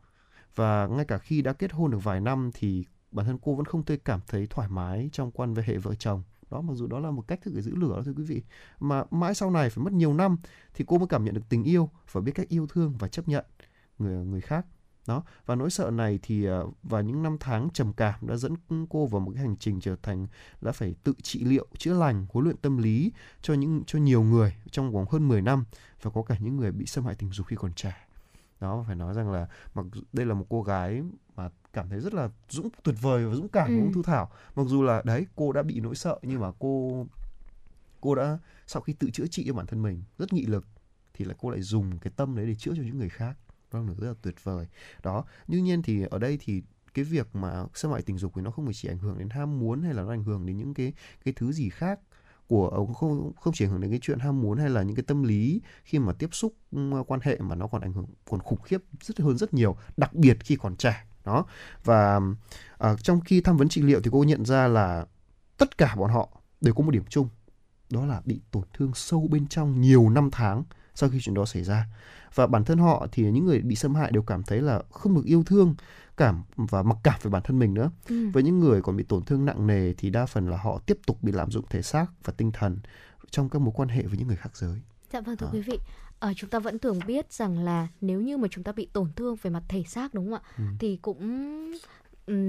Và 0.56 0.88
ngay 0.88 1.06
cả 1.06 1.18
khi 1.18 1.42
đã 1.42 1.54
kết 1.54 1.72
hôn 1.72 1.92
được 1.92 2.04
vài 2.04 2.22
năm 2.22 2.52
thì 2.54 2.86
bản 3.12 3.26
thân 3.26 3.38
cô 3.42 3.56
vẫn 3.56 3.66
không 3.66 3.86
thể 3.86 3.98
cảm 3.98 4.20
thấy 4.28 4.48
thoải 4.48 4.70
mái 4.70 5.10
trong 5.12 5.32
quan 5.32 5.56
hệ 5.56 5.78
vợ 5.78 5.96
chồng. 5.96 6.24
Đó 6.52 6.62
mặc 6.62 6.74
dù 6.76 6.88
đó 6.88 7.00
là 7.00 7.12
một 7.12 7.28
cách 7.28 7.40
thức 7.42 7.54
để 7.56 7.62
giữ 7.62 7.76
lửa 7.76 7.96
đó 7.96 8.02
thưa 8.06 8.14
quý 8.14 8.24
vị. 8.24 8.44
Mà 8.80 9.04
mãi 9.12 9.36
sau 9.36 9.52
này 9.52 9.70
phải 9.70 9.84
mất 9.84 9.94
nhiều 9.94 10.14
năm 10.14 10.38
thì 10.74 10.86
cô 10.88 10.98
mới 10.98 11.08
cảm 11.08 11.26
nhận 11.26 11.34
được 11.34 11.50
tình 11.50 11.64
yêu 11.64 11.90
và 12.12 12.22
biết 12.22 12.32
cách 12.36 12.48
yêu 12.50 12.68
thương 12.68 12.94
và 13.00 13.08
chấp 13.08 13.28
nhận 13.28 13.46
người 14.00 14.26
người 14.26 14.42
khác. 14.42 14.66
Đó 15.08 15.24
và 15.46 15.56
nỗi 15.56 15.70
sợ 15.70 15.92
này 15.92 16.20
thì 16.22 16.46
ờ, 16.46 16.68
vào 16.84 17.02
những 17.02 17.24
năm 17.24 17.38
tháng 17.40 17.70
trầm 17.74 17.94
cảm 17.94 18.28
đã 18.28 18.36
dẫn 18.36 18.56
cô 18.90 19.06
vào 19.06 19.20
một 19.20 19.32
cái 19.36 19.44
hành 19.44 19.56
trình 19.58 19.80
trở 19.80 19.96
thành 20.04 20.28
đã 20.62 20.72
phải 20.72 20.96
tự 21.04 21.14
trị 21.22 21.44
liệu 21.44 21.68
chữa 21.78 21.94
lành 21.94 22.26
huấn 22.30 22.44
luyện 22.44 22.58
tâm 22.58 22.78
lý 22.78 23.12
cho 23.42 23.54
những 23.54 23.84
cho 23.88 24.00
nhiều 24.00 24.24
người 24.24 24.56
trong 24.72 24.92
vòng 24.92 25.06
hơn 25.10 25.28
10 25.28 25.42
năm 25.42 25.66
và 26.02 26.12
có 26.12 26.24
cả 26.24 26.38
những 26.40 26.58
người 26.58 26.72
bị 26.72 26.86
xâm 26.86 27.06
hại 27.06 27.16
tình 27.16 27.32
dục 27.32 27.48
khi 27.48 27.56
còn 27.56 27.74
trẻ. 27.74 28.08
Đó 28.60 28.84
phải 28.88 28.96
nói 28.96 29.14
rằng 29.14 29.32
là 29.32 29.48
mặc 29.74 29.86
đây 30.14 30.26
là 30.26 30.34
một 30.34 30.46
cô 30.50 30.64
gái 30.64 31.04
mà 31.36 31.50
cảm 31.74 31.90
thấy 31.90 32.00
rất 32.00 32.14
là 32.14 32.30
dũng 32.50 32.70
tuyệt 32.84 32.96
vời 33.02 33.28
và 33.28 33.36
dũng 33.36 33.50
cảm 33.50 33.68
ừ. 33.68 33.76
của 33.86 33.92
thu 33.94 34.04
thảo? 34.04 34.32
Mặc 34.56 34.64
dù 34.68 34.84
là 34.84 35.02
đấy 35.06 35.26
cô 35.36 35.52
đã 35.52 35.64
bị 35.64 35.80
nỗi 35.80 35.96
sợ 35.96 36.20
nhưng 36.22 36.42
mà 36.42 36.52
cô 36.60 37.06
cô 38.02 38.16
đã 38.16 38.38
sau 38.68 38.82
khi 38.82 38.94
tự 38.94 39.10
chữa 39.10 39.28
trị 39.28 39.44
cho 39.48 39.54
bản 39.54 39.66
thân 39.66 39.82
mình 39.82 40.04
rất 40.18 40.34
nghị 40.34 40.46
lực 40.46 40.66
thì 41.14 41.26
là 41.26 41.34
cô 41.38 41.50
lại 41.50 41.62
dùng 41.62 42.00
cái 42.00 42.14
tâm 42.16 42.36
đấy 42.36 42.46
để 42.46 42.56
chữa 42.56 42.72
cho 42.76 42.84
những 42.84 42.98
người 42.98 43.10
khác 43.10 43.38
Vâng, 43.72 43.88
đó 43.88 43.94
là 43.94 44.00
rất 44.00 44.08
là 44.08 44.14
tuyệt 44.22 44.44
vời. 44.44 44.68
Đó 45.04 45.24
đương 45.48 45.64
nhiên 45.64 45.82
thì 45.82 46.06
ở 46.10 46.20
đây 46.20 46.38
thì 46.42 46.62
cái 46.94 47.06
việc 47.06 47.36
mà 47.36 47.66
xâm 47.74 47.92
hại 47.92 48.02
tình 48.02 48.18
dục 48.18 48.32
thì 48.36 48.42
nó 48.42 48.52
không 48.52 48.70
chỉ 48.74 48.90
ảnh 48.90 48.98
hưởng 48.98 49.18
đến 49.18 49.30
ham 49.30 49.60
muốn 49.60 49.82
hay 49.82 49.94
là 49.94 50.04
nó 50.04 50.10
ảnh 50.10 50.24
hưởng 50.24 50.46
đến 50.46 50.58
những 50.58 50.74
cái 50.74 50.94
cái 51.26 51.34
thứ 51.38 51.52
gì 51.52 51.70
khác 51.70 52.00
của 52.48 52.70
ờ, 52.70 52.94
không 52.94 53.32
không 53.36 53.54
chỉ 53.54 53.66
ảnh 53.66 53.72
hưởng 53.72 53.82
đến 53.82 53.92
cái 53.92 54.00
chuyện 54.02 54.20
ham 54.20 54.42
muốn 54.42 54.58
hay 54.58 54.70
là 54.70 54.84
những 54.84 54.96
cái 54.96 55.04
tâm 55.08 55.24
lý 55.24 55.62
khi 55.84 56.00
mà 56.00 56.14
tiếp 56.14 56.30
xúc 56.32 56.54
quan 57.08 57.20
hệ 57.24 57.38
mà 57.40 57.56
nó 57.56 57.68
còn 57.68 57.82
ảnh 57.82 57.94
hưởng 57.94 58.06
còn 58.30 58.40
khủng 58.40 58.62
khiếp 58.62 58.84
rất 59.02 59.20
hơn 59.20 59.38
rất 59.38 59.54
nhiều 59.54 59.78
đặc 59.98 60.14
biệt 60.14 60.38
khi 60.40 60.56
còn 60.56 60.76
trẻ. 60.76 61.06
Đó 61.26 61.46
và 61.84 62.20
à, 62.78 62.96
trong 62.96 63.22
khi 63.22 63.42
tham 63.42 63.58
vấn 63.58 63.70
trị 63.70 63.82
liệu 63.82 64.02
thì 64.02 64.10
cô 64.14 64.24
nhận 64.24 64.46
ra 64.46 64.68
là 64.68 65.06
tất 65.58 65.78
cả 65.78 65.96
bọn 65.96 66.12
họ 66.12 66.30
đều 66.62 66.74
có 66.74 66.84
một 66.84 66.92
điểm 66.92 67.04
chung 67.10 67.30
đó 67.90 68.06
là 68.06 68.22
bị 68.26 68.40
tổn 68.52 68.64
thương 68.74 68.92
sâu 68.96 69.28
bên 69.32 69.48
trong 69.48 69.82
nhiều 69.82 70.10
năm 70.10 70.30
tháng 70.32 70.64
sau 71.00 71.10
khi 71.10 71.20
chuyện 71.22 71.36
đó 71.36 71.46
xảy 71.46 71.64
ra 71.64 71.86
và 72.36 72.48
bản 72.48 72.66
thân 72.66 72.78
họ 72.78 73.08
thì 73.12 73.24
những 73.24 73.46
người 73.46 73.60
bị 73.60 73.76
xâm 73.76 73.96
hại 73.96 74.12
đều 74.12 74.22
cảm 74.22 74.44
thấy 74.44 74.62
là 74.62 74.82
không 74.92 75.16
được 75.16 75.26
yêu 75.26 75.44
thương 75.44 75.76
cảm 76.18 76.44
và 76.56 76.84
mặc 76.84 76.98
cảm 77.04 77.20
về 77.24 77.30
bản 77.32 77.42
thân 77.46 77.60
mình 77.60 77.74
nữa 77.74 77.92
ừ. 78.10 78.30
với 78.34 78.44
những 78.44 78.60
người 78.60 78.82
còn 78.82 78.98
bị 78.98 79.04
tổn 79.04 79.24
thương 79.24 79.46
nặng 79.46 79.68
nề 79.68 79.94
thì 79.94 80.10
đa 80.10 80.26
phần 80.26 80.50
là 80.50 80.58
họ 80.58 80.80
tiếp 80.86 80.98
tục 81.06 81.18
bị 81.22 81.32
lạm 81.32 81.52
dụng 81.52 81.66
thể 81.70 81.82
xác 81.82 82.06
và 82.24 82.34
tinh 82.38 82.52
thần 82.52 82.78
trong 83.30 83.50
các 83.50 83.60
mối 83.60 83.74
quan 83.76 83.90
hệ 83.90 84.04
với 84.04 84.18
những 84.18 84.28
người 84.28 84.38
khác 84.38 84.58
giới 84.58 84.82
dạ 85.14 85.22
vâng 85.22 85.38
thưa 85.38 85.48
à. 85.48 85.52
quý 85.54 85.62
vị 85.62 85.80
à, 86.20 86.34
chúng 86.36 86.50
ta 86.50 86.60
vẫn 86.60 86.80
thường 86.80 87.00
biết 87.08 87.34
rằng 87.34 87.60
là 87.60 87.88
nếu 88.02 88.22
như 88.22 88.38
mà 88.38 88.48
chúng 88.52 88.64
ta 88.64 88.72
bị 88.72 88.88
tổn 88.94 89.12
thương 89.16 89.36
về 89.42 89.50
mặt 89.50 89.64
thể 89.68 89.84
xác 89.88 90.14
đúng 90.14 90.32
không 90.32 90.42
ạ 90.44 90.50
ừ. 90.58 90.64
thì 90.80 91.00
cũng 91.02 91.72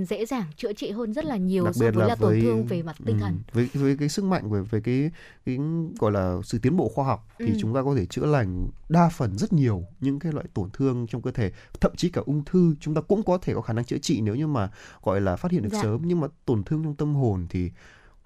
dễ 0.09 0.27
dàng 0.27 0.47
chữa 0.57 0.73
trị 0.73 0.91
hơn 0.91 1.13
rất 1.13 1.25
là 1.25 1.37
nhiều 1.37 1.65
Đặc 1.65 1.75
so 1.75 1.85
với 1.85 1.93
là, 1.95 2.07
là 2.07 2.15
tổn 2.15 2.41
thương 2.43 2.67
về 2.67 2.83
mặt 2.83 2.97
tinh 3.05 3.19
thần. 3.19 3.39
với 3.53 3.69
với 3.75 3.97
cái 3.97 4.09
sức 4.09 4.25
mạnh 4.25 4.51
về 4.51 4.61
về 4.71 4.81
cái 4.81 5.11
cái 5.47 5.59
gọi 5.99 6.13
là 6.13 6.37
sự 6.45 6.59
tiến 6.59 6.77
bộ 6.77 6.89
khoa 6.89 7.05
học 7.05 7.29
thì 7.39 7.47
ừ. 7.47 7.57
chúng 7.61 7.75
ta 7.75 7.83
có 7.83 7.95
thể 7.95 8.07
chữa 8.07 8.27
lành 8.27 8.69
đa 8.89 9.09
phần 9.09 9.39
rất 9.39 9.53
nhiều 9.53 9.85
những 10.01 10.19
cái 10.19 10.33
loại 10.33 10.47
tổn 10.55 10.71
thương 10.73 11.07
trong 11.07 11.23
cơ 11.23 11.31
thể, 11.31 11.53
thậm 11.81 11.97
chí 11.97 12.09
cả 12.09 12.23
ung 12.27 12.45
thư 12.45 12.75
chúng 12.81 12.95
ta 12.95 13.01
cũng 13.01 13.23
có 13.23 13.39
thể 13.39 13.55
có 13.55 13.61
khả 13.61 13.73
năng 13.73 13.85
chữa 13.85 13.99
trị 13.99 14.21
nếu 14.21 14.35
như 14.35 14.47
mà 14.47 14.71
gọi 15.03 15.21
là 15.21 15.37
phát 15.37 15.53
hiện 15.53 15.63
được 15.63 15.73
dạ. 15.73 15.83
sớm 15.83 16.03
nhưng 16.05 16.21
mà 16.21 16.29
tổn 16.45 16.65
thương 16.65 16.85
trong 16.85 16.95
tâm 16.95 17.15
hồn 17.15 17.47
thì 17.51 17.71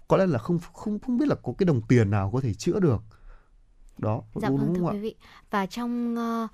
có 0.08 0.16
lẽ 0.16 0.26
là 0.26 0.38
không 0.38 0.58
không 0.72 0.98
không 0.98 1.18
biết 1.18 1.28
là 1.28 1.34
có 1.34 1.52
cái 1.58 1.66
đồng 1.66 1.80
tiền 1.82 2.10
nào 2.10 2.30
có 2.32 2.40
thể 2.40 2.54
chữa 2.54 2.80
được 2.80 3.02
đó 3.98 4.22
dạ 4.34 4.48
đúng, 4.48 4.58
vâng 4.58 4.74
thưa 4.74 4.90
quý 4.92 4.98
vị 4.98 5.14
và 5.50 5.66
trong 5.66 6.14
uh, 6.14 6.50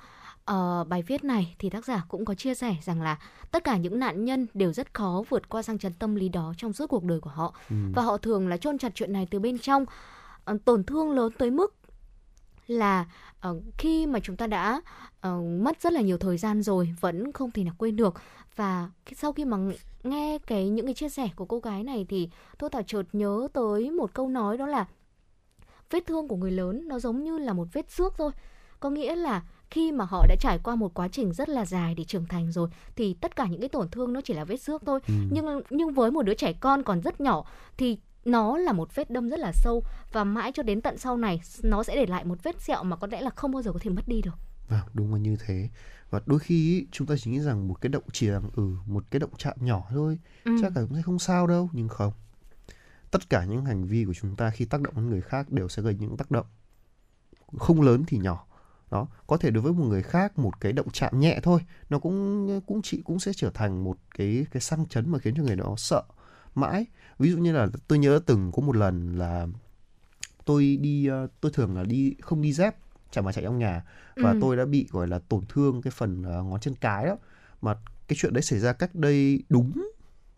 uh, 0.52 0.88
bài 0.88 1.02
viết 1.02 1.24
này 1.24 1.54
thì 1.58 1.70
tác 1.70 1.84
giả 1.84 2.04
cũng 2.08 2.24
có 2.24 2.34
chia 2.34 2.54
sẻ 2.54 2.76
rằng 2.82 3.02
là 3.02 3.18
tất 3.50 3.64
cả 3.64 3.76
những 3.76 3.98
nạn 3.98 4.24
nhân 4.24 4.46
đều 4.54 4.72
rất 4.72 4.94
khó 4.94 5.22
vượt 5.28 5.48
qua 5.48 5.62
sang 5.62 5.78
chấn 5.78 5.92
tâm 5.92 6.14
lý 6.14 6.28
đó 6.28 6.54
trong 6.56 6.72
suốt 6.72 6.86
cuộc 6.86 7.04
đời 7.04 7.20
của 7.20 7.30
họ. 7.30 7.54
Ừ. 7.70 7.76
và 7.94 8.02
họ 8.02 8.18
thường 8.18 8.48
là 8.48 8.56
chôn 8.56 8.78
chặt 8.78 8.92
chuyện 8.94 9.12
này 9.12 9.28
từ 9.30 9.38
bên 9.38 9.58
trong. 9.58 9.84
Uh, 10.52 10.64
tổn 10.64 10.84
thương 10.84 11.10
lớn 11.10 11.32
tới 11.38 11.50
mức 11.50 11.74
là 12.66 13.06
uh, 13.48 13.56
khi 13.78 14.06
mà 14.06 14.20
chúng 14.20 14.36
ta 14.36 14.46
đã 14.46 14.80
uh, 15.28 15.44
mất 15.60 15.82
rất 15.82 15.92
là 15.92 16.00
nhiều 16.00 16.18
thời 16.18 16.38
gian 16.38 16.62
rồi 16.62 16.94
vẫn 17.00 17.32
không 17.32 17.50
thể 17.50 17.64
nào 17.64 17.74
quên 17.78 17.96
được. 17.96 18.14
Và 18.56 18.90
sau 19.16 19.32
khi 19.32 19.44
mà 19.44 19.56
nghe 20.02 20.38
cái 20.46 20.68
những 20.68 20.86
cái 20.86 20.94
chia 20.94 21.08
sẻ 21.08 21.28
của 21.36 21.44
cô 21.44 21.58
gái 21.58 21.84
này 21.84 22.06
thì 22.08 22.28
tôi 22.58 22.70
thảo 22.70 22.82
chợt 22.82 23.02
nhớ 23.12 23.48
tới 23.52 23.90
một 23.90 24.14
câu 24.14 24.28
nói 24.28 24.58
đó 24.58 24.66
là 24.66 24.86
vết 25.90 26.06
thương 26.06 26.28
của 26.28 26.36
người 26.36 26.50
lớn 26.50 26.88
nó 26.88 26.98
giống 26.98 27.24
như 27.24 27.38
là 27.38 27.52
một 27.52 27.68
vết 27.72 27.90
xước 27.90 28.14
thôi. 28.18 28.30
Có 28.80 28.90
nghĩa 28.90 29.16
là 29.16 29.42
khi 29.70 29.92
mà 29.92 30.04
họ 30.04 30.26
đã 30.28 30.36
trải 30.40 30.58
qua 30.62 30.74
một 30.74 30.94
quá 30.94 31.08
trình 31.08 31.32
rất 31.32 31.48
là 31.48 31.64
dài 31.64 31.94
để 31.94 32.04
trưởng 32.04 32.26
thành 32.26 32.52
rồi 32.52 32.68
thì 32.96 33.14
tất 33.14 33.36
cả 33.36 33.46
những 33.46 33.60
cái 33.60 33.68
tổn 33.68 33.88
thương 33.88 34.12
nó 34.12 34.20
chỉ 34.24 34.34
là 34.34 34.44
vết 34.44 34.56
xước 34.56 34.82
thôi 34.86 35.00
ừ. 35.06 35.14
nhưng 35.30 35.62
nhưng 35.70 35.92
với 35.92 36.10
một 36.10 36.22
đứa 36.22 36.34
trẻ 36.34 36.52
con 36.52 36.82
còn 36.82 37.00
rất 37.00 37.20
nhỏ 37.20 37.44
thì 37.76 37.98
nó 38.24 38.56
là 38.56 38.72
một 38.72 38.94
vết 38.94 39.10
đâm 39.10 39.28
rất 39.28 39.40
là 39.40 39.52
sâu 39.52 39.82
và 40.12 40.24
mãi 40.24 40.52
cho 40.54 40.62
đến 40.62 40.80
tận 40.80 40.98
sau 40.98 41.16
này 41.16 41.40
nó 41.62 41.82
sẽ 41.82 41.96
để 41.96 42.06
lại 42.06 42.24
một 42.24 42.42
vết 42.42 42.60
sẹo 42.60 42.84
mà 42.84 42.96
có 42.96 43.06
lẽ 43.10 43.20
là 43.20 43.30
không 43.30 43.52
bao 43.52 43.62
giờ 43.62 43.72
có 43.72 43.78
thể 43.82 43.90
mất 43.90 44.08
đi 44.08 44.22
được. 44.22 44.34
Vâng, 44.68 44.80
đúng 44.94 45.12
là 45.12 45.18
như 45.18 45.36
thế. 45.46 45.68
Và 46.10 46.20
đôi 46.26 46.38
khi 46.38 46.86
chúng 46.92 47.06
ta 47.06 47.14
chỉ 47.18 47.30
nghĩ 47.30 47.40
rằng 47.40 47.68
một 47.68 47.80
cái 47.80 47.88
động 47.88 48.02
chỉ 48.12 48.26
là 48.26 48.40
ừ 48.56 48.76
một 48.86 49.04
cái 49.10 49.20
động 49.20 49.30
chạm 49.38 49.56
nhỏ 49.60 49.86
thôi, 49.90 50.18
ừ. 50.44 50.56
chắc 50.62 50.76
là 50.76 50.82
cũng 50.82 50.96
sẽ 50.96 51.02
không 51.02 51.18
sao 51.18 51.46
đâu, 51.46 51.70
nhưng 51.72 51.88
không. 51.88 52.12
Tất 53.10 53.30
cả 53.30 53.44
những 53.44 53.64
hành 53.64 53.84
vi 53.84 54.04
của 54.04 54.14
chúng 54.14 54.36
ta 54.36 54.50
khi 54.50 54.64
tác 54.64 54.80
động 54.80 54.94
đến 54.96 55.10
người 55.10 55.20
khác 55.20 55.50
đều 55.52 55.68
sẽ 55.68 55.82
gây 55.82 55.96
những 56.00 56.16
tác 56.16 56.30
động 56.30 56.46
không 57.58 57.82
lớn 57.82 58.04
thì 58.06 58.18
nhỏ 58.18 58.46
đó 58.90 59.06
có 59.26 59.36
thể 59.36 59.50
đối 59.50 59.62
với 59.62 59.72
một 59.72 59.84
người 59.84 60.02
khác 60.02 60.38
một 60.38 60.60
cái 60.60 60.72
động 60.72 60.90
chạm 60.92 61.20
nhẹ 61.20 61.40
thôi 61.42 61.60
nó 61.90 61.98
cũng 61.98 62.60
cũng 62.66 62.82
chị 62.82 63.02
cũng 63.04 63.18
sẽ 63.18 63.32
trở 63.36 63.50
thành 63.50 63.84
một 63.84 63.96
cái 64.18 64.46
cái 64.50 64.60
sang 64.60 64.86
chấn 64.86 65.10
mà 65.10 65.18
khiến 65.18 65.34
cho 65.36 65.42
người 65.42 65.56
đó 65.56 65.74
sợ 65.76 66.02
mãi. 66.54 66.86
Ví 67.18 67.30
dụ 67.30 67.38
như 67.38 67.52
là 67.52 67.68
tôi 67.88 67.98
nhớ 67.98 68.20
từng 68.26 68.52
có 68.52 68.62
một 68.62 68.76
lần 68.76 69.18
là 69.18 69.46
tôi 70.44 70.78
đi 70.80 71.06
ờ, 71.06 71.28
tôi 71.40 71.52
thường 71.54 71.76
là 71.76 71.84
đi 71.84 72.14
không 72.20 72.42
đi 72.42 72.52
dép 72.52 72.76
chẳng 73.10 73.24
mà 73.24 73.32
chạy 73.32 73.44
trong 73.44 73.58
nhà. 73.58 73.84
Và 74.16 74.30
ừ. 74.30 74.38
tôi 74.40 74.56
đã 74.56 74.64
bị 74.64 74.88
gọi 74.90 75.08
là 75.08 75.18
tổn 75.18 75.44
thương 75.48 75.82
cái 75.82 75.90
phần 75.90 76.20
uh, 76.20 76.46
ngón 76.46 76.60
chân 76.60 76.74
cái 76.74 77.06
đó. 77.06 77.16
Mà 77.62 77.74
cái 78.08 78.16
chuyện 78.20 78.32
đấy 78.32 78.42
xảy 78.42 78.58
ra 78.58 78.72
cách 78.72 78.94
đây 78.94 79.42
đúng 79.48 79.90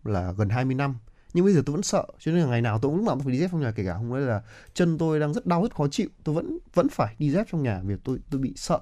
là 0.04 0.32
gần 0.32 0.48
20 0.48 0.74
năm 0.74 0.96
nhưng 1.34 1.44
bây 1.44 1.54
giờ 1.54 1.62
tôi 1.66 1.72
vẫn 1.72 1.82
sợ, 1.82 2.04
cho 2.18 2.32
nên 2.32 2.40
là 2.40 2.46
ngày 2.46 2.62
nào 2.62 2.78
tôi 2.78 2.90
cũng 2.90 2.96
lúc 2.96 3.06
nào 3.06 3.14
tôi 3.14 3.24
phải 3.24 3.32
đi 3.32 3.38
dép 3.38 3.50
trong 3.52 3.60
nhà, 3.60 3.70
kể 3.70 3.84
cả 3.84 3.94
hôm 3.94 4.10
nay 4.10 4.20
là 4.20 4.42
chân 4.74 4.98
tôi 4.98 5.20
đang 5.20 5.32
rất 5.32 5.46
đau, 5.46 5.62
rất 5.62 5.74
khó 5.74 5.88
chịu, 5.88 6.08
tôi 6.24 6.34
vẫn 6.34 6.58
vẫn 6.74 6.88
phải 6.88 7.14
đi 7.18 7.30
dép 7.30 7.46
trong 7.52 7.62
nhà 7.62 7.80
vì 7.84 7.94
tôi 8.04 8.18
tôi 8.30 8.40
bị 8.40 8.52
sợ 8.56 8.80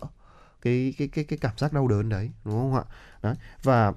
cái 0.63 0.95
cái 0.99 1.09
cái 1.09 1.25
cái 1.25 1.39
cảm 1.39 1.59
giác 1.59 1.73
đau 1.73 1.89
đớn 1.89 2.09
đấy, 2.09 2.31
đúng 2.45 2.55
không 2.55 2.75
ạ? 2.75 2.85
Đấy, 3.23 3.35
và 3.63 3.93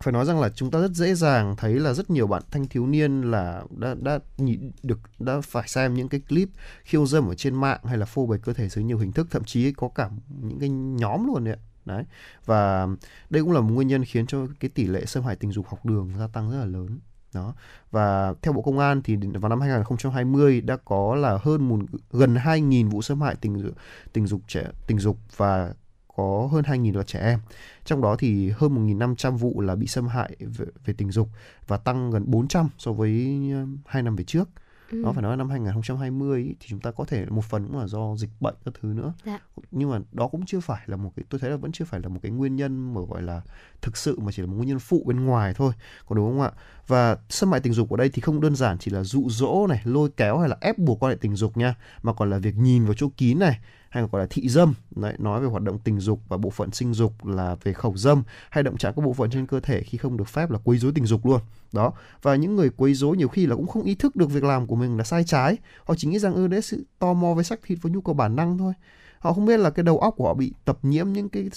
phải 0.00 0.12
nói 0.12 0.24
rằng 0.24 0.40
là 0.40 0.48
chúng 0.48 0.70
ta 0.70 0.80
rất 0.80 0.90
dễ 0.90 1.14
dàng 1.14 1.56
thấy 1.56 1.74
là 1.74 1.92
rất 1.92 2.10
nhiều 2.10 2.26
bạn 2.26 2.42
thanh 2.50 2.66
thiếu 2.66 2.86
niên 2.86 3.22
là 3.22 3.62
đã 3.76 3.94
đã 4.00 4.18
nhìn 4.38 4.70
được, 4.82 5.00
đã 5.18 5.40
phải 5.40 5.68
xem 5.68 5.94
những 5.94 6.08
cái 6.08 6.20
clip 6.28 6.48
khiêu 6.84 7.06
dâm 7.06 7.28
ở 7.28 7.34
trên 7.34 7.54
mạng 7.54 7.80
hay 7.84 7.98
là 7.98 8.06
phô 8.06 8.26
bày 8.26 8.38
cơ 8.42 8.52
thể 8.52 8.68
dưới 8.68 8.84
nhiều 8.84 8.98
hình 8.98 9.12
thức, 9.12 9.26
thậm 9.30 9.44
chí 9.44 9.72
có 9.72 9.88
cả 9.88 10.10
những 10.42 10.58
cái 10.58 10.68
nhóm 10.68 11.26
luôn 11.26 11.44
đấy 11.44 11.56
đấy, 11.84 12.04
và 12.44 12.88
đây 13.30 13.42
cũng 13.42 13.52
là 13.52 13.60
một 13.60 13.70
nguyên 13.74 13.88
nhân 13.88 14.04
khiến 14.04 14.26
cho 14.26 14.46
cái 14.60 14.68
tỷ 14.68 14.86
lệ 14.86 15.04
xâm 15.04 15.24
hại 15.24 15.36
tình 15.36 15.52
dục 15.52 15.66
học 15.68 15.86
đường 15.86 16.12
gia 16.18 16.26
tăng 16.26 16.50
rất 16.50 16.58
là 16.58 16.64
lớn 16.64 16.98
đó 17.36 17.54
và 17.90 18.34
theo 18.42 18.52
Bộ 18.52 18.62
Công 18.62 18.78
an 18.78 19.02
thì 19.02 19.16
vào 19.16 19.48
năm 19.48 19.60
2020 19.60 20.60
đã 20.60 20.76
có 20.84 21.14
là 21.14 21.38
hơn 21.42 21.68
một 21.68 21.78
gần 22.10 22.34
2.000 22.34 22.90
vụ 22.90 23.02
xâm 23.02 23.20
hại 23.20 23.34
tình 23.40 23.72
tình 24.12 24.26
dục 24.26 24.40
trẻ 24.48 24.64
tình 24.86 24.98
dục 24.98 25.18
và 25.36 25.74
có 26.16 26.48
hơn 26.52 26.64
2.000 26.64 26.96
là 26.96 27.02
trẻ 27.02 27.20
em. 27.20 27.38
Trong 27.84 28.00
đó 28.00 28.16
thì 28.18 28.50
hơn 28.50 28.98
1.500 28.98 29.36
vụ 29.36 29.60
là 29.60 29.74
bị 29.74 29.86
xâm 29.86 30.08
hại 30.08 30.36
về, 30.40 30.66
về 30.84 30.94
tình 30.98 31.10
dục 31.10 31.28
và 31.66 31.76
tăng 31.76 32.10
gần 32.10 32.24
400 32.26 32.68
so 32.78 32.92
với 32.92 33.40
2 33.86 34.02
năm 34.02 34.16
về 34.16 34.24
trước 34.24 34.48
ừ. 34.90 34.96
nó 35.04 35.12
phải 35.12 35.22
nói 35.22 35.32
là 35.32 35.36
năm 35.36 35.50
2020 35.50 36.42
ý, 36.42 36.54
thì 36.60 36.66
chúng 36.68 36.80
ta 36.80 36.90
có 36.90 37.04
thể 37.04 37.26
một 37.26 37.44
phần 37.44 37.66
cũng 37.66 37.78
là 37.78 37.86
do 37.86 38.16
dịch 38.16 38.30
bệnh 38.40 38.54
các 38.64 38.74
thứ 38.80 38.88
nữa 38.88 39.12
dạ. 39.24 39.40
nhưng 39.70 39.90
mà 39.90 39.98
đó 40.12 40.28
cũng 40.28 40.46
chưa 40.46 40.60
phải 40.60 40.82
là 40.86 40.96
một 40.96 41.12
cái 41.16 41.24
tôi 41.28 41.40
thấy 41.40 41.50
là 41.50 41.56
vẫn 41.56 41.72
chưa 41.72 41.84
phải 41.84 42.00
là 42.00 42.08
một 42.08 42.20
cái 42.22 42.32
nguyên 42.32 42.56
nhân 42.56 42.94
mà 42.94 43.00
gọi 43.08 43.22
là 43.22 43.42
thực 43.82 43.96
sự 43.96 44.18
mà 44.18 44.32
chỉ 44.32 44.42
là 44.42 44.48
một 44.48 44.54
nguyên 44.56 44.68
nhân 44.68 44.78
phụ 44.78 45.02
bên 45.06 45.24
ngoài 45.24 45.54
thôi 45.54 45.72
có 46.06 46.16
đúng 46.16 46.30
không 46.30 46.40
ạ 46.40 46.50
và 46.86 47.18
xâm 47.28 47.52
hại 47.52 47.60
tình 47.60 47.72
dục 47.72 47.90
ở 47.90 47.96
đây 47.96 48.08
thì 48.08 48.20
không 48.20 48.40
đơn 48.40 48.56
giản 48.56 48.78
chỉ 48.78 48.90
là 48.90 49.02
dụ 49.02 49.28
dỗ 49.28 49.66
này 49.68 49.80
lôi 49.84 50.10
kéo 50.16 50.38
hay 50.38 50.48
là 50.48 50.56
ép 50.60 50.78
buộc 50.78 51.02
quan 51.02 51.10
hệ 51.12 51.18
tình 51.20 51.36
dục 51.36 51.56
nha 51.56 51.74
mà 52.02 52.12
còn 52.12 52.30
là 52.30 52.38
việc 52.38 52.56
nhìn 52.56 52.84
vào 52.84 52.94
chỗ 52.94 53.08
kín 53.16 53.38
này 53.38 53.58
hay 53.90 54.04
gọi 54.12 54.22
là 54.22 54.26
thị 54.30 54.48
dâm. 54.48 54.74
Đấy, 54.90 55.14
nói 55.18 55.40
về 55.40 55.46
hoạt 55.46 55.62
động 55.62 55.78
tình 55.78 56.00
dục 56.00 56.20
và 56.28 56.36
bộ 56.36 56.50
phận 56.50 56.70
sinh 56.72 56.94
dục 56.94 57.26
là 57.26 57.56
về 57.62 57.72
khẩu 57.72 57.96
dâm 57.96 58.22
hay 58.50 58.64
động 58.64 58.76
chạm 58.76 58.94
các 58.96 59.04
bộ 59.04 59.12
phận 59.12 59.30
trên 59.30 59.46
cơ 59.46 59.60
thể 59.60 59.82
khi 59.82 59.98
không 59.98 60.16
được 60.16 60.28
phép 60.28 60.50
là 60.50 60.58
quấy 60.64 60.78
rối 60.78 60.92
tình 60.94 61.06
dục 61.06 61.26
luôn. 61.26 61.40
Đó 61.72 61.92
và 62.22 62.36
những 62.36 62.56
người 62.56 62.70
quấy 62.70 62.94
rối 62.94 63.16
nhiều 63.16 63.28
khi 63.28 63.46
là 63.46 63.56
cũng 63.56 63.66
không 63.66 63.82
ý 63.82 63.94
thức 63.94 64.16
được 64.16 64.30
việc 64.30 64.44
làm 64.44 64.66
của 64.66 64.76
mình 64.76 64.96
là 64.96 65.04
sai 65.04 65.24
trái. 65.24 65.56
Họ 65.84 65.94
chỉ 65.98 66.08
nghĩ 66.08 66.18
rằng 66.18 66.34
ư 66.34 66.42
ừ, 66.42 66.48
đấy 66.48 66.62
sự 66.62 66.86
tò 66.98 67.12
mò 67.12 67.34
với 67.34 67.44
sắc 67.44 67.60
thịt 67.66 67.78
với 67.82 67.92
nhu 67.92 68.00
cầu 68.00 68.14
bản 68.14 68.36
năng 68.36 68.58
thôi. 68.58 68.72
Họ 69.18 69.32
không 69.32 69.46
biết 69.46 69.56
là 69.56 69.70
cái 69.70 69.82
đầu 69.82 69.98
óc 69.98 70.14
của 70.16 70.26
họ 70.26 70.34
bị 70.34 70.52
tập 70.64 70.78
nhiễm 70.82 71.12
những 71.12 71.28
cái 71.28 71.50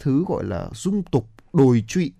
thứ 0.00 0.24
gọi 0.28 0.44
là 0.44 0.68
dung 0.72 1.02
tục 1.02 1.26
đồi 1.52 1.84
trụy 1.88 2.12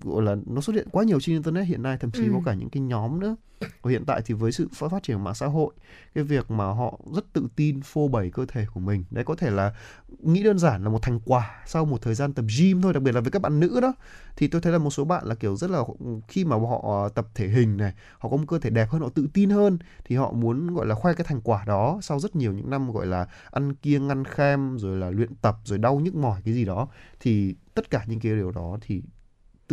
gọi 0.00 0.22
là 0.22 0.36
nó 0.46 0.60
xuất 0.60 0.76
hiện 0.76 0.88
quá 0.92 1.04
nhiều 1.04 1.20
trên 1.20 1.36
internet 1.36 1.66
hiện 1.66 1.82
nay 1.82 1.96
thậm 2.00 2.10
chí 2.10 2.24
ừ. 2.26 2.30
có 2.32 2.40
cả 2.44 2.54
những 2.54 2.70
cái 2.70 2.80
nhóm 2.80 3.20
nữa. 3.20 3.36
Và 3.82 3.90
hiện 3.90 4.04
tại 4.06 4.22
thì 4.24 4.34
với 4.34 4.52
sự 4.52 4.68
phát 4.72 5.02
triển 5.02 5.16
của 5.16 5.22
mạng 5.22 5.34
xã 5.34 5.46
hội 5.46 5.74
cái 6.14 6.24
việc 6.24 6.50
mà 6.50 6.64
họ 6.64 7.00
rất 7.14 7.32
tự 7.32 7.46
tin 7.56 7.80
phô 7.82 8.08
bày 8.08 8.30
cơ 8.30 8.46
thể 8.48 8.66
của 8.74 8.80
mình. 8.80 9.04
Đấy 9.10 9.24
có 9.24 9.34
thể 9.34 9.50
là 9.50 9.74
nghĩ 10.18 10.42
đơn 10.42 10.58
giản 10.58 10.84
là 10.84 10.90
một 10.90 11.02
thành 11.02 11.20
quả 11.24 11.62
sau 11.66 11.84
một 11.84 12.02
thời 12.02 12.14
gian 12.14 12.32
tập 12.32 12.44
gym 12.58 12.82
thôi 12.82 12.92
đặc 12.92 13.02
biệt 13.02 13.12
là 13.12 13.20
với 13.20 13.30
các 13.30 13.42
bạn 13.42 13.60
nữ 13.60 13.80
đó. 13.80 13.94
Thì 14.36 14.48
tôi 14.48 14.60
thấy 14.60 14.72
là 14.72 14.78
một 14.78 14.90
số 14.90 15.04
bạn 15.04 15.26
là 15.26 15.34
kiểu 15.34 15.56
rất 15.56 15.70
là 15.70 15.82
khi 16.28 16.44
mà 16.44 16.56
họ 16.56 17.08
tập 17.08 17.28
thể 17.34 17.48
hình 17.48 17.76
này 17.76 17.92
họ 18.18 18.28
có 18.28 18.36
một 18.36 18.44
cơ 18.48 18.58
thể 18.58 18.70
đẹp 18.70 18.90
hơn 18.90 19.02
họ 19.02 19.08
tự 19.08 19.28
tin 19.32 19.50
hơn 19.50 19.78
thì 20.04 20.16
họ 20.16 20.32
muốn 20.32 20.74
gọi 20.74 20.86
là 20.86 20.94
khoe 20.94 21.14
cái 21.14 21.24
thành 21.28 21.40
quả 21.40 21.64
đó 21.66 21.98
sau 22.02 22.18
rất 22.20 22.36
nhiều 22.36 22.52
những 22.52 22.70
năm 22.70 22.92
gọi 22.92 23.06
là 23.06 23.26
ăn 23.50 23.74
kiêng 23.74 24.08
ăn 24.08 24.24
khem 24.24 24.78
rồi 24.78 24.96
là 24.96 25.10
luyện 25.10 25.34
tập 25.34 25.56
rồi 25.64 25.78
đau 25.78 26.00
nhức 26.00 26.14
mỏi 26.14 26.40
cái 26.44 26.54
gì 26.54 26.64
đó. 26.64 26.88
Thì 27.20 27.54
tất 27.74 27.90
cả 27.90 28.04
những 28.06 28.20
cái 28.20 28.32
điều 28.32 28.50
đó 28.50 28.78
thì 28.80 29.02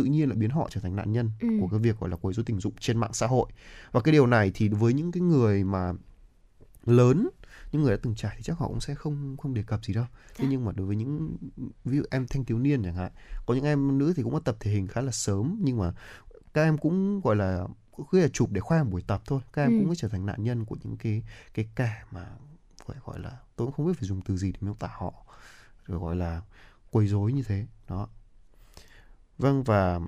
tự 0.00 0.06
nhiên 0.06 0.28
lại 0.28 0.36
biến 0.36 0.50
họ 0.50 0.68
trở 0.70 0.80
thành 0.80 0.96
nạn 0.96 1.12
nhân 1.12 1.30
ừ. 1.40 1.48
của 1.60 1.68
cái 1.68 1.80
việc 1.80 2.00
gọi 2.00 2.10
là 2.10 2.16
quấy 2.16 2.34
rối 2.34 2.44
tình 2.44 2.60
dục 2.60 2.74
trên 2.80 2.98
mạng 2.98 3.12
xã 3.12 3.26
hội 3.26 3.50
và 3.92 4.00
cái 4.00 4.12
điều 4.12 4.26
này 4.26 4.50
thì 4.54 4.68
với 4.68 4.92
những 4.92 5.12
cái 5.12 5.20
người 5.20 5.64
mà 5.64 5.92
lớn 6.86 7.28
những 7.72 7.82
người 7.82 7.90
đã 7.90 7.98
từng 8.02 8.14
trải 8.14 8.34
thì 8.36 8.42
chắc 8.42 8.58
họ 8.58 8.68
cũng 8.68 8.80
sẽ 8.80 8.94
không 8.94 9.36
không 9.36 9.54
đề 9.54 9.62
cập 9.62 9.84
gì 9.84 9.94
đâu 9.94 10.04
thế 10.36 10.44
dạ. 10.44 10.48
nhưng 10.50 10.64
mà 10.64 10.72
đối 10.72 10.86
với 10.86 10.96
những 10.96 11.36
ví 11.84 11.96
dụ 11.96 12.02
em 12.10 12.26
thanh 12.26 12.44
thiếu 12.44 12.58
niên 12.58 12.82
chẳng 12.82 12.94
hạn 12.94 13.12
có 13.46 13.54
những 13.54 13.64
em 13.64 13.98
nữ 13.98 14.12
thì 14.16 14.22
cũng 14.22 14.32
có 14.32 14.40
tập 14.40 14.56
thể 14.60 14.70
hình 14.70 14.88
khá 14.88 15.00
là 15.00 15.12
sớm 15.12 15.58
nhưng 15.62 15.78
mà 15.78 15.92
các 16.54 16.62
em 16.62 16.78
cũng 16.78 17.20
gọi 17.20 17.36
là 17.36 17.66
cứ 18.10 18.20
là 18.20 18.28
chụp 18.28 18.50
để 18.52 18.60
khoe 18.60 18.84
buổi 18.84 19.02
tập 19.06 19.22
thôi 19.26 19.40
các 19.52 19.62
em 19.62 19.70
ừ. 19.70 19.78
cũng 19.78 19.88
có 19.88 19.94
trở 19.94 20.08
thành 20.08 20.26
nạn 20.26 20.44
nhân 20.44 20.64
của 20.64 20.76
những 20.84 20.96
cái 20.96 21.22
cái 21.54 21.68
kẻ 21.76 22.02
mà 22.10 22.26
gọi 22.86 22.96
gọi 23.04 23.20
là 23.20 23.38
tôi 23.56 23.66
cũng 23.66 23.74
không 23.74 23.86
biết 23.86 23.92
phải 23.96 24.08
dùng 24.08 24.20
từ 24.20 24.36
gì 24.36 24.52
để 24.52 24.58
miêu 24.60 24.74
tả 24.74 24.88
họ 24.92 25.12
rồi 25.86 25.98
gọi 25.98 26.16
là 26.16 26.42
quấy 26.90 27.06
rối 27.06 27.32
như 27.32 27.42
thế 27.42 27.66
đó 27.88 28.08
Vâng 29.40 29.62
và 29.62 30.00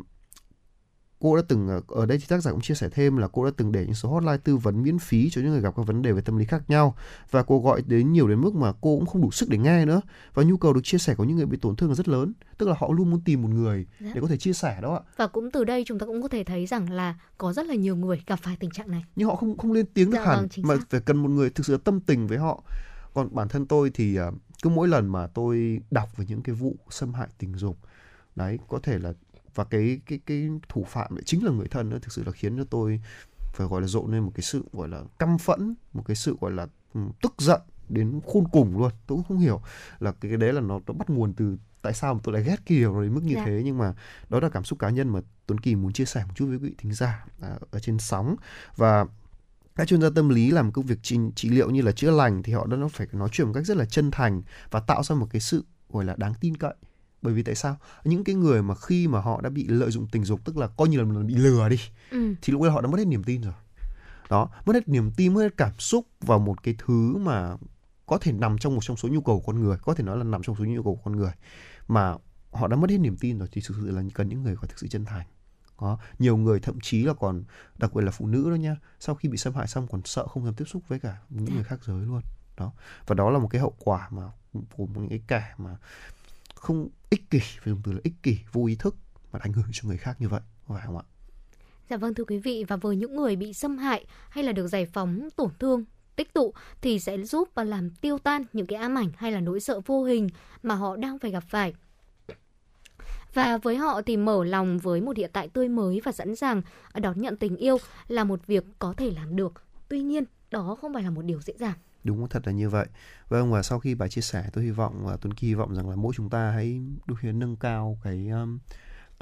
cô 1.23 1.37
đã 1.37 1.43
từng 1.49 1.81
ở 1.89 2.07
đây 2.07 2.19
thì 2.19 2.25
tác 2.29 2.43
giả 2.43 2.51
cũng 2.51 2.61
chia 2.61 2.75
sẻ 2.75 2.89
thêm 2.93 3.17
là 3.17 3.29
cô 3.29 3.45
đã 3.45 3.51
từng 3.57 3.73
để 3.73 3.85
những 3.85 3.95
số 3.95 4.09
hotline 4.09 4.37
tư 4.37 4.57
vấn 4.57 4.83
miễn 4.83 4.99
phí 4.99 5.31
cho 5.31 5.41
những 5.41 5.51
người 5.51 5.61
gặp 5.61 5.77
các 5.77 5.87
vấn 5.87 6.03
đề 6.03 6.13
về 6.13 6.21
tâm 6.21 6.37
lý 6.37 6.45
khác 6.45 6.63
nhau. 6.71 6.97
Và 7.31 7.43
cô 7.43 7.61
gọi 7.61 7.83
đến 7.87 8.13
nhiều 8.13 8.29
đến 8.29 8.41
mức 8.41 8.55
mà 8.55 8.73
cô 8.73 8.97
cũng 8.99 9.07
không 9.07 9.23
đủ 9.23 9.31
sức 9.31 9.49
để 9.49 9.59
nghe 9.59 9.85
nữa. 9.85 10.01
Và 10.35 10.43
nhu 10.43 10.57
cầu 10.57 10.73
được 10.73 10.81
chia 10.85 10.99
sẻ 10.99 11.15
của 11.15 11.25
những 11.25 11.37
người 11.37 11.47
bị 11.47 11.59
tổn 11.61 11.77
thương 11.77 11.89
là 11.89 11.95
rất 11.95 12.09
lớn. 12.09 12.33
Tức 12.59 12.69
là 12.69 12.75
họ 12.79 12.93
luôn 12.93 13.11
muốn 13.11 13.21
tìm 13.21 13.43
một 13.43 13.49
người 13.49 13.87
dạ. 14.01 14.11
để 14.15 14.21
có 14.21 14.27
thể 14.27 14.37
chia 14.37 14.53
sẻ 14.53 14.79
đó 14.83 14.95
ạ. 14.95 15.01
Và 15.17 15.27
cũng 15.27 15.51
từ 15.51 15.65
đây 15.65 15.85
chúng 15.87 15.99
ta 15.99 16.07
cũng 16.07 16.23
có 16.23 16.29
thể 16.29 16.45
thấy 16.45 16.67
rằng 16.67 16.91
là 16.91 17.15
có 17.39 17.53
rất 17.53 17.67
là 17.67 17.75
nhiều 17.75 17.97
người 17.97 18.23
gặp 18.27 18.39
phải 18.43 18.57
tình 18.61 18.71
trạng 18.71 18.91
này. 18.91 19.05
Nhưng 19.17 19.29
họ 19.29 19.37
không 19.37 19.57
không 19.57 19.73
lên 19.73 19.87
tiếng 19.95 20.11
được 20.11 20.19
dạ, 20.25 20.27
hẳn 20.27 20.49
vâng, 20.57 20.67
mà 20.67 20.85
phải 20.91 21.01
cần 21.01 21.17
một 21.17 21.29
người 21.29 21.51
thực 21.51 21.67
sự 21.67 21.77
tâm 21.77 22.01
tình 22.01 22.27
với 22.27 22.39
họ. 22.39 22.63
Còn 23.15 23.35
bản 23.35 23.49
thân 23.49 23.67
tôi 23.67 23.91
thì 23.95 24.17
à, 24.17 24.31
cứ 24.63 24.71
mỗi 24.71 24.89
lần 24.89 25.13
mà 25.13 25.27
tôi 25.27 25.81
đọc 25.91 26.17
về 26.17 26.25
những 26.29 26.43
cái 26.43 26.55
vụ 26.55 26.77
xâm 26.91 27.15
hại 27.15 27.29
tình 27.39 27.55
dục 27.55 27.79
đấy 28.37 28.59
có 28.69 28.79
thể 28.83 28.99
là 28.99 29.13
và 29.55 29.65
cái 29.65 30.01
cái 30.07 30.21
cái 30.27 30.49
thủ 30.69 30.85
phạm 30.85 31.15
lại 31.15 31.23
chính 31.27 31.45
là 31.45 31.53
người 31.53 31.69
thân 31.69 31.89
nữa 31.89 31.99
thực 32.03 32.13
sự 32.13 32.23
là 32.27 32.33
khiến 32.33 32.57
cho 32.57 32.65
tôi 32.65 33.01
phải 33.53 33.67
gọi 33.67 33.81
là 33.81 33.87
rộ 33.87 34.07
lên 34.07 34.23
một 34.23 34.33
cái 34.35 34.43
sự 34.43 34.65
gọi 34.73 34.89
là 34.89 35.03
căm 35.19 35.39
phẫn 35.39 35.75
một 35.93 36.03
cái 36.07 36.17
sự 36.17 36.37
gọi 36.41 36.53
là 36.53 36.67
tức 37.23 37.35
giận 37.39 37.61
đến 37.89 38.21
khôn 38.27 38.45
cùng 38.53 38.79
luôn 38.79 38.91
tôi 39.07 39.17
cũng 39.17 39.25
không 39.25 39.39
hiểu 39.39 39.61
là 40.01 40.13
cái, 40.13 40.31
cái 40.31 40.37
đấy 40.37 40.53
là 40.53 40.61
nó, 40.61 40.81
nó 40.87 40.95
bắt 40.95 41.11
nguồn 41.11 41.33
từ 41.33 41.57
tại 41.83 41.95
sao 41.95 42.15
mà 42.15 42.21
tôi 42.23 42.35
lại 42.35 42.43
ghét 42.43 42.57
cái 42.67 42.79
điều 42.79 43.03
đến 43.03 43.15
mức 43.15 43.21
như 43.25 43.35
yeah. 43.35 43.47
Dạ. 43.47 43.53
thế 43.53 43.63
nhưng 43.65 43.79
mà 43.79 43.95
đó 44.29 44.41
là 44.41 44.49
cảm 44.49 44.65
xúc 44.65 44.79
cá 44.79 44.91
nhân 44.91 45.09
mà 45.09 45.21
Tuấn 45.47 45.61
Kỳ 45.61 45.75
muốn 45.75 45.93
chia 45.93 46.05
sẻ 46.05 46.25
một 46.25 46.33
chút 46.35 46.47
với 46.47 46.57
quý 46.59 46.69
vị 46.69 46.75
thính 46.79 46.93
giả 46.93 47.27
à, 47.41 47.59
ở 47.71 47.81
trên 47.81 47.99
sóng 47.99 48.37
và 48.77 49.07
các 49.77 49.89
chuyên 49.89 50.03
gia 50.03 50.11
tâm 50.15 50.29
lý 50.29 50.51
làm 50.51 50.73
công 50.73 50.87
việc 50.87 50.99
trị, 51.03 51.19
trị 51.35 51.49
liệu 51.49 51.71
như 51.71 51.83
là 51.83 51.93
chữa 51.93 52.11
lành 52.11 52.43
thì 52.43 52.53
họ 52.53 52.67
đã 52.67 52.77
nó 52.77 52.89
phải 52.89 53.07
nói 53.13 53.29
chuyện 53.33 53.47
một 53.47 53.53
cách 53.55 53.67
rất 53.67 53.77
là 53.77 53.85
chân 53.85 54.11
thành 54.11 54.43
và 54.71 54.81
tạo 54.81 55.03
ra 55.03 55.15
một 55.15 55.27
cái 55.31 55.41
sự 55.41 55.65
gọi 55.91 56.05
là 56.05 56.15
đáng 56.17 56.35
tin 56.41 56.57
cậy 56.57 56.75
bởi 57.23 57.35
vì 57.35 57.43
tại 57.43 57.55
sao? 57.55 57.77
Những 58.05 58.25
cái 58.25 58.35
người 58.35 58.63
mà 58.63 58.75
khi 58.75 59.09
mà 59.09 59.21
họ 59.21 59.41
đã 59.41 59.51
bị 59.51 59.67
lợi 59.69 59.91
dụng 59.91 60.07
tình 60.13 60.25
dục 60.25 60.41
tức 60.45 60.57
là 60.57 60.67
coi 60.67 60.89
như 60.89 60.99
là 60.99 61.05
bị 61.05 61.35
lừa 61.35 61.69
đi 61.69 61.79
ừ. 62.11 62.35
thì 62.43 62.53
lúc 62.53 62.63
ấy 62.63 62.71
họ 62.71 62.81
đã 62.81 62.89
mất 62.89 62.99
hết 62.99 63.07
niềm 63.07 63.25
tin 63.25 63.41
rồi. 63.41 63.55
Đó 64.31 64.51
mất 64.67 64.73
hết 64.73 64.89
niềm 64.89 65.11
tin 65.17 65.35
mất 65.35 65.41
hết 65.41 65.57
cảm 65.57 65.79
xúc 65.79 66.07
vào 66.21 66.39
một 66.39 66.63
cái 66.63 66.75
thứ 66.79 67.17
mà 67.17 67.57
có 68.07 68.19
thể 68.19 68.33
nằm 68.33 68.59
trong 68.59 68.75
một 68.75 68.81
trong 68.85 68.97
số 68.97 69.09
nhu 69.09 69.21
cầu 69.21 69.41
của 69.41 69.53
con 69.53 69.61
người 69.61 69.77
có 69.83 69.95
thể 69.95 70.05
nói 70.05 70.19
là 70.19 70.25
nằm 70.25 70.43
trong 70.43 70.57
số 70.57 70.65
nhu 70.65 70.83
cầu 70.83 70.95
của 70.95 71.03
con 71.05 71.17
người 71.17 71.33
mà 71.89 72.15
họ 72.53 72.69
đã 72.69 72.77
mất 72.77 72.91
hết 72.91 72.99
niềm 72.99 73.17
tin 73.17 73.39
rồi 73.39 73.49
thì 73.53 73.63
thực 73.69 73.77
sự 73.81 73.91
là 73.91 74.03
cần 74.15 74.29
những 74.29 74.43
người 74.43 74.57
có 74.57 74.67
thực 74.67 74.79
sự 74.79 74.89
chân 74.89 75.05
thành. 75.05 75.27
Có 75.77 75.99
nhiều 76.19 76.37
người 76.37 76.61
thậm 76.61 76.79
chí 76.83 77.03
là 77.03 77.15
còn 77.15 77.45
đặc 77.79 77.95
biệt 77.95 78.03
là 78.03 78.11
phụ 78.11 78.27
nữ 78.27 78.51
đó 78.51 78.55
nha 78.55 78.77
sau 79.01 79.15
khi 79.15 79.29
bị 79.29 79.39
xâm 79.39 79.55
hại 79.55 79.67
xong 79.67 79.87
còn 79.87 80.01
sợ 80.05 80.27
không 80.27 80.45
dám 80.45 80.55
tiếp 80.55 80.65
xúc 80.65 80.83
với 80.89 80.99
cả 80.99 81.17
những 81.31 81.55
người 81.55 81.65
khác 81.65 81.85
giới 81.85 82.07
luôn. 82.07 82.21
Đó 82.57 82.73
và 83.07 83.15
đó 83.15 83.31
là 83.31 83.39
một 83.39 83.49
cái 83.49 83.61
hậu 83.61 83.75
quả 83.79 84.09
mà 84.11 84.23
của 84.53 84.87
những 84.87 85.09
cái 85.09 85.23
kẻ 85.29 85.55
mà 85.59 85.77
không 86.63 86.89
ích 87.11 87.31
kỷ 87.31 87.39
phải 87.39 87.67
dùng 87.67 87.81
từ 87.85 87.93
là 87.93 88.01
ích 88.03 88.13
kỷ 88.23 88.39
vô 88.53 88.67
ý 88.67 88.75
thức 88.75 88.97
mà 89.33 89.39
ảnh 89.43 89.53
hưởng 89.53 89.67
cho 89.73 89.89
người 89.89 89.97
khác 89.97 90.17
như 90.21 90.29
vậy 90.29 90.41
phải 90.69 90.83
không 90.87 90.99
ạ 90.99 91.05
Dạ 91.91 91.97
vâng 91.97 92.15
thưa 92.15 92.25
quý 92.25 92.39
vị 92.39 92.65
và 92.69 92.77
với 92.77 92.97
những 92.97 93.17
người 93.17 93.37
bị 93.37 93.53
xâm 93.53 93.79
hại 93.79 94.07
hay 94.31 94.45
là 94.45 94.53
được 94.53 94.67
giải 94.67 94.87
phóng 94.87 95.29
tổn 95.37 95.49
thương 95.59 95.85
tích 96.17 96.35
tụ 96.35 96.55
thì 96.81 96.99
sẽ 96.99 97.19
giúp 97.19 97.49
và 97.55 97.65
làm 97.65 97.91
tiêu 97.91 98.19
tan 98.19 98.45
những 98.53 98.67
cái 98.67 98.79
ám 98.79 98.99
ảnh 98.99 99.11
hay 99.17 99.33
là 99.33 99.41
nỗi 99.41 99.61
sợ 99.61 99.81
vô 99.87 100.05
hình 100.05 100.29
mà 100.63 100.75
họ 100.75 100.97
đang 100.97 101.19
phải 101.19 101.31
gặp 101.31 101.45
phải. 101.49 101.75
Và 103.35 103.59
với 103.59 103.77
họ 103.77 104.03
thì 104.03 104.17
mở 104.17 104.45
lòng 104.45 104.79
với 104.79 105.01
một 105.01 105.17
hiện 105.17 105.31
tại 105.33 105.49
tươi 105.49 105.69
mới 105.69 106.01
và 106.05 106.13
sẵn 106.13 106.37
sàng 106.37 106.63
đón 106.95 107.21
nhận 107.21 107.37
tình 107.37 107.57
yêu 107.57 107.79
là 108.09 108.25
một 108.25 108.47
việc 108.47 108.65
có 108.79 108.95
thể 108.97 109.11
làm 109.11 109.37
được. 109.37 109.53
Tuy 109.89 110.03
nhiên, 110.03 110.25
đó 110.51 110.77
không 110.81 110.95
phải 110.95 111.03
là 111.03 111.11
một 111.11 111.23
điều 111.23 111.41
dễ 111.41 111.55
dàng. 111.59 111.75
Đúng 112.05 112.29
thật 112.29 112.47
là 112.47 112.53
như 112.53 112.69
vậy. 112.69 112.87
Vâng 113.29 113.53
và 113.53 113.63
sau 113.63 113.79
khi 113.79 113.95
bà 113.95 114.09
chia 114.09 114.21
sẻ 114.21 114.51
tôi 114.53 114.65
hy 114.65 114.71
vọng 114.71 115.05
và 115.05 115.17
Tuấn 115.17 115.35
Kỳ 115.35 115.47
hy 115.47 115.55
vọng 115.55 115.75
rằng 115.75 115.89
là 115.89 115.97
mỗi 115.97 116.13
chúng 116.17 116.31
ta 116.31 116.51
hãy 116.51 116.81
đôi 117.07 117.17
khi 117.21 117.33
nâng 117.33 117.57
cao 117.57 117.99
cái 118.03 118.29
um, 118.29 118.59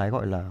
cái 0.01 0.11
gọi 0.11 0.27
là 0.27 0.51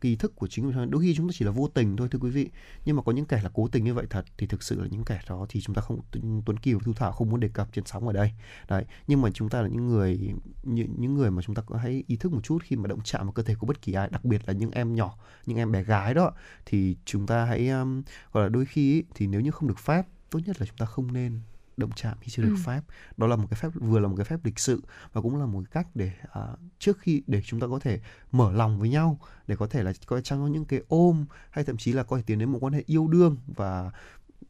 kỳ 0.00 0.16
thức 0.16 0.36
của 0.36 0.46
chính 0.46 0.68
mình. 0.68 0.90
Đôi 0.90 1.02
khi 1.02 1.14
chúng 1.16 1.28
ta 1.28 1.32
chỉ 1.34 1.44
là 1.44 1.50
vô 1.50 1.68
tình 1.74 1.96
thôi 1.96 2.08
thưa 2.10 2.18
quý 2.18 2.30
vị. 2.30 2.50
Nhưng 2.84 2.96
mà 2.96 3.02
có 3.02 3.12
những 3.12 3.24
kẻ 3.24 3.40
là 3.42 3.50
cố 3.54 3.68
tình 3.68 3.84
như 3.84 3.94
vậy 3.94 4.06
thật 4.10 4.24
thì 4.38 4.46
thực 4.46 4.62
sự 4.62 4.80
là 4.80 4.86
những 4.90 5.04
kẻ 5.04 5.20
đó 5.28 5.46
thì 5.48 5.60
chúng 5.60 5.74
ta 5.74 5.82
không 5.82 6.00
tuấn 6.46 6.58
kỳ 6.62 6.74
và 6.74 6.80
thu 6.84 6.92
thảo 6.92 7.12
không 7.12 7.30
muốn 7.30 7.40
đề 7.40 7.48
cập 7.48 7.68
trên 7.72 7.84
sóng 7.84 8.06
ở 8.06 8.12
đây. 8.12 8.32
Đấy 8.68 8.84
nhưng 9.06 9.22
mà 9.22 9.30
chúng 9.34 9.48
ta 9.48 9.62
là 9.62 9.68
những 9.68 9.88
người 9.88 10.34
những, 10.62 10.94
những 10.98 11.14
người 11.14 11.30
mà 11.30 11.42
chúng 11.42 11.54
ta 11.54 11.62
có 11.62 11.76
hãy 11.76 12.04
ý 12.06 12.16
thức 12.16 12.32
một 12.32 12.40
chút 12.42 12.58
khi 12.62 12.76
mà 12.76 12.86
động 12.86 13.00
chạm 13.04 13.22
vào 13.22 13.32
cơ 13.32 13.42
thể 13.42 13.54
của 13.54 13.66
bất 13.66 13.82
kỳ 13.82 13.92
ai 13.92 14.08
đặc 14.08 14.24
biệt 14.24 14.42
là 14.46 14.52
những 14.52 14.70
em 14.70 14.94
nhỏ 14.94 15.18
những 15.46 15.58
em 15.58 15.72
bé 15.72 15.82
gái 15.82 16.14
đó 16.14 16.32
thì 16.66 16.96
chúng 17.04 17.26
ta 17.26 17.44
hãy 17.44 17.68
um, 17.68 18.02
gọi 18.32 18.44
là 18.44 18.48
đôi 18.48 18.64
khi 18.64 19.04
thì 19.14 19.26
nếu 19.26 19.40
như 19.40 19.50
không 19.50 19.68
được 19.68 19.78
phép 19.78 20.06
tốt 20.30 20.40
nhất 20.46 20.60
là 20.60 20.66
chúng 20.66 20.76
ta 20.76 20.86
không 20.86 21.12
nên 21.12 21.40
động 21.76 21.90
chạm 21.96 22.18
khi 22.20 22.30
chưa 22.30 22.42
được 22.42 22.54
ừ. 22.56 22.62
phép 22.64 22.80
đó 23.16 23.26
là 23.26 23.36
một 23.36 23.46
cái 23.50 23.60
phép 23.60 23.68
vừa 23.74 23.98
là 23.98 24.08
một 24.08 24.14
cái 24.16 24.24
phép 24.24 24.44
lịch 24.44 24.58
sự 24.58 24.82
và 25.12 25.20
cũng 25.20 25.40
là 25.40 25.46
một 25.46 25.62
cái 25.64 25.82
cách 25.82 25.90
để 25.94 26.12
uh, 26.38 26.58
trước 26.78 26.98
khi 26.98 27.22
để 27.26 27.42
chúng 27.42 27.60
ta 27.60 27.66
có 27.66 27.78
thể 27.78 28.00
mở 28.32 28.52
lòng 28.52 28.78
với 28.78 28.88
nhau 28.88 29.18
để 29.46 29.56
có 29.56 29.66
thể 29.66 29.82
là 29.82 29.92
có 30.06 30.20
chăng 30.20 30.40
có 30.40 30.46
những 30.46 30.64
cái 30.64 30.80
ôm 30.88 31.26
hay 31.50 31.64
thậm 31.64 31.76
chí 31.76 31.92
là 31.92 32.02
có 32.02 32.16
thể 32.16 32.22
tiến 32.26 32.38
đến 32.38 32.52
một 32.52 32.58
quan 32.62 32.72
hệ 32.72 32.82
yêu 32.86 33.08
đương 33.08 33.36
và 33.46 33.90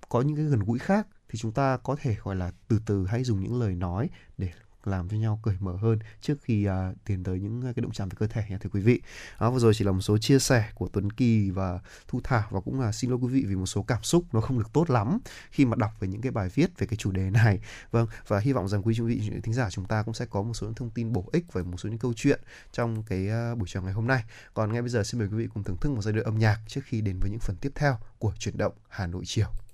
có 0.08 0.20
những 0.20 0.36
cái 0.36 0.44
gần 0.44 0.60
gũi 0.60 0.78
khác 0.78 1.06
thì 1.28 1.38
chúng 1.38 1.52
ta 1.52 1.76
có 1.76 1.96
thể 2.00 2.16
gọi 2.22 2.36
là 2.36 2.52
từ 2.68 2.80
từ 2.86 3.06
hãy 3.06 3.24
dùng 3.24 3.40
những 3.40 3.60
lời 3.60 3.74
nói 3.74 4.10
để 4.38 4.50
làm 4.86 5.08
cho 5.08 5.16
nhau 5.16 5.40
cởi 5.42 5.54
mở 5.60 5.76
hơn 5.76 5.98
trước 6.20 6.34
khi 6.42 6.68
uh, 6.68 6.96
tiến 7.04 7.24
tới 7.24 7.40
những 7.40 7.62
à, 7.62 7.72
cái 7.76 7.82
động 7.82 7.92
chạm 7.92 8.08
về 8.08 8.16
cơ 8.18 8.26
thể 8.26 8.44
nha 8.48 8.58
thưa 8.58 8.70
quý 8.72 8.80
vị. 8.80 9.00
Đó 9.40 9.50
vừa 9.50 9.58
rồi 9.58 9.74
chỉ 9.74 9.84
là 9.84 9.92
một 9.92 10.00
số 10.00 10.18
chia 10.18 10.38
sẻ 10.38 10.70
của 10.74 10.88
Tuấn 10.88 11.12
Kỳ 11.12 11.50
và 11.50 11.80
Thu 12.08 12.20
Thảo 12.24 12.48
và 12.50 12.60
cũng 12.60 12.80
là 12.80 12.92
xin 12.92 13.10
lỗi 13.10 13.18
quý 13.22 13.28
vị 13.28 13.44
vì 13.48 13.56
một 13.56 13.66
số 13.66 13.82
cảm 13.82 14.02
xúc 14.02 14.24
nó 14.32 14.40
không 14.40 14.58
được 14.58 14.72
tốt 14.72 14.90
lắm 14.90 15.18
khi 15.50 15.64
mà 15.64 15.76
đọc 15.76 15.90
về 16.00 16.08
những 16.08 16.20
cái 16.20 16.32
bài 16.32 16.48
viết 16.54 16.78
về 16.78 16.86
cái 16.86 16.96
chủ 16.96 17.10
đề 17.10 17.30
này. 17.30 17.60
Vâng 17.90 18.06
và 18.28 18.38
hy 18.38 18.52
vọng 18.52 18.68
rằng 18.68 18.82
quý 18.82 19.00
vị 19.00 19.30
thính 19.42 19.54
giả 19.54 19.70
chúng 19.70 19.84
ta 19.84 20.02
cũng 20.02 20.14
sẽ 20.14 20.26
có 20.26 20.42
một 20.42 20.54
số 20.54 20.66
những 20.66 20.74
thông 20.74 20.90
tin 20.90 21.12
bổ 21.12 21.24
ích 21.32 21.52
về 21.52 21.62
một 21.62 21.76
số 21.76 21.88
những 21.88 21.98
câu 21.98 22.12
chuyện 22.16 22.40
trong 22.72 23.02
cái 23.02 23.28
à, 23.28 23.54
buổi 23.54 23.68
chiều 23.68 23.82
ngày 23.82 23.92
hôm 23.92 24.06
nay. 24.06 24.24
Còn 24.54 24.72
ngay 24.72 24.82
bây 24.82 24.88
giờ 24.88 25.04
xin 25.04 25.18
mời 25.18 25.28
quý 25.28 25.36
vị 25.36 25.48
cùng 25.54 25.62
thưởng 25.62 25.76
thức 25.76 25.90
một 25.90 26.02
giai 26.02 26.12
đoạn 26.12 26.24
âm 26.24 26.38
nhạc 26.38 26.60
trước 26.66 26.80
khi 26.84 27.00
đến 27.00 27.18
với 27.20 27.30
những 27.30 27.40
phần 27.40 27.56
tiếp 27.60 27.72
theo 27.74 27.98
của 28.18 28.32
chuyển 28.38 28.58
động 28.58 28.72
Hà 28.88 29.06
Nội 29.06 29.22
chiều. 29.26 29.65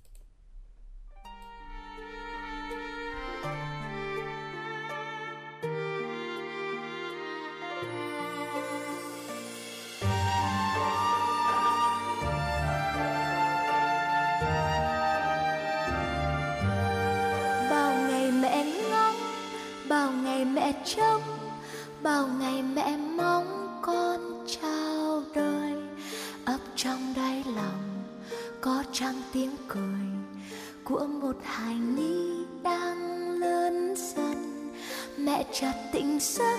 Chấm 20.96 21.20
bao 22.02 22.28
ngày 22.40 22.62
mẹ 22.62 22.96
mong 22.96 23.78
con 23.82 24.46
trao 24.46 25.22
đời. 25.34 25.72
Ấp 26.44 26.58
trong 26.76 27.14
đáy 27.16 27.44
lòng 27.56 28.04
có 28.60 28.84
trăng 28.92 29.22
tiếng 29.32 29.56
cười 29.68 30.06
của 30.84 31.06
một 31.06 31.36
hài 31.44 31.74
nhi 31.74 32.44
đang 32.62 33.30
lớn 33.40 33.94
dần. 33.96 34.70
Mẹ 35.18 35.44
chợt 35.52 35.72
tỉnh 35.92 36.18
giấc 36.20 36.58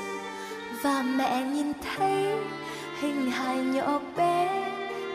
và 0.83 1.01
mẹ 1.01 1.45
nhìn 1.45 1.73
thấy 1.81 2.35
hình 3.01 3.31
hài 3.31 3.57
nhỏ 3.57 3.99
bé 4.17 4.71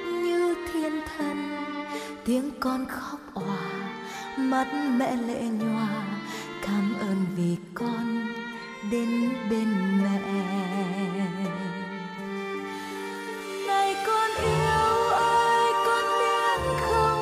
như 0.06 0.54
thiên 0.72 1.00
thần. 1.16 1.56
Tiếng 2.24 2.50
con 2.60 2.86
khóc 2.88 3.20
òa, 3.34 3.94
mắt 4.36 4.66
mẹ 4.96 5.16
lệ 5.26 5.42
nhòa, 5.42 5.88
cảm 6.62 6.94
ơn 7.00 7.26
vì 7.36 7.56
con 7.74 8.38
đến 8.91 9.30
bên 9.51 9.68
mẹ. 10.03 10.20
Này 13.66 13.95
con 14.07 14.30
yêu 14.43 15.11
ơi, 15.12 15.72
con 15.86 16.05
biết 16.18 16.61
không? 16.80 17.20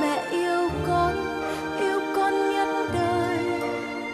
Mẹ 0.00 0.24
yêu 0.30 0.70
con 0.86 1.16
yêu 1.80 2.00
con 2.16 2.32
nhất 2.50 2.68
đời. 2.94 3.38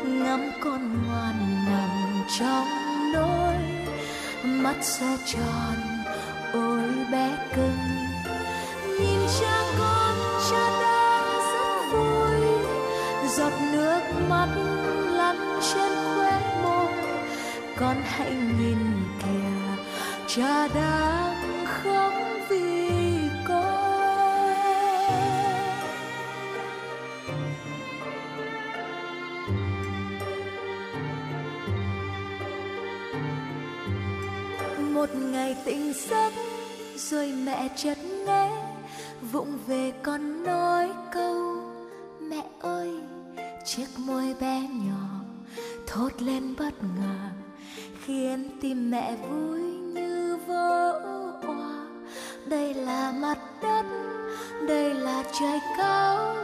Ngắm 0.05 0.51
con 0.61 1.07
ngoan 1.07 1.65
nằm 1.71 2.25
trong 2.39 2.67
nỗi 3.13 3.57
mắt 4.45 4.77
sẽ 4.81 5.17
tròn, 5.27 5.77
ôi 6.53 6.83
bé 7.13 7.39
cưng. 7.57 7.79
Nhìn 9.01 9.21
cha 9.41 9.63
con 9.79 10.15
cha 10.51 10.81
đang 10.81 11.39
rất 11.53 11.93
vui, 11.93 12.41
giọt 13.29 13.53
nước 13.73 14.01
mắt 14.29 14.76
con 17.79 17.97
hãy 18.05 18.35
nhìn 18.59 18.79
kìa, 19.23 19.83
cha 20.27 20.69
đang 20.69 21.65
khóc 21.67 22.13
vì 22.49 22.91
con. 23.49 23.87
Một 34.95 35.09
ngày 35.15 35.57
tỉnh 35.65 35.93
giấc, 36.09 36.33
rồi 36.97 37.33
mẹ 37.45 37.69
chợt 37.77 37.99
nghe, 38.27 38.51
vụng 39.33 39.59
về 39.67 39.93
con 40.03 40.45
nói 40.45 40.89
câu, 41.13 41.63
mẹ 42.21 42.43
ơi, 42.61 42.91
chiếc 43.65 43.87
môi 43.99 44.35
bé 44.41 44.61
nhỏ 44.61 45.21
thốt 45.87 46.11
lên 46.19 46.55
bất 46.59 46.75
ngờ 46.83 47.46
khiến 48.07 48.49
tim 48.61 48.91
mẹ 48.91 49.15
vui 49.29 49.61
như 49.95 50.39
vỡ 50.47 51.01
òa. 51.47 51.87
Đây 52.47 52.75
là 52.75 53.13
mặt 53.13 53.39
đất, 53.63 53.85
đây 54.69 54.95
là 54.95 55.25
trời 55.41 55.59
cao, 55.79 56.35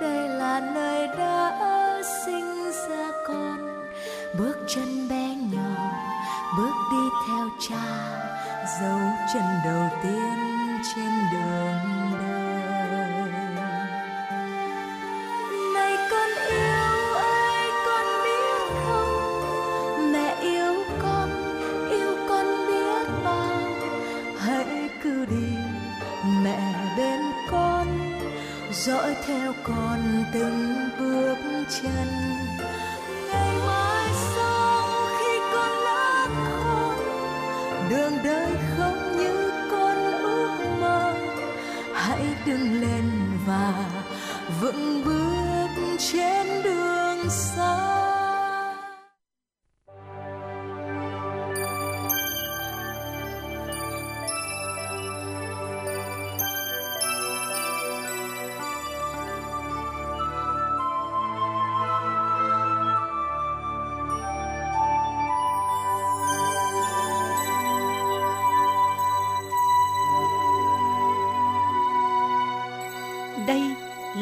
đây 0.00 0.28
là 0.28 0.60
nơi 0.74 1.06
đã 1.06 2.02
sinh 2.24 2.72
ra 2.88 3.10
con. 3.26 3.84
Bước 4.38 4.56
chân 4.68 5.08
bé 5.08 5.34
nhỏ, 5.52 5.90
bước 6.58 6.74
đi 6.90 7.08
theo 7.26 7.48
cha, 7.68 7.84
dấu 8.80 9.00
chân 9.34 9.44
đầu 9.64 9.88
tiên 10.02 10.78
trên 10.94 11.10
đường. 11.32 11.97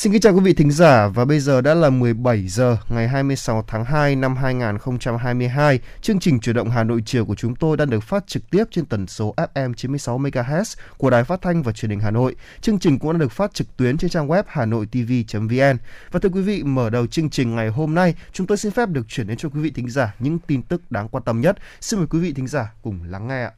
Xin 0.00 0.12
kính 0.12 0.20
chào 0.20 0.34
quý 0.34 0.40
vị 0.40 0.52
thính 0.52 0.70
giả 0.70 1.08
và 1.08 1.24
bây 1.24 1.40
giờ 1.40 1.60
đã 1.60 1.74
là 1.74 1.90
17 1.90 2.48
giờ 2.48 2.76
ngày 2.88 3.08
26 3.08 3.64
tháng 3.66 3.84
2 3.84 4.16
năm 4.16 4.36
2022. 4.36 5.80
Chương 6.00 6.20
trình 6.20 6.40
Chuyển 6.40 6.56
động 6.56 6.70
Hà 6.70 6.84
Nội 6.84 7.02
chiều 7.06 7.24
của 7.24 7.34
chúng 7.34 7.54
tôi 7.54 7.76
đang 7.76 7.90
được 7.90 8.02
phát 8.02 8.26
trực 8.26 8.50
tiếp 8.50 8.64
trên 8.70 8.86
tần 8.86 9.06
số 9.06 9.34
FM 9.54 9.74
96 9.74 10.18
MHz 10.18 10.74
của 10.98 11.10
Đài 11.10 11.24
Phát 11.24 11.42
thanh 11.42 11.62
và 11.62 11.72
Truyền 11.72 11.90
hình 11.90 12.00
Hà 12.00 12.10
Nội. 12.10 12.36
Chương 12.60 12.78
trình 12.78 12.98
cũng 12.98 13.12
đã 13.12 13.18
được 13.18 13.32
phát 13.32 13.54
trực 13.54 13.76
tuyến 13.76 13.98
trên 13.98 14.10
trang 14.10 14.28
web 14.28 14.42
hanoitv.vn. 14.46 15.78
Và 16.10 16.20
thưa 16.22 16.28
quý 16.28 16.42
vị, 16.42 16.62
mở 16.62 16.90
đầu 16.90 17.06
chương 17.06 17.30
trình 17.30 17.56
ngày 17.56 17.68
hôm 17.68 17.94
nay, 17.94 18.14
chúng 18.32 18.46
tôi 18.46 18.58
xin 18.58 18.72
phép 18.72 18.88
được 18.88 19.08
chuyển 19.08 19.26
đến 19.26 19.36
cho 19.36 19.48
quý 19.48 19.60
vị 19.60 19.70
thính 19.70 19.90
giả 19.90 20.14
những 20.18 20.38
tin 20.38 20.62
tức 20.62 20.90
đáng 20.90 21.08
quan 21.08 21.24
tâm 21.24 21.40
nhất. 21.40 21.56
Xin 21.80 22.00
mời 22.00 22.06
quý 22.10 22.18
vị 22.18 22.32
thính 22.32 22.46
giả 22.46 22.72
cùng 22.82 23.00
lắng 23.04 23.28
nghe 23.28 23.42
ạ. 23.42 23.52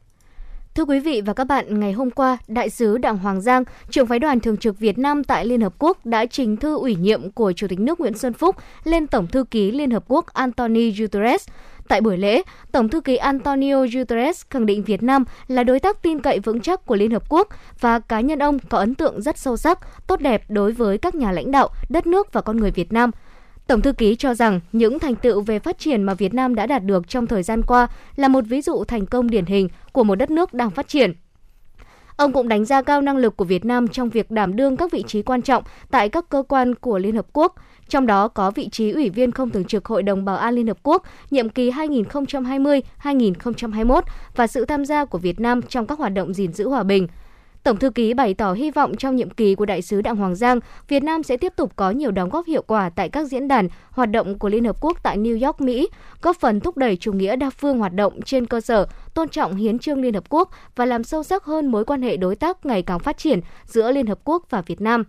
Thưa 0.75 0.85
quý 0.85 0.99
vị 0.99 1.21
và 1.21 1.33
các 1.33 1.43
bạn, 1.43 1.79
ngày 1.79 1.91
hôm 1.93 2.11
qua, 2.11 2.37
Đại 2.47 2.69
sứ 2.69 2.97
Đặng 2.97 3.17
Hoàng 3.17 3.41
Giang, 3.41 3.63
trưởng 3.89 4.07
phái 4.07 4.19
đoàn 4.19 4.39
thường 4.39 4.57
trực 4.57 4.79
Việt 4.79 4.97
Nam 4.97 5.23
tại 5.23 5.45
Liên 5.45 5.61
Hợp 5.61 5.73
Quốc 5.79 6.05
đã 6.05 6.25
trình 6.25 6.57
thư 6.57 6.77
ủy 6.77 6.95
nhiệm 6.95 7.31
của 7.31 7.51
Chủ 7.51 7.67
tịch 7.67 7.79
nước 7.79 7.99
Nguyễn 7.99 8.17
Xuân 8.17 8.33
Phúc 8.33 8.55
lên 8.83 9.07
Tổng 9.07 9.27
thư 9.27 9.43
ký 9.43 9.71
Liên 9.71 9.91
Hợp 9.91 10.03
Quốc 10.07 10.33
Antonio 10.33 10.81
Guterres. 10.97 11.47
Tại 11.87 12.01
buổi 12.01 12.17
lễ, 12.17 12.41
Tổng 12.71 12.89
thư 12.89 13.01
ký 13.01 13.15
Antonio 13.15 13.85
Guterres 13.93 14.41
khẳng 14.49 14.65
định 14.65 14.83
Việt 14.83 15.03
Nam 15.03 15.23
là 15.47 15.63
đối 15.63 15.79
tác 15.79 16.01
tin 16.01 16.19
cậy 16.19 16.39
vững 16.39 16.61
chắc 16.61 16.85
của 16.85 16.95
Liên 16.95 17.11
Hợp 17.11 17.23
Quốc 17.29 17.47
và 17.79 17.99
cá 17.99 18.19
nhân 18.19 18.39
ông 18.39 18.59
có 18.69 18.77
ấn 18.77 18.95
tượng 18.95 19.21
rất 19.21 19.37
sâu 19.37 19.57
sắc, 19.57 19.79
tốt 20.07 20.21
đẹp 20.21 20.43
đối 20.49 20.71
với 20.71 20.97
các 20.97 21.15
nhà 21.15 21.31
lãnh 21.31 21.51
đạo, 21.51 21.69
đất 21.89 22.07
nước 22.07 22.33
và 22.33 22.41
con 22.41 22.57
người 22.57 22.71
Việt 22.71 22.93
Nam– 22.93 23.11
Tổng 23.67 23.81
thư 23.81 23.93
ký 23.93 24.15
cho 24.15 24.33
rằng 24.33 24.59
những 24.71 24.99
thành 24.99 25.15
tựu 25.15 25.41
về 25.41 25.59
phát 25.59 25.79
triển 25.79 26.03
mà 26.03 26.13
Việt 26.13 26.33
Nam 26.33 26.55
đã 26.55 26.65
đạt 26.65 26.83
được 26.83 27.07
trong 27.07 27.27
thời 27.27 27.43
gian 27.43 27.61
qua 27.61 27.87
là 28.15 28.27
một 28.27 28.43
ví 28.47 28.61
dụ 28.61 28.83
thành 28.83 29.05
công 29.05 29.29
điển 29.29 29.45
hình 29.45 29.69
của 29.91 30.03
một 30.03 30.15
đất 30.15 30.31
nước 30.31 30.53
đang 30.53 30.69
phát 30.69 30.87
triển. 30.87 31.13
Ông 32.17 32.33
cũng 32.33 32.47
đánh 32.47 32.65
giá 32.65 32.81
cao 32.81 33.01
năng 33.01 33.17
lực 33.17 33.37
của 33.37 33.45
Việt 33.45 33.65
Nam 33.65 33.87
trong 33.87 34.09
việc 34.09 34.31
đảm 34.31 34.55
đương 34.55 34.77
các 34.77 34.91
vị 34.91 35.03
trí 35.07 35.21
quan 35.21 35.41
trọng 35.41 35.63
tại 35.91 36.09
các 36.09 36.29
cơ 36.29 36.43
quan 36.47 36.75
của 36.75 36.97
Liên 36.97 37.15
Hợp 37.15 37.25
Quốc, 37.33 37.55
trong 37.89 38.07
đó 38.07 38.27
có 38.27 38.51
vị 38.51 38.69
trí 38.69 38.91
Ủy 38.91 39.09
viên 39.09 39.31
không 39.31 39.49
thường 39.49 39.65
trực 39.65 39.85
Hội 39.85 40.03
đồng 40.03 40.25
Bảo 40.25 40.37
an 40.37 40.53
Liên 40.53 40.67
Hợp 40.67 40.77
Quốc 40.83 41.03
nhiệm 41.31 41.49
kỳ 41.49 41.71
2020-2021 41.71 44.01
và 44.35 44.47
sự 44.47 44.65
tham 44.65 44.85
gia 44.85 45.05
của 45.05 45.17
Việt 45.17 45.39
Nam 45.39 45.61
trong 45.61 45.87
các 45.87 45.99
hoạt 45.99 46.13
động 46.13 46.33
gìn 46.33 46.53
giữ 46.53 46.69
hòa 46.69 46.83
bình– 46.83 47.07
Tổng 47.63 47.77
thư 47.77 47.89
ký 47.89 48.13
bày 48.13 48.33
tỏ 48.33 48.53
hy 48.53 48.71
vọng 48.71 48.95
trong 48.95 49.15
nhiệm 49.15 49.29
kỳ 49.29 49.55
của 49.55 49.65
đại 49.65 49.81
sứ 49.81 50.01
Đặng 50.01 50.15
Hoàng 50.15 50.35
Giang, 50.35 50.59
Việt 50.87 51.03
Nam 51.03 51.23
sẽ 51.23 51.37
tiếp 51.37 51.53
tục 51.55 51.71
có 51.75 51.91
nhiều 51.91 52.11
đóng 52.11 52.29
góp 52.29 52.45
hiệu 52.45 52.61
quả 52.67 52.89
tại 52.89 53.09
các 53.09 53.27
diễn 53.27 53.47
đàn, 53.47 53.67
hoạt 53.91 54.11
động 54.11 54.39
của 54.39 54.49
Liên 54.49 54.65
Hợp 54.65 54.77
Quốc 54.81 54.97
tại 55.03 55.17
New 55.17 55.45
York, 55.45 55.61
Mỹ, 55.61 55.89
góp 56.21 56.37
phần 56.39 56.59
thúc 56.59 56.77
đẩy 56.77 56.97
chủ 56.97 57.13
nghĩa 57.13 57.35
đa 57.35 57.49
phương 57.49 57.79
hoạt 57.79 57.93
động 57.93 58.21
trên 58.21 58.45
cơ 58.45 58.61
sở 58.61 58.87
tôn 59.13 59.29
trọng 59.29 59.55
hiến 59.55 59.79
trương 59.79 60.01
Liên 60.01 60.13
Hợp 60.13 60.23
Quốc 60.29 60.49
và 60.75 60.85
làm 60.85 61.03
sâu 61.03 61.23
sắc 61.23 61.43
hơn 61.43 61.71
mối 61.71 61.85
quan 61.85 62.01
hệ 62.01 62.17
đối 62.17 62.35
tác 62.35 62.65
ngày 62.65 62.81
càng 62.81 62.99
phát 62.99 63.17
triển 63.17 63.39
giữa 63.65 63.91
Liên 63.91 64.07
Hợp 64.07 64.19
Quốc 64.23 64.43
và 64.49 64.61
Việt 64.61 64.81
Nam. 64.81 65.03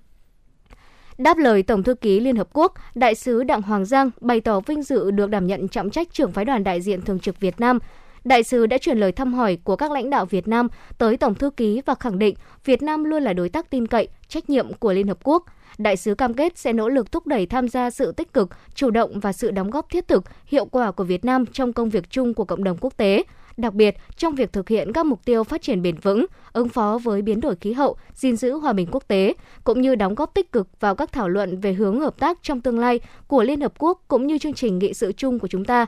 Đáp 1.19 1.39
lời 1.39 1.63
Tổng 1.63 1.83
thư 1.83 1.95
ký 1.95 2.21
Liên 2.21 2.37
Hợp 2.37 2.49
Quốc, 2.53 2.73
Đại 2.95 3.15
sứ 3.15 3.45
Đặng 3.45 3.63
Hoàng 3.63 3.85
Giang 3.85 4.11
bày 4.21 4.41
tỏ 4.41 4.61
vinh 4.61 4.83
dự 4.83 5.11
được 5.11 5.31
đảm 5.31 5.47
nhận 5.47 5.69
trọng 5.69 5.91
trách 5.91 6.09
trưởng 6.13 6.33
phái 6.33 6.45
đoàn 6.45 6.65
đại 6.65 6.81
diện 6.81 7.03
thường 7.03 7.19
trực 7.19 7.41
Việt 7.41 7.61
Nam, 7.61 7.79
đại 8.25 8.43
sứ 8.43 8.67
đã 8.67 8.79
chuyển 8.79 8.99
lời 8.99 9.13
thăm 9.13 9.35
hỏi 9.35 9.59
của 9.65 9.77
các 9.77 9.91
lãnh 9.91 10.11
đạo 10.11 10.27
Việt 10.27 10.49
Nam 10.49 10.69
tới 10.99 11.17
Tổng 11.17 11.35
thư 11.35 11.51
ký 11.51 11.81
và 11.87 11.95
khẳng 11.95 12.19
định 12.19 12.35
Việt 12.65 12.83
Nam 12.83 13.05
luôn 13.05 13.23
là 13.23 13.33
đối 13.33 13.49
tác 13.49 13.71
tin 13.71 13.87
cậy, 13.87 14.09
trách 14.29 14.51
nhiệm 14.51 14.73
của 14.73 14.93
Liên 14.93 15.09
Hợp 15.09 15.19
Quốc. 15.23 15.45
Đại 15.79 15.97
sứ 15.97 16.15
cam 16.15 16.35
kết 16.35 16.59
sẽ 16.59 16.73
nỗ 16.73 16.89
lực 16.89 17.13
thúc 17.13 17.27
đẩy 17.27 17.47
tham 17.47 17.69
gia 17.69 17.91
sự 17.91 18.13
tích 18.13 18.33
cực, 18.33 18.49
chủ 18.75 18.91
động 18.91 19.21
và 19.21 19.33
sự 19.33 19.51
đóng 19.51 19.71
góp 19.71 19.91
thiết 19.91 20.09
thực, 20.09 20.25
hiệu 20.47 20.65
quả 20.65 20.91
của 20.91 21.05
Việt 21.05 21.25
Nam 21.25 21.47
trong 21.47 21.73
công 21.73 21.91
việc 21.91 22.11
chung 22.11 22.35
của 22.35 22.45
cộng 22.45 22.65
đồng 22.65 22.77
quốc 22.81 22.97
tế, 22.97 23.23
đặc 23.57 23.75
biệt 23.75 23.97
trong 24.17 24.35
việc 24.35 24.53
thực 24.53 24.69
hiện 24.69 24.93
các 24.93 25.07
mục 25.07 25.25
tiêu 25.25 25.45
phát 25.45 25.63
triển 25.63 25.83
bền 25.83 25.97
vững, 25.97 26.27
ứng 26.53 26.69
phó 26.69 26.99
với 27.03 27.23
biến 27.23 27.41
đổi 27.41 27.57
khí 27.57 27.73
hậu, 27.73 27.97
gìn 28.15 28.37
giữ 28.37 28.53
hòa 28.53 28.73
bình 28.73 28.89
quốc 28.91 29.09
tế, 29.09 29.35
cũng 29.65 29.81
như 29.81 29.95
đóng 29.95 30.15
góp 30.15 30.35
tích 30.35 30.53
cực 30.53 30.81
vào 30.81 30.95
các 30.95 31.13
thảo 31.13 31.29
luận 31.29 31.61
về 31.61 31.73
hướng 31.73 32.01
hợp 32.01 32.19
tác 32.19 32.39
trong 32.43 32.61
tương 32.61 32.79
lai 32.79 33.01
của 33.27 33.43
Liên 33.43 33.61
Hợp 33.61 33.73
Quốc 33.79 34.05
cũng 34.09 34.27
như 34.27 34.39
chương 34.39 34.55
trình 34.55 34.79
nghị 34.79 34.95
sự 34.95 35.13
chung 35.13 35.39
của 35.39 35.49
chúng 35.49 35.65
ta 35.65 35.87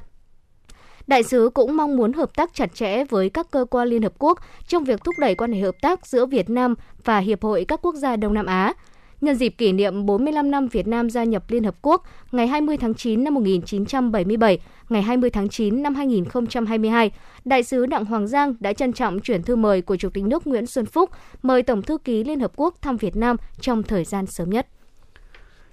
Đại 1.07 1.23
sứ 1.23 1.51
cũng 1.55 1.77
mong 1.77 1.97
muốn 1.97 2.13
hợp 2.13 2.37
tác 2.37 2.55
chặt 2.55 2.75
chẽ 2.75 3.05
với 3.05 3.31
các 3.31 3.51
cơ 3.51 3.65
quan 3.71 3.89
Liên 3.89 4.03
Hợp 4.03 4.13
Quốc 4.19 4.39
trong 4.69 4.85
việc 4.85 5.05
thúc 5.05 5.15
đẩy 5.19 5.35
quan 5.35 5.53
hệ 5.53 5.61
hợp 5.61 5.75
tác 5.83 6.07
giữa 6.07 6.27
Việt 6.27 6.51
Nam 6.51 6.75
và 7.05 7.19
Hiệp 7.19 7.43
hội 7.43 7.65
các 7.65 7.83
quốc 7.83 7.95
gia 7.95 8.17
Đông 8.17 8.35
Nam 8.35 8.47
Á. 8.47 8.73
Nhân 9.21 9.37
dịp 9.37 9.49
kỷ 9.49 9.73
niệm 9.73 10.07
45 10.07 10.51
năm 10.51 10.69
Việt 10.69 10.87
Nam 10.87 11.11
gia 11.11 11.25
nhập 11.25 11.45
Liên 11.49 11.65
Hợp 11.65 11.75
Quốc 11.83 12.03
ngày 12.33 12.47
20 12.47 12.77
tháng 12.77 12.95
9 12.95 13.25
năm 13.25 13.35
1977, 13.35 14.59
ngày 14.89 15.03
20 15.03 15.31
tháng 15.31 15.49
9 15.49 15.83
năm 15.83 15.95
2022, 15.95 17.11
Đại 17.45 17.63
sứ 17.63 17.87
Đặng 17.87 18.05
Hoàng 18.05 18.29
Giang 18.29 18.55
đã 18.61 18.73
trân 18.73 18.93
trọng 18.93 19.21
chuyển 19.21 19.43
thư 19.43 19.57
mời 19.57 19.83
của 19.83 19.97
Chủ 19.97 20.09
tịch 20.11 20.25
nước 20.25 20.47
Nguyễn 20.47 20.67
Xuân 20.67 20.87
Phúc 20.87 21.11
mời 21.43 21.63
Tổng 21.63 21.83
thư 21.83 21.99
ký 21.99 22.25
Liên 22.25 22.41
Hợp 22.41 22.53
Quốc 22.57 22.75
thăm 22.83 22.97
Việt 22.97 23.17
Nam 23.17 23.37
trong 23.61 23.83
thời 23.83 24.05
gian 24.05 24.27
sớm 24.27 24.51
nhất. 24.51 24.67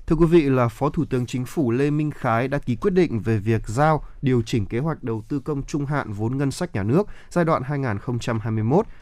Thưa 0.08 0.16
quý 0.16 0.26
vị 0.26 0.42
là 0.42 0.68
Phó 0.68 0.90
Thủ 0.90 1.06
tướng 1.06 1.26
Chính 1.26 1.46
phủ 1.46 1.72
Lê 1.72 1.92
Minh 1.92 2.12
Khái 2.12 2.48
đã 2.48 2.58
ký 2.58 2.76
quyết 2.76 2.92
định 2.94 3.20
về 3.20 3.38
việc 3.38 3.68
giao 3.68 4.04
điều 4.22 4.42
chỉnh 4.42 4.66
kế 4.66 4.80
hoạch 4.80 5.04
đầu 5.04 5.24
tư 5.30 5.40
công 5.40 5.64
trung 5.64 5.86
hạn 5.86 6.14
vốn 6.14 6.38
ngân 6.38 6.52
sách 6.52 6.76
nhà 6.76 6.84
nước 6.84 7.08
giai 7.30 7.46
đoạn 7.46 7.64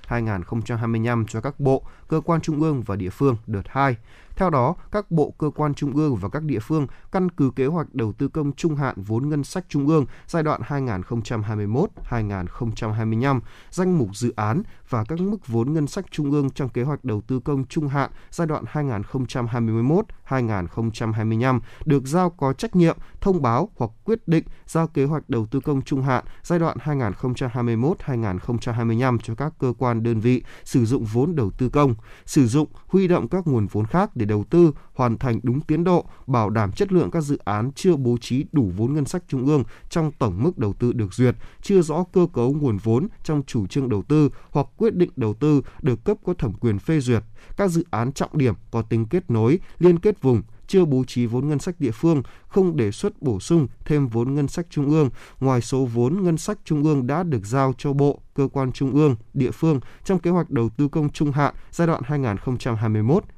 2021-2025 0.07 1.25
cho 1.25 1.41
các 1.41 1.59
bộ, 1.59 1.83
cơ 2.07 2.21
quan 2.25 2.41
trung 2.41 2.61
ương 2.61 2.81
và 2.81 2.95
địa 2.95 3.09
phương 3.09 3.37
đợt 3.47 3.61
2 3.65 3.95
theo 4.41 4.49
đó, 4.49 4.75
các 4.91 5.11
bộ 5.11 5.33
cơ 5.37 5.49
quan 5.55 5.73
trung 5.73 5.95
ương 5.95 6.15
và 6.15 6.29
các 6.29 6.43
địa 6.43 6.59
phương 6.59 6.87
căn 7.11 7.31
cứ 7.31 7.51
kế 7.55 7.65
hoạch 7.65 7.93
đầu 7.93 8.13
tư 8.13 8.27
công 8.27 8.51
trung 8.51 8.75
hạn 8.75 8.95
vốn 8.97 9.29
ngân 9.29 9.43
sách 9.43 9.65
trung 9.69 9.87
ương 9.87 10.05
giai 10.27 10.43
đoạn 10.43 10.61
2021-2025, 10.61 13.39
danh 13.69 13.97
mục 13.97 14.15
dự 14.15 14.33
án 14.35 14.63
và 14.89 15.03
các 15.03 15.19
mức 15.19 15.47
vốn 15.47 15.73
ngân 15.73 15.87
sách 15.87 16.05
trung 16.11 16.31
ương 16.31 16.49
trong 16.49 16.69
kế 16.69 16.83
hoạch 16.83 17.05
đầu 17.05 17.21
tư 17.21 17.39
công 17.39 17.65
trung 17.65 17.87
hạn 17.87 18.11
giai 18.31 18.47
đoạn 18.47 18.63
2021-2025 18.71 21.59
được 21.85 22.03
giao 22.05 22.29
có 22.29 22.53
trách 22.53 22.75
nhiệm 22.75 22.97
thông 23.21 23.41
báo 23.41 23.69
hoặc 23.77 23.91
quyết 24.03 24.27
định 24.27 24.43
giao 24.65 24.87
kế 24.87 25.05
hoạch 25.05 25.29
đầu 25.29 25.45
tư 25.45 25.59
công 25.59 25.81
trung 25.81 26.03
hạn 26.03 26.23
giai 26.43 26.59
đoạn 26.59 26.77
2021-2025 26.83 29.17
cho 29.23 29.35
các 29.35 29.53
cơ 29.59 29.73
quan 29.77 30.03
đơn 30.03 30.19
vị 30.19 30.43
sử 30.63 30.85
dụng 30.85 31.05
vốn 31.05 31.35
đầu 31.35 31.51
tư 31.57 31.69
công, 31.69 31.95
sử 32.25 32.47
dụng 32.47 32.67
huy 32.87 33.07
động 33.07 33.27
các 33.27 33.47
nguồn 33.47 33.67
vốn 33.67 33.85
khác 33.85 34.15
để 34.15 34.25
đầu 34.31 34.43
tư 34.49 34.71
hoàn 34.93 35.17
thành 35.17 35.39
đúng 35.43 35.61
tiến 35.61 35.83
độ, 35.83 36.05
bảo 36.27 36.49
đảm 36.49 36.71
chất 36.71 36.91
lượng 36.91 37.11
các 37.11 37.21
dự 37.21 37.37
án 37.45 37.71
chưa 37.75 37.95
bố 37.95 38.17
trí 38.21 38.45
đủ 38.51 38.71
vốn 38.77 38.93
ngân 38.93 39.05
sách 39.05 39.23
trung 39.27 39.45
ương 39.45 39.63
trong 39.89 40.11
tổng 40.19 40.43
mức 40.43 40.57
đầu 40.57 40.73
tư 40.73 40.93
được 40.93 41.13
duyệt, 41.13 41.35
chưa 41.61 41.81
rõ 41.81 42.03
cơ 42.13 42.27
cấu 42.33 42.53
nguồn 42.53 42.77
vốn 42.77 43.07
trong 43.23 43.43
chủ 43.47 43.67
trương 43.67 43.89
đầu 43.89 44.03
tư 44.03 44.29
hoặc 44.51 44.67
quyết 44.77 44.95
định 44.95 45.09
đầu 45.15 45.33
tư 45.33 45.61
được 45.81 46.03
cấp 46.03 46.17
có 46.25 46.33
thẩm 46.33 46.53
quyền 46.53 46.79
phê 46.79 46.99
duyệt, 46.99 47.23
các 47.57 47.67
dự 47.71 47.83
án 47.91 48.11
trọng 48.11 48.37
điểm 48.37 48.53
có 48.71 48.81
tính 48.81 49.05
kết 49.05 49.31
nối, 49.31 49.59
liên 49.79 49.99
kết 49.99 50.21
vùng, 50.21 50.41
chưa 50.71 50.85
bố 50.85 51.03
trí 51.07 51.25
vốn 51.25 51.49
ngân 51.49 51.59
sách 51.59 51.75
địa 51.79 51.91
phương, 51.91 52.23
không 52.47 52.77
đề 52.77 52.91
xuất 52.91 53.21
bổ 53.21 53.39
sung 53.39 53.67
thêm 53.85 54.07
vốn 54.07 54.35
ngân 54.35 54.47
sách 54.47 54.65
trung 54.69 54.89
ương 54.89 55.09
ngoài 55.39 55.61
số 55.61 55.85
vốn 55.85 56.23
ngân 56.23 56.37
sách 56.37 56.57
trung 56.65 56.83
ương 56.83 57.07
đã 57.07 57.23
được 57.23 57.45
giao 57.45 57.73
cho 57.77 57.93
bộ, 57.93 58.21
cơ 58.33 58.47
quan 58.53 58.71
trung 58.71 58.91
ương, 58.91 59.15
địa 59.33 59.51
phương 59.51 59.79
trong 60.03 60.19
kế 60.19 60.31
hoạch 60.31 60.49
đầu 60.49 60.69
tư 60.69 60.87
công 60.87 61.09
trung 61.09 61.31
hạn 61.31 61.55
giai 61.71 61.87
đoạn 61.87 62.01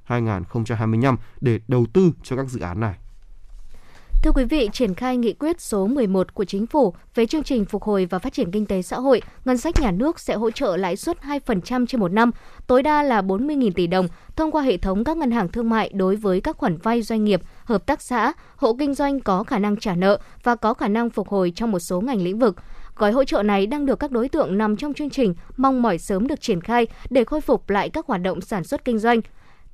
2021-2025 0.08 1.18
để 1.42 1.60
đầu 1.68 1.86
tư 1.94 2.12
cho 2.24 2.36
các 2.36 2.50
dự 2.50 2.60
án 2.60 2.80
này. 2.80 3.03
Thưa 4.24 4.32
quý 4.32 4.44
vị, 4.44 4.70
triển 4.74 4.94
khai 4.94 5.18
nghị 5.18 5.34
quyết 5.34 5.62
số 5.62 5.88
11 5.88 6.34
của 6.34 6.46
Chính 6.46 6.68
phủ 6.68 6.94
về 7.16 7.26
chương 7.26 7.44
trình 7.44 7.66
phục 7.66 7.84
hồi 7.84 8.06
và 8.06 8.20
phát 8.20 8.34
triển 8.34 8.52
kinh 8.52 8.66
tế 8.66 8.82
xã 8.82 9.00
hội, 9.00 9.22
ngân 9.46 9.58
sách 9.58 9.80
nhà 9.80 9.92
nước 9.92 10.20
sẽ 10.20 10.36
hỗ 10.36 10.52
trợ 10.52 10.78
lãi 10.78 10.96
suất 10.96 11.18
2% 11.22 11.86
trên 11.86 12.02
một 12.02 12.12
năm, 12.12 12.32
tối 12.68 12.84
đa 12.84 13.04
là 13.04 13.22
40.000 13.22 13.72
tỷ 13.72 13.88
đồng 13.88 14.08
thông 14.36 14.52
qua 14.52 14.62
hệ 14.62 14.78
thống 14.78 15.04
các 15.04 15.18
ngân 15.18 15.32
hàng 15.32 15.48
thương 15.48 15.70
mại 15.70 15.92
đối 15.94 16.16
với 16.16 16.42
các 16.42 16.58
khoản 16.58 16.78
vay 16.78 17.02
doanh 17.02 17.24
nghiệp, 17.24 17.42
hợp 17.66 17.86
tác 17.86 18.02
xã, 18.02 18.34
hộ 18.56 18.76
kinh 18.80 18.94
doanh 18.94 19.20
có 19.20 19.44
khả 19.44 19.60
năng 19.60 19.78
trả 19.78 19.96
nợ 19.96 20.20
và 20.44 20.56
có 20.56 20.74
khả 20.74 20.88
năng 20.88 21.10
phục 21.10 21.28
hồi 21.30 21.54
trong 21.56 21.72
một 21.72 21.80
số 21.80 22.02
ngành 22.02 22.22
lĩnh 22.22 22.40
vực. 22.40 22.56
Gói 22.96 23.12
hỗ 23.12 23.24
trợ 23.24 23.44
này 23.44 23.68
đang 23.68 23.86
được 23.86 24.00
các 24.00 24.12
đối 24.12 24.30
tượng 24.30 24.58
nằm 24.58 24.78
trong 24.78 24.94
chương 24.94 25.10
trình 25.10 25.34
mong 25.58 25.82
mỏi 25.82 25.98
sớm 25.98 26.28
được 26.28 26.42
triển 26.42 26.62
khai 26.62 26.88
để 27.10 27.24
khôi 27.24 27.42
phục 27.42 27.70
lại 27.70 27.90
các 27.90 28.06
hoạt 28.06 28.22
động 28.22 28.42
sản 28.42 28.64
xuất 28.64 28.86
kinh 28.86 29.00
doanh. 29.00 29.22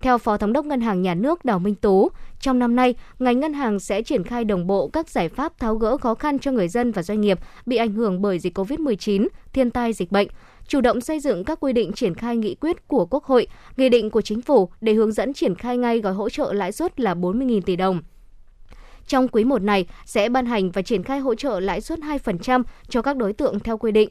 Theo 0.01 0.17
Phó 0.17 0.37
Thống 0.37 0.53
đốc 0.53 0.65
Ngân 0.65 0.81
hàng 0.81 1.01
Nhà 1.01 1.15
nước 1.15 1.45
Đào 1.45 1.59
Minh 1.59 1.75
Tú, 1.75 2.09
trong 2.39 2.59
năm 2.59 2.75
nay, 2.75 2.95
ngành 3.19 3.39
ngân 3.39 3.53
hàng 3.53 3.79
sẽ 3.79 4.01
triển 4.01 4.23
khai 4.23 4.45
đồng 4.45 4.67
bộ 4.67 4.87
các 4.87 5.09
giải 5.09 5.29
pháp 5.29 5.59
tháo 5.59 5.75
gỡ 5.75 5.97
khó 5.97 6.15
khăn 6.15 6.39
cho 6.39 6.51
người 6.51 6.67
dân 6.67 6.91
và 6.91 7.03
doanh 7.03 7.21
nghiệp 7.21 7.39
bị 7.65 7.77
ảnh 7.77 7.91
hưởng 7.91 8.21
bởi 8.21 8.39
dịch 8.39 8.57
COVID-19, 8.57 9.27
thiên 9.53 9.71
tai 9.71 9.93
dịch 9.93 10.11
bệnh, 10.11 10.27
chủ 10.67 10.81
động 10.81 11.01
xây 11.01 11.19
dựng 11.19 11.43
các 11.43 11.59
quy 11.61 11.73
định 11.73 11.91
triển 11.93 12.15
khai 12.15 12.37
nghị 12.37 12.55
quyết 12.55 12.87
của 12.87 13.05
Quốc 13.05 13.23
hội, 13.23 13.47
nghị 13.77 13.89
định 13.89 14.09
của 14.09 14.21
Chính 14.21 14.41
phủ 14.41 14.69
để 14.81 14.93
hướng 14.93 15.11
dẫn 15.11 15.33
triển 15.33 15.55
khai 15.55 15.77
ngay 15.77 15.99
gói 15.99 16.13
hỗ 16.13 16.29
trợ 16.29 16.53
lãi 16.53 16.71
suất 16.71 16.99
là 16.99 17.13
40.000 17.13 17.61
tỷ 17.61 17.75
đồng. 17.75 18.01
Trong 19.07 19.27
quý 19.27 19.43
1 19.43 19.61
này 19.61 19.85
sẽ 20.05 20.29
ban 20.29 20.45
hành 20.45 20.71
và 20.71 20.81
triển 20.81 21.03
khai 21.03 21.19
hỗ 21.19 21.35
trợ 21.35 21.59
lãi 21.59 21.81
suất 21.81 21.99
2% 21.99 22.63
cho 22.89 23.01
các 23.01 23.17
đối 23.17 23.33
tượng 23.33 23.59
theo 23.59 23.77
quy 23.77 23.91
định. 23.91 24.09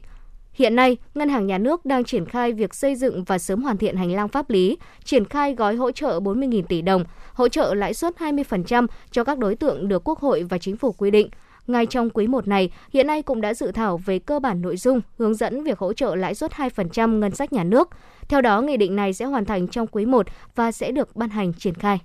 Hiện 0.59 0.75
nay, 0.75 0.97
Ngân 1.15 1.29
hàng 1.29 1.47
Nhà 1.47 1.57
nước 1.57 1.85
đang 1.85 2.03
triển 2.03 2.25
khai 2.25 2.53
việc 2.53 2.75
xây 2.75 2.95
dựng 2.95 3.23
và 3.23 3.37
sớm 3.37 3.61
hoàn 3.61 3.77
thiện 3.77 3.95
hành 3.95 4.11
lang 4.11 4.27
pháp 4.27 4.49
lý, 4.49 4.77
triển 5.03 5.25
khai 5.25 5.55
gói 5.55 5.75
hỗ 5.75 5.91
trợ 5.91 6.19
40.000 6.19 6.63
tỷ 6.63 6.81
đồng, 6.81 7.03
hỗ 7.33 7.47
trợ 7.47 7.73
lãi 7.73 7.93
suất 7.93 8.15
20% 8.17 8.87
cho 9.11 9.23
các 9.23 9.37
đối 9.37 9.55
tượng 9.55 9.87
được 9.87 10.07
Quốc 10.07 10.19
hội 10.19 10.43
và 10.43 10.57
Chính 10.57 10.77
phủ 10.77 10.91
quy 10.91 11.11
định. 11.11 11.29
Ngay 11.67 11.85
trong 11.85 12.09
quý 12.09 12.27
1 12.27 12.47
này, 12.47 12.71
hiện 12.93 13.07
nay 13.07 13.21
cũng 13.21 13.41
đã 13.41 13.53
dự 13.53 13.71
thảo 13.71 13.97
về 13.97 14.19
cơ 14.19 14.39
bản 14.39 14.61
nội 14.61 14.77
dung 14.77 15.01
hướng 15.17 15.35
dẫn 15.35 15.63
việc 15.63 15.79
hỗ 15.79 15.93
trợ 15.93 16.15
lãi 16.15 16.35
suất 16.35 16.51
2% 16.51 17.19
ngân 17.19 17.31
sách 17.31 17.53
nhà 17.53 17.63
nước. 17.63 17.89
Theo 18.29 18.41
đó, 18.41 18.61
nghị 18.61 18.77
định 18.77 18.95
này 18.95 19.13
sẽ 19.13 19.25
hoàn 19.25 19.45
thành 19.45 19.67
trong 19.67 19.87
quý 19.87 20.05
1 20.05 20.27
và 20.55 20.71
sẽ 20.71 20.91
được 20.91 21.15
ban 21.15 21.29
hành 21.29 21.53
triển 21.53 21.73
khai. 21.73 21.99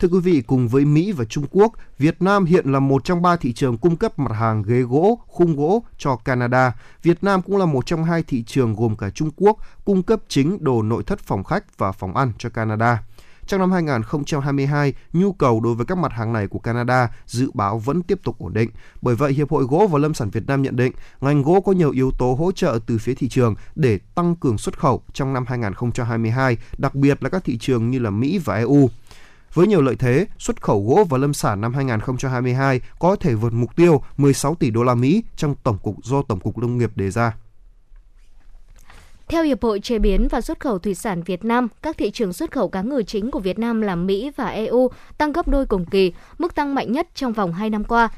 Thưa 0.00 0.08
quý 0.08 0.20
vị, 0.20 0.42
cùng 0.46 0.68
với 0.68 0.84
Mỹ 0.84 1.12
và 1.12 1.24
Trung 1.24 1.46
Quốc, 1.50 1.72
Việt 1.98 2.22
Nam 2.22 2.44
hiện 2.44 2.72
là 2.72 2.80
một 2.80 3.04
trong 3.04 3.22
ba 3.22 3.36
thị 3.36 3.52
trường 3.52 3.78
cung 3.78 3.96
cấp 3.96 4.18
mặt 4.18 4.34
hàng 4.34 4.62
ghế 4.62 4.80
gỗ, 4.80 5.18
khung 5.26 5.56
gỗ 5.56 5.84
cho 5.98 6.16
Canada. 6.16 6.72
Việt 7.02 7.24
Nam 7.24 7.42
cũng 7.42 7.56
là 7.56 7.66
một 7.66 7.86
trong 7.86 8.04
hai 8.04 8.22
thị 8.22 8.42
trường 8.42 8.74
gồm 8.74 8.96
cả 8.96 9.10
Trung 9.10 9.30
Quốc 9.36 9.56
cung 9.84 10.02
cấp 10.02 10.20
chính 10.28 10.64
đồ 10.64 10.82
nội 10.82 11.02
thất 11.02 11.20
phòng 11.20 11.44
khách 11.44 11.78
và 11.78 11.92
phòng 11.92 12.16
ăn 12.16 12.32
cho 12.38 12.48
Canada. 12.48 13.02
Trong 13.46 13.60
năm 13.60 13.72
2022, 13.72 14.94
nhu 15.12 15.32
cầu 15.32 15.60
đối 15.60 15.74
với 15.74 15.86
các 15.86 15.98
mặt 15.98 16.12
hàng 16.12 16.32
này 16.32 16.46
của 16.46 16.58
Canada 16.58 17.08
dự 17.26 17.50
báo 17.54 17.78
vẫn 17.78 18.02
tiếp 18.02 18.20
tục 18.24 18.38
ổn 18.38 18.52
định. 18.52 18.70
Bởi 19.02 19.14
vậy, 19.14 19.32
Hiệp 19.32 19.50
hội 19.50 19.64
Gỗ 19.64 19.86
và 19.90 19.98
Lâm 19.98 20.14
sản 20.14 20.30
Việt 20.30 20.46
Nam 20.46 20.62
nhận 20.62 20.76
định 20.76 20.92
ngành 21.20 21.42
gỗ 21.42 21.60
có 21.60 21.72
nhiều 21.72 21.90
yếu 21.90 22.10
tố 22.18 22.34
hỗ 22.34 22.52
trợ 22.52 22.78
từ 22.86 22.98
phía 22.98 23.14
thị 23.14 23.28
trường 23.28 23.54
để 23.74 23.98
tăng 24.14 24.34
cường 24.36 24.58
xuất 24.58 24.78
khẩu 24.78 25.02
trong 25.12 25.32
năm 25.32 25.44
2022, 25.48 26.56
đặc 26.78 26.94
biệt 26.94 27.22
là 27.22 27.28
các 27.28 27.44
thị 27.44 27.58
trường 27.58 27.90
như 27.90 27.98
là 27.98 28.10
Mỹ 28.10 28.38
và 28.44 28.56
EU. 28.56 28.90
Với 29.54 29.66
nhiều 29.66 29.82
lợi 29.82 29.96
thế, 29.96 30.26
xuất 30.38 30.62
khẩu 30.62 30.84
gỗ 30.86 31.04
và 31.08 31.18
lâm 31.18 31.34
sản 31.34 31.60
năm 31.60 31.74
2022 31.74 32.80
có 32.98 33.16
thể 33.16 33.34
vượt 33.34 33.52
mục 33.52 33.76
tiêu 33.76 34.02
16 34.16 34.54
tỷ 34.54 34.70
đô 34.70 34.82
la 34.82 34.94
Mỹ 34.94 35.24
trong 35.36 35.54
tổng 35.62 35.78
cục 35.78 36.04
do 36.04 36.22
Tổng 36.22 36.40
cục 36.40 36.58
Nông 36.58 36.78
nghiệp 36.78 36.90
đề 36.94 37.10
ra. 37.10 37.36
Theo 39.28 39.44
Hiệp 39.44 39.62
hội 39.62 39.80
Chế 39.80 39.98
biến 39.98 40.28
và 40.28 40.40
Xuất 40.40 40.60
khẩu 40.60 40.78
Thủy 40.78 40.94
sản 40.94 41.22
Việt 41.22 41.44
Nam, 41.44 41.68
các 41.82 41.96
thị 41.98 42.10
trường 42.10 42.32
xuất 42.32 42.50
khẩu 42.50 42.68
cá 42.68 42.82
ngừ 42.82 43.02
chính 43.02 43.30
của 43.30 43.40
Việt 43.40 43.58
Nam 43.58 43.80
là 43.80 43.96
Mỹ 43.96 44.30
và 44.36 44.48
EU 44.48 44.90
tăng 45.18 45.32
gấp 45.32 45.48
đôi 45.48 45.66
cùng 45.66 45.84
kỳ, 45.84 46.12
mức 46.38 46.54
tăng 46.54 46.74
mạnh 46.74 46.92
nhất 46.92 47.08
trong 47.14 47.32
vòng 47.32 47.52
2 47.52 47.70
năm 47.70 47.84
qua. 47.84 48.08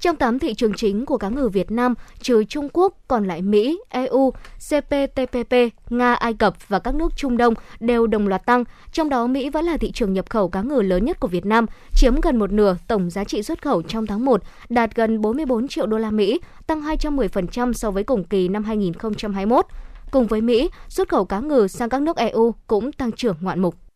Trong 0.00 0.16
8 0.16 0.38
thị 0.38 0.54
trường 0.54 0.74
chính 0.74 1.06
của 1.06 1.18
cá 1.18 1.28
ngừ 1.28 1.48
Việt 1.48 1.70
Nam, 1.70 1.94
trừ 2.20 2.44
Trung 2.44 2.68
Quốc, 2.72 2.94
còn 3.08 3.26
lại 3.26 3.42
Mỹ, 3.42 3.80
EU, 3.88 4.32
CPTPP, 4.70 5.54
Nga, 5.90 6.14
Ai 6.14 6.34
Cập 6.34 6.68
và 6.68 6.78
các 6.78 6.94
nước 6.94 7.16
Trung 7.16 7.36
Đông 7.36 7.54
đều 7.80 8.06
đồng 8.06 8.28
loạt 8.28 8.46
tăng. 8.46 8.64
Trong 8.92 9.08
đó, 9.08 9.26
Mỹ 9.26 9.50
vẫn 9.50 9.64
là 9.64 9.76
thị 9.76 9.92
trường 9.92 10.12
nhập 10.12 10.30
khẩu 10.30 10.48
cá 10.48 10.62
ngừ 10.62 10.82
lớn 10.82 11.04
nhất 11.04 11.20
của 11.20 11.28
Việt 11.28 11.46
Nam, 11.46 11.66
chiếm 11.94 12.20
gần 12.20 12.38
một 12.38 12.52
nửa 12.52 12.76
tổng 12.88 13.10
giá 13.10 13.24
trị 13.24 13.42
xuất 13.42 13.62
khẩu 13.62 13.82
trong 13.82 14.06
tháng 14.06 14.24
1, 14.24 14.42
đạt 14.68 14.94
gần 14.94 15.20
44 15.20 15.68
triệu 15.68 15.86
đô 15.86 15.98
la 15.98 16.10
Mỹ, 16.10 16.40
tăng 16.66 16.82
210% 16.82 17.72
so 17.72 17.90
với 17.90 18.04
cùng 18.04 18.24
kỳ 18.24 18.48
năm 18.48 18.64
2021. 18.64 19.66
Cùng 20.10 20.26
với 20.26 20.40
Mỹ, 20.40 20.70
xuất 20.88 21.08
khẩu 21.08 21.24
cá 21.24 21.40
ngừ 21.40 21.66
sang 21.68 21.88
các 21.88 22.02
nước 22.02 22.16
EU 22.16 22.54
cũng 22.66 22.92
tăng 22.92 23.12
trưởng 23.12 23.36
ngoạn 23.40 23.60
mục. 23.60 23.87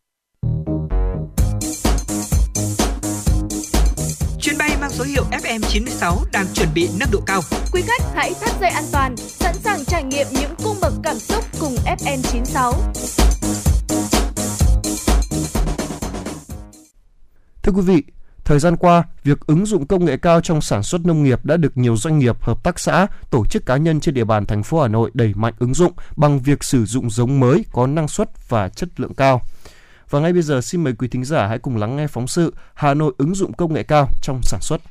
Số 4.93 5.03
hiệu 5.03 5.23
FM96 5.31 6.17
đang 6.31 6.45
chuẩn 6.53 6.69
bị 6.73 6.89
nâng 6.99 7.11
độ 7.11 7.19
cao. 7.25 7.41
Quý 7.71 7.81
khách 7.81 8.01
hãy 8.15 8.33
thắt 8.41 8.51
dây 8.61 8.69
an 8.69 8.83
toàn, 8.91 9.17
sẵn 9.17 9.55
sàng 9.63 9.85
trải 9.85 10.03
nghiệm 10.03 10.27
những 10.31 10.55
cung 10.63 10.77
bậc 10.81 10.93
cảm 11.03 11.19
xúc 11.19 11.43
cùng 11.59 11.75
FN96. 11.85 12.73
Thưa 17.63 17.71
quý 17.71 17.81
vị, 17.81 18.03
Thời 18.45 18.59
gian 18.59 18.77
qua, 18.77 19.03
việc 19.23 19.39
ứng 19.47 19.65
dụng 19.65 19.87
công 19.87 20.05
nghệ 20.05 20.17
cao 20.17 20.41
trong 20.41 20.61
sản 20.61 20.83
xuất 20.83 21.05
nông 21.05 21.23
nghiệp 21.23 21.45
đã 21.45 21.57
được 21.57 21.77
nhiều 21.77 21.97
doanh 21.97 22.19
nghiệp, 22.19 22.41
hợp 22.41 22.63
tác 22.63 22.79
xã, 22.79 23.07
tổ 23.31 23.45
chức 23.45 23.65
cá 23.65 23.77
nhân 23.77 23.99
trên 23.99 24.15
địa 24.15 24.23
bàn 24.23 24.45
thành 24.45 24.63
phố 24.63 24.81
Hà 24.81 24.87
Nội 24.87 25.11
đẩy 25.13 25.33
mạnh 25.35 25.53
ứng 25.59 25.73
dụng 25.73 25.91
bằng 26.15 26.39
việc 26.39 26.63
sử 26.63 26.85
dụng 26.85 27.09
giống 27.09 27.39
mới 27.39 27.65
có 27.71 27.87
năng 27.87 28.07
suất 28.07 28.49
và 28.49 28.69
chất 28.69 28.99
lượng 28.99 29.13
cao. 29.13 29.41
Và 30.13 30.19
ngay 30.19 30.33
bây 30.33 30.41
giờ 30.41 30.61
xin 30.61 30.83
mời 30.83 30.93
quý 30.93 31.07
thính 31.07 31.25
giả 31.25 31.47
hãy 31.47 31.59
cùng 31.59 31.77
lắng 31.77 31.95
nghe 31.95 32.07
phóng 32.07 32.27
sự 32.27 32.53
Hà 32.73 32.93
Nội 32.93 33.13
ứng 33.17 33.35
dụng 33.35 33.53
công 33.53 33.73
nghệ 33.73 33.83
cao 33.83 34.09
trong 34.21 34.39
sản 34.43 34.59
xuất. 34.61 34.81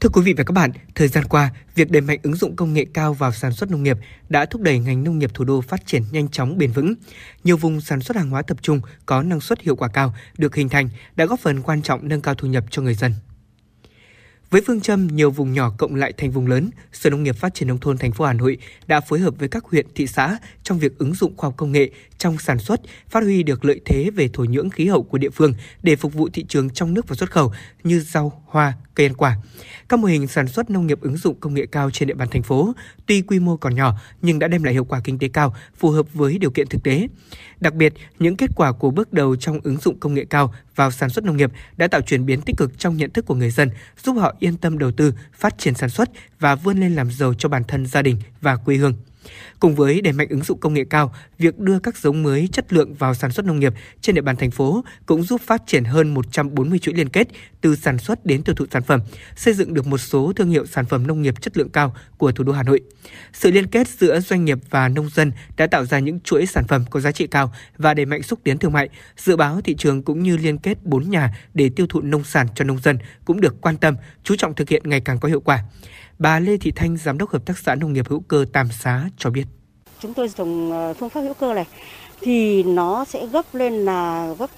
Thưa 0.00 0.08
quý 0.08 0.22
vị 0.22 0.34
và 0.36 0.44
các 0.44 0.52
bạn, 0.52 0.70
thời 0.94 1.08
gian 1.08 1.24
qua, 1.24 1.50
việc 1.74 1.90
đẩy 1.90 2.00
mạnh 2.00 2.18
ứng 2.22 2.34
dụng 2.34 2.56
công 2.56 2.72
nghệ 2.72 2.86
cao 2.94 3.14
vào 3.14 3.32
sản 3.32 3.52
xuất 3.52 3.70
nông 3.70 3.82
nghiệp 3.82 3.98
đã 4.28 4.46
thúc 4.46 4.62
đẩy 4.62 4.78
ngành 4.78 5.04
nông 5.04 5.18
nghiệp 5.18 5.30
thủ 5.34 5.44
đô 5.44 5.60
phát 5.60 5.86
triển 5.86 6.02
nhanh 6.10 6.28
chóng 6.28 6.58
bền 6.58 6.72
vững. 6.72 6.94
Nhiều 7.44 7.56
vùng 7.56 7.80
sản 7.80 8.00
xuất 8.00 8.16
hàng 8.16 8.30
hóa 8.30 8.42
tập 8.42 8.56
trung 8.62 8.80
có 9.06 9.22
năng 9.22 9.40
suất 9.40 9.60
hiệu 9.60 9.76
quả 9.76 9.88
cao 9.88 10.14
được 10.38 10.54
hình 10.54 10.68
thành 10.68 10.88
đã 11.16 11.26
góp 11.26 11.40
phần 11.40 11.62
quan 11.62 11.82
trọng 11.82 12.08
nâng 12.08 12.20
cao 12.20 12.34
thu 12.34 12.48
nhập 12.48 12.64
cho 12.70 12.82
người 12.82 12.94
dân. 12.94 13.12
Với 14.50 14.62
phương 14.66 14.80
châm 14.80 15.06
nhiều 15.06 15.30
vùng 15.30 15.52
nhỏ 15.52 15.74
cộng 15.78 15.94
lại 15.94 16.12
thành 16.16 16.30
vùng 16.30 16.46
lớn, 16.46 16.70
Sở 16.92 17.10
Nông 17.10 17.22
nghiệp 17.22 17.36
Phát 17.36 17.54
triển 17.54 17.68
nông 17.68 17.78
thôn 17.78 17.98
thành 17.98 18.12
phố 18.12 18.24
Hà 18.24 18.32
Nội 18.32 18.58
đã 18.86 19.00
phối 19.00 19.20
hợp 19.20 19.34
với 19.38 19.48
các 19.48 19.64
huyện, 19.64 19.86
thị 19.94 20.06
xã 20.06 20.38
trong 20.62 20.78
việc 20.78 20.98
ứng 20.98 21.14
dụng 21.14 21.36
khoa 21.36 21.48
học 21.48 21.54
công 21.56 21.72
nghệ 21.72 21.90
trong 22.18 22.38
sản 22.38 22.58
xuất, 22.58 22.80
phát 23.08 23.22
huy 23.22 23.42
được 23.42 23.64
lợi 23.64 23.80
thế 23.84 24.10
về 24.14 24.28
thổ 24.32 24.44
nhưỡng 24.44 24.70
khí 24.70 24.86
hậu 24.86 25.02
của 25.02 25.18
địa 25.18 25.30
phương 25.30 25.52
để 25.82 25.96
phục 25.96 26.14
vụ 26.14 26.28
thị 26.32 26.44
trường 26.48 26.70
trong 26.70 26.94
nước 26.94 27.08
và 27.08 27.16
xuất 27.16 27.30
khẩu 27.30 27.52
như 27.84 28.00
rau, 28.00 28.42
hoa, 28.46 28.72
cây 28.94 29.06
ăn 29.06 29.14
quả. 29.14 29.36
Các 29.88 30.00
mô 30.00 30.06
hình 30.06 30.26
sản 30.26 30.48
xuất 30.48 30.70
nông 30.70 30.86
nghiệp 30.86 31.00
ứng 31.00 31.16
dụng 31.16 31.40
công 31.40 31.54
nghệ 31.54 31.66
cao 31.66 31.90
trên 31.90 32.08
địa 32.08 32.14
bàn 32.14 32.28
thành 32.30 32.42
phố 32.42 32.72
tuy 33.06 33.22
quy 33.22 33.38
mô 33.38 33.56
còn 33.56 33.74
nhỏ 33.74 33.98
nhưng 34.22 34.38
đã 34.38 34.48
đem 34.48 34.62
lại 34.62 34.74
hiệu 34.74 34.84
quả 34.84 35.00
kinh 35.04 35.18
tế 35.18 35.28
cao, 35.28 35.54
phù 35.76 35.90
hợp 35.90 36.14
với 36.14 36.38
điều 36.38 36.50
kiện 36.50 36.66
thực 36.66 36.82
tế. 36.82 37.08
Đặc 37.60 37.74
biệt, 37.74 37.94
những 38.18 38.36
kết 38.36 38.50
quả 38.56 38.72
của 38.72 38.90
bước 38.90 39.12
đầu 39.12 39.36
trong 39.36 39.60
ứng 39.62 39.76
dụng 39.76 40.00
công 40.00 40.14
nghệ 40.14 40.24
cao 40.30 40.54
vào 40.74 40.90
sản 40.90 41.10
xuất 41.10 41.24
nông 41.24 41.36
nghiệp 41.36 41.50
đã 41.76 41.88
tạo 41.88 42.00
chuyển 42.00 42.26
biến 42.26 42.40
tích 42.40 42.56
cực 42.56 42.78
trong 42.78 42.96
nhận 42.96 43.10
thức 43.10 43.26
của 43.26 43.34
người 43.34 43.50
dân, 43.50 43.70
giúp 44.04 44.12
họ 44.12 44.34
yên 44.38 44.56
tâm 44.56 44.78
đầu 44.78 44.92
tư, 44.92 45.14
phát 45.32 45.58
triển 45.58 45.74
sản 45.74 45.90
xuất 45.90 46.10
và 46.40 46.54
vươn 46.54 46.80
lên 46.80 46.94
làm 46.94 47.10
giàu 47.10 47.34
cho 47.34 47.48
bản 47.48 47.64
thân, 47.64 47.86
gia 47.86 48.02
đình 48.02 48.16
và 48.40 48.56
quê 48.56 48.76
hương. 48.76 48.94
Cùng 49.60 49.74
với 49.74 50.00
đẩy 50.00 50.12
mạnh 50.12 50.28
ứng 50.30 50.42
dụng 50.42 50.60
công 50.60 50.74
nghệ 50.74 50.84
cao, 50.90 51.14
việc 51.38 51.58
đưa 51.58 51.78
các 51.78 51.96
giống 51.96 52.22
mới 52.22 52.48
chất 52.52 52.72
lượng 52.72 52.94
vào 52.94 53.14
sản 53.14 53.30
xuất 53.30 53.46
nông 53.46 53.60
nghiệp 53.60 53.72
trên 54.00 54.14
địa 54.14 54.20
bàn 54.20 54.36
thành 54.36 54.50
phố 54.50 54.84
cũng 55.06 55.22
giúp 55.22 55.40
phát 55.44 55.62
triển 55.66 55.84
hơn 55.84 56.14
140 56.14 56.78
chuỗi 56.78 56.94
liên 56.94 57.08
kết 57.08 57.28
từ 57.60 57.76
sản 57.76 57.98
xuất 57.98 58.26
đến 58.26 58.42
tiêu 58.42 58.54
thụ 58.54 58.64
sản 58.70 58.82
phẩm, 58.82 59.00
xây 59.36 59.54
dựng 59.54 59.74
được 59.74 59.86
một 59.86 59.98
số 59.98 60.32
thương 60.36 60.50
hiệu 60.50 60.66
sản 60.66 60.86
phẩm 60.86 61.06
nông 61.06 61.22
nghiệp 61.22 61.40
chất 61.40 61.56
lượng 61.56 61.68
cao 61.68 61.96
của 62.18 62.32
thủ 62.32 62.44
đô 62.44 62.52
Hà 62.52 62.62
Nội. 62.62 62.80
Sự 63.32 63.50
liên 63.50 63.66
kết 63.66 63.88
giữa 63.88 64.20
doanh 64.20 64.44
nghiệp 64.44 64.58
và 64.70 64.88
nông 64.88 65.08
dân 65.08 65.32
đã 65.56 65.66
tạo 65.66 65.84
ra 65.84 65.98
những 65.98 66.20
chuỗi 66.20 66.46
sản 66.46 66.66
phẩm 66.66 66.84
có 66.90 67.00
giá 67.00 67.12
trị 67.12 67.26
cao 67.26 67.54
và 67.78 67.94
đẩy 67.94 68.06
mạnh 68.06 68.22
xúc 68.22 68.38
tiến 68.44 68.58
thương 68.58 68.72
mại, 68.72 68.88
dự 69.16 69.36
báo 69.36 69.60
thị 69.60 69.74
trường 69.78 70.02
cũng 70.02 70.22
như 70.22 70.36
liên 70.36 70.58
kết 70.58 70.78
bốn 70.82 71.10
nhà 71.10 71.34
để 71.54 71.70
tiêu 71.76 71.86
thụ 71.86 72.00
nông 72.00 72.24
sản 72.24 72.46
cho 72.54 72.64
nông 72.64 72.78
dân 72.78 72.98
cũng 73.24 73.40
được 73.40 73.60
quan 73.60 73.76
tâm, 73.76 73.96
chú 74.24 74.36
trọng 74.36 74.54
thực 74.54 74.68
hiện 74.68 74.82
ngày 74.84 75.00
càng 75.00 75.18
có 75.20 75.28
hiệu 75.28 75.40
quả. 75.40 75.64
Bà 76.18 76.38
Lê 76.38 76.56
Thị 76.56 76.72
Thanh, 76.76 76.96
Giám 76.96 77.18
đốc 77.18 77.30
Hợp 77.30 77.46
tác 77.46 77.58
xã 77.58 77.74
Nông 77.74 77.92
nghiệp 77.92 78.08
hữu 78.08 78.22
cơ 78.28 78.44
Tam 78.52 78.68
Xá 78.80 79.08
cho 79.16 79.30
biết. 79.30 79.44
Chúng 80.00 80.14
tôi 80.14 80.28
dùng 80.28 80.72
ờ, 80.72 80.94
phương 80.94 81.10
pháp 81.10 81.20
hữu 81.20 81.34
cơ 81.34 81.54
này 81.54 81.66
thì 82.20 82.62
nó 82.62 83.04
sẽ 83.04 83.26
gấp 83.26 83.54
lên 83.54 83.72
là 83.84 84.32
gấp 84.38 84.50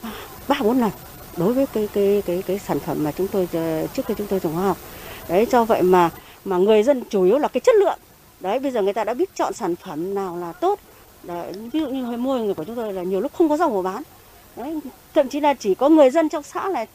3 0.49 0.57
4 0.63 0.79
lần 0.79 0.91
đối 1.37 1.53
với 1.53 1.67
cái 1.67 1.89
cái 1.95 2.23
cái 2.27 2.43
cái 2.47 2.59
sản 2.59 2.79
phẩm 2.79 3.05
mà 3.05 3.13
chúng 3.13 3.29
tôi 3.29 3.49
ờ, 3.53 3.87
trước 3.87 4.07
khi 4.07 4.15
chúng 4.19 4.27
tôi 4.27 4.41
dùng 4.41 4.53
hóa 4.53 4.67
học. 4.67 4.77
Đấy 5.29 5.47
cho 5.51 5.65
vậy 5.65 5.83
mà 5.83 6.11
mà 6.45 6.57
người 6.57 6.83
dân 6.83 7.03
chủ 7.11 7.25
yếu 7.25 7.39
là 7.39 7.49
cái 7.49 7.61
chất 7.61 7.75
lượng. 7.75 7.99
Đấy 8.41 8.59
bây 8.59 8.71
giờ 8.71 8.83
người 8.83 8.93
ta 8.93 9.05
đã 9.05 9.15
biết 9.15 9.35
chọn 9.35 9.53
sản 9.53 9.77
phẩm 9.77 10.15
nào 10.15 10.37
là 10.37 10.53
tốt. 10.53 10.81
Đấy, 11.23 11.53
ví 11.73 11.81
dụ 11.81 11.89
như 11.89 12.17
mua 12.17 12.39
người 12.39 12.55
của 12.55 12.65
chúng 12.65 12.77
tôi 12.77 12.93
là 12.93 13.03
nhiều 13.03 13.21
lúc 13.21 13.33
không 13.35 13.49
có 13.49 13.57
rau 13.57 13.71
mà 13.71 13.83
bán. 13.83 14.03
Đấy, 14.57 14.81
thậm 15.15 15.29
chí 15.29 15.41
là 15.41 15.55
chỉ 15.55 15.75
có 15.75 15.89
người 15.89 16.11
dân 16.11 16.29
trong 16.29 16.43
xã 16.43 16.69
này 16.75 16.87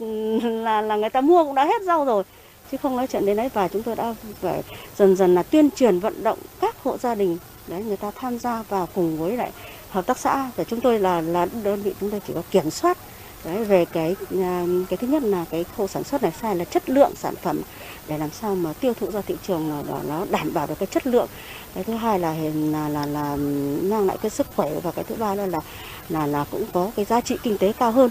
là 0.42 0.80
là 0.82 0.96
người 0.96 1.10
ta 1.10 1.20
mua 1.20 1.44
cũng 1.44 1.54
đã 1.54 1.64
hết 1.64 1.82
rau 1.82 2.04
rồi 2.04 2.24
chứ 2.72 2.76
không 2.82 2.96
nói 2.96 3.06
chuyện 3.06 3.26
đến 3.26 3.36
đấy 3.36 3.50
và 3.54 3.68
chúng 3.68 3.82
tôi 3.82 3.96
đã 3.96 4.14
phải 4.40 4.62
dần 4.96 5.16
dần 5.16 5.34
là 5.34 5.42
tuyên 5.42 5.70
truyền 5.70 5.98
vận 5.98 6.22
động 6.22 6.38
các 6.60 6.82
hộ 6.82 6.98
gia 6.98 7.14
đình 7.14 7.38
đấy 7.66 7.82
người 7.82 7.96
ta 7.96 8.10
tham 8.10 8.38
gia 8.38 8.62
vào 8.62 8.88
cùng 8.94 9.18
với 9.18 9.36
lại 9.36 9.52
hợp 9.90 10.06
tác 10.06 10.18
xã. 10.18 10.50
Và 10.56 10.64
chúng 10.64 10.80
tôi 10.80 10.98
là 10.98 11.20
là 11.20 11.46
đơn 11.62 11.82
vị 11.82 11.94
chúng 12.00 12.10
tôi 12.10 12.20
chỉ 12.26 12.32
có 12.34 12.42
kiểm 12.50 12.70
soát 12.70 12.98
Đấy, 13.44 13.64
về 13.64 13.84
cái 13.84 14.16
à, 14.42 14.64
cái 14.88 14.96
thứ 14.96 15.06
nhất 15.06 15.22
là 15.22 15.44
cái 15.50 15.64
khâu 15.76 15.88
sản 15.88 16.04
xuất 16.04 16.22
này 16.22 16.32
sai 16.40 16.56
là 16.56 16.64
chất 16.64 16.90
lượng 16.90 17.12
sản 17.16 17.34
phẩm 17.42 17.60
để 18.08 18.18
làm 18.18 18.30
sao 18.30 18.54
mà 18.54 18.72
tiêu 18.72 18.94
thụ 18.94 19.10
ra 19.10 19.20
thị 19.20 19.34
trường 19.46 19.70
là 19.70 19.82
nó 20.08 20.26
đảm 20.30 20.54
bảo 20.54 20.66
được 20.66 20.74
cái 20.78 20.86
chất 20.86 21.06
lượng. 21.06 21.28
Cái 21.74 21.84
thứ 21.84 21.94
hai 21.94 22.18
là 22.18 22.34
là 22.70 22.88
là, 22.88 23.06
là 23.06 23.36
mang 23.82 24.06
lại 24.06 24.16
cái 24.22 24.30
sức 24.30 24.46
khỏe 24.56 24.70
và 24.82 24.90
cái 24.90 25.04
thứ 25.04 25.14
ba 25.14 25.34
là 25.34 25.46
là 25.46 25.60
là 26.08 26.26
là 26.26 26.44
cũng 26.50 26.64
có 26.72 26.90
cái 26.96 27.04
giá 27.04 27.20
trị 27.20 27.36
kinh 27.42 27.58
tế 27.58 27.72
cao 27.72 27.90
hơn. 27.90 28.10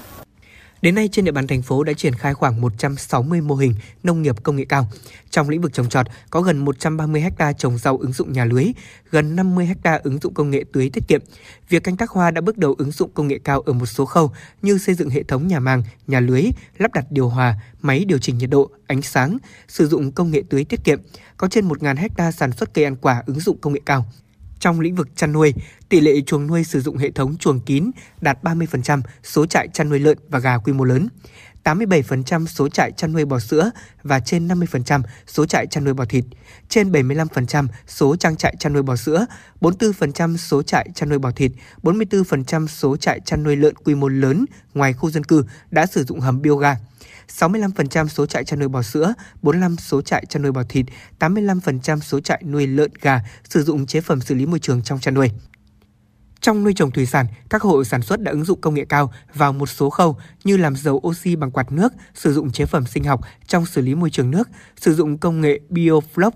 Đến 0.84 0.95
nay 0.95 1.10
trên 1.11 1.26
địa 1.26 1.31
bàn 1.31 1.47
thành 1.47 1.61
phố 1.61 1.84
đã 1.84 1.93
triển 1.93 2.14
khai 2.14 2.34
khoảng 2.34 2.61
160 2.61 3.41
mô 3.41 3.55
hình 3.55 3.73
nông 4.03 4.22
nghiệp 4.22 4.43
công 4.43 4.55
nghệ 4.55 4.65
cao. 4.69 4.88
Trong 5.30 5.49
lĩnh 5.49 5.61
vực 5.61 5.73
trồng 5.73 5.89
trọt 5.89 6.05
có 6.30 6.41
gần 6.41 6.57
130 6.57 7.23
ha 7.38 7.53
trồng 7.53 7.77
rau 7.77 7.97
ứng 7.97 8.14
dụng 8.14 8.34
nhà 8.34 8.45
lưới, 8.45 8.65
gần 9.11 9.35
50 9.35 9.69
ha 9.84 9.99
ứng 10.03 10.19
dụng 10.19 10.34
công 10.34 10.49
nghệ 10.49 10.64
tưới 10.73 10.89
tiết 10.93 11.03
kiệm. 11.07 11.22
Việc 11.69 11.84
canh 11.84 11.97
tác 11.97 12.10
hoa 12.10 12.31
đã 12.31 12.41
bước 12.41 12.57
đầu 12.57 12.76
ứng 12.77 12.91
dụng 12.91 13.10
công 13.14 13.27
nghệ 13.27 13.39
cao 13.43 13.61
ở 13.61 13.73
một 13.73 13.85
số 13.85 14.05
khâu 14.05 14.31
như 14.61 14.77
xây 14.77 14.95
dựng 14.95 15.10
hệ 15.10 15.23
thống 15.23 15.47
nhà 15.47 15.60
màng, 15.60 15.84
nhà 16.07 16.19
lưới, 16.19 16.43
lắp 16.77 16.93
đặt 16.93 17.05
điều 17.10 17.30
hòa, 17.30 17.55
máy 17.81 18.05
điều 18.05 18.18
chỉnh 18.18 18.38
nhiệt 18.38 18.49
độ, 18.49 18.69
ánh 18.88 19.01
sáng, 19.01 19.38
sử 19.68 19.88
dụng 19.88 20.11
công 20.11 20.31
nghệ 20.31 20.43
tưới 20.49 20.64
tiết 20.64 20.84
kiệm. 20.84 21.01
Có 21.38 21.47
trên 21.47 21.68
1.000 21.68 22.10
ha 22.18 22.31
sản 22.31 22.51
xuất 22.51 22.73
cây 22.73 22.85
ăn 22.85 22.95
quả 22.95 23.23
ứng 23.26 23.39
dụng 23.39 23.57
công 23.57 23.73
nghệ 23.73 23.81
cao. 23.85 24.05
Trong 24.64 24.80
lĩnh 24.80 24.95
vực 24.95 25.07
chăn 25.15 25.31
nuôi, 25.31 25.53
tỷ 25.90 25.99
lệ 25.99 26.22
chuồng 26.22 26.48
nuôi 26.48 26.64
sử 26.64 26.81
dụng 26.81 26.98
hệ 26.98 27.11
thống 27.11 27.38
chuồng 27.38 27.60
kín 27.60 27.91
đạt 28.22 28.44
30% 28.44 29.02
số 29.23 29.45
trại 29.45 29.68
chăn 29.68 29.90
nuôi 29.90 29.99
lợn 29.99 30.18
và 30.30 30.40
gà 30.40 30.57
quy 30.57 30.73
mô 30.73 30.84
lớn. 30.84 31.07
87% 31.64 32.45
số 32.45 32.69
trại 32.69 32.91
chăn 32.91 33.14
nuôi 33.14 33.26
bò 33.26 33.40
sữa 33.40 33.72
và 34.03 34.19
trên 34.19 34.48
50% 34.48 35.02
số 35.27 35.45
trại 35.45 35.68
chăn 35.68 35.84
nuôi 35.84 35.94
bò 35.94 36.06
thịt, 36.06 36.26
trên 36.69 36.91
75% 36.91 37.68
số 37.88 38.15
trang 38.15 38.35
trại 38.35 38.56
chăn 38.60 38.73
nuôi 38.73 38.84
bò 38.84 38.95
sữa, 38.95 39.26
44% 39.61 40.38
số 40.38 40.64
trại 40.64 40.90
chăn 40.95 41.10
nuôi 41.10 41.19
bò 41.19 41.31
thịt, 41.31 41.52
44% 41.84 42.68
số 42.68 42.98
trại 42.98 43.19
chăn 43.19 43.44
nuôi 43.44 43.56
lợn 43.56 43.76
quy 43.76 43.95
mô 43.95 44.07
lớn 44.07 44.45
ngoài 44.73 44.94
khu 44.94 45.10
dân 45.11 45.23
cư 45.23 45.45
đã 45.72 45.85
sử 45.85 46.03
dụng 46.03 46.19
hầm 46.19 46.41
bioga. 46.41 46.76
65% 47.40 48.08
số 48.08 48.26
trại 48.26 48.44
chăn 48.44 48.60
nuôi 48.60 48.70
bò 48.70 48.82
sữa, 48.82 49.14
45 49.41 49.76
số 49.78 50.02
trại 50.02 50.26
chăn 50.26 50.41
nuôi 50.41 50.52
bò 50.52 50.64
thịt, 50.70 50.86
85% 51.20 52.00
số 52.00 52.20
trại 52.20 52.44
nuôi 52.44 52.68
lợn 52.68 52.91
gà 53.02 53.22
sử 53.50 53.64
dụng 53.64 53.86
chế 53.86 54.02
phẩm 54.02 54.22
xử 54.22 54.36
lý 54.36 54.45
môi 54.45 54.60
trường 54.60 54.82
trong 54.82 55.00
chăn 55.00 55.14
nuôi. 55.14 55.30
Trong 56.41 56.64
nuôi 56.64 56.74
trồng 56.76 56.91
thủy 56.91 57.06
sản, 57.06 57.26
các 57.50 57.62
hộ 57.62 57.84
sản 57.84 58.02
xuất 58.02 58.22
đã 58.22 58.32
ứng 58.32 58.45
dụng 58.45 58.62
công 58.62 58.74
nghệ 58.74 58.86
cao 58.90 59.14
vào 59.34 59.54
một 59.54 59.70
số 59.70 59.90
khâu 59.90 60.18
như 60.44 60.58
làm 60.58 60.76
dầu 60.76 61.02
oxy 61.08 61.36
bằng 61.36 61.52
quạt 61.52 61.72
nước, 61.72 61.94
sử 62.14 62.34
dụng 62.34 62.52
chế 62.52 62.66
phẩm 62.66 62.86
sinh 62.86 63.04
học 63.04 63.22
trong 63.48 63.66
xử 63.66 63.82
lý 63.82 63.95
môi 63.95 64.10
trường 64.10 64.32
nước, 64.32 64.50
sử 64.78 64.94
dụng 64.95 65.18
công 65.18 65.41
nghệ 65.41 65.60
biofloc, 65.70 66.32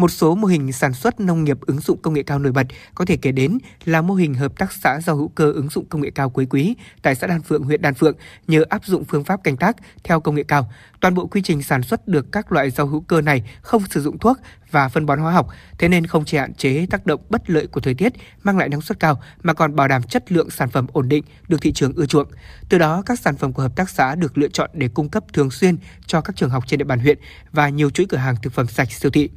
một 0.00 0.10
số 0.10 0.34
mô 0.34 0.46
hình 0.48 0.72
sản 0.72 0.92
xuất 0.92 1.20
nông 1.20 1.44
nghiệp 1.44 1.60
ứng 1.60 1.80
dụng 1.80 1.98
công 2.02 2.14
nghệ 2.14 2.22
cao 2.22 2.38
nổi 2.38 2.52
bật 2.52 2.66
có 2.94 3.04
thể 3.04 3.16
kể 3.16 3.32
đến 3.32 3.58
là 3.84 4.02
mô 4.02 4.14
hình 4.14 4.34
hợp 4.34 4.58
tác 4.58 4.72
xã 4.72 5.00
rau 5.00 5.16
hữu 5.16 5.28
cơ 5.28 5.52
ứng 5.52 5.68
dụng 5.68 5.84
công 5.88 6.00
nghệ 6.00 6.10
cao 6.14 6.30
Quế 6.30 6.46
Quý 6.50 6.76
tại 7.02 7.14
xã 7.14 7.26
Đan 7.26 7.42
Phượng, 7.42 7.62
huyện 7.62 7.82
Đan 7.82 7.94
Phượng 7.94 8.16
nhờ 8.46 8.64
áp 8.68 8.84
dụng 8.84 9.04
phương 9.04 9.24
pháp 9.24 9.44
canh 9.44 9.56
tác 9.56 9.76
theo 10.04 10.20
công 10.20 10.34
nghệ 10.34 10.42
cao. 10.42 10.72
Toàn 11.00 11.14
bộ 11.14 11.26
quy 11.26 11.42
trình 11.42 11.62
sản 11.62 11.82
xuất 11.82 12.08
được 12.08 12.32
các 12.32 12.52
loại 12.52 12.70
rau 12.70 12.86
hữu 12.86 13.00
cơ 13.00 13.20
này 13.20 13.50
không 13.62 13.82
sử 13.90 14.00
dụng 14.00 14.18
thuốc 14.18 14.38
và 14.70 14.88
phân 14.88 15.06
bón 15.06 15.18
hóa 15.18 15.32
học, 15.32 15.48
thế 15.78 15.88
nên 15.88 16.06
không 16.06 16.24
chỉ 16.24 16.36
hạn 16.36 16.54
chế 16.54 16.86
tác 16.90 17.06
động 17.06 17.20
bất 17.28 17.50
lợi 17.50 17.66
của 17.66 17.80
thời 17.80 17.94
tiết 17.94 18.12
mang 18.42 18.58
lại 18.58 18.68
năng 18.68 18.80
suất 18.80 19.00
cao 19.00 19.22
mà 19.42 19.52
còn 19.52 19.76
bảo 19.76 19.88
đảm 19.88 20.02
chất 20.02 20.32
lượng 20.32 20.50
sản 20.50 20.70
phẩm 20.70 20.86
ổn 20.92 21.08
định 21.08 21.24
được 21.48 21.60
thị 21.60 21.72
trường 21.72 21.92
ưa 21.96 22.06
chuộng. 22.06 22.28
Từ 22.68 22.78
đó, 22.78 23.02
các 23.06 23.18
sản 23.18 23.36
phẩm 23.36 23.52
của 23.52 23.62
hợp 23.62 23.76
tác 23.76 23.90
xã 23.90 24.14
được 24.14 24.38
lựa 24.38 24.48
chọn 24.48 24.70
để 24.74 24.88
cung 24.94 25.08
cấp 25.08 25.24
thường 25.32 25.50
xuyên 25.50 25.76
cho 26.06 26.20
các 26.20 26.36
trường 26.36 26.50
học 26.50 26.64
trên 26.66 26.78
địa 26.78 26.84
bàn 26.84 26.98
huyện 26.98 27.18
và 27.52 27.68
nhiều 27.68 27.90
chuỗi 27.90 28.06
cửa 28.06 28.16
hàng 28.16 28.34
thực 28.42 28.52
phẩm 28.52 28.66
sạch 28.66 28.92
siêu 28.92 29.10
thị. 29.10 29.30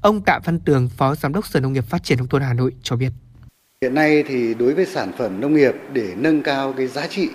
Ông 0.00 0.20
Tạ 0.20 0.40
Văn 0.44 0.60
Tường, 0.60 0.88
Phó 0.88 1.14
Giám 1.14 1.32
đốc 1.32 1.46
Sở 1.46 1.60
Nông 1.60 1.72
nghiệp 1.72 1.84
Phát 1.84 2.04
triển 2.04 2.18
Nông 2.18 2.28
thôn 2.28 2.42
Hà 2.42 2.52
Nội 2.52 2.72
cho 2.82 2.96
biết. 2.96 3.12
Hiện 3.82 3.94
nay 3.94 4.24
thì 4.28 4.54
đối 4.54 4.74
với 4.74 4.86
sản 4.86 5.12
phẩm 5.18 5.40
nông 5.40 5.54
nghiệp 5.54 5.74
để 5.92 6.14
nâng 6.16 6.42
cao 6.42 6.74
cái 6.76 6.86
giá 6.86 7.06
trị 7.06 7.28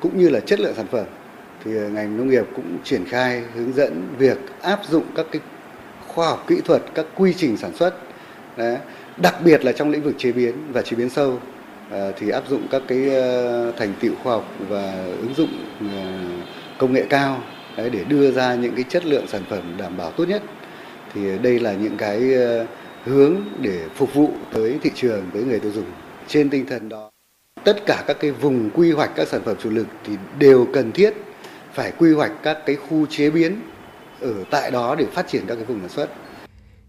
cũng 0.00 0.18
như 0.18 0.28
là 0.28 0.40
chất 0.40 0.60
lượng 0.60 0.74
sản 0.76 0.86
phẩm 0.92 1.06
thì 1.64 1.70
ngành 1.70 2.16
nông 2.16 2.28
nghiệp 2.28 2.44
cũng 2.56 2.78
triển 2.84 3.04
khai 3.08 3.42
hướng 3.54 3.72
dẫn 3.72 4.16
việc 4.18 4.38
áp 4.62 4.80
dụng 4.88 5.04
các 5.16 5.26
cái 5.32 5.40
khoa 6.16 6.28
học 6.28 6.44
kỹ 6.48 6.60
thuật, 6.64 6.82
các 6.94 7.06
quy 7.14 7.34
trình 7.36 7.56
sản 7.56 7.74
xuất. 7.74 7.94
Đấy. 8.56 8.76
Đặc 9.16 9.34
biệt 9.44 9.64
là 9.64 9.72
trong 9.72 9.90
lĩnh 9.90 10.02
vực 10.02 10.14
chế 10.18 10.32
biến 10.32 10.54
và 10.72 10.82
chế 10.82 10.96
biến 10.96 11.10
sâu 11.10 11.38
à, 11.90 12.10
thì 12.18 12.30
áp 12.30 12.42
dụng 12.48 12.66
các 12.70 12.82
cái 12.88 13.08
ờ, 13.08 13.72
thành 13.72 13.92
tựu 14.00 14.14
khoa 14.22 14.32
học 14.32 14.44
và 14.68 14.92
ứng 15.20 15.34
dụng 15.36 15.48
ờ, 15.80 15.96
công 16.78 16.92
nghệ 16.92 17.04
cao 17.10 17.42
đấy, 17.76 17.90
để 17.90 18.04
đưa 18.08 18.32
ra 18.32 18.54
những 18.54 18.74
cái 18.74 18.84
chất 18.88 19.06
lượng 19.06 19.26
sản 19.26 19.42
phẩm 19.50 19.76
đảm 19.78 19.96
bảo 19.96 20.10
tốt 20.10 20.24
nhất 20.28 20.42
thì 21.14 21.38
đây 21.42 21.58
là 21.60 21.72
những 21.72 21.96
cái 21.96 22.34
ờ, 22.34 22.66
hướng 23.04 23.36
để 23.60 23.80
phục 23.94 24.14
vụ 24.14 24.30
tới 24.52 24.78
thị 24.82 24.90
trường 24.94 25.24
tới 25.34 25.42
người 25.42 25.60
tiêu 25.60 25.72
dùng 25.72 25.86
trên 26.28 26.50
tinh 26.50 26.66
thần 26.66 26.88
đó 26.88 27.10
tất 27.64 27.86
cả 27.86 28.04
các 28.06 28.16
cái 28.20 28.30
vùng 28.30 28.70
quy 28.70 28.92
hoạch 28.92 29.10
các 29.16 29.28
sản 29.28 29.40
phẩm 29.44 29.56
chủ 29.62 29.70
lực 29.70 29.86
thì 30.04 30.12
đều 30.38 30.66
cần 30.72 30.92
thiết 30.92 31.14
phải 31.72 31.92
quy 31.98 32.12
hoạch 32.12 32.32
các 32.42 32.58
cái 32.66 32.76
khu 32.76 33.06
chế 33.06 33.30
biến 33.30 33.60
ở 34.20 34.44
tại 34.50 34.70
đó 34.70 34.94
để 34.94 35.06
phát 35.12 35.28
triển 35.28 35.44
các 35.46 35.54
cái 35.54 35.64
vùng 35.64 35.80
sản 35.80 35.88
xuất 35.88 36.10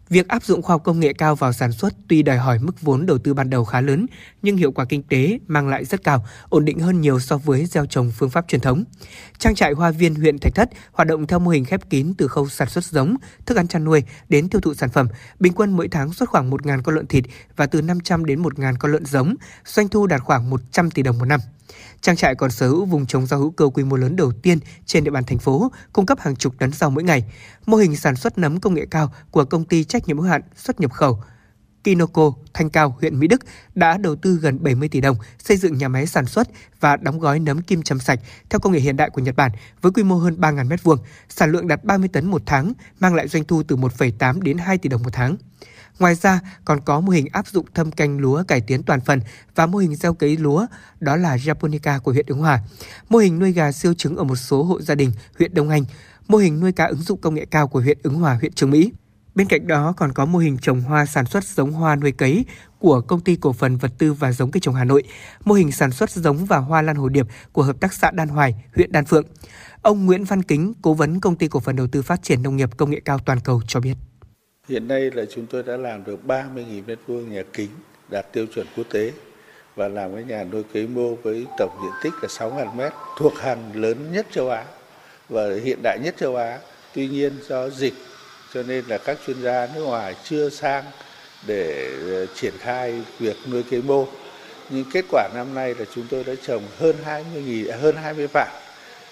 Việc 0.10 0.28
áp 0.28 0.44
dụng 0.44 0.62
khoa 0.62 0.74
học 0.74 0.82
công 0.84 0.99
nghệ 0.99 1.14
cao 1.14 1.36
vào 1.36 1.54
sản 1.54 1.72
xuất 1.72 1.94
tuy 2.08 2.24
đòi 2.24 2.38
hỏi 2.38 2.60
mức 2.60 2.82
vốn 2.82 3.06
đầu 3.06 3.18
tư 3.18 3.34
ban 3.34 3.49
đầu 3.49 3.66
khá 3.66 3.82
lớn, 3.82 4.06
nhưng 4.41 4.58
hiệu 4.58 4.72
quả 4.72 4.86
kinh 4.86 5.04
tế 5.04 5.40
mang 5.48 5.68
lại 5.68 5.86
rất 5.86 6.04
cao, 6.04 6.26
ổn 6.49 6.66
định 6.66 6.80
hơn 6.80 7.02
nhiều 7.02 7.20
so 7.20 7.38
với 7.38 7.66
gieo 7.66 7.86
trồng 7.86 8.12
phương 8.12 8.30
pháp 8.30 8.48
truyền 8.48 8.62
thống. 8.62 8.84
Trang 9.38 9.56
trại 9.56 9.74
Hoa 9.74 9.91
Viên 9.91 10.16
huyện 10.16 10.38
Thạch 10.40 10.56
Thất 10.56 10.70
hoạt 10.91 11.08
động 11.08 11.28
theo 11.28 11.40
mô 11.40 11.52
hình 11.52 11.66
khép 11.66 11.90
kín 11.90 12.14
từ 12.18 12.28
khâu 12.28 12.49
sản 12.49 12.70
xuất 12.70 12.84
giống, 12.84 13.16
thức 13.45 13.58
ăn 13.58 13.68
chăn 13.68 13.84
nuôi 13.84 14.04
đến 14.30 14.49
tiêu 14.49 14.62
thụ 14.62 14.74
sản 14.74 14.90
phẩm. 14.90 15.08
Bình 15.40 15.54
quân 15.54 15.78
mỗi 15.78 15.88
tháng 15.88 16.14
xuất 16.14 16.30
khoảng 16.30 16.52
1.000 16.52 16.82
con 16.84 16.95
lợn 16.95 17.08
thịt 17.08 17.24
và 17.56 17.66
từ 17.66 17.82
500 17.82 18.26
đến 18.26 18.41
1.000 18.41 18.74
con 18.80 18.91
lợn 18.91 19.06
giống, 19.06 19.36
doanh 19.66 19.88
thu 19.88 20.08
đạt 20.08 20.22
khoảng 20.22 20.49
100 20.49 20.91
tỷ 20.91 21.04
đồng 21.04 21.18
một 21.18 21.26
năm. 21.26 21.40
Trang 22.02 22.15
trại 22.15 22.35
còn 22.35 22.52
sở 22.52 22.68
hữu 22.68 22.85
vùng 22.85 23.06
trồng 23.06 23.26
rau 23.26 23.39
hữu 23.39 23.52
cơ 23.52 23.69
quy 23.73 23.84
mô 23.84 23.95
lớn 23.95 24.15
đầu 24.15 24.31
tiên 24.31 24.60
trên 24.85 25.03
địa 25.03 25.11
bàn 25.11 25.23
thành 25.23 25.38
phố, 25.38 25.72
cung 25.94 26.06
cấp 26.06 26.19
hàng 26.19 26.35
chục 26.35 26.53
tấn 26.60 26.72
rau 26.72 26.89
mỗi 26.89 27.03
ngày. 27.03 27.23
Mô 27.65 27.77
hình 27.77 27.95
sản 27.95 28.15
xuất 28.15 28.38
nấm 28.38 28.60
công 28.60 28.73
nghệ 28.73 28.85
cao 28.91 29.14
của 29.31 29.45
công 29.45 29.65
ty 29.65 29.84
trách 29.84 30.07
nhiệm 30.07 30.18
hữu 30.18 30.27
hạn 30.27 30.41
xuất 30.56 30.80
nhập 30.80 30.94
khẩu 30.94 31.19
Kinoco, 31.88 32.31
Thanh 32.53 32.69
Cao, 32.69 32.95
huyện 33.02 33.19
Mỹ 33.19 33.27
Đức 33.27 33.41
đã 33.76 33.98
đầu 33.98 34.15
tư 34.15 34.35
gần 34.41 34.64
70 34.64 34.89
tỷ 34.89 35.02
đồng 35.02 35.18
xây 35.39 35.57
dựng 35.57 35.77
nhà 35.77 35.88
máy 35.88 36.06
sản 36.07 36.26
xuất 36.26 36.48
và 36.80 36.98
đóng 36.98 37.19
gói 37.19 37.39
nấm 37.39 37.61
kim 37.61 37.81
châm 37.81 37.99
sạch 37.99 38.19
theo 38.49 38.60
công 38.60 38.73
nghệ 38.73 38.80
hiện 38.80 38.98
đại 38.98 39.10
của 39.10 39.22
Nhật 39.22 39.35
Bản 39.35 39.52
với 39.81 39.91
quy 39.91 40.03
mô 40.03 40.15
hơn 40.15 40.38
3.000 40.39 40.68
m2, 40.68 40.98
sản 41.30 41.52
lượng 41.52 41.68
đạt 41.68 41.84
30 41.84 42.10
tấn 42.14 42.26
một 42.26 42.41
tháng, 42.45 42.73
mang 42.99 43.15
lại 43.15 43.27
doanh 43.27 43.44
thu 43.44 43.64
từ 43.64 43.76
1,8 43.76 44.41
đến 44.41 44.57
2 44.57 44.77
tỷ 44.77 44.89
đồng 44.89 45.03
một 45.03 45.10
tháng. 45.14 45.35
Ngoài 45.99 46.15
ra, 46.15 46.40
còn 46.65 46.80
có 46.82 46.99
mô 46.99 47.11
hình 47.11 47.28
áp 47.32 47.48
dụng 47.48 47.65
thâm 47.74 47.91
canh 47.91 48.19
lúa 48.19 48.44
cải 48.44 48.61
tiến 48.61 48.84
toàn 48.84 49.02
phần 49.02 49.22
và 49.56 49.65
mô 49.65 49.78
hình 49.78 49.95
gieo 49.95 50.14
cấy 50.14 50.38
lúa, 50.38 50.65
đó 50.99 51.15
là 51.15 51.36
Japonica 51.36 51.99
của 51.99 52.11
huyện 52.11 52.26
Ứng 52.26 52.40
Hòa. 52.40 52.60
Mô 53.10 53.18
hình 53.18 53.40
nuôi 53.40 53.52
gà 53.52 53.72
siêu 53.72 53.94
trứng 53.94 54.15
ở 54.15 54.24
một 54.24 54.36
số 54.36 54.64
hộ 54.64 54.82
gia 54.82 54.95
đình 54.95 55.11
huyện 55.38 55.53
Đông 55.53 55.69
Anh. 55.69 55.84
Mô 56.28 56.38
hình 56.38 56.60
nuôi 56.60 56.72
cá 56.72 56.86
ứng 56.86 57.02
dụng 57.02 57.22
công 57.22 57.36
nghệ 57.36 57.45
cao 57.52 57.68
của 57.68 57.80
huyện 57.80 57.98
Ứng 58.03 58.19
Hòa, 58.19 58.34
huyện 58.34 58.53
Trường 58.53 58.72
Mỹ. 58.72 58.91
Bên 59.36 59.48
cạnh 59.48 59.68
đó 59.68 59.94
còn 59.98 60.14
có 60.14 60.26
mô 60.26 60.40
hình 60.40 60.57
trồng 60.61 60.82
hoa 60.82 61.06
sản 61.06 61.26
xuất 61.26 61.44
giống 61.44 61.72
hoa 61.72 61.95
nuôi 61.95 62.11
cấy 62.11 62.45
của 62.80 63.02
công 63.02 63.22
ty 63.22 63.36
cổ 63.36 63.53
phần 63.53 63.78
vật 63.78 63.91
tư 63.98 64.14
và 64.14 64.32
giống 64.32 64.52
cây 64.52 64.61
trồng 64.61 64.76
Hà 64.76 64.84
Nội, 64.84 65.03
mô 65.45 65.56
hình 65.56 65.72
sản 65.72 65.91
xuất 65.91 66.10
giống 66.10 66.45
và 66.45 66.57
hoa 66.57 66.82
lan 66.82 66.95
hồ 66.95 67.10
điệp 67.10 67.28
của 67.52 67.64
hợp 67.64 67.80
tác 67.80 67.94
xã 67.94 68.11
Đan 68.11 68.28
Hoài, 68.28 68.56
huyện 68.76 68.91
Đan 68.91 69.06
Phượng. 69.06 69.26
Ông 69.82 70.06
Nguyễn 70.06 70.24
Văn 70.24 70.44
Kính, 70.44 70.74
cố 70.82 70.94
vấn 70.94 71.19
công 71.19 71.36
ty 71.36 71.48
cổ 71.48 71.60
phần 71.60 71.76
đầu 71.76 71.88
tư 71.88 72.02
phát 72.02 72.24
triển 72.24 72.44
nông 72.44 72.56
nghiệp 72.57 72.69
công 72.78 72.91
nghệ 72.91 73.02
cao 73.06 73.19
toàn 73.19 73.40
cầu 73.40 73.61
cho 73.68 73.80
biết. 73.80 73.94
Hiện 74.69 74.88
nay 74.88 75.11
là 75.14 75.26
chúng 75.26 75.45
tôi 75.45 75.64
đã 75.64 75.77
làm 75.77 76.03
được 76.03 76.19
30.000 76.27 76.84
m2 77.07 77.27
nhà 77.27 77.44
kính 77.53 77.69
đạt 78.10 78.34
tiêu 78.34 78.45
chuẩn 78.56 78.68
quốc 78.76 78.85
tế 78.91 79.11
và 79.76 79.88
làm 79.88 80.15
cái 80.15 80.23
nhà 80.23 80.44
nuôi 80.44 80.64
cấy 80.73 80.88
mô 80.88 81.15
với 81.15 81.45
tổng 81.57 81.80
diện 81.81 81.91
tích 82.03 82.14
là 82.22 82.27
6.000 82.27 82.65
m 82.76 82.81
thuộc 83.18 83.39
hàng 83.39 83.72
lớn 83.76 84.11
nhất 84.11 84.26
châu 84.31 84.49
Á 84.49 84.64
và 85.30 85.49
hiện 85.64 85.80
đại 85.84 85.99
nhất 86.03 86.15
châu 86.18 86.35
Á. 86.35 86.60
Tuy 86.95 87.07
nhiên 87.07 87.31
do 87.48 87.69
dịch, 87.69 87.94
cho 88.53 88.64
nên 88.64 88.85
là 88.88 88.98
các 88.98 89.18
chuyên 89.27 89.41
gia 89.41 89.68
nước 89.76 89.84
ngoài 89.84 90.15
chưa 90.23 90.49
sang 90.49 90.84
để 91.48 91.89
ờ, 92.11 92.26
triển 92.35 92.53
khai 92.60 93.02
việc 93.19 93.35
nuôi 93.52 93.64
cấy 93.64 93.81
mô. 93.81 94.07
Nhưng 94.69 94.85
kết 94.94 95.06
quả 95.11 95.30
năm 95.35 95.53
nay 95.56 95.76
là 95.80 95.85
chúng 95.95 96.07
tôi 96.10 96.23
đã 96.23 96.34
trồng 96.41 96.64
hơn 96.77 96.95
20 97.03 97.65
000 97.68 97.80
hơn 97.80 97.95
20 97.95 98.27
vạn 98.27 98.52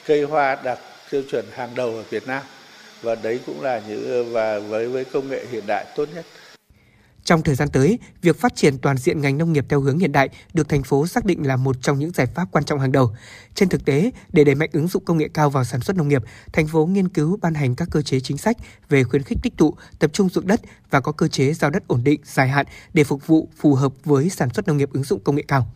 cây 0.06 0.24
hoa 0.24 0.58
đạt 0.64 0.80
tiêu 1.10 1.24
chuẩn 1.32 1.46
hàng 1.54 1.70
đầu 1.76 1.90
ở 1.90 2.04
Việt 2.10 2.28
Nam 2.28 2.44
và 3.02 3.16
đấy 3.16 3.40
cũng 3.46 3.62
là 3.62 3.82
những 3.88 4.06
ờ, 4.06 4.24
và 4.24 4.60
với 4.60 4.88
với 4.88 5.06
công 5.06 5.30
nghệ 5.30 5.46
hiện 5.52 5.64
đại 5.68 5.86
tốt 5.96 6.10
nhất. 6.16 6.26
Trong 7.26 7.42
thời 7.42 7.56
gian 7.56 7.70
tới, 7.70 8.00
việc 8.22 8.40
phát 8.40 8.56
triển 8.56 8.78
toàn 8.78 8.98
diện 8.98 9.22
ngành 9.22 9.38
nông 9.38 9.54
nghiệp 9.54 9.66
theo 9.70 9.82
hướng 9.82 10.00
hiện 10.00 10.12
đại 10.12 10.30
được 10.54 10.70
thành 10.70 10.84
phố 10.84 11.08
xác 11.08 11.26
định 11.26 11.48
là 11.48 11.56
một 11.56 11.76
trong 11.82 12.00
những 12.00 12.12
giải 12.12 12.28
pháp 12.28 12.48
quan 12.52 12.64
trọng 12.64 12.80
hàng 12.80 12.92
đầu. 12.92 13.16
Trên 13.56 13.70
thực 13.70 13.86
tế, 13.86 14.12
để 14.34 14.44
đẩy 14.44 14.56
mạnh 14.56 14.70
ứng 14.74 14.88
dụng 14.88 15.06
công 15.06 15.18
nghệ 15.18 15.30
cao 15.34 15.50
vào 15.50 15.64
sản 15.64 15.82
xuất 15.82 15.98
nông 15.98 16.08
nghiệp, 16.08 16.24
thành 16.54 16.68
phố 16.68 16.86
nghiên 16.86 17.10
cứu 17.10 17.40
ban 17.42 17.54
hành 17.54 17.76
các 17.76 17.88
cơ 17.92 18.02
chế 18.02 18.20
chính 18.20 18.38
sách 18.38 18.58
về 18.90 19.04
khuyến 19.04 19.24
khích 19.24 19.38
tích 19.44 19.54
tụ, 19.58 19.76
tập 20.00 20.14
trung 20.14 20.30
dụng 20.30 20.48
đất 20.48 20.62
và 20.90 21.00
có 21.00 21.12
cơ 21.12 21.28
chế 21.28 21.54
giao 21.54 21.70
đất 21.70 21.88
ổn 21.88 22.04
định 22.04 22.22
dài 22.24 22.48
hạn 22.48 22.66
để 22.94 23.04
phục 23.04 23.28
vụ 23.28 23.50
phù 23.58 23.76
hợp 23.76 23.94
với 24.04 24.30
sản 24.30 24.50
xuất 24.50 24.68
nông 24.68 24.78
nghiệp 24.78 24.90
ứng 24.94 25.04
dụng 25.04 25.20
công 25.20 25.36
nghệ 25.36 25.44
cao. 25.48 25.68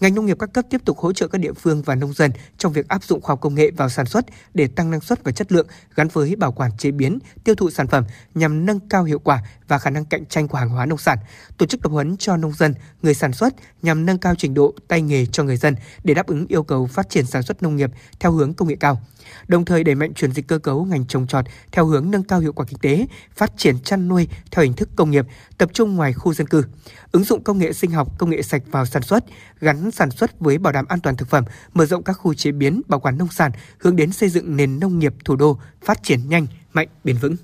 Ngành 0.00 0.14
nông 0.14 0.26
nghiệp 0.26 0.36
các 0.40 0.52
cấp 0.52 0.64
tiếp 0.70 0.80
tục 0.84 0.98
hỗ 0.98 1.12
trợ 1.12 1.28
các 1.28 1.38
địa 1.38 1.52
phương 1.52 1.82
và 1.82 1.94
nông 1.94 2.12
dân 2.12 2.30
trong 2.58 2.72
việc 2.72 2.88
áp 2.88 3.04
dụng 3.04 3.20
khoa 3.20 3.32
học 3.32 3.40
công 3.40 3.54
nghệ 3.54 3.70
vào 3.70 3.88
sản 3.88 4.06
xuất 4.06 4.24
để 4.54 4.66
tăng 4.66 4.90
năng 4.90 5.00
suất 5.00 5.24
và 5.24 5.32
chất 5.32 5.52
lượng 5.52 5.66
gắn 5.94 6.08
với 6.08 6.36
bảo 6.36 6.52
quản 6.52 6.70
chế 6.78 6.90
biến, 6.90 7.18
tiêu 7.44 7.54
thụ 7.54 7.70
sản 7.70 7.86
phẩm 7.86 8.04
nhằm 8.34 8.66
nâng 8.66 8.80
cao 8.88 9.04
hiệu 9.04 9.18
quả 9.18 9.42
và 9.68 9.78
khả 9.78 9.90
năng 9.90 10.04
cạnh 10.04 10.26
tranh 10.26 10.48
của 10.48 10.58
hàng 10.58 10.68
hóa 10.68 10.86
nông 10.86 10.98
sản. 10.98 11.18
Tổ 11.58 11.66
chức 11.66 11.82
tập 11.82 11.92
huấn 11.92 12.16
cho 12.16 12.36
nông 12.36 12.52
dân, 12.52 12.74
người 13.02 13.14
sản 13.14 13.32
xuất 13.32 13.54
nhằm 13.82 14.06
nâng 14.06 14.18
cao 14.18 14.34
trình 14.38 14.54
độ 14.54 14.74
tay 14.88 15.02
nghề 15.02 15.26
cho 15.26 15.42
người 15.42 15.56
dân 15.56 15.76
để 16.04 16.14
đáp 16.14 16.26
ứng 16.26 16.46
yêu 16.48 16.62
cầu 16.62 16.86
phát 16.86 17.10
triển 17.10 17.26
sản 17.26 17.42
xuất 17.42 17.62
nông 17.62 17.76
nghiệp 17.76 17.90
theo 18.20 18.32
hướng 18.32 18.54
công 18.54 18.68
nghệ 18.68 18.76
cao 18.80 19.00
đồng 19.48 19.64
thời 19.64 19.84
đẩy 19.84 19.94
mạnh 19.94 20.14
chuyển 20.14 20.32
dịch 20.32 20.46
cơ 20.46 20.58
cấu 20.58 20.84
ngành 20.84 21.06
trồng 21.06 21.26
trọt 21.26 21.44
theo 21.72 21.86
hướng 21.86 22.10
nâng 22.10 22.22
cao 22.22 22.40
hiệu 22.40 22.52
quả 22.52 22.66
kinh 22.68 22.78
tế, 22.78 23.06
phát 23.34 23.52
triển 23.56 23.78
chăn 23.78 24.08
nuôi 24.08 24.28
theo 24.50 24.62
hình 24.62 24.72
thức 24.72 24.88
công 24.96 25.10
nghiệp, 25.10 25.26
tập 25.58 25.70
trung 25.72 25.96
ngoài 25.96 26.12
khu 26.12 26.34
dân 26.34 26.46
cư, 26.46 26.64
ứng 27.12 27.24
dụng 27.24 27.44
công 27.44 27.58
nghệ 27.58 27.72
sinh 27.72 27.90
học, 27.90 28.18
công 28.18 28.30
nghệ 28.30 28.42
sạch 28.42 28.62
vào 28.70 28.86
sản 28.86 29.02
xuất, 29.02 29.24
gắn 29.60 29.90
sản 29.90 30.10
xuất 30.10 30.40
với 30.40 30.58
bảo 30.58 30.72
đảm 30.72 30.86
an 30.88 31.00
toàn 31.00 31.16
thực 31.16 31.28
phẩm, 31.28 31.44
mở 31.74 31.86
rộng 31.86 32.02
các 32.02 32.12
khu 32.12 32.34
chế 32.34 32.52
biến, 32.52 32.82
bảo 32.88 33.00
quản 33.00 33.18
nông 33.18 33.28
sản, 33.28 33.52
hướng 33.78 33.96
đến 33.96 34.12
xây 34.12 34.28
dựng 34.28 34.56
nền 34.56 34.80
nông 34.80 34.98
nghiệp 34.98 35.14
thủ 35.24 35.36
đô 35.36 35.58
phát 35.84 36.02
triển 36.02 36.28
nhanh, 36.28 36.46
mạnh, 36.72 36.88
bền 37.04 37.16
vững. 37.16 37.36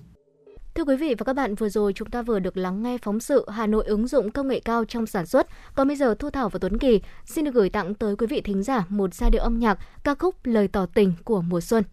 Thưa 0.74 0.84
quý 0.84 0.96
vị 0.96 1.14
và 1.18 1.24
các 1.24 1.32
bạn, 1.32 1.54
vừa 1.54 1.68
rồi 1.68 1.92
chúng 1.92 2.10
ta 2.10 2.22
vừa 2.22 2.38
được 2.38 2.56
lắng 2.56 2.82
nghe 2.82 2.98
phóng 3.02 3.20
sự 3.20 3.46
Hà 3.48 3.66
Nội 3.66 3.84
ứng 3.86 4.06
dụng 4.06 4.30
công 4.30 4.48
nghệ 4.48 4.60
cao 4.60 4.84
trong 4.84 5.06
sản 5.06 5.26
xuất. 5.26 5.46
Còn 5.74 5.88
bây 5.88 5.96
giờ 5.96 6.14
Thu 6.18 6.30
Thảo 6.30 6.48
và 6.48 6.58
Tuấn 6.58 6.78
Kỳ 6.78 7.00
xin 7.26 7.44
được 7.44 7.54
gửi 7.54 7.70
tặng 7.70 7.94
tới 7.94 8.16
quý 8.16 8.26
vị 8.26 8.40
thính 8.40 8.62
giả 8.62 8.84
một 8.88 9.14
giai 9.14 9.30
điệu 9.30 9.42
âm 9.42 9.58
nhạc 9.58 9.78
ca 10.04 10.14
khúc 10.14 10.34
Lời 10.44 10.68
tỏ 10.68 10.86
tình 10.94 11.12
của 11.24 11.42
mùa 11.42 11.60
xuân. 11.60 11.84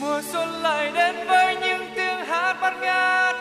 Mùa 0.00 0.22
xuân 0.32 0.48
lại 0.48 0.92
đến 0.92 1.26
với 1.28 1.56
những 1.56 1.82
tiếng 1.96 2.26
hát 2.26 2.56
bát 2.60 2.74
ngát 2.80 3.34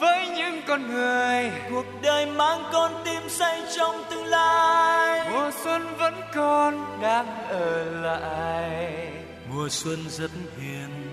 với 0.00 0.28
những 0.36 0.60
con 0.68 0.88
người 0.88 1.50
cuộc 1.70 1.84
đời 2.02 2.26
mang 2.26 2.62
con 2.72 2.92
tim 3.04 3.22
say 3.28 3.62
trong 3.76 3.96
tương 4.10 4.24
lai 4.24 5.30
mùa 5.32 5.50
xuân 5.64 5.82
vẫn 5.98 6.14
còn 6.34 7.00
đang 7.02 7.48
ở 7.48 7.84
lại 8.02 9.12
mùa 9.54 9.68
xuân 9.68 9.98
rất 10.08 10.30
hiền 10.60 11.07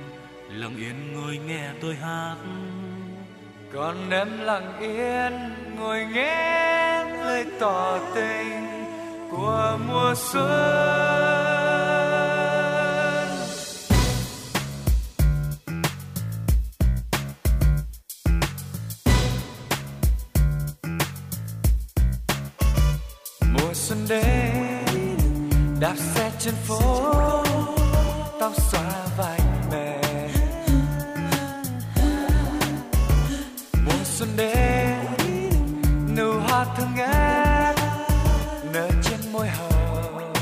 lặng 0.56 0.78
yên 0.78 1.14
ngồi 1.14 1.40
nghe 1.48 1.70
tôi 1.82 1.96
hát. 1.96 2.36
Còn 3.74 4.10
em 4.10 4.40
lặng 4.40 4.80
yên 4.80 5.34
ngồi 5.78 6.06
nghe 6.14 7.04
lời 7.04 7.46
tỏ 7.60 8.00
tình 8.16 8.68
của 9.32 9.78
mùa 9.88 10.14
xuân. 10.16 10.50
Mùa 23.54 23.74
xuân 23.74 24.00
đến, 24.10 24.76
đạp 25.80 25.96
xe 25.98 26.32
trên 26.40 26.54
phố, 26.68 27.14
tóc 28.40 28.54
xóa 28.56 29.08
vai 29.18 29.40
xuân 34.16 34.30
đến, 34.38 34.98
nụ 36.18 36.40
hoa 36.40 36.66
thơm 36.78 36.96
ngát, 36.96 37.76
nở 38.74 38.90
trên 39.04 39.20
môi 39.34 39.48
hồng. 39.48 40.34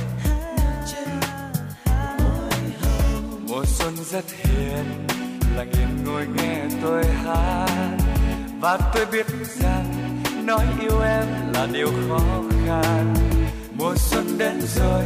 Mùa 3.48 3.64
xuân 3.66 3.96
rất 4.12 4.26
hiền, 4.30 5.08
lặng 5.56 5.72
yên 5.72 6.04
ngồi 6.06 6.26
nghe 6.36 6.62
tôi 6.82 7.06
hát. 7.06 7.98
Và 8.62 8.78
tôi 8.94 9.06
biết 9.06 9.26
rằng 9.56 9.86
nói 10.46 10.66
yêu 10.82 11.02
em 11.02 11.28
là 11.54 11.68
điều 11.74 11.92
khó 12.10 12.20
khăn. 12.68 13.14
Mùa 13.74 13.96
xuân 13.98 14.38
đến 14.38 14.62
rồi, 14.62 15.04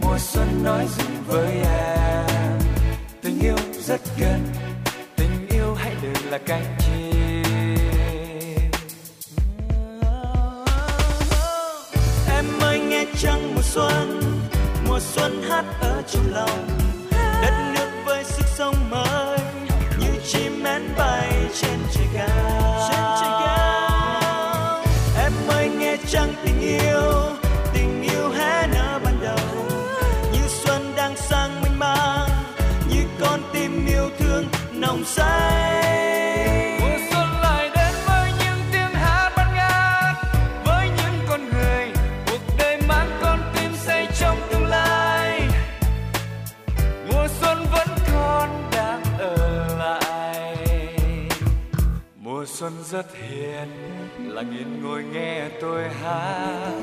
mùa 0.00 0.18
xuân 0.18 0.64
nói 0.64 0.86
dừng 0.98 1.24
với 1.26 1.52
em. 1.52 2.58
Tình 3.22 3.40
yêu 3.40 3.56
rất 3.80 4.00
gần, 4.18 4.46
tình 5.16 5.48
yêu 5.50 5.74
hãy 5.74 5.94
đừng 6.02 6.30
là 6.30 6.38
cánh 6.46 6.81
trăng 13.22 13.54
mùa 13.54 13.62
xuân 13.62 14.20
mùa 14.88 15.00
xuân 15.00 15.42
hát 15.42 15.64
ở 15.80 16.02
trong 16.08 16.32
lòng. 16.32 16.66
Đất 17.42 17.72
nước 17.74 17.88
với 18.06 18.24
sức 18.24 18.46
sống 18.56 18.74
mới 18.90 19.38
như 19.98 20.06
chim 20.26 20.64
én 20.64 20.82
bay 20.96 21.32
trên 21.60 21.78
trời 21.94 22.06
cao. 22.14 22.88
Trên 22.90 23.00
trời 23.20 23.30
cao. 23.46 24.84
Em 25.16 25.32
ơi 25.48 25.70
nghe 25.78 25.96
trăng 26.08 26.34
tình 26.44 26.60
yêu 26.60 27.12
tình 27.74 28.02
yêu 28.02 28.28
hé 28.28 28.66
nở 28.66 29.00
ban 29.04 29.20
đầu. 29.20 29.38
Như 30.32 30.48
xuân 30.48 30.92
đang 30.96 31.16
sang 31.16 31.62
mênh 31.62 31.78
mang 31.78 32.28
như 32.88 33.04
con 33.20 33.40
tim 33.52 33.86
yêu 33.86 34.10
thương 34.18 34.44
nồng 34.72 35.04
say 35.04 35.51
xuân 52.62 52.84
rất 52.90 53.06
hiền. 53.14 53.68
Lặng 54.18 54.58
yên 54.58 54.82
ngồi 54.82 55.04
nghe 55.04 55.48
tôi 55.60 55.88
hát. 55.88 56.82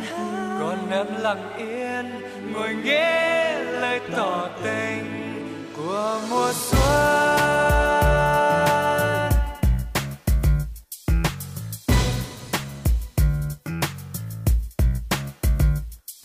Con 0.59 0.89
em 0.91 1.07
lặng 1.17 1.53
yên 1.57 2.05
ngồi 2.53 2.75
nghe 2.83 3.59
lời 3.59 3.99
tỏ 4.15 4.49
tình 4.63 5.05
của 5.77 6.21
mùa 6.29 6.51
xuân. 6.53 6.79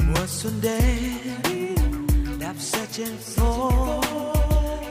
Mùa 0.09 0.27
xuân 0.27 0.53
đến, 0.63 1.19
đạp 2.41 2.55
xe 2.59 2.87
trên 2.93 3.17
phố, 3.19 3.71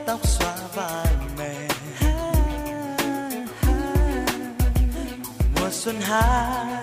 tóc 0.07 0.19
xóa 0.27 0.55
vai 0.75 1.32
xuân 5.83 6.01
hạ 6.01 6.81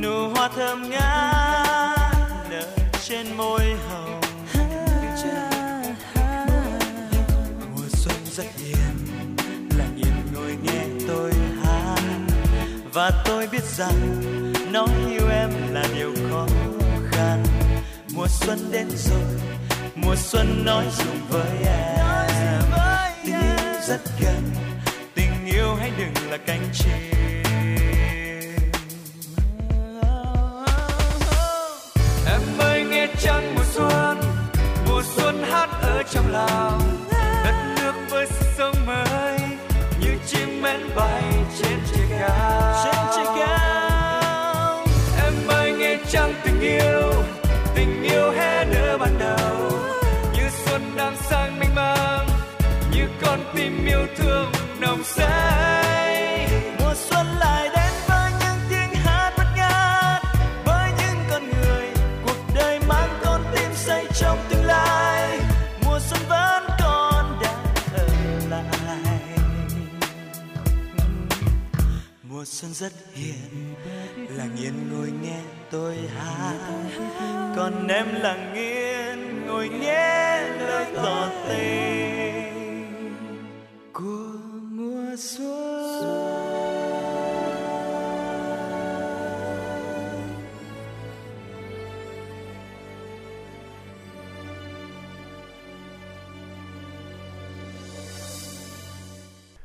nụ 0.00 0.28
hoa 0.28 0.48
thơm 0.56 0.90
ngát 0.90 2.48
nở 2.50 2.66
trên 3.04 3.36
môi 3.36 3.74
hồng. 3.88 4.20
Mùa 7.74 7.88
xuân 7.88 8.16
rất 8.32 8.44
hiền 8.56 9.06
lặng 9.78 9.96
yên 9.96 10.32
ngồi 10.34 10.56
nghe 10.62 10.84
tôi 11.08 11.32
hát. 11.64 12.00
Và 12.92 13.10
tôi 13.24 13.48
biết 13.52 13.64
rằng 13.64 14.22
nói 14.72 14.88
yêu 15.10 15.28
em 15.30 15.50
là 15.70 15.84
điều 15.94 16.14
khó 16.30 16.46
khăn. 17.10 17.44
Mùa 18.14 18.26
xuân 18.28 18.58
đến 18.72 18.88
rồi, 18.90 19.40
mùa 19.94 20.16
xuân 20.16 20.64
nói 20.64 20.84
dùng 20.98 21.20
với 21.28 21.66
em. 21.66 22.62
Tình 23.24 23.34
yêu 23.34 23.80
rất 23.88 24.00
gần, 24.20 24.50
tình 25.14 25.46
yêu 25.46 25.74
hãy 25.74 25.90
đừng 25.98 26.30
là 26.30 26.36
cánh 26.36 26.68
chim. 26.72 27.43
Trăng 33.18 33.54
mùa 33.54 33.64
xuân 33.64 34.20
mùa 34.88 35.02
xuân 35.16 35.42
hát 35.42 35.68
ở 35.82 36.02
trong 36.10 36.32
lòng. 36.32 36.80
Đất 37.44 37.74
nước 37.76 37.92
với 38.10 38.26
sức 38.26 38.46
sống 38.58 38.74
mới 38.86 39.38
như 40.00 40.10
chim 40.26 40.62
én 40.62 40.80
bay 40.96 41.22
trên 41.58 41.78
trời 41.92 42.06
cao. 42.20 42.84
Trên 42.84 42.94
trời 43.16 43.46
cao. 43.46 44.84
Em 45.24 45.32
ơi 45.48 45.72
nghe 45.78 45.98
trăng 46.10 46.34
tình 46.44 46.60
yêu 46.60 47.12
tình 47.74 48.02
yêu 48.02 48.30
hé 48.30 48.64
nở 48.64 48.98
ban 48.98 49.18
đầu. 49.18 49.70
Như 50.32 50.48
xuân 50.64 50.82
đang 50.96 51.16
sang 51.16 51.60
mênh 51.60 51.74
mang 51.74 52.28
như 52.92 53.08
con 53.22 53.40
tim 53.54 53.86
yêu 53.86 54.06
thương 54.16 54.52
nồng 54.80 55.04
say 55.04 55.83
mùa 72.44 72.48
xuân 72.48 72.74
rất 72.74 72.92
hiền 73.14 73.74
lặng 74.36 74.56
yên 74.56 74.74
ngồi 74.92 75.12
nghe 75.22 75.40
tôi 75.70 75.96
hát. 75.96 76.54
Còn 77.56 77.88
em 77.88 78.06
lặng 78.20 78.54
yên 78.54 79.46
ngồi 79.46 79.68
nghe 79.68 80.48
lời 80.48 80.86
tỏ 80.94 81.30
tình. 81.48 83.14
Của 83.92 84.23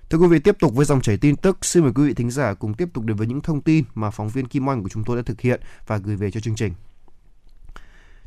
Thưa 0.10 0.18
quý 0.18 0.28
vị, 0.28 0.40
tiếp 0.40 0.56
tục 0.60 0.76
với 0.76 0.86
dòng 0.86 1.02
chảy 1.02 1.18
tin 1.18 1.36
tức, 1.36 1.66
xin 1.66 1.84
mời 1.84 1.92
quý 1.96 2.08
vị 2.08 2.14
thính 2.14 2.32
giả 2.32 2.54
cùng 2.54 2.74
tiếp 2.74 2.90
tục 2.94 3.04
đến 3.06 3.18
với 3.18 3.28
những 3.28 3.42
thông 3.42 3.62
tin 3.62 3.84
mà 3.96 4.10
phóng 4.10 4.30
viên 4.30 4.48
Kim 4.48 4.68
Oanh 4.68 4.84
của 4.84 4.90
chúng 4.90 5.04
tôi 5.04 5.18
đã 5.18 5.24
thực 5.26 5.42
hiện 5.42 5.62
và 5.88 5.98
gửi 5.98 6.16
về 6.16 6.32
cho 6.32 6.40
chương 6.40 6.56
trình. 6.56 6.74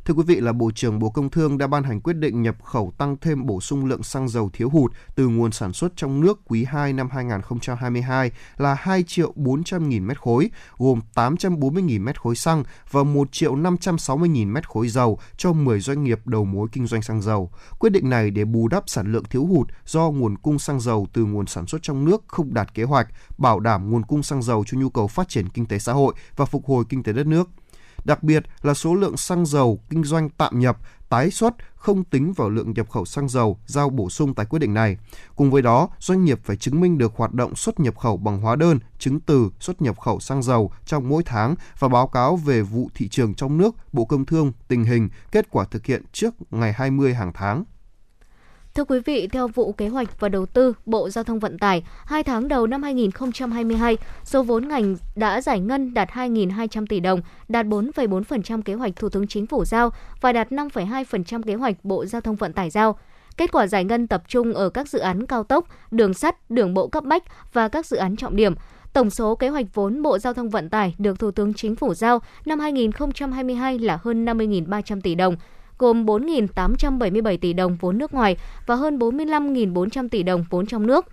Thưa 0.05 0.13
quý 0.13 0.23
vị 0.27 0.35
là 0.39 0.53
Bộ 0.53 0.71
trưởng 0.75 0.99
Bộ 0.99 1.09
Công 1.09 1.29
Thương 1.29 1.57
đã 1.57 1.67
ban 1.67 1.83
hành 1.83 2.01
quyết 2.01 2.13
định 2.13 2.41
nhập 2.41 2.55
khẩu 2.63 2.93
tăng 2.97 3.17
thêm 3.21 3.45
bổ 3.45 3.61
sung 3.61 3.85
lượng 3.85 4.03
xăng 4.03 4.29
dầu 4.29 4.49
thiếu 4.53 4.69
hụt 4.69 4.91
từ 5.15 5.27
nguồn 5.27 5.51
sản 5.51 5.73
xuất 5.73 5.93
trong 5.95 6.21
nước 6.21 6.39
quý 6.45 6.63
2 6.63 6.93
năm 6.93 7.09
2022 7.09 8.31
là 8.57 8.73
2 8.73 9.03
triệu 9.03 9.33
400 9.35 9.89
nghìn 9.89 10.07
mét 10.07 10.21
khối, 10.21 10.49
gồm 10.77 10.99
840 11.13 11.83
nghìn 11.83 12.05
mét 12.05 12.21
khối 12.21 12.35
xăng 12.35 12.63
và 12.91 13.03
1 13.03 13.31
triệu 13.31 13.55
560 13.55 14.29
nghìn 14.29 14.53
mét 14.53 14.69
khối 14.69 14.87
dầu 14.87 15.19
cho 15.37 15.53
10 15.53 15.79
doanh 15.79 16.03
nghiệp 16.03 16.19
đầu 16.25 16.45
mối 16.45 16.67
kinh 16.71 16.87
doanh 16.87 17.01
xăng 17.01 17.21
dầu. 17.21 17.51
Quyết 17.79 17.89
định 17.89 18.09
này 18.09 18.31
để 18.31 18.45
bù 18.45 18.67
đắp 18.67 18.83
sản 18.87 19.11
lượng 19.11 19.25
thiếu 19.29 19.45
hụt 19.45 19.67
do 19.85 20.09
nguồn 20.09 20.37
cung 20.37 20.59
xăng 20.59 20.79
dầu 20.79 21.07
từ 21.13 21.25
nguồn 21.25 21.47
sản 21.47 21.67
xuất 21.67 21.81
trong 21.81 22.05
nước 22.05 22.23
không 22.27 22.53
đạt 22.53 22.73
kế 22.73 22.83
hoạch, 22.83 23.07
bảo 23.37 23.59
đảm 23.59 23.91
nguồn 23.91 24.03
cung 24.03 24.23
xăng 24.23 24.41
dầu 24.41 24.63
cho 24.67 24.77
nhu 24.77 24.89
cầu 24.89 25.07
phát 25.07 25.29
triển 25.29 25.49
kinh 25.49 25.65
tế 25.65 25.79
xã 25.79 25.93
hội 25.93 26.13
và 26.35 26.45
phục 26.45 26.65
hồi 26.65 26.85
kinh 26.89 27.03
tế 27.03 27.13
đất 27.13 27.27
nước 27.27 27.49
đặc 28.03 28.23
biệt 28.23 28.43
là 28.61 28.73
số 28.73 28.95
lượng 28.95 29.17
xăng 29.17 29.45
dầu 29.45 29.79
kinh 29.89 30.03
doanh 30.03 30.29
tạm 30.29 30.59
nhập, 30.59 30.77
tái 31.09 31.31
xuất 31.31 31.53
không 31.75 32.03
tính 32.03 32.33
vào 32.33 32.49
lượng 32.49 32.73
nhập 32.73 32.89
khẩu 32.89 33.05
xăng 33.05 33.29
dầu 33.29 33.57
giao 33.65 33.89
bổ 33.89 34.09
sung 34.09 34.33
tại 34.33 34.45
quyết 34.45 34.59
định 34.59 34.73
này. 34.73 34.97
Cùng 35.35 35.51
với 35.51 35.61
đó, 35.61 35.89
doanh 35.99 36.23
nghiệp 36.23 36.39
phải 36.43 36.55
chứng 36.55 36.81
minh 36.81 36.97
được 36.97 37.13
hoạt 37.15 37.33
động 37.33 37.55
xuất 37.55 37.79
nhập 37.79 37.97
khẩu 37.97 38.17
bằng 38.17 38.41
hóa 38.41 38.55
đơn, 38.55 38.79
chứng 38.99 39.19
từ 39.19 39.49
xuất 39.59 39.81
nhập 39.81 39.99
khẩu 39.99 40.19
xăng 40.19 40.43
dầu 40.43 40.71
trong 40.85 41.09
mỗi 41.09 41.23
tháng 41.25 41.55
và 41.79 41.87
báo 41.87 42.07
cáo 42.07 42.35
về 42.35 42.61
vụ 42.61 42.89
thị 42.95 43.07
trường 43.07 43.33
trong 43.33 43.57
nước, 43.57 43.75
Bộ 43.93 44.05
Công 44.05 44.25
Thương, 44.25 44.51
tình 44.67 44.83
hình, 44.83 45.09
kết 45.31 45.47
quả 45.49 45.65
thực 45.71 45.85
hiện 45.85 46.03
trước 46.11 46.33
ngày 46.51 46.73
20 46.73 47.13
hàng 47.13 47.31
tháng. 47.33 47.63
Thưa 48.75 48.83
quý 48.83 48.99
vị, 48.99 49.27
theo 49.27 49.47
vụ 49.47 49.71
kế 49.71 49.87
hoạch 49.87 50.19
và 50.19 50.29
đầu 50.29 50.45
tư 50.45 50.73
Bộ 50.85 51.09
Giao 51.09 51.23
thông 51.23 51.39
Vận 51.39 51.57
tải, 51.57 51.83
2 52.05 52.23
tháng 52.23 52.47
đầu 52.47 52.67
năm 52.67 52.83
2022, 52.83 53.97
số 54.23 54.43
vốn 54.43 54.67
ngành 54.67 54.95
đã 55.15 55.41
giải 55.41 55.59
ngân 55.59 55.93
đạt 55.93 56.09
2.200 56.09 56.85
tỷ 56.89 56.99
đồng, 56.99 57.21
đạt 57.47 57.65
4,4% 57.65 58.61
kế 58.61 58.73
hoạch 58.73 58.95
Thủ 58.95 59.09
tướng 59.09 59.27
Chính 59.27 59.47
phủ 59.47 59.65
giao 59.65 59.89
và 60.21 60.33
đạt 60.33 60.51
5,2% 60.51 61.43
kế 61.43 61.55
hoạch 61.55 61.75
Bộ 61.83 62.05
Giao 62.05 62.21
thông 62.21 62.35
Vận 62.35 62.53
tải 62.53 62.69
giao. 62.69 62.97
Kết 63.37 63.51
quả 63.51 63.67
giải 63.67 63.83
ngân 63.83 64.07
tập 64.07 64.23
trung 64.27 64.53
ở 64.53 64.69
các 64.69 64.89
dự 64.89 64.99
án 64.99 65.25
cao 65.25 65.43
tốc, 65.43 65.67
đường 65.91 66.13
sắt, 66.13 66.51
đường 66.51 66.73
bộ 66.73 66.87
cấp 66.87 67.03
bách 67.03 67.23
và 67.53 67.67
các 67.67 67.85
dự 67.85 67.97
án 67.97 68.15
trọng 68.15 68.35
điểm. 68.35 68.55
Tổng 68.93 69.09
số 69.09 69.35
kế 69.35 69.49
hoạch 69.49 69.65
vốn 69.73 70.01
Bộ 70.01 70.19
Giao 70.19 70.33
thông 70.33 70.49
Vận 70.49 70.69
tải 70.69 70.95
được 70.97 71.19
Thủ 71.19 71.31
tướng 71.31 71.53
Chính 71.53 71.75
phủ 71.75 71.93
giao 71.93 72.19
năm 72.45 72.59
2022 72.59 73.79
là 73.79 73.99
hơn 74.03 74.25
50.300 74.25 75.01
tỷ 75.01 75.15
đồng, 75.15 75.35
gồm 75.77 76.05
4.877 76.05 77.37
tỷ 77.37 77.53
đồng 77.53 77.77
vốn 77.81 77.97
nước 77.97 78.13
ngoài 78.13 78.37
và 78.65 78.75
hơn 78.75 78.97
45.400 78.97 80.09
tỷ 80.09 80.23
đồng 80.23 80.45
vốn 80.49 80.65
trong 80.65 80.87
nước. 80.87 81.05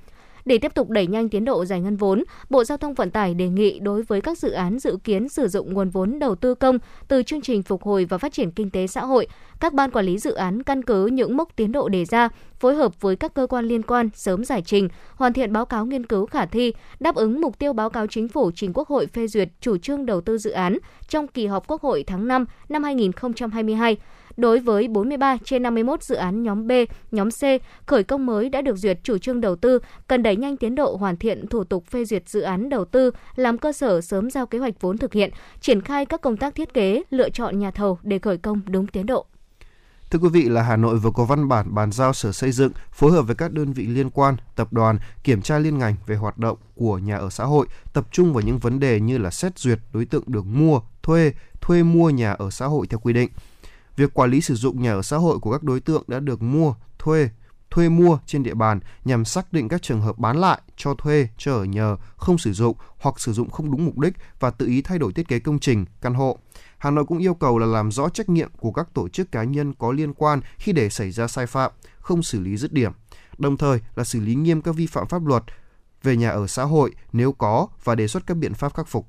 Để 0.44 0.58
tiếp 0.58 0.74
tục 0.74 0.90
đẩy 0.90 1.06
nhanh 1.06 1.28
tiến 1.28 1.44
độ 1.44 1.64
giải 1.64 1.80
ngân 1.80 1.96
vốn, 1.96 2.24
Bộ 2.50 2.64
Giao 2.64 2.78
thông 2.78 2.94
Vận 2.94 3.10
tải 3.10 3.34
đề 3.34 3.48
nghị 3.48 3.78
đối 3.78 4.02
với 4.02 4.20
các 4.20 4.38
dự 4.38 4.50
án 4.50 4.78
dự 4.78 4.98
kiến 5.04 5.28
sử 5.28 5.48
dụng 5.48 5.72
nguồn 5.72 5.90
vốn 5.90 6.18
đầu 6.18 6.34
tư 6.34 6.54
công 6.54 6.78
từ 7.08 7.22
chương 7.22 7.40
trình 7.40 7.62
phục 7.62 7.82
hồi 7.82 8.04
và 8.04 8.18
phát 8.18 8.32
triển 8.32 8.50
kinh 8.50 8.70
tế 8.70 8.86
xã 8.86 9.04
hội, 9.04 9.26
các 9.60 9.72
ban 9.72 9.90
quản 9.90 10.04
lý 10.04 10.18
dự 10.18 10.32
án 10.32 10.62
căn 10.62 10.82
cứ 10.82 11.06
những 11.06 11.36
mốc 11.36 11.56
tiến 11.56 11.72
độ 11.72 11.88
đề 11.88 12.04
ra, 12.04 12.28
phối 12.60 12.74
hợp 12.74 13.00
với 13.00 13.16
các 13.16 13.34
cơ 13.34 13.46
quan 13.46 13.64
liên 13.64 13.82
quan 13.82 14.08
sớm 14.14 14.44
giải 14.44 14.62
trình, 14.66 14.88
hoàn 15.14 15.32
thiện 15.32 15.52
báo 15.52 15.64
cáo 15.66 15.86
nghiên 15.86 16.06
cứu 16.06 16.26
khả 16.26 16.46
thi, 16.46 16.72
đáp 17.00 17.14
ứng 17.14 17.40
mục 17.40 17.58
tiêu 17.58 17.72
báo 17.72 17.90
cáo 17.90 18.06
chính 18.06 18.28
phủ 18.28 18.50
trình 18.54 18.72
Quốc 18.74 18.88
hội 18.88 19.06
phê 19.06 19.26
duyệt 19.26 19.48
chủ 19.60 19.76
trương 19.76 20.06
đầu 20.06 20.20
tư 20.20 20.38
dự 20.38 20.50
án 20.50 20.78
trong 21.08 21.28
kỳ 21.28 21.46
họp 21.46 21.66
Quốc 21.66 21.82
hội 21.82 22.04
tháng 22.06 22.28
5 22.28 22.44
năm 22.68 22.82
2022 22.84 23.96
Đối 24.40 24.60
với 24.60 24.88
43 24.88 25.36
trên 25.44 25.62
51 25.62 26.02
dự 26.02 26.14
án 26.14 26.42
nhóm 26.42 26.66
B, 26.66 26.72
nhóm 27.10 27.30
C 27.30 27.42
khởi 27.86 28.04
công 28.04 28.26
mới 28.26 28.48
đã 28.48 28.62
được 28.62 28.76
duyệt 28.76 28.98
chủ 29.02 29.18
trương 29.18 29.40
đầu 29.40 29.56
tư, 29.56 29.78
cần 30.06 30.22
đẩy 30.22 30.36
nhanh 30.36 30.56
tiến 30.56 30.74
độ 30.74 30.96
hoàn 30.96 31.16
thiện 31.16 31.46
thủ 31.46 31.64
tục 31.64 31.86
phê 31.86 32.04
duyệt 32.04 32.28
dự 32.28 32.40
án 32.40 32.68
đầu 32.68 32.84
tư, 32.84 33.10
làm 33.36 33.58
cơ 33.58 33.72
sở 33.72 34.00
sớm 34.00 34.30
giao 34.30 34.46
kế 34.46 34.58
hoạch 34.58 34.80
vốn 34.80 34.98
thực 34.98 35.12
hiện, 35.12 35.30
triển 35.60 35.80
khai 35.80 36.06
các 36.06 36.20
công 36.20 36.36
tác 36.36 36.54
thiết 36.54 36.74
kế, 36.74 37.02
lựa 37.10 37.30
chọn 37.30 37.58
nhà 37.58 37.70
thầu 37.70 37.98
để 38.02 38.18
khởi 38.18 38.38
công 38.38 38.60
đúng 38.66 38.86
tiến 38.86 39.06
độ. 39.06 39.26
Thưa 40.10 40.18
quý 40.18 40.28
vị 40.28 40.48
là 40.48 40.62
Hà 40.62 40.76
Nội 40.76 40.98
vừa 40.98 41.10
có 41.14 41.24
văn 41.24 41.48
bản 41.48 41.74
bàn 41.74 41.92
giao 41.92 42.12
Sở 42.12 42.32
Xây 42.32 42.52
dựng 42.52 42.72
phối 42.92 43.12
hợp 43.12 43.22
với 43.22 43.36
các 43.36 43.52
đơn 43.52 43.72
vị 43.72 43.86
liên 43.86 44.10
quan, 44.10 44.36
tập 44.56 44.72
đoàn 44.72 44.98
kiểm 45.24 45.42
tra 45.42 45.58
liên 45.58 45.78
ngành 45.78 45.94
về 46.06 46.16
hoạt 46.16 46.38
động 46.38 46.58
của 46.74 46.98
nhà 46.98 47.16
ở 47.16 47.30
xã 47.30 47.44
hội, 47.44 47.66
tập 47.92 48.06
trung 48.12 48.32
vào 48.32 48.42
những 48.42 48.58
vấn 48.58 48.80
đề 48.80 49.00
như 49.00 49.18
là 49.18 49.30
xét 49.30 49.58
duyệt 49.58 49.78
đối 49.92 50.04
tượng 50.04 50.24
được 50.26 50.46
mua, 50.46 50.80
thuê, 51.02 51.32
thuê 51.60 51.82
mua 51.82 52.10
nhà 52.10 52.32
ở 52.32 52.50
xã 52.50 52.66
hội 52.66 52.86
theo 52.86 52.98
quy 52.98 53.12
định. 53.12 53.30
Việc 54.00 54.14
quản 54.14 54.30
lý 54.30 54.40
sử 54.40 54.54
dụng 54.54 54.82
nhà 54.82 54.92
ở 54.92 55.02
xã 55.02 55.16
hội 55.16 55.38
của 55.38 55.52
các 55.52 55.62
đối 55.62 55.80
tượng 55.80 56.02
đã 56.06 56.20
được 56.20 56.42
mua, 56.42 56.74
thuê, 56.98 57.30
thuê 57.70 57.88
mua 57.88 58.18
trên 58.26 58.42
địa 58.42 58.54
bàn 58.54 58.80
nhằm 59.04 59.24
xác 59.24 59.52
định 59.52 59.68
các 59.68 59.82
trường 59.82 60.00
hợp 60.00 60.18
bán 60.18 60.38
lại, 60.38 60.60
cho 60.76 60.94
thuê, 60.94 61.28
cho 61.36 61.54
ở 61.54 61.64
nhờ, 61.64 61.96
không 62.16 62.38
sử 62.38 62.52
dụng 62.52 62.76
hoặc 62.98 63.20
sử 63.20 63.32
dụng 63.32 63.50
không 63.50 63.70
đúng 63.70 63.86
mục 63.86 63.98
đích 63.98 64.14
và 64.40 64.50
tự 64.50 64.66
ý 64.66 64.82
thay 64.82 64.98
đổi 64.98 65.12
thiết 65.12 65.28
kế 65.28 65.38
công 65.38 65.58
trình, 65.58 65.84
căn 66.00 66.14
hộ. 66.14 66.38
Hà 66.78 66.90
Nội 66.90 67.04
cũng 67.04 67.18
yêu 67.18 67.34
cầu 67.34 67.58
là 67.58 67.66
làm 67.66 67.92
rõ 67.92 68.08
trách 68.08 68.28
nhiệm 68.28 68.50
của 68.60 68.72
các 68.72 68.88
tổ 68.94 69.08
chức 69.08 69.32
cá 69.32 69.44
nhân 69.44 69.74
có 69.74 69.92
liên 69.92 70.14
quan 70.14 70.40
khi 70.58 70.72
để 70.72 70.88
xảy 70.88 71.10
ra 71.10 71.28
sai 71.28 71.46
phạm, 71.46 71.72
không 71.98 72.22
xử 72.22 72.40
lý 72.40 72.56
dứt 72.56 72.72
điểm. 72.72 72.92
Đồng 73.38 73.56
thời 73.56 73.80
là 73.94 74.04
xử 74.04 74.20
lý 74.20 74.34
nghiêm 74.34 74.62
các 74.62 74.74
vi 74.74 74.86
phạm 74.86 75.06
pháp 75.06 75.26
luật 75.26 75.42
về 76.02 76.16
nhà 76.16 76.30
ở 76.30 76.46
xã 76.46 76.64
hội 76.64 76.94
nếu 77.12 77.32
có 77.32 77.66
và 77.84 77.94
đề 77.94 78.08
xuất 78.08 78.26
các 78.26 78.36
biện 78.36 78.54
pháp 78.54 78.74
khắc 78.74 78.88
phục. 78.88 79.06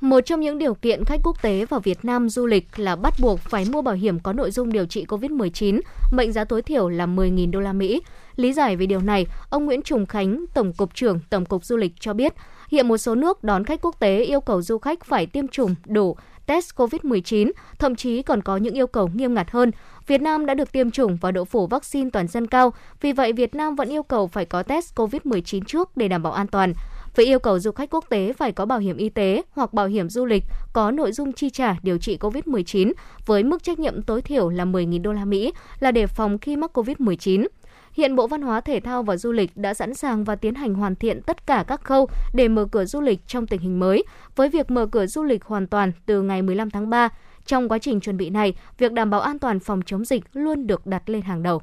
Một 0.00 0.20
trong 0.20 0.40
những 0.40 0.58
điều 0.58 0.74
kiện 0.74 1.04
khách 1.04 1.20
quốc 1.24 1.42
tế 1.42 1.64
vào 1.64 1.80
Việt 1.80 2.04
Nam 2.04 2.28
du 2.28 2.46
lịch 2.46 2.78
là 2.78 2.96
bắt 2.96 3.14
buộc 3.20 3.40
phải 3.40 3.64
mua 3.72 3.82
bảo 3.82 3.94
hiểm 3.94 4.20
có 4.20 4.32
nội 4.32 4.50
dung 4.50 4.72
điều 4.72 4.86
trị 4.86 5.04
COVID-19, 5.08 5.80
mệnh 6.10 6.32
giá 6.32 6.44
tối 6.44 6.62
thiểu 6.62 6.88
là 6.88 7.06
10.000 7.06 7.50
đô 7.50 7.60
la 7.60 7.72
Mỹ. 7.72 8.02
Lý 8.36 8.52
giải 8.52 8.76
về 8.76 8.86
điều 8.86 9.00
này, 9.00 9.26
ông 9.50 9.64
Nguyễn 9.64 9.82
Trùng 9.82 10.06
Khánh, 10.06 10.44
Tổng 10.54 10.72
cục 10.72 10.94
trưởng 10.94 11.20
Tổng 11.30 11.44
cục 11.44 11.64
Du 11.64 11.76
lịch 11.76 11.92
cho 12.00 12.14
biết, 12.14 12.34
hiện 12.70 12.88
một 12.88 12.98
số 12.98 13.14
nước 13.14 13.44
đón 13.44 13.64
khách 13.64 13.80
quốc 13.82 13.96
tế 14.00 14.24
yêu 14.24 14.40
cầu 14.40 14.62
du 14.62 14.78
khách 14.78 15.04
phải 15.04 15.26
tiêm 15.26 15.48
chủng 15.48 15.74
đủ 15.86 16.16
test 16.46 16.74
COVID-19, 16.76 17.50
thậm 17.78 17.96
chí 17.96 18.22
còn 18.22 18.42
có 18.42 18.56
những 18.56 18.74
yêu 18.74 18.86
cầu 18.86 19.10
nghiêm 19.14 19.34
ngặt 19.34 19.50
hơn. 19.50 19.70
Việt 20.06 20.22
Nam 20.22 20.46
đã 20.46 20.54
được 20.54 20.72
tiêm 20.72 20.90
chủng 20.90 21.16
và 21.16 21.30
độ 21.30 21.44
phủ 21.44 21.66
vaccine 21.66 22.10
toàn 22.12 22.28
dân 22.28 22.46
cao, 22.46 22.72
vì 23.00 23.12
vậy 23.12 23.32
Việt 23.32 23.54
Nam 23.54 23.74
vẫn 23.74 23.88
yêu 23.88 24.02
cầu 24.02 24.26
phải 24.26 24.44
có 24.44 24.62
test 24.62 24.94
COVID-19 24.94 25.60
trước 25.66 25.96
để 25.96 26.08
đảm 26.08 26.22
bảo 26.22 26.32
an 26.32 26.46
toàn. 26.46 26.74
Với 27.14 27.26
yêu 27.26 27.38
cầu 27.38 27.58
du 27.58 27.72
khách 27.72 27.90
quốc 27.90 28.04
tế 28.08 28.32
phải 28.32 28.52
có 28.52 28.66
bảo 28.66 28.78
hiểm 28.78 28.96
y 28.96 29.08
tế 29.08 29.42
hoặc 29.50 29.72
bảo 29.72 29.86
hiểm 29.86 30.08
du 30.08 30.26
lịch 30.26 30.44
có 30.72 30.90
nội 30.90 31.12
dung 31.12 31.32
chi 31.32 31.50
trả 31.50 31.76
điều 31.82 31.98
trị 31.98 32.16
COVID-19 32.16 32.92
với 33.26 33.42
mức 33.42 33.62
trách 33.62 33.78
nhiệm 33.78 34.02
tối 34.02 34.22
thiểu 34.22 34.48
là 34.48 34.64
10.000 34.64 35.02
đô 35.02 35.12
la 35.12 35.24
Mỹ 35.24 35.52
là 35.80 35.92
để 35.92 36.06
phòng 36.06 36.38
khi 36.38 36.56
mắc 36.56 36.78
COVID-19. 36.78 37.46
Hiện 37.92 38.16
Bộ 38.16 38.26
Văn 38.26 38.42
hóa 38.42 38.60
Thể 38.60 38.80
thao 38.80 39.02
và 39.02 39.16
Du 39.16 39.32
lịch 39.32 39.56
đã 39.56 39.74
sẵn 39.74 39.94
sàng 39.94 40.24
và 40.24 40.36
tiến 40.36 40.54
hành 40.54 40.74
hoàn 40.74 40.96
thiện 40.96 41.22
tất 41.22 41.46
cả 41.46 41.64
các 41.68 41.84
khâu 41.84 42.08
để 42.34 42.48
mở 42.48 42.66
cửa 42.72 42.84
du 42.84 43.00
lịch 43.00 43.26
trong 43.26 43.46
tình 43.46 43.60
hình 43.60 43.80
mới, 43.80 44.04
với 44.36 44.48
việc 44.48 44.70
mở 44.70 44.86
cửa 44.86 45.06
du 45.06 45.24
lịch 45.24 45.44
hoàn 45.44 45.66
toàn 45.66 45.92
từ 46.06 46.22
ngày 46.22 46.42
15 46.42 46.70
tháng 46.70 46.90
3. 46.90 47.08
Trong 47.46 47.68
quá 47.68 47.78
trình 47.78 48.00
chuẩn 48.00 48.16
bị 48.16 48.30
này, 48.30 48.54
việc 48.78 48.92
đảm 48.92 49.10
bảo 49.10 49.20
an 49.20 49.38
toàn 49.38 49.60
phòng 49.60 49.80
chống 49.86 50.04
dịch 50.04 50.24
luôn 50.32 50.66
được 50.66 50.86
đặt 50.86 51.10
lên 51.10 51.22
hàng 51.22 51.42
đầu. 51.42 51.62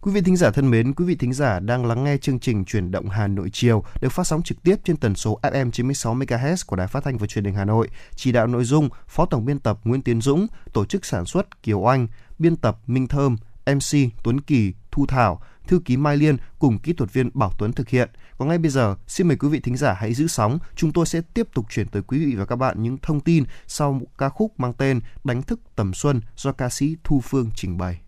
Quý 0.00 0.12
vị 0.12 0.20
thính 0.20 0.36
giả 0.36 0.50
thân 0.50 0.70
mến, 0.70 0.94
quý 0.94 1.04
vị 1.04 1.16
thính 1.16 1.32
giả 1.32 1.60
đang 1.60 1.86
lắng 1.86 2.04
nghe 2.04 2.16
chương 2.16 2.38
trình 2.38 2.64
Chuyển 2.64 2.90
động 2.90 3.08
Hà 3.08 3.26
Nội 3.26 3.50
chiều 3.52 3.84
được 4.00 4.08
phát 4.12 4.26
sóng 4.26 4.42
trực 4.42 4.62
tiếp 4.62 4.76
trên 4.84 4.96
tần 4.96 5.14
số 5.14 5.38
FM 5.42 5.70
96 5.70 6.14
MHz 6.14 6.56
của 6.66 6.76
Đài 6.76 6.86
Phát 6.86 7.04
thanh 7.04 7.18
và 7.18 7.26
Truyền 7.26 7.44
hình 7.44 7.54
Hà 7.54 7.64
Nội. 7.64 7.88
Chỉ 8.16 8.32
đạo 8.32 8.46
nội 8.46 8.64
dung 8.64 8.88
Phó 9.06 9.26
tổng 9.26 9.44
biên 9.44 9.58
tập 9.58 9.78
Nguyễn 9.84 10.02
Tiến 10.02 10.20
Dũng, 10.20 10.46
tổ 10.72 10.84
chức 10.84 11.04
sản 11.04 11.24
xuất 11.24 11.62
Kiều 11.62 11.90
Anh, 11.90 12.08
biên 12.38 12.56
tập 12.56 12.78
Minh 12.86 13.06
Thơm, 13.06 13.36
MC 13.66 14.22
Tuấn 14.24 14.40
Kỳ, 14.40 14.72
Thu 14.90 15.06
Thảo, 15.06 15.42
thư 15.66 15.80
ký 15.84 15.96
Mai 15.96 16.16
Liên 16.16 16.36
cùng 16.58 16.78
kỹ 16.78 16.92
thuật 16.92 17.12
viên 17.12 17.30
Bảo 17.34 17.52
Tuấn 17.58 17.72
thực 17.72 17.88
hiện. 17.88 18.10
Và 18.36 18.46
ngay 18.46 18.58
bây 18.58 18.70
giờ, 18.70 18.94
xin 19.06 19.28
mời 19.28 19.36
quý 19.36 19.48
vị 19.48 19.60
thính 19.60 19.76
giả 19.76 19.92
hãy 19.92 20.14
giữ 20.14 20.26
sóng. 20.26 20.58
Chúng 20.76 20.92
tôi 20.92 21.06
sẽ 21.06 21.20
tiếp 21.34 21.48
tục 21.54 21.66
chuyển 21.70 21.88
tới 21.88 22.02
quý 22.02 22.26
vị 22.26 22.34
và 22.34 22.44
các 22.44 22.56
bạn 22.56 22.82
những 22.82 22.98
thông 23.02 23.20
tin 23.20 23.44
sau 23.66 23.92
một 23.92 24.06
ca 24.18 24.28
khúc 24.28 24.60
mang 24.60 24.72
tên 24.72 25.00
Đánh 25.24 25.42
thức 25.42 25.60
tầm 25.76 25.94
xuân 25.94 26.20
do 26.36 26.52
ca 26.52 26.68
sĩ 26.68 26.96
Thu 27.04 27.20
Phương 27.20 27.50
trình 27.54 27.78
bày. 27.78 28.00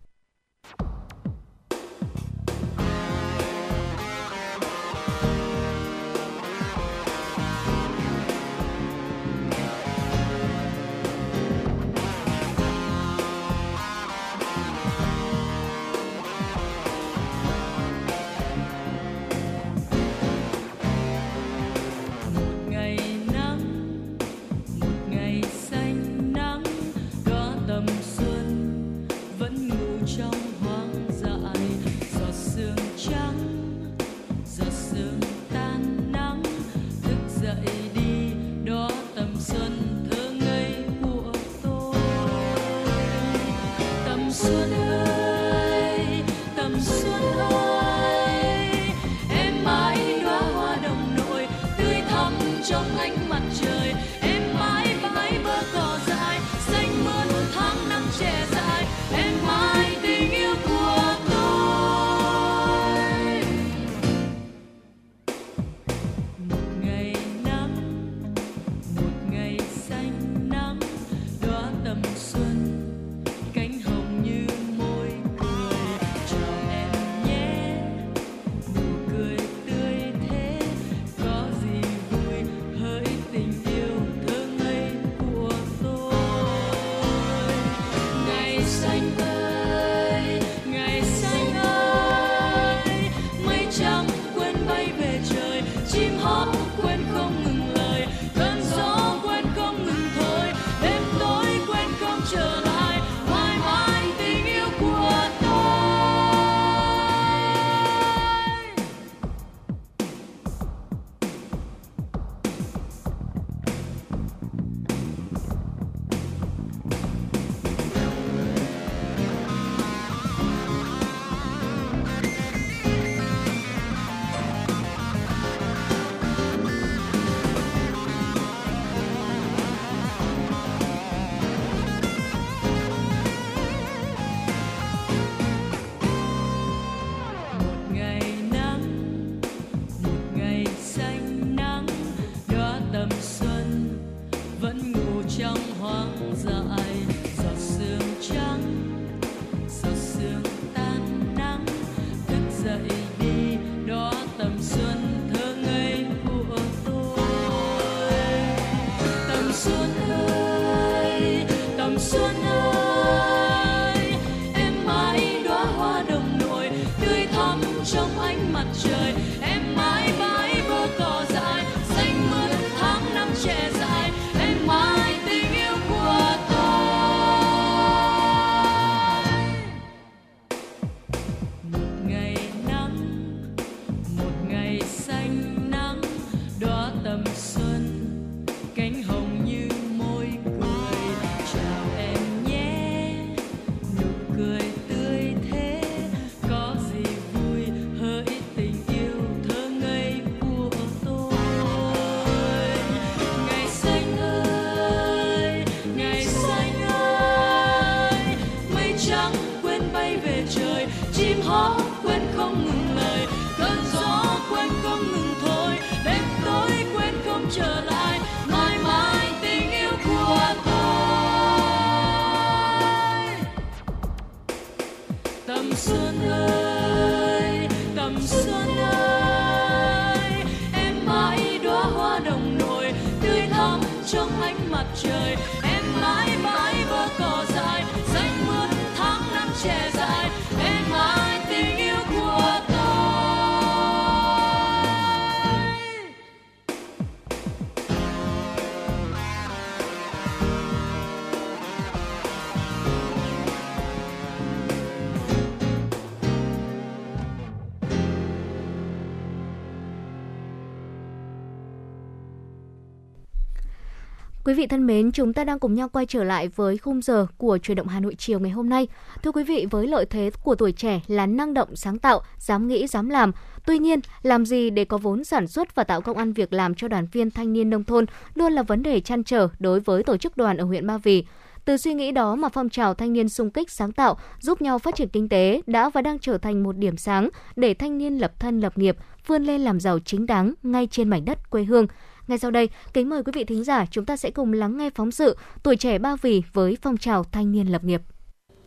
Quý 264.50 264.54
vị 264.54 264.66
thân 264.66 264.86
mến, 264.86 265.12
chúng 265.12 265.32
ta 265.32 265.44
đang 265.44 265.58
cùng 265.58 265.74
nhau 265.74 265.88
quay 265.88 266.06
trở 266.06 266.24
lại 266.24 266.48
với 266.48 266.78
khung 266.78 267.02
giờ 267.02 267.26
của 267.38 267.58
truyền 267.58 267.76
động 267.76 267.86
Hà 267.86 268.00
Nội 268.00 268.14
chiều 268.14 268.40
ngày 268.40 268.50
hôm 268.50 268.68
nay. 268.68 268.88
Thưa 269.22 269.32
quý 269.32 269.44
vị, 269.44 269.66
với 269.70 269.86
lợi 269.86 270.06
thế 270.06 270.30
của 270.42 270.54
tuổi 270.54 270.72
trẻ 270.72 271.00
là 271.06 271.26
năng 271.26 271.54
động, 271.54 271.76
sáng 271.76 271.98
tạo, 271.98 272.22
dám 272.38 272.68
nghĩ, 272.68 272.86
dám 272.86 273.08
làm. 273.08 273.32
Tuy 273.66 273.78
nhiên, 273.78 274.00
làm 274.22 274.46
gì 274.46 274.70
để 274.70 274.84
có 274.84 274.98
vốn 274.98 275.24
sản 275.24 275.46
xuất 275.46 275.74
và 275.74 275.84
tạo 275.84 276.00
công 276.00 276.16
ăn 276.16 276.32
việc 276.32 276.52
làm 276.52 276.74
cho 276.74 276.88
đoàn 276.88 277.06
viên 277.12 277.30
thanh 277.30 277.52
niên 277.52 277.70
nông 277.70 277.84
thôn 277.84 278.06
luôn 278.34 278.52
là 278.52 278.62
vấn 278.62 278.82
đề 278.82 279.00
chăn 279.00 279.24
trở 279.24 279.48
đối 279.58 279.80
với 279.80 280.02
tổ 280.02 280.16
chức 280.16 280.36
đoàn 280.36 280.56
ở 280.56 280.64
huyện 280.64 280.86
Ba 280.86 280.98
Vì. 280.98 281.24
Từ 281.64 281.76
suy 281.76 281.94
nghĩ 281.94 282.12
đó 282.12 282.34
mà 282.34 282.48
phong 282.48 282.68
trào 282.68 282.94
thanh 282.94 283.12
niên 283.12 283.28
sung 283.28 283.50
kích 283.50 283.70
sáng 283.70 283.92
tạo 283.92 284.18
giúp 284.40 284.62
nhau 284.62 284.78
phát 284.78 284.94
triển 284.96 285.08
kinh 285.08 285.28
tế 285.28 285.60
đã 285.66 285.90
và 285.90 286.02
đang 286.02 286.18
trở 286.18 286.38
thành 286.38 286.62
một 286.62 286.76
điểm 286.76 286.96
sáng 286.96 287.28
để 287.56 287.74
thanh 287.74 287.98
niên 287.98 288.18
lập 288.18 288.32
thân 288.40 288.60
lập 288.60 288.78
nghiệp, 288.78 288.96
vươn 289.26 289.44
lên 289.44 289.60
làm 289.60 289.80
giàu 289.80 289.98
chính 290.04 290.26
đáng 290.26 290.54
ngay 290.62 290.88
trên 290.90 291.08
mảnh 291.08 291.24
đất 291.24 291.50
quê 291.50 291.64
hương. 291.64 291.86
Ngay 292.30 292.38
sau 292.38 292.50
đây, 292.50 292.68
kính 292.92 293.08
mời 293.08 293.22
quý 293.22 293.32
vị 293.34 293.44
thính 293.44 293.64
giả 293.64 293.86
chúng 293.90 294.04
ta 294.04 294.16
sẽ 294.16 294.30
cùng 294.30 294.52
lắng 294.52 294.76
nghe 294.76 294.90
phóng 294.94 295.10
sự 295.10 295.36
Tuổi 295.62 295.76
trẻ 295.76 295.98
Ba 295.98 296.16
Vì 296.22 296.42
với 296.52 296.76
phong 296.82 296.96
trào 296.96 297.24
thanh 297.24 297.52
niên 297.52 297.66
lập 297.66 297.84
nghiệp. 297.84 298.02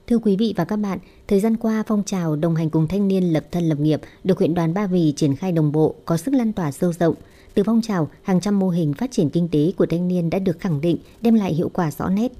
Thưa 0.07 0.17
quý 0.17 0.35
vị 0.35 0.53
và 0.57 0.65
các 0.65 0.75
bạn, 0.75 0.99
thời 1.27 1.39
gian 1.39 1.57
qua 1.57 1.83
phong 1.87 2.03
trào 2.03 2.35
đồng 2.35 2.55
hành 2.55 2.69
cùng 2.69 2.87
thanh 2.87 3.07
niên 3.07 3.33
lập 3.33 3.45
thân 3.51 3.69
lập 3.69 3.79
nghiệp 3.79 4.01
được 4.23 4.37
huyện 4.37 4.53
đoàn 4.53 4.73
Ba 4.73 4.87
Vì 4.87 5.13
triển 5.15 5.35
khai 5.35 5.51
đồng 5.51 5.71
bộ, 5.71 5.95
có 6.05 6.17
sức 6.17 6.33
lan 6.33 6.53
tỏa 6.53 6.71
sâu 6.71 6.93
rộng. 6.93 7.15
Từ 7.53 7.63
phong 7.63 7.81
trào, 7.81 8.09
hàng 8.23 8.41
trăm 8.41 8.59
mô 8.59 8.69
hình 8.69 8.93
phát 8.93 9.11
triển 9.11 9.29
kinh 9.29 9.47
tế 9.51 9.71
của 9.77 9.85
thanh 9.85 10.07
niên 10.07 10.29
đã 10.29 10.39
được 10.39 10.59
khẳng 10.59 10.81
định, 10.81 10.97
đem 11.21 11.35
lại 11.35 11.53
hiệu 11.53 11.69
quả 11.73 11.91
rõ 11.91 12.09
nét. 12.09 12.31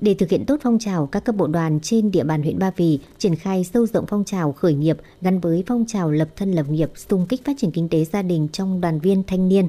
Để 0.00 0.14
thực 0.14 0.30
hiện 0.30 0.44
tốt 0.46 0.60
phong 0.62 0.78
trào, 0.78 1.06
các 1.06 1.24
cấp 1.24 1.36
bộ 1.36 1.46
đoàn 1.46 1.80
trên 1.80 2.10
địa 2.10 2.24
bàn 2.24 2.42
huyện 2.42 2.58
Ba 2.58 2.70
Vì 2.76 2.98
triển 3.18 3.36
khai 3.36 3.64
sâu 3.64 3.86
rộng 3.86 4.06
phong 4.08 4.24
trào 4.24 4.52
khởi 4.52 4.74
nghiệp 4.74 4.96
gắn 5.20 5.40
với 5.40 5.64
phong 5.66 5.84
trào 5.88 6.10
lập 6.10 6.28
thân 6.36 6.52
lập 6.52 6.66
nghiệp, 6.68 6.90
xung 6.94 7.26
kích 7.26 7.44
phát 7.44 7.52
triển 7.58 7.70
kinh 7.70 7.88
tế 7.88 8.04
gia 8.04 8.22
đình 8.22 8.48
trong 8.52 8.80
đoàn 8.80 9.00
viên 9.00 9.22
thanh 9.26 9.48
niên 9.48 9.68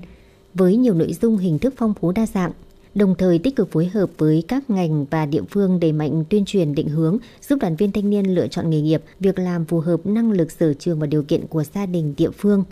với 0.54 0.76
nhiều 0.76 0.94
nội 0.94 1.14
dung 1.22 1.38
hình 1.38 1.60
thức 1.60 1.74
phong 1.78 1.94
phú 1.94 2.12
đa 2.12 2.26
dạng 2.26 2.52
đồng 2.96 3.16
thời 3.16 3.40
tích 3.40 3.56
cực 3.56 3.72
phối 3.72 3.86
hợp 3.86 4.10
với 4.18 4.44
các 4.48 4.70
ngành 4.70 5.06
và 5.06 5.26
địa 5.26 5.42
phương 5.50 5.80
đẩy 5.80 5.92
mạnh 5.92 6.24
tuyên 6.30 6.46
truyền 6.46 6.76
định 6.76 6.90
hướng, 6.90 7.18
giúp 7.42 7.60
đoàn 7.62 7.76
viên 7.76 7.92
thanh 7.92 8.10
niên 8.10 8.36
lựa 8.36 8.48
chọn 8.48 8.70
nghề 8.70 8.82
nghiệp, 8.82 9.04
việc 9.20 9.40
làm 9.40 9.66
phù 9.66 9.80
hợp 9.80 10.06
năng 10.06 10.32
lực 10.32 10.52
sở 10.52 10.74
trường 10.74 11.00
và 11.00 11.08
điều 11.08 11.24
kiện 11.24 11.48
của 11.48 11.64
gia 11.64 11.86
đình 11.86 12.14
địa 12.18 12.32
phương. 12.32 12.64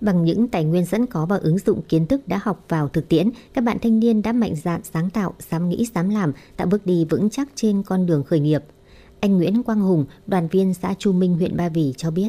Bằng 0.00 0.24
những 0.24 0.48
tài 0.48 0.64
nguyên 0.64 0.86
sẵn 0.86 1.06
có 1.06 1.26
và 1.26 1.36
ứng 1.36 1.58
dụng 1.58 1.82
kiến 1.82 2.06
thức 2.06 2.28
đã 2.28 2.40
học 2.42 2.64
vào 2.68 2.88
thực 2.88 3.08
tiễn, 3.08 3.30
các 3.54 3.64
bạn 3.64 3.78
thanh 3.82 4.00
niên 4.00 4.22
đã 4.22 4.32
mạnh 4.32 4.54
dạn 4.64 4.80
sáng 4.94 5.10
tạo, 5.10 5.34
dám 5.50 5.68
nghĩ, 5.68 5.86
dám 5.94 6.10
làm, 6.10 6.32
tạo 6.56 6.66
bước 6.66 6.86
đi 6.86 7.04
vững 7.04 7.30
chắc 7.30 7.48
trên 7.54 7.82
con 7.82 8.06
đường 8.06 8.24
khởi 8.24 8.40
nghiệp. 8.40 8.64
Anh 9.20 9.36
Nguyễn 9.36 9.62
Quang 9.62 9.80
Hùng, 9.80 10.04
đoàn 10.26 10.48
viên 10.48 10.74
xã 10.74 10.94
Chu 10.98 11.12
Minh, 11.12 11.34
huyện 11.34 11.56
Ba 11.56 11.68
Vì 11.68 11.94
cho 11.96 12.10
biết. 12.10 12.28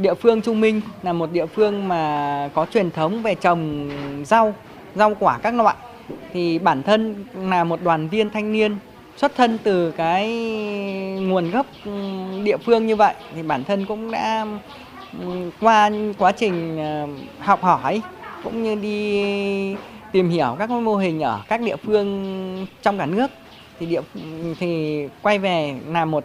Địa 0.00 0.14
phương 0.14 0.42
Trung 0.42 0.60
Minh 0.60 0.80
là 1.02 1.12
một 1.12 1.32
địa 1.32 1.46
phương 1.46 1.88
mà 1.88 2.50
có 2.54 2.66
truyền 2.72 2.90
thống 2.90 3.22
về 3.22 3.34
trồng 3.34 3.90
rau, 4.24 4.54
rau 4.94 5.14
quả 5.20 5.38
các 5.38 5.54
loại. 5.54 5.76
Thì 6.32 6.58
bản 6.58 6.82
thân 6.82 7.24
là 7.34 7.64
một 7.64 7.82
đoàn 7.82 8.08
viên 8.08 8.30
thanh 8.30 8.52
niên 8.52 8.76
xuất 9.16 9.36
thân 9.36 9.58
từ 9.62 9.90
cái 9.90 10.28
nguồn 11.20 11.50
gốc 11.50 11.66
địa 12.44 12.56
phương 12.56 12.86
như 12.86 12.96
vậy 12.96 13.14
thì 13.34 13.42
bản 13.42 13.64
thân 13.64 13.84
cũng 13.84 14.10
đã 14.10 14.46
qua 15.60 15.90
quá 16.18 16.32
trình 16.32 16.78
ờ, 16.78 17.06
học 17.38 17.62
hỏi 17.62 18.02
cũng 18.44 18.62
như 18.62 18.74
đi 18.74 19.76
tìm 20.12 20.28
hiểu 20.28 20.56
các 20.58 20.70
mô 20.70 20.96
hình 20.96 21.20
ở 21.20 21.40
các 21.48 21.60
địa 21.60 21.76
phương 21.76 22.66
trong 22.82 22.98
cả 22.98 23.06
nước 23.06 23.30
thì 23.78 23.86
địa 23.86 24.00
thì 24.60 25.02
quay 25.22 25.38
về 25.38 25.74
là 25.88 26.04
một 26.04 26.24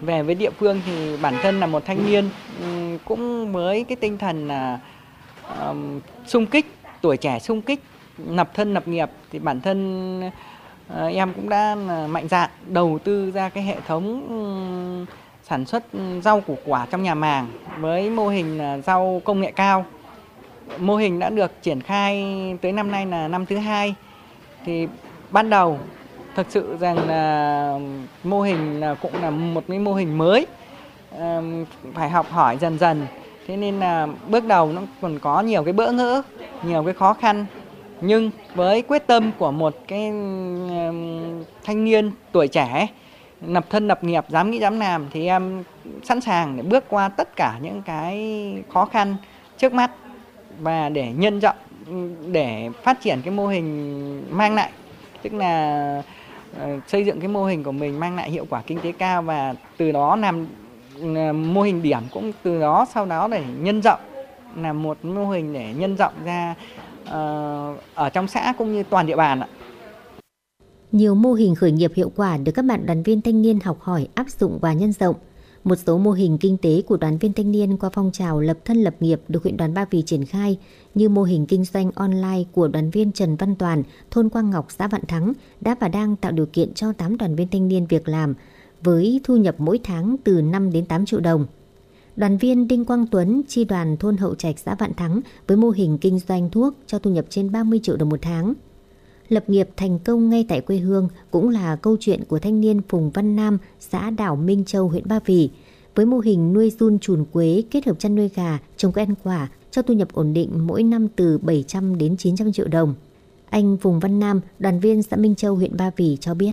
về 0.00 0.22
với 0.22 0.34
địa 0.34 0.50
phương 0.50 0.80
thì 0.86 1.16
bản 1.22 1.34
thân 1.42 1.60
là 1.60 1.66
một 1.66 1.84
thanh 1.86 2.06
niên 2.06 2.30
ừ, 2.60 2.98
cũng 3.04 3.52
với 3.52 3.84
cái 3.84 3.96
tinh 3.96 4.18
thần 4.18 4.48
là 4.48 4.80
um, 5.66 6.00
sung 6.26 6.46
kích 6.46 6.66
tuổi 7.00 7.16
trẻ 7.16 7.38
sung 7.38 7.62
kích 7.62 7.80
lập 8.28 8.50
thân 8.54 8.74
lập 8.74 8.88
nghiệp 8.88 9.10
thì 9.32 9.38
bản 9.38 9.60
thân 9.60 10.20
uh, 10.26 11.14
em 11.14 11.32
cũng 11.32 11.48
đã 11.48 11.74
mạnh 12.08 12.28
dạn 12.28 12.50
đầu 12.66 12.98
tư 13.04 13.30
ra 13.30 13.48
cái 13.48 13.64
hệ 13.64 13.76
thống 13.86 14.26
um, 14.28 15.14
sản 15.48 15.66
xuất 15.66 15.84
rau 16.22 16.40
củ 16.40 16.58
quả 16.64 16.86
trong 16.90 17.02
nhà 17.02 17.14
màng 17.14 17.48
với 17.78 18.10
mô 18.10 18.28
hình 18.28 18.60
rau 18.86 19.22
công 19.24 19.40
nghệ 19.40 19.50
cao. 19.50 19.86
Mô 20.78 20.96
hình 20.96 21.18
đã 21.18 21.30
được 21.30 21.62
triển 21.62 21.80
khai 21.80 22.24
tới 22.62 22.72
năm 22.72 22.90
nay 22.90 23.06
là 23.06 23.28
năm 23.28 23.46
thứ 23.46 23.56
hai. 23.56 23.94
Thì 24.64 24.88
ban 25.30 25.50
đầu 25.50 25.78
thực 26.36 26.46
sự 26.50 26.76
rằng 26.80 27.08
là 27.08 27.78
mô 28.24 28.40
hình 28.40 28.80
là 28.80 28.94
cũng 28.94 29.22
là 29.22 29.30
một 29.30 29.64
cái 29.68 29.78
mô 29.78 29.94
hình 29.94 30.18
mới 30.18 30.46
phải 31.94 32.10
học 32.10 32.30
hỏi 32.30 32.56
dần 32.60 32.78
dần. 32.78 33.06
Thế 33.46 33.56
nên 33.56 33.80
là 33.80 34.08
bước 34.28 34.44
đầu 34.44 34.72
nó 34.72 34.82
còn 35.00 35.18
có 35.18 35.40
nhiều 35.40 35.64
cái 35.64 35.72
bỡ 35.72 35.92
ngỡ, 35.92 36.22
nhiều 36.62 36.84
cái 36.84 36.94
khó 36.94 37.12
khăn. 37.14 37.46
Nhưng 38.00 38.30
với 38.54 38.82
quyết 38.82 39.06
tâm 39.06 39.30
của 39.38 39.50
một 39.50 39.76
cái 39.88 40.00
thanh 41.64 41.84
niên 41.84 42.10
tuổi 42.32 42.48
trẻ, 42.48 42.86
nập 43.40 43.70
thân 43.70 43.88
nập 43.88 44.04
nghiệp, 44.04 44.24
dám 44.28 44.50
nghĩ 44.50 44.58
dám 44.58 44.80
làm, 44.80 45.06
thì 45.10 45.26
em 45.26 45.62
sẵn 46.02 46.20
sàng 46.20 46.56
để 46.56 46.62
bước 46.62 46.84
qua 46.88 47.08
tất 47.08 47.36
cả 47.36 47.58
những 47.62 47.82
cái 47.82 48.54
khó 48.72 48.84
khăn 48.84 49.16
trước 49.58 49.72
mắt 49.72 49.90
và 50.58 50.88
để 50.88 51.12
nhân 51.16 51.40
rộng, 51.40 51.56
để 52.32 52.70
phát 52.82 53.00
triển 53.00 53.20
cái 53.24 53.30
mô 53.30 53.46
hình 53.46 54.22
mang 54.30 54.54
lại. 54.54 54.70
Tức 55.22 55.32
là 55.34 56.02
Ờ, 56.58 56.80
xây 56.88 57.04
dựng 57.04 57.20
cái 57.20 57.28
mô 57.28 57.44
hình 57.44 57.64
của 57.64 57.72
mình 57.72 58.00
mang 58.00 58.16
lại 58.16 58.30
hiệu 58.30 58.46
quả 58.50 58.62
kinh 58.66 58.80
tế 58.80 58.92
cao 58.92 59.22
và 59.22 59.54
từ 59.76 59.92
đó 59.92 60.16
làm 60.16 60.46
ờ, 61.14 61.32
mô 61.32 61.62
hình 61.62 61.82
điểm 61.82 62.00
cũng 62.12 62.32
từ 62.42 62.60
đó 62.60 62.86
sau 62.94 63.06
đó 63.06 63.28
để 63.28 63.44
nhân 63.60 63.82
rộng 63.82 64.00
là 64.56 64.72
một 64.72 65.04
mô 65.04 65.30
hình 65.30 65.52
để 65.52 65.74
nhân 65.76 65.96
rộng 65.96 66.12
ra 66.24 66.54
ờ, 67.04 67.74
ở 67.94 68.10
trong 68.10 68.28
xã 68.28 68.54
cũng 68.58 68.74
như 68.74 68.82
toàn 68.82 69.06
địa 69.06 69.16
bàn 69.16 69.40
ạ. 69.40 69.48
Nhiều 70.92 71.14
mô 71.14 71.32
hình 71.32 71.54
khởi 71.54 71.72
nghiệp 71.72 71.92
hiệu 71.94 72.12
quả 72.16 72.36
được 72.36 72.52
các 72.52 72.64
bạn 72.64 72.86
đoàn 72.86 73.02
viên 73.02 73.20
thanh 73.20 73.42
niên 73.42 73.60
học 73.60 73.80
hỏi, 73.80 74.08
áp 74.14 74.26
dụng 74.38 74.58
và 74.62 74.72
nhân 74.72 74.92
rộng. 74.92 75.16
Một 75.66 75.78
số 75.86 75.98
mô 75.98 76.12
hình 76.12 76.38
kinh 76.38 76.56
tế 76.56 76.82
của 76.86 76.96
đoàn 76.96 77.18
viên 77.18 77.32
thanh 77.32 77.52
niên 77.52 77.76
qua 77.76 77.90
phong 77.92 78.10
trào 78.12 78.40
lập 78.40 78.58
thân 78.64 78.76
lập 78.76 78.94
nghiệp 79.00 79.20
được 79.28 79.42
huyện 79.42 79.56
đoàn 79.56 79.74
Ba 79.74 79.84
Vì 79.90 80.02
triển 80.02 80.24
khai 80.24 80.58
như 80.94 81.08
mô 81.08 81.22
hình 81.22 81.46
kinh 81.46 81.64
doanh 81.64 81.90
online 81.94 82.44
của 82.52 82.68
đoàn 82.68 82.90
viên 82.90 83.12
Trần 83.12 83.36
Văn 83.36 83.54
Toàn, 83.54 83.82
thôn 84.10 84.28
Quang 84.28 84.50
Ngọc, 84.50 84.66
xã 84.78 84.88
Vạn 84.88 85.06
Thắng 85.08 85.32
đã 85.60 85.76
và 85.80 85.88
đang 85.88 86.16
tạo 86.16 86.32
điều 86.32 86.46
kiện 86.46 86.74
cho 86.74 86.92
8 86.92 87.16
đoàn 87.16 87.36
viên 87.36 87.48
thanh 87.48 87.68
niên 87.68 87.86
việc 87.86 88.08
làm 88.08 88.34
với 88.82 89.20
thu 89.24 89.36
nhập 89.36 89.54
mỗi 89.58 89.80
tháng 89.84 90.16
từ 90.24 90.42
5 90.42 90.72
đến 90.72 90.86
8 90.86 91.06
triệu 91.06 91.20
đồng. 91.20 91.46
Đoàn 92.16 92.38
viên 92.38 92.68
Đinh 92.68 92.84
Quang 92.84 93.06
Tuấn, 93.06 93.42
chi 93.48 93.64
đoàn 93.64 93.96
thôn 93.96 94.16
Hậu 94.16 94.34
Trạch, 94.34 94.58
xã 94.58 94.74
Vạn 94.74 94.94
Thắng 94.94 95.20
với 95.46 95.56
mô 95.56 95.70
hình 95.70 95.98
kinh 95.98 96.18
doanh 96.18 96.50
thuốc 96.50 96.74
cho 96.86 96.98
thu 96.98 97.10
nhập 97.10 97.24
trên 97.28 97.52
30 97.52 97.80
triệu 97.82 97.96
đồng 97.96 98.08
một 98.08 98.18
tháng. 98.22 98.54
Lập 99.28 99.44
nghiệp 99.50 99.68
thành 99.76 99.98
công 99.98 100.30
ngay 100.30 100.44
tại 100.48 100.60
quê 100.60 100.76
hương 100.76 101.08
cũng 101.30 101.48
là 101.48 101.76
câu 101.76 101.96
chuyện 102.00 102.24
của 102.28 102.38
thanh 102.38 102.60
niên 102.60 102.80
Phùng 102.88 103.10
Văn 103.10 103.36
Nam, 103.36 103.58
xã 103.80 104.10
đảo 104.10 104.36
Minh 104.36 104.64
Châu, 104.64 104.88
huyện 104.88 105.08
Ba 105.08 105.18
Vì. 105.26 105.50
Với 105.94 106.06
mô 106.06 106.18
hình 106.18 106.52
nuôi 106.52 106.70
run 106.70 106.98
chuồn 106.98 107.24
quế 107.32 107.62
kết 107.70 107.86
hợp 107.86 107.98
chăn 107.98 108.14
nuôi 108.14 108.30
gà, 108.34 108.58
trồng 108.76 108.92
cây 108.92 109.04
ăn 109.04 109.14
quả 109.24 109.48
cho 109.70 109.82
thu 109.82 109.94
nhập 109.94 110.08
ổn 110.12 110.32
định 110.32 110.50
mỗi 110.66 110.82
năm 110.82 111.08
từ 111.16 111.38
700 111.38 111.98
đến 111.98 112.16
900 112.16 112.52
triệu 112.52 112.68
đồng. 112.68 112.94
Anh 113.50 113.76
Phùng 113.76 114.00
Văn 114.00 114.20
Nam, 114.20 114.40
đoàn 114.58 114.80
viên 114.80 115.02
xã 115.02 115.16
Minh 115.16 115.34
Châu, 115.34 115.54
huyện 115.54 115.76
Ba 115.76 115.90
Vì 115.96 116.16
cho 116.20 116.34
biết. 116.34 116.52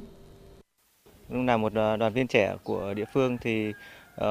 Là 1.30 1.58
một 1.58 1.74
ờ, 1.76 1.98
đoàn 1.98 2.14
viên 2.14 2.28
trẻ 2.28 2.56
của 2.64 2.94
địa 2.94 3.06
phương 3.14 3.38
thì 3.42 3.70
uh, 3.70 4.24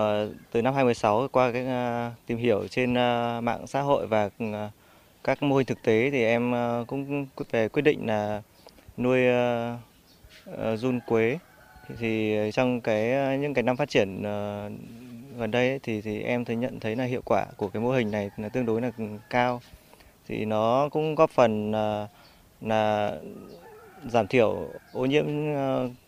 từ 0.52 0.62
năm 0.62 0.74
2016 0.74 1.28
qua 1.32 1.52
cái 1.52 1.66
uh, 1.66 2.12
tìm 2.27 2.39
hiểu 2.39 2.66
trên 2.70 2.93
uh, 2.93 3.44
mạng 3.44 3.66
xã 3.66 3.81
hội 3.81 4.06
và 4.06 4.24
uh, 4.24 4.73
các 5.24 5.42
mô 5.42 5.56
hình 5.56 5.66
thực 5.66 5.82
tế 5.82 6.10
thì 6.10 6.24
em 6.24 6.52
ờ, 6.52 6.84
cũng 6.88 7.26
về 7.50 7.68
quyết 7.68 7.82
định 7.82 8.06
là 8.06 8.42
nuôi 8.96 9.26
ờ, 9.26 9.76
ờ, 10.44 10.76
run 10.76 11.00
quế 11.00 11.38
thì 11.98 12.36
trong 12.52 12.80
cái 12.80 13.38
những 13.38 13.54
cái 13.54 13.62
năm 13.62 13.76
phát 13.76 13.88
triển 13.88 14.22
gần 15.38 15.50
đây 15.50 15.80
thì 15.82 16.00
thì 16.00 16.22
em 16.22 16.44
thấy 16.44 16.56
nhận 16.56 16.80
thấy 16.80 16.96
là 16.96 17.04
hiệu 17.04 17.22
quả 17.24 17.46
của 17.56 17.68
cái 17.68 17.82
mô 17.82 17.90
hình 17.90 18.10
này 18.10 18.30
là 18.36 18.48
tương 18.48 18.66
đối 18.66 18.80
là 18.80 18.90
cao 19.30 19.60
thì 20.28 20.44
nó 20.44 20.88
cũng 20.88 21.14
góp 21.14 21.30
phần 21.30 21.72
là, 21.72 22.08
là 22.60 23.12
giảm 24.08 24.26
thiểu 24.26 24.68
ô 24.92 25.06
nhiễm 25.06 25.26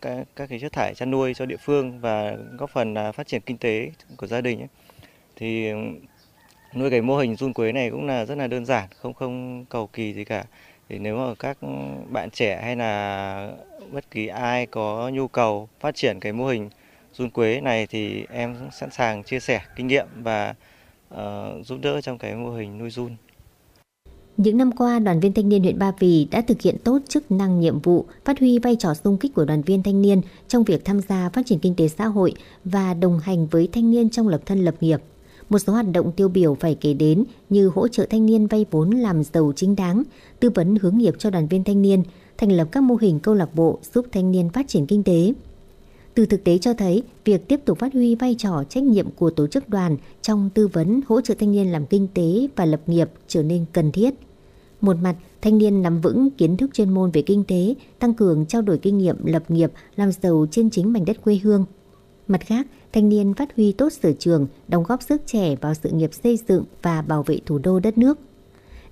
các 0.00 0.24
các 0.36 0.48
cái 0.50 0.58
chất 0.58 0.72
thải 0.72 0.94
chăn 0.94 1.10
nuôi 1.10 1.34
cho 1.34 1.46
địa 1.46 1.56
phương 1.56 2.00
và 2.00 2.36
góp 2.58 2.70
phần 2.70 2.94
là 2.94 3.12
phát 3.12 3.26
triển 3.26 3.40
kinh 3.46 3.58
tế 3.58 3.90
của 4.16 4.26
gia 4.26 4.40
đình 4.40 4.60
ấy. 4.60 4.68
thì 5.36 5.72
nuôi 6.76 6.90
cái 6.90 7.02
mô 7.02 7.16
hình 7.16 7.36
run 7.36 7.52
quế 7.52 7.72
này 7.72 7.90
cũng 7.90 8.06
là 8.06 8.24
rất 8.24 8.38
là 8.38 8.46
đơn 8.46 8.66
giản 8.66 8.88
không 8.96 9.14
không 9.14 9.64
cầu 9.64 9.86
kỳ 9.86 10.14
gì 10.14 10.24
cả 10.24 10.44
thì 10.88 10.98
nếu 10.98 11.16
mà 11.16 11.34
các 11.38 11.58
bạn 12.10 12.30
trẻ 12.30 12.60
hay 12.62 12.76
là 12.76 13.52
bất 13.92 14.10
kỳ 14.10 14.26
ai 14.26 14.66
có 14.66 15.10
nhu 15.14 15.28
cầu 15.28 15.68
phát 15.80 15.94
triển 15.94 16.20
cái 16.20 16.32
mô 16.32 16.46
hình 16.46 16.70
run 17.14 17.30
quế 17.30 17.60
này 17.60 17.86
thì 17.86 18.24
em 18.30 18.56
sẵn 18.72 18.90
sàng 18.90 19.22
chia 19.22 19.40
sẻ 19.40 19.60
kinh 19.76 19.86
nghiệm 19.86 20.06
và 20.22 20.54
uh, 21.14 21.18
giúp 21.66 21.78
đỡ 21.82 22.00
trong 22.00 22.18
cái 22.18 22.34
mô 22.34 22.50
hình 22.50 22.78
nuôi 22.78 22.90
run. 22.90 23.16
Những 24.36 24.56
năm 24.56 24.72
qua, 24.72 24.98
đoàn 24.98 25.20
viên 25.20 25.32
thanh 25.32 25.48
niên 25.48 25.62
huyện 25.62 25.78
Ba 25.78 25.92
Vì 25.98 26.28
đã 26.30 26.40
thực 26.40 26.62
hiện 26.62 26.76
tốt 26.84 26.98
chức 27.08 27.30
năng 27.30 27.60
nhiệm 27.60 27.80
vụ, 27.80 28.06
phát 28.24 28.40
huy 28.40 28.58
vai 28.58 28.76
trò 28.76 28.94
sung 28.94 29.18
kích 29.18 29.34
của 29.34 29.44
đoàn 29.44 29.62
viên 29.62 29.82
thanh 29.82 30.02
niên 30.02 30.20
trong 30.48 30.64
việc 30.64 30.84
tham 30.84 31.00
gia 31.00 31.28
phát 31.28 31.42
triển 31.46 31.58
kinh 31.58 31.74
tế 31.74 31.88
xã 31.88 32.06
hội 32.06 32.34
và 32.64 32.94
đồng 32.94 33.18
hành 33.18 33.46
với 33.46 33.68
thanh 33.72 33.90
niên 33.90 34.10
trong 34.10 34.28
lập 34.28 34.40
thân 34.46 34.64
lập 34.64 34.74
nghiệp. 34.80 35.00
Một 35.48 35.58
số 35.58 35.72
hoạt 35.72 35.86
động 35.92 36.12
tiêu 36.12 36.28
biểu 36.28 36.54
phải 36.54 36.74
kể 36.74 36.94
đến 36.94 37.24
như 37.50 37.68
hỗ 37.74 37.88
trợ 37.88 38.06
thanh 38.10 38.26
niên 38.26 38.46
vay 38.46 38.66
vốn 38.70 38.90
làm 38.90 39.24
giàu 39.24 39.52
chính 39.56 39.76
đáng, 39.76 40.02
tư 40.40 40.50
vấn 40.50 40.76
hướng 40.76 40.98
nghiệp 40.98 41.14
cho 41.18 41.30
đoàn 41.30 41.48
viên 41.48 41.64
thanh 41.64 41.82
niên, 41.82 42.02
thành 42.38 42.52
lập 42.52 42.68
các 42.72 42.82
mô 42.82 42.96
hình 43.00 43.20
câu 43.20 43.34
lạc 43.34 43.54
bộ 43.54 43.78
giúp 43.94 44.06
thanh 44.12 44.32
niên 44.32 44.48
phát 44.48 44.68
triển 44.68 44.86
kinh 44.86 45.02
tế. 45.02 45.32
Từ 46.14 46.26
thực 46.26 46.44
tế 46.44 46.58
cho 46.58 46.74
thấy, 46.74 47.02
việc 47.24 47.48
tiếp 47.48 47.60
tục 47.64 47.78
phát 47.78 47.92
huy 47.92 48.14
vai 48.14 48.34
trò 48.38 48.64
trách 48.68 48.82
nhiệm 48.82 49.10
của 49.10 49.30
tổ 49.30 49.46
chức 49.46 49.68
đoàn 49.68 49.96
trong 50.22 50.50
tư 50.54 50.66
vấn 50.66 51.00
hỗ 51.08 51.20
trợ 51.20 51.34
thanh 51.38 51.52
niên 51.52 51.72
làm 51.72 51.86
kinh 51.86 52.08
tế 52.14 52.48
và 52.56 52.64
lập 52.64 52.80
nghiệp 52.86 53.10
trở 53.28 53.42
nên 53.42 53.64
cần 53.72 53.92
thiết. 53.92 54.14
Một 54.80 54.96
mặt, 55.02 55.16
thanh 55.42 55.58
niên 55.58 55.82
nắm 55.82 56.00
vững 56.00 56.30
kiến 56.30 56.56
thức 56.56 56.70
chuyên 56.74 56.90
môn 56.90 57.10
về 57.10 57.22
kinh 57.22 57.44
tế, 57.44 57.74
tăng 57.98 58.14
cường 58.14 58.46
trao 58.46 58.62
đổi 58.62 58.78
kinh 58.78 58.98
nghiệm 58.98 59.26
lập 59.26 59.50
nghiệp, 59.50 59.72
làm 59.96 60.12
giàu 60.12 60.46
trên 60.50 60.70
chính 60.70 60.92
mảnh 60.92 61.04
đất 61.04 61.22
quê 61.24 61.40
hương. 61.42 61.64
Mặt 62.28 62.40
khác, 62.46 62.66
thanh 62.94 63.08
niên 63.08 63.34
phát 63.34 63.56
huy 63.56 63.72
tốt 63.72 63.92
sở 63.92 64.12
trường, 64.12 64.46
đóng 64.68 64.82
góp 64.82 65.02
sức 65.02 65.22
trẻ 65.26 65.56
vào 65.56 65.74
sự 65.74 65.90
nghiệp 65.90 66.10
xây 66.14 66.38
dựng 66.48 66.64
và 66.82 67.02
bảo 67.02 67.22
vệ 67.22 67.38
thủ 67.46 67.58
đô 67.58 67.80
đất 67.80 67.98
nước. 67.98 68.18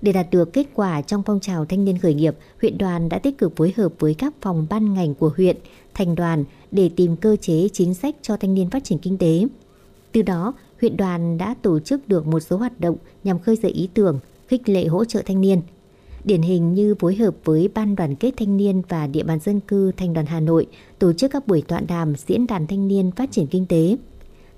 Để 0.01 0.11
đạt 0.11 0.27
được 0.31 0.53
kết 0.53 0.67
quả 0.73 1.01
trong 1.01 1.23
phong 1.25 1.39
trào 1.39 1.65
thanh 1.65 1.85
niên 1.85 1.97
khởi 1.97 2.13
nghiệp, 2.13 2.35
huyện 2.61 2.77
đoàn 2.77 3.09
đã 3.09 3.19
tích 3.19 3.37
cực 3.37 3.55
phối 3.55 3.73
hợp 3.77 3.93
với 3.99 4.13
các 4.13 4.33
phòng 4.41 4.67
ban 4.69 4.93
ngành 4.93 5.15
của 5.15 5.31
huyện, 5.37 5.57
thành 5.93 6.15
đoàn 6.15 6.43
để 6.71 6.89
tìm 6.95 7.15
cơ 7.15 7.35
chế 7.35 7.67
chính 7.73 7.93
sách 7.93 8.15
cho 8.21 8.37
thanh 8.37 8.53
niên 8.53 8.69
phát 8.69 8.83
triển 8.83 8.99
kinh 8.99 9.17
tế. 9.17 9.45
Từ 10.11 10.21
đó, 10.21 10.53
huyện 10.81 10.97
đoàn 10.97 11.37
đã 11.37 11.55
tổ 11.61 11.79
chức 11.79 12.07
được 12.07 12.27
một 12.27 12.39
số 12.39 12.57
hoạt 12.57 12.79
động 12.79 12.95
nhằm 13.23 13.39
khơi 13.39 13.55
dậy 13.55 13.71
ý 13.71 13.89
tưởng, 13.93 14.19
khích 14.47 14.69
lệ 14.69 14.85
hỗ 14.85 15.05
trợ 15.05 15.21
thanh 15.25 15.41
niên. 15.41 15.61
Điển 16.23 16.41
hình 16.41 16.73
như 16.73 16.95
phối 16.95 17.15
hợp 17.15 17.35
với 17.43 17.69
Ban 17.73 17.95
đoàn 17.95 18.15
kết 18.15 18.33
thanh 18.37 18.57
niên 18.57 18.81
và 18.89 19.07
địa 19.07 19.23
bàn 19.23 19.39
dân 19.39 19.59
cư 19.59 19.91
Thành 19.91 20.13
đoàn 20.13 20.25
Hà 20.25 20.39
Nội 20.39 20.67
tổ 20.99 21.13
chức 21.13 21.31
các 21.31 21.47
buổi 21.47 21.61
tọa 21.61 21.79
đàm 21.79 22.13
diễn 22.15 22.47
đàn 22.47 22.67
thanh 22.67 22.87
niên 22.87 23.11
phát 23.11 23.31
triển 23.31 23.47
kinh 23.47 23.65
tế. 23.65 23.97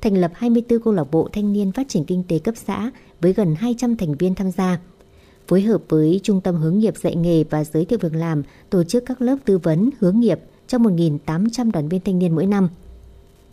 Thành 0.01 0.17
lập 0.17 0.31
24 0.35 0.79
câu 0.79 0.93
lạc 0.93 1.11
bộ 1.11 1.29
thanh 1.33 1.53
niên 1.53 1.71
phát 1.71 1.87
triển 1.89 2.05
kinh 2.05 2.23
tế 2.27 2.39
cấp 2.39 2.55
xã 2.57 2.91
với 3.21 3.33
gần 3.33 3.55
200 3.55 3.97
thành 3.97 4.15
viên 4.15 4.35
tham 4.35 4.51
gia. 4.51 4.79
Phối 5.47 5.61
hợp 5.61 5.81
với 5.89 6.19
Trung 6.23 6.41
tâm 6.41 6.55
hướng 6.55 6.79
nghiệp 6.79 6.97
dạy 6.97 7.15
nghề 7.15 7.43
và 7.43 7.63
giới 7.63 7.85
thiệu 7.85 7.99
việc 8.01 8.13
làm 8.13 8.43
tổ 8.69 8.83
chức 8.83 9.03
các 9.05 9.21
lớp 9.21 9.37
tư 9.45 9.57
vấn 9.57 9.89
hướng 9.99 10.19
nghiệp 10.19 10.39
cho 10.67 10.77
1.800 10.77 11.71
đoàn 11.71 11.89
viên 11.89 12.01
thanh 12.01 12.19
niên 12.19 12.35
mỗi 12.35 12.45
năm. 12.45 12.69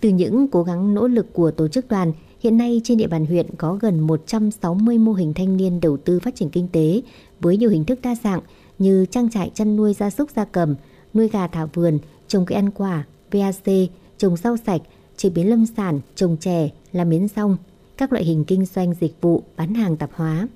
Từ 0.01 0.09
những 0.09 0.49
cố 0.49 0.63
gắng 0.63 0.95
nỗ 0.95 1.09
lực 1.09 1.33
của 1.33 1.51
tổ 1.51 1.69
chức 1.69 1.89
đoàn, 1.89 2.13
hiện 2.43 2.57
nay 2.57 2.81
trên 2.85 2.99
địa 2.99 3.07
bàn 3.07 3.27
huyện 3.27 3.47
có 3.57 3.79
gần 3.81 4.01
160 4.01 4.99
mô 4.99 5.13
hình 5.13 5.35
thanh 5.35 5.57
niên 5.57 5.81
đầu 5.81 5.97
tư 5.97 6.21
phát 6.21 6.35
triển 6.35 6.51
kinh 6.51 6.69
tế 6.73 7.03
với 7.41 7.57
nhiều 7.57 7.71
hình 7.71 7.85
thức 7.85 7.99
đa 8.03 8.15
dạng 8.15 8.41
như 8.79 9.07
trang 9.11 9.31
trại 9.31 9.51
chăn 9.55 9.77
nuôi 9.77 9.95
gia 9.95 10.11
súc 10.11 10.31
gia 10.31 10.45
cầm, 10.45 10.75
nuôi 11.15 11.29
gà 11.29 11.47
thả 11.47 11.65
vườn, 11.67 11.99
trồng 12.29 12.47
cây 12.47 12.57
ăn 12.57 12.71
quả, 12.71 13.05
VAC, 13.33 13.91
trồng 14.19 14.37
rau 14.37 14.57
sạch, 14.57 14.81
chế 15.17 15.31
biến 15.31 15.51
lâm 15.51 15.67
sản, 15.67 16.01
trồng 16.15 16.37
chè, 16.41 16.69
làm 16.93 17.09
miến 17.09 17.29
rong, 17.37 17.57
các 17.97 18.13
loại 18.13 18.25
hình 18.25 18.45
kinh 18.45 18.65
doanh 18.65 18.95
dịch 19.01 19.21
vụ, 19.21 19.43
bán 19.57 19.75
hàng 19.75 19.97
tạp 19.97 20.11
hóa. 20.15 20.49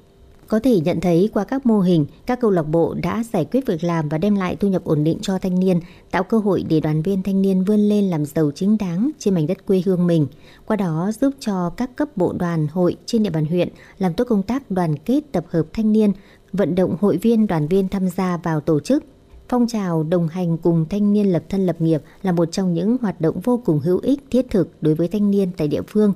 Có 0.48 0.59
thể 0.59 0.81
nhận 0.81 1.01
thấy 1.01 1.31
qua 1.32 1.44
các 1.44 1.66
mô 1.66 1.81
hình, 1.81 2.06
các 2.27 2.40
câu 2.40 2.51
lạc 2.51 2.62
bộ 2.62 2.94
đã 3.02 3.24
giải 3.32 3.44
quyết 3.44 3.66
việc 3.66 3.85
làm 3.85 4.09
và 4.09 4.18
đem 4.18 4.36
lại 4.36 4.56
thu 4.56 4.68
nhập 4.68 4.85
ổn 4.85 5.05
định 5.05 5.18
cho 5.23 5.39
thanh 5.39 5.60
niên, 5.60 5.81
tạo 6.10 6.23
cơ 6.23 6.39
hội 6.39 6.64
để 6.68 6.81
đoàn 6.81 7.02
viên 7.02 7.23
thanh 7.23 7.43
niên 7.43 7.64
vươn 7.64 7.81
lên 7.81 8.05
làm 8.10 8.24
giàu 8.24 8.51
chính 8.55 8.78
đáng 8.78 9.10
trên 9.18 9.35
mảnh 9.35 9.47
đất 9.47 9.66
quê 9.66 9.82
hương 9.86 10.06
mình. 10.06 10.27
Qua 10.66 10.77
đó 10.77 11.10
giúp 11.20 11.35
cho 11.40 11.70
các 11.70 11.97
cấp 11.97 12.16
bộ 12.16 12.32
đoàn 12.32 12.66
hội 12.73 12.97
trên 13.06 13.23
địa 13.23 13.31
bàn 13.31 13.47
huyện 13.47 13.68
làm 13.98 14.14
tốt 14.14 14.24
công 14.24 14.43
tác 14.43 14.70
đoàn 14.70 14.97
kết 14.97 15.20
tập 15.32 15.44
hợp 15.48 15.66
thanh 15.73 15.93
niên, 15.93 16.12
vận 16.52 16.74
động 16.74 16.97
hội 17.01 17.16
viên 17.16 17.47
đoàn 17.47 17.68
viên 17.68 17.89
tham 17.89 18.09
gia 18.09 18.36
vào 18.36 18.60
tổ 18.60 18.81
chức. 18.81 19.05
Phong 19.48 19.66
trào 19.66 20.02
đồng 20.02 20.28
hành 20.28 20.59
cùng 20.59 20.86
thanh 20.90 21.12
niên 21.12 21.32
lập 21.32 21.43
thân 21.48 21.66
lập 21.66 21.81
nghiệp 21.81 22.02
là 22.23 22.32
một 22.32 22.52
trong 22.52 22.74
những 22.74 22.97
hoạt 23.01 23.20
động 23.20 23.40
vô 23.40 23.62
cùng 23.64 23.81
hữu 23.81 23.98
ích 24.02 24.20
thiết 24.31 24.47
thực 24.51 24.68
đối 24.81 24.94
với 24.94 25.09
thanh 25.09 25.31
niên 25.31 25.51
tại 25.56 25.68
địa 25.68 25.82
phương. 25.89 26.12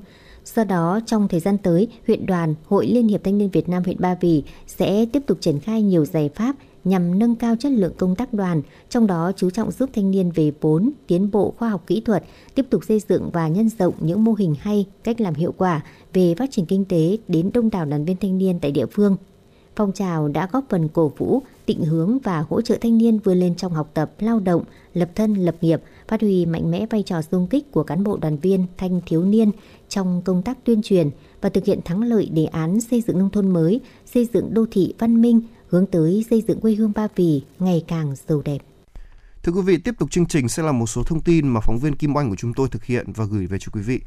Do 0.54 0.64
đó, 0.64 1.00
trong 1.06 1.28
thời 1.28 1.40
gian 1.40 1.58
tới, 1.58 1.88
huyện 2.06 2.26
đoàn, 2.26 2.54
Hội 2.66 2.86
Liên 2.86 3.08
hiệp 3.08 3.24
Thanh 3.24 3.38
niên 3.38 3.50
Việt 3.50 3.68
Nam 3.68 3.82
huyện 3.84 4.00
Ba 4.00 4.14
Vì 4.20 4.42
sẽ 4.66 5.06
tiếp 5.12 5.22
tục 5.26 5.38
triển 5.40 5.60
khai 5.60 5.82
nhiều 5.82 6.04
giải 6.04 6.30
pháp 6.34 6.56
nhằm 6.84 7.18
nâng 7.18 7.34
cao 7.34 7.56
chất 7.58 7.72
lượng 7.72 7.92
công 7.98 8.14
tác 8.16 8.32
đoàn, 8.34 8.62
trong 8.88 9.06
đó 9.06 9.32
chú 9.36 9.50
trọng 9.50 9.70
giúp 9.70 9.90
thanh 9.92 10.10
niên 10.10 10.30
về 10.30 10.52
vốn, 10.60 10.90
tiến 11.06 11.30
bộ 11.30 11.54
khoa 11.58 11.68
học 11.68 11.84
kỹ 11.86 12.00
thuật, 12.00 12.24
tiếp 12.54 12.66
tục 12.70 12.84
xây 12.84 13.00
dựng 13.08 13.30
và 13.32 13.48
nhân 13.48 13.68
rộng 13.78 13.94
những 14.00 14.24
mô 14.24 14.32
hình 14.32 14.54
hay, 14.60 14.86
cách 15.04 15.20
làm 15.20 15.34
hiệu 15.34 15.54
quả 15.56 15.80
về 16.12 16.34
phát 16.38 16.50
triển 16.50 16.66
kinh 16.66 16.84
tế 16.84 17.16
đến 17.28 17.50
đông 17.54 17.70
đảo 17.70 17.84
đoàn 17.84 18.04
viên 18.04 18.16
thanh 18.16 18.38
niên 18.38 18.58
tại 18.60 18.70
địa 18.70 18.86
phương. 18.86 19.16
Phong 19.76 19.92
trào 19.92 20.28
đã 20.28 20.48
góp 20.52 20.64
phần 20.68 20.88
cổ 20.88 21.12
vũ, 21.16 21.42
định 21.66 21.84
hướng 21.84 22.18
và 22.18 22.44
hỗ 22.48 22.60
trợ 22.60 22.76
thanh 22.80 22.98
niên 22.98 23.18
vươn 23.18 23.38
lên 23.38 23.54
trong 23.54 23.72
học 23.72 23.90
tập, 23.94 24.12
lao 24.18 24.40
động, 24.40 24.64
lập 24.94 25.10
thân, 25.14 25.34
lập 25.34 25.54
nghiệp, 25.60 25.82
phát 26.10 26.20
huy 26.20 26.46
mạnh 26.46 26.70
mẽ 26.70 26.86
vai 26.90 27.02
trò 27.02 27.22
xung 27.22 27.46
kích 27.46 27.72
của 27.72 27.82
cán 27.82 28.04
bộ 28.04 28.16
đoàn 28.16 28.38
viên, 28.38 28.66
thanh 28.76 29.00
thiếu 29.06 29.24
niên 29.24 29.50
trong 29.88 30.22
công 30.24 30.42
tác 30.42 30.58
tuyên 30.64 30.82
truyền 30.82 31.10
và 31.40 31.48
thực 31.48 31.64
hiện 31.64 31.80
thắng 31.84 32.02
lợi 32.02 32.28
đề 32.32 32.44
án 32.44 32.80
xây 32.80 33.02
dựng 33.06 33.18
nông 33.18 33.30
thôn 33.30 33.52
mới, 33.52 33.80
xây 34.06 34.28
dựng 34.34 34.54
đô 34.54 34.66
thị 34.70 34.94
văn 34.98 35.22
minh, 35.22 35.40
hướng 35.68 35.86
tới 35.86 36.24
xây 36.30 36.44
dựng 36.48 36.60
quê 36.60 36.74
hương 36.74 36.92
Ba 36.94 37.08
Vì 37.16 37.42
ngày 37.58 37.84
càng 37.88 38.14
giàu 38.28 38.42
đẹp. 38.44 38.58
Thưa 39.42 39.52
quý 39.52 39.62
vị, 39.62 39.76
tiếp 39.76 39.94
tục 39.98 40.10
chương 40.10 40.26
trình 40.26 40.48
sẽ 40.48 40.62
là 40.62 40.72
một 40.72 40.86
số 40.86 41.02
thông 41.02 41.20
tin 41.20 41.48
mà 41.48 41.60
phóng 41.60 41.78
viên 41.78 41.96
Kim 41.96 42.16
Oanh 42.16 42.30
của 42.30 42.36
chúng 42.36 42.54
tôi 42.54 42.68
thực 42.68 42.84
hiện 42.84 43.12
và 43.12 43.24
gửi 43.24 43.46
về 43.46 43.58
cho 43.60 43.70
quý 43.72 43.80
vị. 43.80 44.00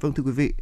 Vâng 0.00 0.12
thưa 0.12 0.22
quý 0.22 0.32
vị, 0.32 0.52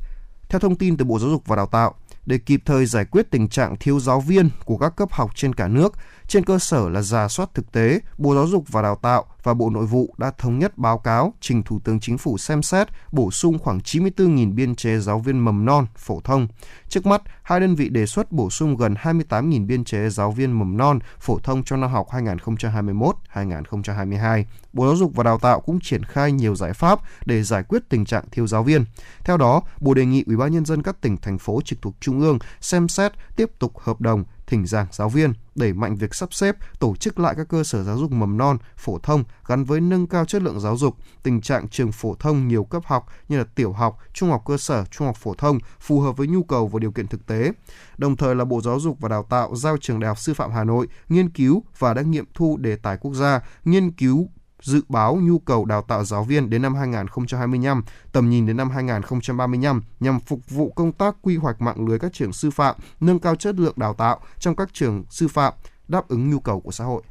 theo 0.49 0.61
thông 0.61 0.77
tin 0.77 0.97
từ 0.97 1.05
Bộ 1.05 1.19
Giáo 1.19 1.31
dục 1.31 1.43
và 1.47 1.57
Đào 1.57 1.67
tạo, 1.67 1.95
để 2.27 2.39
kịp 2.39 2.63
thời 2.65 2.87
giải 2.87 3.05
quyết 3.05 3.31
tình 3.31 3.49
trạng 3.49 3.77
thiếu 3.81 4.01
giáo 4.01 4.21
viên 4.21 4.51
của 4.65 4.77
các 4.77 4.97
cấp 4.97 5.13
học 5.13 5.31
trên 5.35 5.55
cả 5.55 5.69
nước, 5.69 5.95
trên 6.29 6.45
cơ 6.45 6.59
sở 6.59 6.89
là 6.89 7.03
giả 7.03 7.29
soát 7.29 7.51
thực 7.55 7.73
tế, 7.73 8.01
Bộ 8.19 8.35
Giáo 8.35 8.47
dục 8.47 8.65
và 8.69 8.83
Đào 8.83 8.99
tạo 9.03 9.25
và 9.47 9.55
Bộ 9.55 9.71
Nội 9.71 9.87
vụ 9.87 10.15
đã 10.19 10.31
thống 10.39 10.59
nhất 10.59 10.79
báo 10.79 10.99
cáo 10.99 11.35
trình 11.41 11.63
Thủ 11.63 11.81
tướng 11.85 12.01
Chính 12.01 12.19
phủ 12.19 12.39
xem 12.39 12.63
xét 12.63 12.89
bổ 13.13 13.31
sung 13.31 13.59
khoảng 13.59 13.79
94.000 13.79 14.55
biên 14.55 14.75
chế 14.75 14.99
giáo 14.99 15.19
viên 15.19 15.39
mầm 15.39 15.65
non, 15.65 15.87
phổ 15.97 16.21
thông. 16.21 16.49
Trước 16.89 17.07
mắt, 17.07 17.23
hai 17.43 17.61
đơn 17.61 17.75
vị 17.75 17.89
đề 17.89 18.07
xuất 18.07 18.33
bổ 18.33 18.51
sung 18.51 18.77
gần 18.77 18.95
28.000 18.95 19.67
biên 19.67 19.85
chế 19.85 20.11
giáo 20.11 20.31
viên 20.31 20.53
mầm 20.53 20.77
non, 20.77 20.99
phổ 21.21 21.39
thông 21.39 21.65
cho 21.65 21.77
năm 21.77 21.91
học 21.91 22.07
2021-2022. 22.11 24.45
Bộ 24.73 24.87
Giáo 24.87 24.97
dục 24.97 25.13
và 25.15 25.25
Đào 25.25 25.39
tạo 25.39 25.61
cũng 25.61 25.81
triển 25.81 26.05
khai 26.05 26.33
nhiều 26.33 26.55
giải 26.55 26.73
pháp 26.73 27.01
để 27.27 27.43
giải 27.43 27.63
quyết 27.63 27.83
tình 27.89 28.05
trạng 28.05 28.25
thiếu 28.31 28.47
giáo 28.47 28.63
viên. 28.63 28.85
Theo 29.25 29.37
đó, 29.37 29.63
Bộ 29.81 29.95
đề 29.95 30.07
nghị 30.07 30.25
Ủy 30.27 30.37
ban 30.37 30.53
nhân 30.53 30.65
dân 30.65 30.83
các 30.83 31.01
tỉnh 31.01 31.17
thành 31.17 31.39
phố 31.39 31.61
trực 31.65 31.83
thuộc 31.83 31.95
trung 32.01 32.21
ương 32.21 32.39
xem 32.61 32.89
xét 32.89 33.13
tiếp 33.37 33.51
tục 33.59 33.79
hợp 33.79 34.01
đồng 34.01 34.25
thỉnh 34.47 34.67
giảng 34.67 34.87
giáo 34.91 35.09
viên, 35.09 35.33
đẩy 35.55 35.73
mạnh 35.73 35.97
việc 35.97 36.15
sắp 36.15 36.35
xếp, 36.35 36.57
tổ 36.79 36.97
chức 36.97 37.19
lại 37.19 37.35
các 37.37 37.49
cơ 37.49 37.65
sở 37.65 37.83
giáo 37.85 37.99
dục 37.99 38.13
mầm 38.13 38.37
non, 38.37 38.59
phổ 38.77 38.99
thông 38.99 39.25
gắn 39.47 39.65
với 39.65 39.81
nâng 39.81 40.07
cao 40.07 40.25
chất 40.25 40.43
lượng 40.43 40.61
giáo 40.61 40.77
dục, 40.77 40.97
tình 41.23 41.41
trạng 41.41 41.69
trường 41.69 41.93
phổ 41.93 42.15
thông 42.15 42.49
nhiều 42.49 42.65
cấp 42.65 42.83
học 42.87 43.07
như 43.29 43.39
là 43.39 43.45
tiểu 43.55 43.73
học, 43.73 43.99
trung 44.13 44.31
học 44.31 44.43
cơ 44.47 44.57
sở, 44.57 44.85
trung 44.91 45.07
học 45.07 45.17
phổ 45.17 45.35
thông 45.35 45.59
phù 45.81 46.01
hợp 46.01 46.17
với 46.17 46.27
nhu 46.27 46.43
cầu 46.43 46.67
và 46.67 46.79
điều 46.79 46.93
kiện 46.93 47.07
thực 47.07 47.27
tế. 47.27 47.53
Đồng 47.99 48.17
thời 48.17 48.35
là 48.35 48.45
Bộ 48.45 48.61
Giáo 48.61 48.81
dục 48.81 48.97
và 49.01 49.09
Đào 49.09 49.23
tạo 49.23 49.57
giao 49.57 49.77
trường 49.81 50.01
Đại 50.01 50.09
học 50.09 50.19
Sư 50.19 50.35
phạm 50.35 50.53
Hà 50.53 50.65
Nội 50.65 50.89
nghiên 51.09 51.31
cứu 51.31 51.65
và 51.79 51.95
đã 51.95 52.03
nghiệm 52.03 52.25
thu 52.35 52.57
đề 52.57 52.77
tài 52.77 52.97
quốc 52.97 53.15
gia, 53.15 53.41
nghiên 53.65 53.91
cứu 53.91 54.31
dự 54.67 54.81
báo 54.89 55.19
nhu 55.23 55.39
cầu 55.39 55.65
đào 55.65 55.83
tạo 55.83 56.05
giáo 56.05 56.25
viên 56.25 56.51
đến 56.51 56.63
năm 56.63 56.75
2025, 56.75 57.85
tầm 58.13 58.31
nhìn 58.31 58.47
đến 58.47 58.57
năm 58.57 58.71
2035 58.71 59.83
nhằm 60.01 60.21
phục 60.21 60.41
vụ 60.49 60.73
công 60.77 60.93
tác 60.93 61.17
quy 61.23 61.37
hoạch 61.37 61.61
mạng 61.61 61.89
lưới 61.89 61.99
các 61.99 62.13
trường 62.13 62.33
sư 62.33 62.51
phạm, 62.51 62.77
nâng 63.01 63.19
cao 63.19 63.37
chất 63.37 63.55
lượng 63.55 63.75
đào 63.77 63.95
tạo 63.95 64.21
trong 64.39 64.57
các 64.57 64.69
trường 64.73 65.05
sư 65.11 65.29
phạm, 65.29 65.53
đáp 65.89 66.09
ứng 66.09 66.31
nhu 66.31 66.41
cầu 66.41 66.61
của 66.61 66.71
xã 66.71 66.85
hội. 66.85 67.03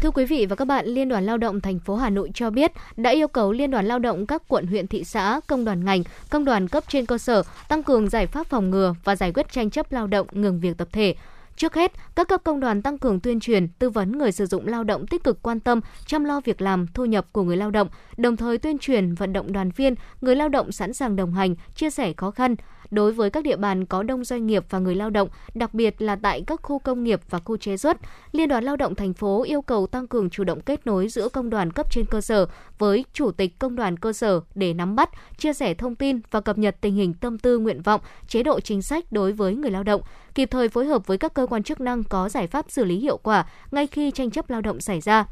Thưa 0.00 0.10
quý 0.10 0.24
vị 0.24 0.46
và 0.46 0.56
các 0.56 0.64
bạn, 0.64 0.86
Liên 0.86 1.08
đoàn 1.08 1.26
Lao 1.26 1.38
động 1.38 1.60
thành 1.60 1.78
phố 1.78 1.96
Hà 1.96 2.10
Nội 2.10 2.30
cho 2.34 2.50
biết 2.50 2.72
đã 2.96 3.10
yêu 3.10 3.28
cầu 3.28 3.52
Liên 3.52 3.70
đoàn 3.70 3.86
Lao 3.86 3.98
động 3.98 4.26
các 4.26 4.42
quận 4.48 4.66
huyện 4.66 4.86
thị 4.86 5.04
xã, 5.04 5.40
công 5.46 5.64
đoàn 5.64 5.84
ngành, 5.84 6.02
công 6.30 6.44
đoàn 6.44 6.68
cấp 6.68 6.84
trên 6.88 7.06
cơ 7.06 7.18
sở 7.18 7.42
tăng 7.68 7.82
cường 7.82 8.08
giải 8.08 8.26
pháp 8.26 8.46
phòng 8.46 8.70
ngừa 8.70 8.94
và 9.04 9.16
giải 9.16 9.32
quyết 9.32 9.52
tranh 9.52 9.70
chấp 9.70 9.92
lao 9.92 10.06
động 10.06 10.26
ngừng 10.32 10.60
việc 10.60 10.78
tập 10.78 10.88
thể 10.92 11.14
Trước 11.58 11.74
hết, 11.74 11.92
các 12.16 12.28
cấp 12.28 12.40
công 12.44 12.60
đoàn 12.60 12.82
tăng 12.82 12.98
cường 12.98 13.20
tuyên 13.20 13.40
truyền, 13.40 13.68
tư 13.68 13.90
vấn 13.90 14.18
người 14.18 14.32
sử 14.32 14.46
dụng 14.46 14.66
lao 14.66 14.84
động 14.84 15.06
tích 15.06 15.24
cực 15.24 15.42
quan 15.42 15.60
tâm 15.60 15.80
chăm 16.06 16.24
lo 16.24 16.40
việc 16.44 16.60
làm, 16.60 16.86
thu 16.94 17.04
nhập 17.04 17.26
của 17.32 17.42
người 17.42 17.56
lao 17.56 17.70
động, 17.70 17.88
đồng 18.16 18.36
thời 18.36 18.58
tuyên 18.58 18.78
truyền 18.78 19.14
vận 19.14 19.32
động 19.32 19.52
đoàn 19.52 19.70
viên, 19.76 19.94
người 20.20 20.36
lao 20.36 20.48
động 20.48 20.72
sẵn 20.72 20.92
sàng 20.92 21.16
đồng 21.16 21.34
hành, 21.34 21.54
chia 21.74 21.90
sẻ 21.90 22.12
khó 22.16 22.30
khăn, 22.30 22.56
đối 22.90 23.12
với 23.12 23.30
các 23.30 23.44
địa 23.44 23.56
bàn 23.56 23.86
có 23.86 24.02
đông 24.02 24.24
doanh 24.24 24.46
nghiệp 24.46 24.64
và 24.70 24.78
người 24.78 24.94
lao 24.94 25.10
động, 25.10 25.28
đặc 25.54 25.74
biệt 25.74 26.02
là 26.02 26.16
tại 26.16 26.42
các 26.46 26.60
khu 26.62 26.78
công 26.78 27.04
nghiệp 27.04 27.20
và 27.30 27.38
khu 27.38 27.56
chế 27.56 27.76
xuất. 27.76 27.96
Liên 28.32 28.48
đoàn 28.48 28.64
Lao 28.64 28.76
động 28.76 28.94
thành 28.94 29.14
phố 29.14 29.42
yêu 29.42 29.62
cầu 29.62 29.86
tăng 29.86 30.06
cường 30.06 30.30
chủ 30.30 30.44
động 30.44 30.60
kết 30.60 30.86
nối 30.86 31.08
giữa 31.08 31.28
công 31.28 31.50
đoàn 31.50 31.70
cấp 31.70 31.92
trên 31.92 32.04
cơ 32.06 32.20
sở 32.20 32.46
với 32.78 33.04
chủ 33.12 33.30
tịch 33.30 33.58
công 33.58 33.76
đoàn 33.76 33.96
cơ 33.96 34.12
sở 34.12 34.40
để 34.54 34.74
nắm 34.74 34.96
bắt, 34.96 35.10
chia 35.38 35.52
sẻ 35.52 35.74
thông 35.74 35.94
tin 35.94 36.20
và 36.30 36.40
cập 36.40 36.58
nhật 36.58 36.76
tình 36.80 36.94
hình 36.94 37.14
tâm 37.14 37.38
tư 37.38 37.58
nguyện 37.58 37.82
vọng, 37.82 38.00
chế 38.28 38.42
độ 38.42 38.60
chính 38.60 38.82
sách 38.82 39.12
đối 39.12 39.32
với 39.32 39.54
người 39.54 39.70
lao 39.70 39.82
động, 39.82 40.02
kịp 40.34 40.48
thời 40.50 40.68
phối 40.68 40.86
hợp 40.86 41.06
với 41.06 41.18
các 41.18 41.34
cơ 41.34 41.46
quan 41.46 41.62
chức 41.62 41.80
năng 41.80 42.04
có 42.04 42.28
giải 42.28 42.46
pháp 42.46 42.66
xử 42.68 42.84
lý 42.84 42.98
hiệu 42.98 43.16
quả 43.16 43.46
ngay 43.70 43.86
khi 43.86 44.10
tranh 44.10 44.30
chấp 44.30 44.50
lao 44.50 44.60
động 44.60 44.80
xảy 44.80 45.00
ra 45.00 45.24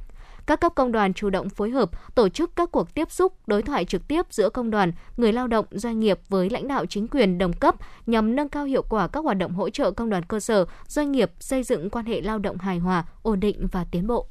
các 0.46 0.60
cấp 0.60 0.72
công 0.74 0.92
đoàn 0.92 1.14
chủ 1.14 1.30
động 1.30 1.48
phối 1.48 1.70
hợp 1.70 2.14
tổ 2.14 2.28
chức 2.28 2.56
các 2.56 2.72
cuộc 2.72 2.94
tiếp 2.94 3.10
xúc, 3.10 3.32
đối 3.46 3.62
thoại 3.62 3.84
trực 3.84 4.08
tiếp 4.08 4.26
giữa 4.30 4.50
công 4.50 4.70
đoàn, 4.70 4.92
người 5.16 5.32
lao 5.32 5.46
động, 5.46 5.66
doanh 5.70 6.00
nghiệp 6.00 6.20
với 6.28 6.50
lãnh 6.50 6.68
đạo 6.68 6.86
chính 6.86 7.08
quyền 7.08 7.38
đồng 7.38 7.52
cấp 7.52 7.74
nhằm 8.06 8.36
nâng 8.36 8.48
cao 8.48 8.64
hiệu 8.64 8.82
quả 8.82 9.08
các 9.08 9.24
hoạt 9.24 9.38
động 9.38 9.52
hỗ 9.52 9.70
trợ 9.70 9.90
công 9.90 10.10
đoàn 10.10 10.22
cơ 10.22 10.40
sở, 10.40 10.64
doanh 10.86 11.12
nghiệp 11.12 11.30
xây 11.40 11.62
dựng 11.62 11.90
quan 11.90 12.06
hệ 12.06 12.20
lao 12.20 12.38
động 12.38 12.58
hài 12.58 12.78
hòa, 12.78 13.04
ổn 13.22 13.40
định 13.40 13.66
và 13.72 13.84
tiến 13.90 14.06
bộ. 14.06 14.26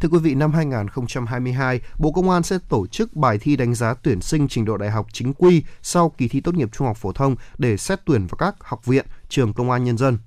Thưa 0.00 0.08
quý 0.08 0.18
vị, 0.18 0.34
năm 0.34 0.52
2022, 0.52 1.80
Bộ 1.98 2.12
Công 2.12 2.30
an 2.30 2.42
sẽ 2.42 2.58
tổ 2.68 2.86
chức 2.86 3.16
bài 3.16 3.38
thi 3.38 3.56
đánh 3.56 3.74
giá 3.74 3.94
tuyển 4.02 4.20
sinh 4.20 4.48
trình 4.48 4.64
độ 4.64 4.76
đại 4.76 4.90
học 4.90 5.06
chính 5.12 5.34
quy 5.34 5.62
sau 5.82 6.08
kỳ 6.08 6.28
thi 6.28 6.40
tốt 6.40 6.54
nghiệp 6.54 6.68
trung 6.72 6.86
học 6.86 6.96
phổ 6.96 7.12
thông 7.12 7.36
để 7.58 7.76
xét 7.76 8.00
tuyển 8.04 8.26
vào 8.26 8.36
các 8.36 8.54
học 8.60 8.86
viện, 8.86 9.06
trường 9.28 9.52
công 9.52 9.70
an 9.70 9.84
nhân 9.84 9.98
dân. 9.98 10.18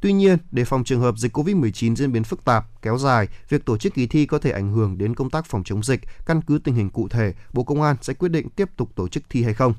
Tuy 0.00 0.12
nhiên, 0.12 0.38
để 0.50 0.64
phòng 0.64 0.84
trường 0.84 1.00
hợp 1.00 1.18
dịch 1.18 1.36
COVID-19 1.36 1.94
diễn 1.94 2.12
biến 2.12 2.24
phức 2.24 2.44
tạp, 2.44 2.82
kéo 2.82 2.98
dài, 2.98 3.28
việc 3.48 3.64
tổ 3.64 3.78
chức 3.78 3.94
kỳ 3.94 4.06
thi 4.06 4.26
có 4.26 4.38
thể 4.38 4.50
ảnh 4.50 4.72
hưởng 4.72 4.98
đến 4.98 5.14
công 5.14 5.30
tác 5.30 5.46
phòng 5.46 5.64
chống 5.64 5.82
dịch, 5.82 6.00
căn 6.26 6.40
cứ 6.42 6.58
tình 6.64 6.74
hình 6.74 6.90
cụ 6.90 7.08
thể, 7.08 7.34
Bộ 7.52 7.64
Công 7.64 7.82
an 7.82 7.96
sẽ 8.02 8.14
quyết 8.14 8.28
định 8.28 8.48
tiếp 8.48 8.68
tục 8.76 8.90
tổ 8.94 9.08
chức 9.08 9.22
thi 9.30 9.42
hay 9.42 9.54
không. 9.54 9.74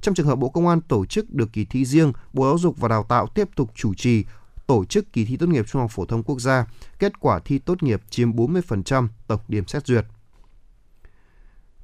Trong 0.00 0.14
trường 0.14 0.26
hợp 0.26 0.36
Bộ 0.36 0.48
Công 0.48 0.68
an 0.68 0.80
tổ 0.80 1.06
chức 1.06 1.30
được 1.30 1.52
kỳ 1.52 1.64
thi 1.64 1.84
riêng, 1.84 2.12
Bộ 2.32 2.44
Giáo 2.44 2.58
dục 2.58 2.78
và 2.78 2.88
Đào 2.88 3.06
tạo 3.08 3.26
tiếp 3.26 3.48
tục 3.56 3.70
chủ 3.74 3.94
trì 3.94 4.24
tổ 4.66 4.84
chức 4.84 5.12
kỳ 5.12 5.24
thi 5.24 5.36
tốt 5.36 5.48
nghiệp 5.48 5.64
trung 5.68 5.82
học 5.82 5.90
phổ 5.90 6.04
thông 6.04 6.22
quốc 6.22 6.40
gia, 6.40 6.66
kết 6.98 7.20
quả 7.20 7.38
thi 7.44 7.58
tốt 7.58 7.82
nghiệp 7.82 8.02
chiếm 8.10 8.32
40% 8.32 9.08
tổng 9.26 9.40
điểm 9.48 9.66
xét 9.66 9.86
duyệt. 9.86 10.04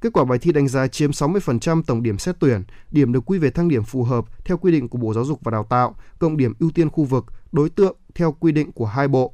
Kết 0.01 0.13
quả 0.13 0.25
bài 0.25 0.39
thi 0.39 0.51
đánh 0.51 0.67
giá 0.67 0.87
chiếm 0.87 1.11
60% 1.11 1.81
tổng 1.83 2.03
điểm 2.03 2.17
xét 2.17 2.35
tuyển, 2.39 2.63
điểm 2.91 3.13
được 3.13 3.25
quy 3.25 3.39
về 3.39 3.49
thang 3.49 3.67
điểm 3.67 3.83
phù 3.83 4.03
hợp 4.03 4.45
theo 4.45 4.57
quy 4.57 4.71
định 4.71 4.89
của 4.89 4.97
Bộ 4.97 5.13
Giáo 5.13 5.25
dục 5.25 5.39
và 5.43 5.51
Đào 5.51 5.63
tạo, 5.69 5.95
cộng 6.19 6.37
điểm 6.37 6.53
ưu 6.59 6.71
tiên 6.71 6.89
khu 6.89 7.03
vực, 7.03 7.25
đối 7.51 7.69
tượng 7.69 7.95
theo 8.15 8.31
quy 8.39 8.51
định 8.51 8.71
của 8.71 8.85
hai 8.85 9.07
bộ. 9.07 9.33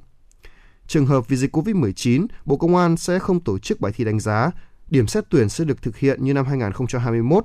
Trường 0.87 1.05
hợp 1.05 1.27
vì 1.27 1.37
dịch 1.37 1.55
COVID-19, 1.55 2.27
Bộ 2.45 2.57
Công 2.57 2.75
an 2.75 2.97
sẽ 2.97 3.19
không 3.19 3.39
tổ 3.39 3.59
chức 3.59 3.79
bài 3.79 3.91
thi 3.95 4.03
đánh 4.03 4.19
giá. 4.19 4.51
Điểm 4.89 5.07
xét 5.07 5.23
tuyển 5.29 5.49
sẽ 5.49 5.65
được 5.65 5.81
thực 5.81 5.97
hiện 5.97 6.23
như 6.23 6.33
năm 6.33 6.45
2021 6.45 7.43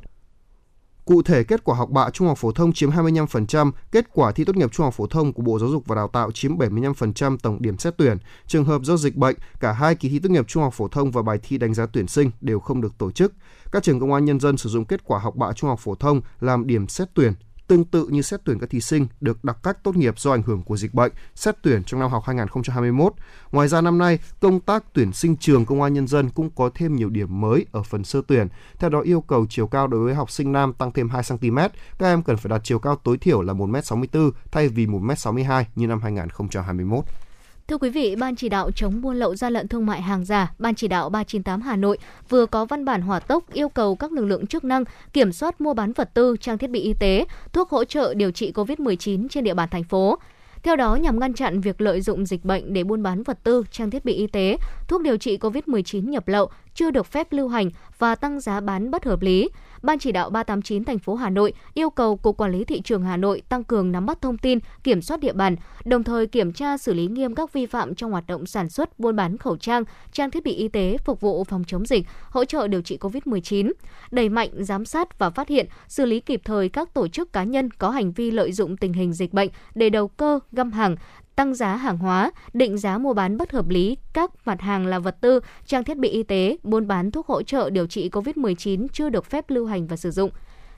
Cụ 1.05 1.23
thể, 1.23 1.45
kết 1.45 1.65
quả 1.65 1.77
học 1.77 1.91
bạ 1.91 2.11
trung 2.11 2.29
học 2.29 2.39
phổ 2.39 2.53
thông 2.53 2.73
chiếm 2.73 2.91
25%, 2.91 3.73
kết 3.93 4.07
quả 4.12 4.33
thi 4.33 4.45
tốt 4.45 4.57
nghiệp 4.57 4.73
trung 4.73 4.85
học 4.85 4.95
phổ 4.95 5.07
thông 5.07 5.33
của 5.33 5.43
Bộ 5.43 5.59
Giáo 5.59 5.69
dục 5.69 5.83
và 5.87 5.97
Đào 5.97 6.09
tạo 6.09 6.31
chiếm 6.33 6.57
75% 6.57 7.37
tổng 7.43 7.62
điểm 7.62 7.79
xét 7.79 7.95
tuyển. 7.97 8.19
Trường 8.47 8.65
hợp 8.65 8.83
do 8.83 8.97
dịch 8.97 9.16
bệnh, 9.16 9.37
cả 9.61 9.73
hai 9.73 9.95
kỳ 9.95 10.09
thi 10.09 10.19
tốt 10.19 10.31
nghiệp 10.31 10.49
trung 10.49 10.62
học 10.62 10.74
phổ 10.74 10.89
thông 10.89 11.11
và 11.11 11.23
bài 11.23 11.39
thi 11.43 11.59
đánh 11.59 11.74
giá 11.74 11.87
tuyển 11.87 12.07
sinh 12.07 12.31
đều 12.41 12.61
không 12.61 12.81
được 12.81 12.99
tổ 12.99 13.11
chức. 13.11 13.33
Các 13.73 13.83
trường 13.83 14.01
công 14.01 14.12
an 14.12 14.24
nhân 14.24 14.41
dân 14.41 14.57
sử 14.57 14.69
dụng 14.69 14.85
kết 14.85 15.05
quả 15.05 15.19
học 15.19 15.37
bạ 15.37 15.53
trung 15.53 15.70
học 15.70 15.79
phổ 15.79 15.95
thông 15.95 16.20
làm 16.41 16.66
điểm 16.66 16.89
xét 16.89 17.09
tuyển 17.15 17.33
tương 17.66 17.84
tự 17.84 18.09
như 18.09 18.22
xét 18.22 18.40
tuyển 18.44 18.59
các 18.59 18.70
thí 18.70 18.80
sinh 18.80 19.06
được 19.20 19.44
đặc 19.44 19.56
cách 19.62 19.78
tốt 19.82 19.97
nghiệp 19.97 20.18
do 20.18 20.30
ảnh 20.30 20.43
hưởng 20.43 20.62
của 20.62 20.76
dịch 20.76 20.94
bệnh, 20.94 21.12
xét 21.34 21.56
tuyển 21.62 21.84
trong 21.84 22.01
năm 22.01 22.10
học 22.10 22.22
2021. 22.26 23.12
Ngoài 23.52 23.68
ra 23.68 23.80
năm 23.80 23.98
nay, 23.98 24.18
công 24.40 24.60
tác 24.60 24.84
tuyển 24.93 25.12
sinh 25.12 25.36
trường 25.36 25.64
công 25.64 25.82
an 25.82 25.94
nhân 25.94 26.06
dân 26.06 26.30
cũng 26.30 26.51
có 26.51 26.70
thêm 26.74 26.97
nhiều 26.97 27.10
điểm 27.10 27.40
mới 27.40 27.66
ở 27.72 27.82
phần 27.82 28.05
sơ 28.05 28.22
tuyển. 28.26 28.48
Theo 28.78 28.90
đó 28.90 29.01
yêu 29.01 29.20
cầu 29.20 29.47
chiều 29.51 29.66
cao 29.66 29.86
đối 29.86 30.05
với 30.05 30.14
học 30.14 30.30
sinh 30.30 30.52
nam 30.52 30.72
tăng 30.72 30.93
thêm 30.93 31.09
2 31.09 31.22
cm, 31.28 31.56
các 31.98 32.06
em 32.06 32.22
cần 32.22 32.36
phải 32.36 32.51
đạt 32.51 32.60
chiều 32.64 32.78
cao 32.78 32.97
tối 32.97 33.18
thiểu 33.18 33.43
là 33.43 33.52
1m64 33.52 34.30
thay 34.51 34.68
vì 34.68 34.86
1m62 34.86 35.64
như 35.76 35.86
năm 35.86 36.01
2021. 36.02 37.05
Thưa 37.68 37.78
quý 37.78 37.90
vị, 37.90 38.16
Ban 38.16 38.36
chỉ 38.36 38.48
đạo 38.48 38.70
chống 38.70 39.01
buôn 39.01 39.16
lậu 39.16 39.36
gian 39.36 39.52
lận 39.52 39.68
thương 39.68 39.86
mại 39.86 40.02
hàng 40.02 40.24
giả, 40.24 40.52
Ban 40.59 40.74
chỉ 40.74 40.89
đạo 40.89 41.09
398 41.10 41.60
Hà 41.60 41.76
Nội 41.76 41.98
vừa 42.28 42.47
có 42.47 42.64
văn 42.64 42.84
bản 42.84 43.02
hỏa 43.02 43.20
tốc 43.20 43.52
yêu 43.52 43.68
cầu 43.68 43.97
các 43.97 44.12
lực 44.12 44.24
lượng 44.24 44.47
chức 44.47 44.64
năng 44.64 44.84
kiểm 45.12 45.32
soát 45.32 45.60
mua 45.60 45.74
bán 45.74 45.93
vật 45.93 46.10
tư, 46.14 46.36
trang 46.40 46.59
thiết 46.59 46.70
bị 46.70 46.80
y 46.80 46.94
tế, 46.94 47.24
thuốc 47.52 47.70
hỗ 47.70 47.84
trợ 47.84 48.14
điều 48.14 48.30
trị 48.30 48.52
COVID-19 48.52 49.28
trên 49.28 49.44
địa 49.44 49.55
bàn 49.55 49.68
thành 49.68 49.84
phố. 49.84 50.18
Theo 50.62 50.76
đó, 50.76 50.97
nhằm 50.97 51.20
ngăn 51.20 51.34
chặn 51.34 51.60
việc 51.60 51.80
lợi 51.80 52.01
dụng 52.01 52.26
dịch 52.26 52.44
bệnh 52.44 52.72
để 52.72 52.84
buôn 52.84 53.02
bán 53.02 53.22
vật 53.22 53.39
tư, 53.44 53.64
trang 53.70 53.90
thiết 53.90 54.05
bị 54.05 54.12
y 54.12 54.26
tế, 54.26 54.56
thuốc 54.89 55.02
điều 55.02 55.16
trị 55.16 55.39
COVID-19 55.39 56.10
nhập 56.10 56.28
lậu 56.28 56.51
chưa 56.74 56.90
được 56.90 57.06
phép 57.06 57.28
lưu 57.30 57.48
hành 57.48 57.70
và 57.98 58.14
tăng 58.14 58.40
giá 58.40 58.60
bán 58.60 58.90
bất 58.90 59.05
hợp 59.05 59.22
lý, 59.22 59.48
Ban 59.82 59.98
chỉ 59.98 60.12
đạo 60.12 60.30
389 60.30 60.84
thành 60.84 60.98
phố 60.98 61.14
Hà 61.14 61.30
Nội 61.30 61.52
yêu 61.74 61.90
cầu 61.90 62.16
Cục 62.16 62.36
Quản 62.36 62.52
lý 62.52 62.64
thị 62.64 62.80
trường 62.80 63.02
Hà 63.02 63.16
Nội 63.16 63.42
tăng 63.48 63.64
cường 63.64 63.92
nắm 63.92 64.06
bắt 64.06 64.22
thông 64.22 64.38
tin, 64.38 64.59
kiểm 64.84 65.02
soát 65.02 65.20
địa 65.20 65.32
bàn, 65.32 65.56
đồng 65.84 66.04
thời 66.04 66.26
kiểm 66.26 66.52
tra 66.52 66.78
xử 66.78 66.94
lý 66.94 67.06
nghiêm 67.06 67.34
các 67.34 67.52
vi 67.52 67.66
phạm 67.66 67.94
trong 67.94 68.10
hoạt 68.10 68.26
động 68.26 68.46
sản 68.46 68.68
xuất, 68.68 68.98
buôn 68.98 69.16
bán 69.16 69.38
khẩu 69.38 69.56
trang, 69.56 69.84
trang 70.12 70.30
thiết 70.30 70.44
bị 70.44 70.54
y 70.54 70.68
tế 70.68 70.96
phục 71.04 71.20
vụ 71.20 71.44
phòng 71.44 71.64
chống 71.66 71.86
dịch, 71.86 72.06
hỗ 72.30 72.44
trợ 72.44 72.68
điều 72.68 72.82
trị 72.82 72.98
COVID-19, 73.00 73.72
đẩy 74.10 74.28
mạnh 74.28 74.50
giám 74.59 74.84
sát 74.84 75.18
và 75.18 75.30
phát 75.30 75.48
hiện, 75.48 75.66
xử 75.88 76.06
lý 76.06 76.20
kịp 76.20 76.40
thời 76.44 76.68
các 76.68 76.94
tổ 76.94 77.09
chức 77.09 77.32
cá 77.32 77.44
nhân 77.44 77.70
có 77.70 77.90
hành 77.90 78.12
vi 78.12 78.30
lợi 78.30 78.52
dụng 78.52 78.76
tình 78.76 78.92
hình 78.92 79.12
dịch 79.12 79.32
bệnh 79.32 79.48
để 79.74 79.90
đầu 79.90 80.09
cơ, 80.09 80.38
găm 80.52 80.72
hàng, 80.72 80.96
tăng 81.43 81.55
giá 81.55 81.77
hàng 81.77 81.98
hóa, 81.98 82.31
định 82.52 82.78
giá 82.78 82.98
mua 82.98 83.14
bán 83.14 83.36
bất 83.36 83.52
hợp 83.52 83.69
lý 83.69 83.97
các 84.12 84.31
mặt 84.44 84.60
hàng 84.60 84.86
là 84.86 84.98
vật 84.98 85.16
tư, 85.20 85.40
trang 85.66 85.85
thiết 85.85 85.98
bị 85.98 86.09
y 86.09 86.23
tế, 86.23 86.56
buôn 86.62 86.89
bán 86.89 87.10
thuốc 87.10 87.27
hỗ 87.27 87.43
trợ 87.43 87.70
điều 87.70 87.86
trị 87.86 88.09
COVID-19 88.09 88.86
chưa 88.93 89.10
được 89.10 89.27
phép 89.27 89.51
lưu 89.51 89.66
hành 89.66 89.86
và 89.86 89.97
sử 89.97 90.10
dụng 90.10 90.31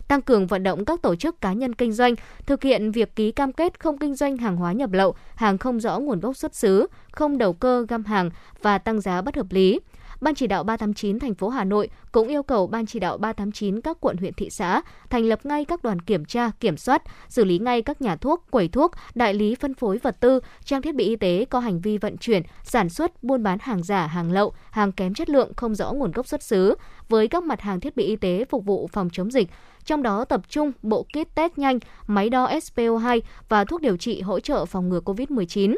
tăng 0.09 0.23
cường 0.23 0.47
vận 0.47 0.63
động 0.63 0.85
các 0.85 1.03
tổ 1.03 1.17
chức 1.17 1.41
cá 1.41 1.53
nhân 1.53 1.75
kinh 1.75 1.93
doanh 1.93 2.15
thực 2.47 2.63
hiện 2.63 2.93
việc 2.93 3.17
ký 3.17 3.33
cam 3.33 3.53
kết 3.53 3.81
không 3.81 3.99
kinh 3.99 4.15
doanh 4.15 4.37
hàng 4.37 4.57
hóa 4.57 4.73
nhập 4.73 4.93
lậu, 4.93 5.15
hàng 5.35 5.59
không 5.59 5.81
rõ 5.81 5.99
nguồn 5.99 6.21
gốc 6.21 6.37
xuất 6.37 6.55
xứ, 6.55 6.87
không 7.13 7.39
đầu 7.39 7.53
cơ 7.53 7.87
găm 7.89 8.05
hàng 8.05 8.31
và 8.63 8.79
tăng 8.79 9.01
giá 9.01 9.23
bất 9.23 9.37
hợp 9.37 9.47
lý. 9.51 9.81
Ban 10.25 10.35
chỉ 10.35 10.47
đạo 10.47 10.65
389 10.65 11.19
thành 11.19 11.35
phố 11.35 11.49
Hà 11.49 11.65
Nội 11.65 11.89
cũng 12.13 12.29
yêu 12.29 12.43
cầu 12.43 12.67
Ban 12.67 12.87
chỉ 12.87 12.99
đạo 12.99 13.19
389 13.19 13.81
các 13.81 13.97
quận 14.01 14.17
huyện 14.17 14.35
thị 14.35 14.51
xã 14.51 14.83
thành 15.11 15.25
lập 15.25 15.47
ngay 15.47 15.65
các 15.65 15.83
đoàn 15.83 16.01
kiểm 16.01 16.25
tra, 16.25 16.51
kiểm 16.61 16.77
soát, 16.77 17.03
xử 17.29 17.45
lý 17.45 17.59
ngay 17.59 17.83
các 17.83 18.03
nhà 18.03 18.17
thuốc, 18.17 18.45
quầy 18.51 18.69
thuốc, 18.69 18.93
đại 19.15 19.35
lý 19.35 19.55
phân 19.55 19.75
phối 19.75 19.99
vật 19.99 20.21
tư, 20.21 20.41
trang 20.65 20.83
thiết 20.83 20.95
bị 20.95 21.05
y 21.05 21.17
tế 21.17 21.45
có 21.51 21.59
hành 21.59 21.81
vi 21.81 21.99
vận 21.99 22.17
chuyển, 22.17 22.43
sản 22.63 22.89
xuất, 22.89 23.23
buôn 23.23 23.43
bán 23.43 23.59
hàng 23.61 23.83
giả, 23.83 24.07
hàng 24.07 24.33
lậu, 24.33 24.55
hàng 24.71 24.93
kém 24.93 25.15
chất 25.15 25.31
lượng 25.31 25.53
không 25.57 25.75
rõ 25.75 25.93
nguồn 25.93 26.13
gốc 26.13 26.27
xuất 26.27 26.43
xứ 26.43 26.75
với 27.09 27.29
các 27.29 27.43
mặt 27.43 27.61
hàng 27.61 27.81
thiết 27.81 27.97
bị 27.97 28.05
y 28.05 28.17
tế 28.17 28.45
phục 28.51 28.65
vụ 28.65 28.89
phòng 28.93 29.09
chống 29.13 29.31
dịch, 29.31 29.49
trong 29.85 30.03
đó 30.03 30.25
tập 30.25 30.41
trung 30.49 30.73
bộ 30.83 31.03
kit 31.03 31.35
test 31.35 31.53
nhanh, 31.59 31.79
máy 32.07 32.31
đo 32.31 32.47
SPO2 32.47 33.21
và 33.49 33.65
thuốc 33.65 33.81
điều 33.81 33.97
trị 33.97 34.21
hỗ 34.21 34.41
trợ 34.41 34.65
phòng 34.65 34.89
ngừa 34.89 35.01
COVID-19. 35.01 35.75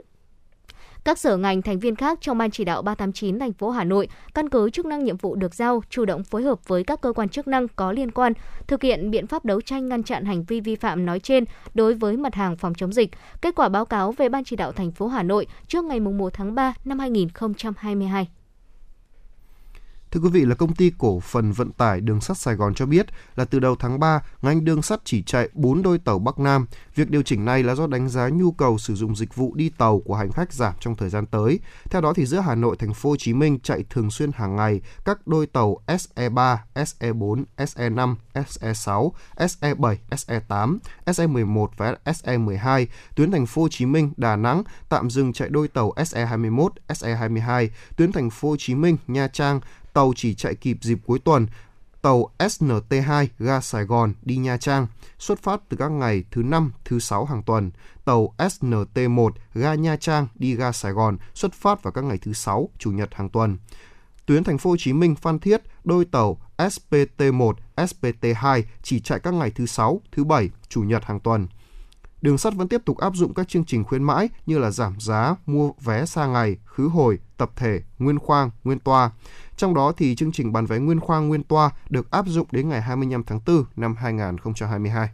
Các 1.06 1.18
sở 1.18 1.36
ngành 1.36 1.62
thành 1.62 1.78
viên 1.78 1.96
khác 1.96 2.18
trong 2.20 2.38
ban 2.38 2.50
chỉ 2.50 2.64
đạo 2.64 2.82
389 2.82 3.38
thành 3.38 3.52
phố 3.52 3.70
Hà 3.70 3.84
Nội 3.84 4.08
căn 4.34 4.48
cứ 4.48 4.70
chức 4.70 4.86
năng 4.86 5.04
nhiệm 5.04 5.16
vụ 5.16 5.34
được 5.34 5.54
giao, 5.54 5.82
chủ 5.90 6.04
động 6.04 6.24
phối 6.24 6.42
hợp 6.42 6.68
với 6.68 6.84
các 6.84 7.00
cơ 7.00 7.12
quan 7.12 7.28
chức 7.28 7.48
năng 7.48 7.68
có 7.68 7.92
liên 7.92 8.10
quan 8.10 8.32
thực 8.66 8.82
hiện 8.82 9.10
biện 9.10 9.26
pháp 9.26 9.44
đấu 9.44 9.60
tranh 9.60 9.88
ngăn 9.88 10.02
chặn 10.02 10.24
hành 10.24 10.44
vi 10.44 10.60
vi 10.60 10.76
phạm 10.76 11.06
nói 11.06 11.20
trên 11.20 11.44
đối 11.74 11.94
với 11.94 12.16
mặt 12.16 12.34
hàng 12.34 12.56
phòng 12.56 12.74
chống 12.74 12.92
dịch. 12.92 13.10
Kết 13.42 13.54
quả 13.54 13.68
báo 13.68 13.84
cáo 13.84 14.12
về 14.12 14.28
ban 14.28 14.44
chỉ 14.44 14.56
đạo 14.56 14.72
thành 14.72 14.90
phố 14.90 15.06
Hà 15.06 15.22
Nội 15.22 15.46
trước 15.66 15.84
ngày 15.84 16.00
1 16.00 16.32
tháng 16.32 16.54
3 16.54 16.74
năm 16.84 16.98
2022. 16.98 18.28
Thưa 20.16 20.22
quý 20.22 20.28
vị 20.28 20.44
là 20.44 20.55
công 20.55 20.74
ty 20.74 20.93
cổ 20.98 21.20
phần 21.20 21.52
vận 21.52 21.72
tải 21.72 22.01
đường 22.01 22.20
sắt 22.20 22.38
Sài 22.38 22.55
Gòn 22.55 22.74
cho 22.74 22.86
biết 22.86 23.06
là 23.36 23.44
từ 23.44 23.59
đầu 23.59 23.76
tháng 23.78 24.01
3, 24.01 24.22
ngành 24.43 24.64
đường 24.64 24.82
sắt 24.82 25.01
chỉ 25.05 25.22
chạy 25.22 25.48
4 25.55 25.82
đôi 25.82 25.98
tàu 25.98 26.18
Bắc 26.18 26.38
Nam. 26.38 26.66
Việc 26.94 27.10
điều 27.10 27.22
chỉnh 27.22 27.44
này 27.44 27.62
là 27.62 27.74
do 27.74 27.86
đánh 27.86 28.09
giá 28.09 28.28
nhu 28.28 28.52
cầu 28.52 28.78
sử 28.78 28.94
dụng 28.94 29.16
dịch 29.16 29.34
vụ 29.34 29.55
đi 29.55 29.70
tàu 29.78 30.01
của 30.01 30.14
hành 30.14 30.32
khách 30.32 30.52
giảm 30.52 30.74
trong 30.80 30.94
thời 30.94 31.09
gian 31.09 31.26
tới. 31.26 31.59
Theo 31.90 32.01
đó 32.01 32.12
thì 32.12 32.26
giữa 32.26 32.40
Hà 32.40 32.55
Nội 32.55 32.76
thành 32.76 32.94
phố 32.94 33.10
Hồ 33.10 33.16
Chí 33.16 33.32
Minh 33.32 33.59
chạy 33.62 33.84
thường 33.90 34.10
xuyên 34.10 34.32
hàng 34.32 34.56
ngày 34.56 34.80
các 35.05 35.26
đôi 35.26 35.47
tàu 35.47 35.78
SE3, 35.86 36.56
SE4, 36.74 37.44
SE5, 37.56 38.14
SE6, 38.34 39.10
SE7, 39.36 39.97
SE8, 40.10 40.78
SE11 41.06 41.66
và 41.76 41.97
SE12 42.05 42.86
tuyến 43.16 43.30
thành 43.30 43.47
phố 43.47 43.62
Hồ 43.62 43.68
Chí 43.68 43.86
Minh 43.86 44.12
Đà 44.16 44.36
Nẵng 44.36 44.62
tạm 44.88 45.10
dừng 45.10 45.32
chạy 45.32 45.48
đôi 45.48 45.68
tàu 45.68 45.93
SE21, 45.97 46.68
SE22, 46.88 47.68
tuyến 47.97 48.12
thành 48.12 48.30
phố 48.30 48.48
Hồ 48.48 48.56
Chí 48.59 48.74
Minh 48.74 48.97
Nha 49.06 49.28
Trang 49.28 49.60
tàu 49.97 50.12
chỉ 50.16 50.35
chạy 50.35 50.55
kịp 50.55 50.77
dịp 50.81 50.98
cuối 51.06 51.18
tuần. 51.18 51.47
Tàu 52.02 52.31
SNT2 52.39 53.27
ga 53.39 53.60
Sài 53.60 53.85
Gòn 53.85 54.12
đi 54.23 54.36
Nha 54.36 54.56
Trang 54.56 54.86
xuất 55.18 55.43
phát 55.43 55.60
từ 55.68 55.77
các 55.77 55.89
ngày 55.89 56.24
thứ 56.31 56.43
năm, 56.43 56.73
thứ 56.85 56.98
sáu 56.98 57.24
hàng 57.24 57.43
tuần. 57.43 57.70
Tàu 58.05 58.35
SNT1 58.39 59.31
ga 59.55 59.74
Nha 59.74 59.97
Trang 59.97 60.27
đi 60.35 60.55
ga 60.55 60.73
Sài 60.73 60.93
Gòn 60.93 61.16
xuất 61.35 61.52
phát 61.52 61.82
vào 61.82 61.93
các 61.93 62.05
ngày 62.05 62.18
thứ 62.18 62.32
sáu, 62.32 62.68
chủ 62.78 62.90
nhật 62.90 63.14
hàng 63.14 63.28
tuần. 63.28 63.59
Tuyến 64.27 64.44
thành 64.44 64.59
phố 64.59 64.70
Hồ 64.70 64.77
Chí 64.78 64.93
Minh 64.93 65.14
Phan 65.14 65.39
Thiết 65.39 65.62
đôi 65.85 66.05
tàu 66.05 66.40
SPT1, 66.56 67.52
SPT2 67.77 68.62
chỉ 68.82 69.01
chạy 69.01 69.20
các 69.20 69.35
ngày 69.35 69.51
thứ 69.51 69.66
sáu, 69.66 70.01
thứ 70.12 70.24
bảy, 70.24 70.51
chủ 70.68 70.82
nhật 70.82 71.05
hàng 71.05 71.20
tuần 71.20 71.47
đường 72.26 72.38
sắt 72.38 72.54
vẫn 72.54 72.68
tiếp 72.68 72.82
tục 72.84 72.98
áp 72.98 73.12
dụng 73.14 73.34
các 73.34 73.48
chương 73.48 73.64
trình 73.64 73.84
khuyến 73.84 74.02
mãi 74.02 74.28
như 74.46 74.58
là 74.58 74.70
giảm 74.70 75.00
giá, 75.00 75.34
mua 75.46 75.70
vé 75.80 76.06
xa 76.06 76.26
ngày, 76.26 76.56
khứ 76.64 76.88
hồi, 76.88 77.18
tập 77.36 77.50
thể, 77.56 77.80
nguyên 77.98 78.18
khoang, 78.18 78.50
nguyên 78.64 78.78
toa. 78.78 79.10
Trong 79.56 79.74
đó 79.74 79.92
thì 79.96 80.16
chương 80.16 80.32
trình 80.32 80.52
bán 80.52 80.66
vé 80.66 80.78
nguyên 80.78 81.00
khoang 81.00 81.28
nguyên 81.28 81.42
toa 81.42 81.70
được 81.90 82.10
áp 82.10 82.26
dụng 82.28 82.46
đến 82.52 82.68
ngày 82.68 82.82
25 82.82 83.22
tháng 83.24 83.40
4 83.46 83.64
năm 83.76 83.96
2022. 83.98 85.08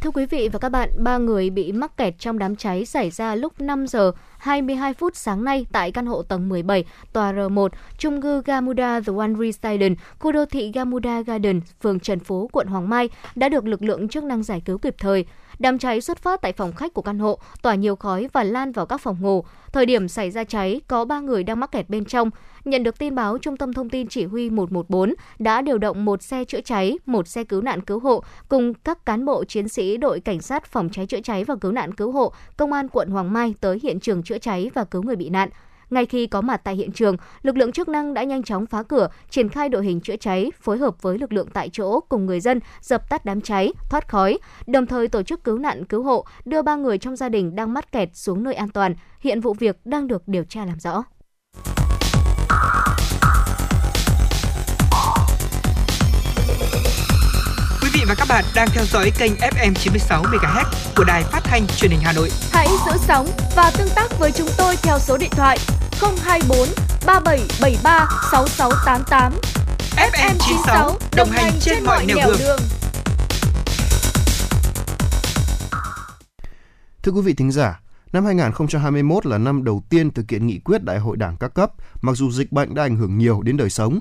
Thưa 0.00 0.10
quý 0.10 0.26
vị 0.26 0.48
và 0.52 0.58
các 0.58 0.68
bạn, 0.68 0.90
ba 0.98 1.18
người 1.18 1.50
bị 1.50 1.72
mắc 1.72 1.96
kẹt 1.96 2.14
trong 2.18 2.38
đám 2.38 2.56
cháy 2.56 2.84
xảy 2.86 3.10
ra 3.10 3.34
lúc 3.34 3.60
5 3.60 3.86
giờ 3.86 4.12
22 4.38 4.94
phút 4.94 5.16
sáng 5.16 5.44
nay 5.44 5.66
tại 5.72 5.92
căn 5.92 6.06
hộ 6.06 6.22
tầng 6.22 6.48
17, 6.48 6.84
tòa 7.12 7.32
R1, 7.32 7.68
trung 7.98 8.22
cư 8.22 8.42
Gamuda 8.42 9.00
The 9.00 9.12
One 9.16 9.32
Residence, 9.38 10.02
khu 10.18 10.32
đô 10.32 10.44
thị 10.46 10.72
Gamuda 10.74 11.20
Garden, 11.20 11.60
phường 11.82 12.00
Trần 12.00 12.20
Phú, 12.20 12.48
quận 12.52 12.66
Hoàng 12.66 12.88
Mai 12.88 13.08
đã 13.34 13.48
được 13.48 13.66
lực 13.66 13.82
lượng 13.82 14.08
chức 14.08 14.24
năng 14.24 14.42
giải 14.42 14.62
cứu 14.64 14.78
kịp 14.78 14.94
thời. 14.98 15.26
Đám 15.58 15.78
cháy 15.78 16.00
xuất 16.00 16.18
phát 16.18 16.42
tại 16.42 16.52
phòng 16.52 16.72
khách 16.72 16.94
của 16.94 17.02
căn 17.02 17.18
hộ, 17.18 17.38
tỏa 17.62 17.74
nhiều 17.74 17.96
khói 17.96 18.28
và 18.32 18.44
lan 18.44 18.72
vào 18.72 18.86
các 18.86 19.00
phòng 19.00 19.16
ngủ. 19.20 19.44
Thời 19.72 19.86
điểm 19.86 20.08
xảy 20.08 20.30
ra 20.30 20.44
cháy, 20.44 20.80
có 20.88 21.04
3 21.04 21.20
người 21.20 21.42
đang 21.42 21.60
mắc 21.60 21.72
kẹt 21.72 21.88
bên 21.88 22.04
trong. 22.04 22.30
Nhận 22.64 22.82
được 22.82 22.98
tin 22.98 23.14
báo, 23.14 23.38
Trung 23.38 23.56
tâm 23.56 23.72
Thông 23.72 23.90
tin 23.90 24.08
Chỉ 24.08 24.24
huy 24.24 24.50
114 24.50 25.14
đã 25.38 25.62
điều 25.62 25.78
động 25.78 26.04
một 26.04 26.22
xe 26.22 26.44
chữa 26.44 26.60
cháy, 26.60 26.98
một 27.06 27.28
xe 27.28 27.44
cứu 27.44 27.62
nạn 27.62 27.80
cứu 27.80 27.98
hộ 27.98 28.22
cùng 28.48 28.74
các 28.74 29.06
cán 29.06 29.24
bộ 29.24 29.44
chiến 29.44 29.68
sĩ 29.68 29.96
đội 29.96 30.20
cảnh 30.20 30.40
sát 30.40 30.66
phòng 30.66 30.88
cháy 30.92 31.06
chữa 31.06 31.20
cháy 31.20 31.44
và 31.44 31.54
cứu 31.60 31.72
nạn 31.72 31.94
cứu 31.94 32.12
hộ, 32.12 32.32
công 32.56 32.72
an 32.72 32.88
quận 32.88 33.10
Hoàng 33.10 33.32
Mai 33.32 33.54
tới 33.60 33.80
hiện 33.82 34.00
trường 34.00 34.22
chữa 34.22 34.38
cháy 34.38 34.70
và 34.74 34.84
cứu 34.84 35.02
người 35.02 35.16
bị 35.16 35.28
nạn. 35.28 35.48
Ngay 35.94 36.06
khi 36.06 36.26
có 36.26 36.40
mặt 36.40 36.60
tại 36.64 36.74
hiện 36.76 36.92
trường, 36.92 37.16
lực 37.42 37.56
lượng 37.56 37.72
chức 37.72 37.88
năng 37.88 38.14
đã 38.14 38.22
nhanh 38.22 38.42
chóng 38.42 38.66
phá 38.66 38.82
cửa, 38.82 39.08
triển 39.30 39.48
khai 39.48 39.68
đội 39.68 39.84
hình 39.84 40.00
chữa 40.00 40.16
cháy, 40.16 40.50
phối 40.60 40.78
hợp 40.78 41.02
với 41.02 41.18
lực 41.18 41.32
lượng 41.32 41.48
tại 41.52 41.70
chỗ 41.72 42.00
cùng 42.00 42.26
người 42.26 42.40
dân 42.40 42.60
dập 42.80 43.10
tắt 43.10 43.24
đám 43.24 43.40
cháy, 43.40 43.72
thoát 43.90 44.08
khói, 44.08 44.38
đồng 44.66 44.86
thời 44.86 45.08
tổ 45.08 45.22
chức 45.22 45.44
cứu 45.44 45.58
nạn 45.58 45.84
cứu 45.84 46.02
hộ, 46.02 46.24
đưa 46.44 46.62
ba 46.62 46.76
người 46.76 46.98
trong 46.98 47.16
gia 47.16 47.28
đình 47.28 47.56
đang 47.56 47.72
mắc 47.72 47.92
kẹt 47.92 48.08
xuống 48.12 48.42
nơi 48.42 48.54
an 48.54 48.68
toàn. 48.68 48.94
Hiện 49.20 49.40
vụ 49.40 49.54
việc 49.54 49.76
đang 49.84 50.06
được 50.06 50.28
điều 50.28 50.44
tra 50.44 50.64
làm 50.64 50.80
rõ. 50.80 51.04
Quý 57.82 57.88
vị 57.94 58.00
và 58.08 58.14
các 58.18 58.26
bạn 58.28 58.44
đang 58.54 58.68
theo 58.74 58.84
dõi 58.84 59.10
kênh 59.18 59.32
FM 59.32 59.74
96 59.74 60.22
MHz 60.22 60.64
của 60.96 61.04
đài 61.04 61.22
phát 61.22 61.40
thanh 61.44 61.66
truyền 61.76 61.90
hình 61.90 62.00
Hà 62.02 62.12
Nội. 62.12 62.28
Hãy 62.52 62.68
giữ 62.86 62.92
sóng 62.98 63.26
và 63.56 63.70
tương 63.78 63.88
tác 63.94 64.18
với 64.18 64.32
chúng 64.32 64.48
tôi 64.58 64.76
theo 64.82 64.98
số 64.98 65.18
điện 65.18 65.30
thoại 65.30 65.58
024 66.00 66.68
3773 67.06 68.08
6688. 68.30 69.32
FM 69.96 70.34
96 70.38 70.98
đồng 71.16 71.28
hành 71.30 71.52
trên 71.60 71.84
mọi 71.84 72.06
nẻo 72.06 72.16
đường. 72.26 72.36
đường. 72.38 72.60
Thưa 77.02 77.12
quý 77.12 77.20
vị 77.20 77.34
thính 77.34 77.52
giả, 77.52 77.80
Năm 78.14 78.24
2021 78.24 79.26
là 79.26 79.38
năm 79.38 79.64
đầu 79.64 79.82
tiên 79.88 80.10
thực 80.10 80.30
hiện 80.30 80.46
nghị 80.46 80.58
quyết 80.58 80.84
Đại 80.84 80.98
hội 80.98 81.16
Đảng 81.16 81.36
các 81.36 81.54
cấp, 81.54 81.72
mặc 82.02 82.12
dù 82.12 82.30
dịch 82.30 82.52
bệnh 82.52 82.74
đã 82.74 82.82
ảnh 82.82 82.96
hưởng 82.96 83.18
nhiều 83.18 83.42
đến 83.42 83.56
đời 83.56 83.70
sống 83.70 84.00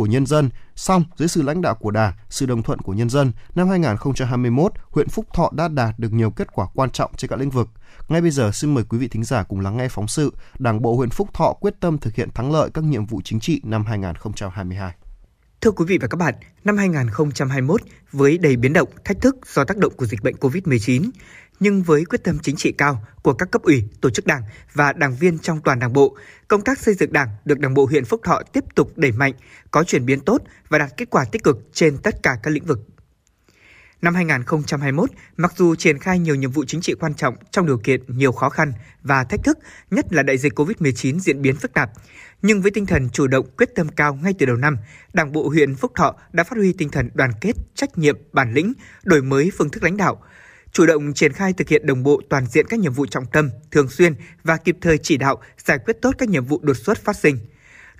của 0.00 0.06
nhân 0.06 0.26
dân, 0.26 0.50
song 0.76 1.04
dưới 1.16 1.28
sự 1.28 1.42
lãnh 1.42 1.60
đạo 1.60 1.74
của 1.74 1.90
Đảng, 1.90 2.12
sự 2.30 2.46
đồng 2.46 2.62
thuận 2.62 2.78
của 2.78 2.92
nhân 2.92 3.10
dân, 3.10 3.32
năm 3.54 3.68
2021, 3.68 4.72
huyện 4.90 5.08
Phúc 5.08 5.26
Thọ 5.34 5.50
đã 5.52 5.68
đạt 5.68 5.98
được 5.98 6.12
nhiều 6.12 6.30
kết 6.30 6.52
quả 6.52 6.66
quan 6.74 6.90
trọng 6.90 7.10
trên 7.16 7.28
các 7.28 7.38
lĩnh 7.38 7.50
vực. 7.50 7.68
Ngay 8.08 8.20
bây 8.20 8.30
giờ 8.30 8.50
xin 8.52 8.74
mời 8.74 8.84
quý 8.88 8.98
vị 8.98 9.08
thính 9.08 9.24
giả 9.24 9.42
cùng 9.42 9.60
lắng 9.60 9.76
nghe 9.76 9.88
phóng 9.88 10.08
sự 10.08 10.32
Đảng 10.58 10.82
bộ 10.82 10.96
huyện 10.96 11.10
Phúc 11.10 11.28
Thọ 11.34 11.52
quyết 11.52 11.74
tâm 11.80 11.98
thực 11.98 12.14
hiện 12.14 12.28
thắng 12.34 12.52
lợi 12.52 12.70
các 12.74 12.84
nhiệm 12.84 13.06
vụ 13.06 13.20
chính 13.24 13.40
trị 13.40 13.60
năm 13.64 13.84
2022. 13.84 14.94
Thưa 15.60 15.70
quý 15.70 15.84
vị 15.88 15.98
và 15.98 16.08
các 16.08 16.16
bạn, 16.16 16.34
năm 16.64 16.76
2021 16.76 17.80
với 18.12 18.38
đầy 18.38 18.56
biến 18.56 18.72
động, 18.72 18.88
thách 19.04 19.20
thức 19.20 19.36
do 19.54 19.64
tác 19.64 19.76
động 19.76 19.92
của 19.96 20.06
dịch 20.06 20.22
bệnh 20.22 20.34
COVID-19, 20.34 21.10
nhưng 21.60 21.82
với 21.82 22.04
quyết 22.04 22.24
tâm 22.24 22.38
chính 22.42 22.56
trị 22.56 22.72
cao 22.72 23.04
của 23.22 23.32
các 23.32 23.50
cấp 23.50 23.62
ủy, 23.62 23.84
tổ 24.00 24.10
chức 24.10 24.26
đảng 24.26 24.42
và 24.74 24.92
đảng 24.92 25.16
viên 25.16 25.38
trong 25.38 25.60
toàn 25.60 25.78
đảng 25.78 25.92
bộ, 25.92 26.16
công 26.48 26.62
tác 26.62 26.78
xây 26.78 26.94
dựng 26.94 27.12
đảng 27.12 27.28
được 27.44 27.58
đảng 27.58 27.74
bộ 27.74 27.86
huyện 27.86 28.04
Phúc 28.04 28.20
Thọ 28.24 28.42
tiếp 28.52 28.64
tục 28.74 28.92
đẩy 28.96 29.12
mạnh, 29.12 29.32
có 29.70 29.84
chuyển 29.84 30.06
biến 30.06 30.20
tốt 30.20 30.42
và 30.68 30.78
đạt 30.78 30.90
kết 30.96 31.10
quả 31.10 31.24
tích 31.24 31.44
cực 31.44 31.58
trên 31.72 31.98
tất 31.98 32.22
cả 32.22 32.36
các 32.42 32.50
lĩnh 32.50 32.64
vực. 32.64 32.80
Năm 34.02 34.14
2021, 34.14 35.10
mặc 35.36 35.52
dù 35.56 35.74
triển 35.74 35.98
khai 35.98 36.18
nhiều 36.18 36.34
nhiệm 36.34 36.50
vụ 36.50 36.64
chính 36.64 36.80
trị 36.80 36.94
quan 37.00 37.14
trọng 37.14 37.36
trong 37.50 37.66
điều 37.66 37.78
kiện 37.78 38.00
nhiều 38.06 38.32
khó 38.32 38.48
khăn 38.48 38.72
và 39.02 39.24
thách 39.24 39.44
thức, 39.44 39.58
nhất 39.90 40.12
là 40.12 40.22
đại 40.22 40.38
dịch 40.38 40.58
COVID-19 40.58 41.18
diễn 41.18 41.42
biến 41.42 41.56
phức 41.56 41.72
tạp, 41.72 41.90
nhưng 42.42 42.62
với 42.62 42.70
tinh 42.70 42.86
thần 42.86 43.08
chủ 43.10 43.26
động, 43.26 43.46
quyết 43.56 43.74
tâm 43.74 43.88
cao 43.88 44.14
ngay 44.14 44.34
từ 44.38 44.46
đầu 44.46 44.56
năm, 44.56 44.76
Đảng 45.12 45.32
bộ 45.32 45.48
huyện 45.48 45.74
Phúc 45.74 45.92
Thọ 45.94 46.14
đã 46.32 46.44
phát 46.44 46.56
huy 46.56 46.72
tinh 46.72 46.88
thần 46.88 47.10
đoàn 47.14 47.32
kết, 47.40 47.52
trách 47.74 47.98
nhiệm, 47.98 48.18
bản 48.32 48.52
lĩnh, 48.52 48.72
đổi 49.04 49.22
mới 49.22 49.50
phương 49.58 49.70
thức 49.70 49.82
lãnh 49.82 49.96
đạo, 49.96 50.22
chủ 50.72 50.86
động 50.86 51.12
triển 51.14 51.32
khai 51.32 51.52
thực 51.52 51.68
hiện 51.68 51.86
đồng 51.86 52.02
bộ 52.02 52.20
toàn 52.28 52.46
diện 52.46 52.66
các 52.66 52.80
nhiệm 52.80 52.92
vụ 52.92 53.06
trọng 53.06 53.26
tâm, 53.26 53.50
thường 53.70 53.88
xuyên 53.88 54.14
và 54.44 54.56
kịp 54.56 54.76
thời 54.80 54.98
chỉ 54.98 55.16
đạo 55.16 55.40
giải 55.58 55.78
quyết 55.78 55.96
tốt 56.02 56.14
các 56.18 56.28
nhiệm 56.28 56.44
vụ 56.44 56.60
đột 56.62 56.76
xuất 56.76 56.98
phát 56.98 57.16
sinh. 57.16 57.38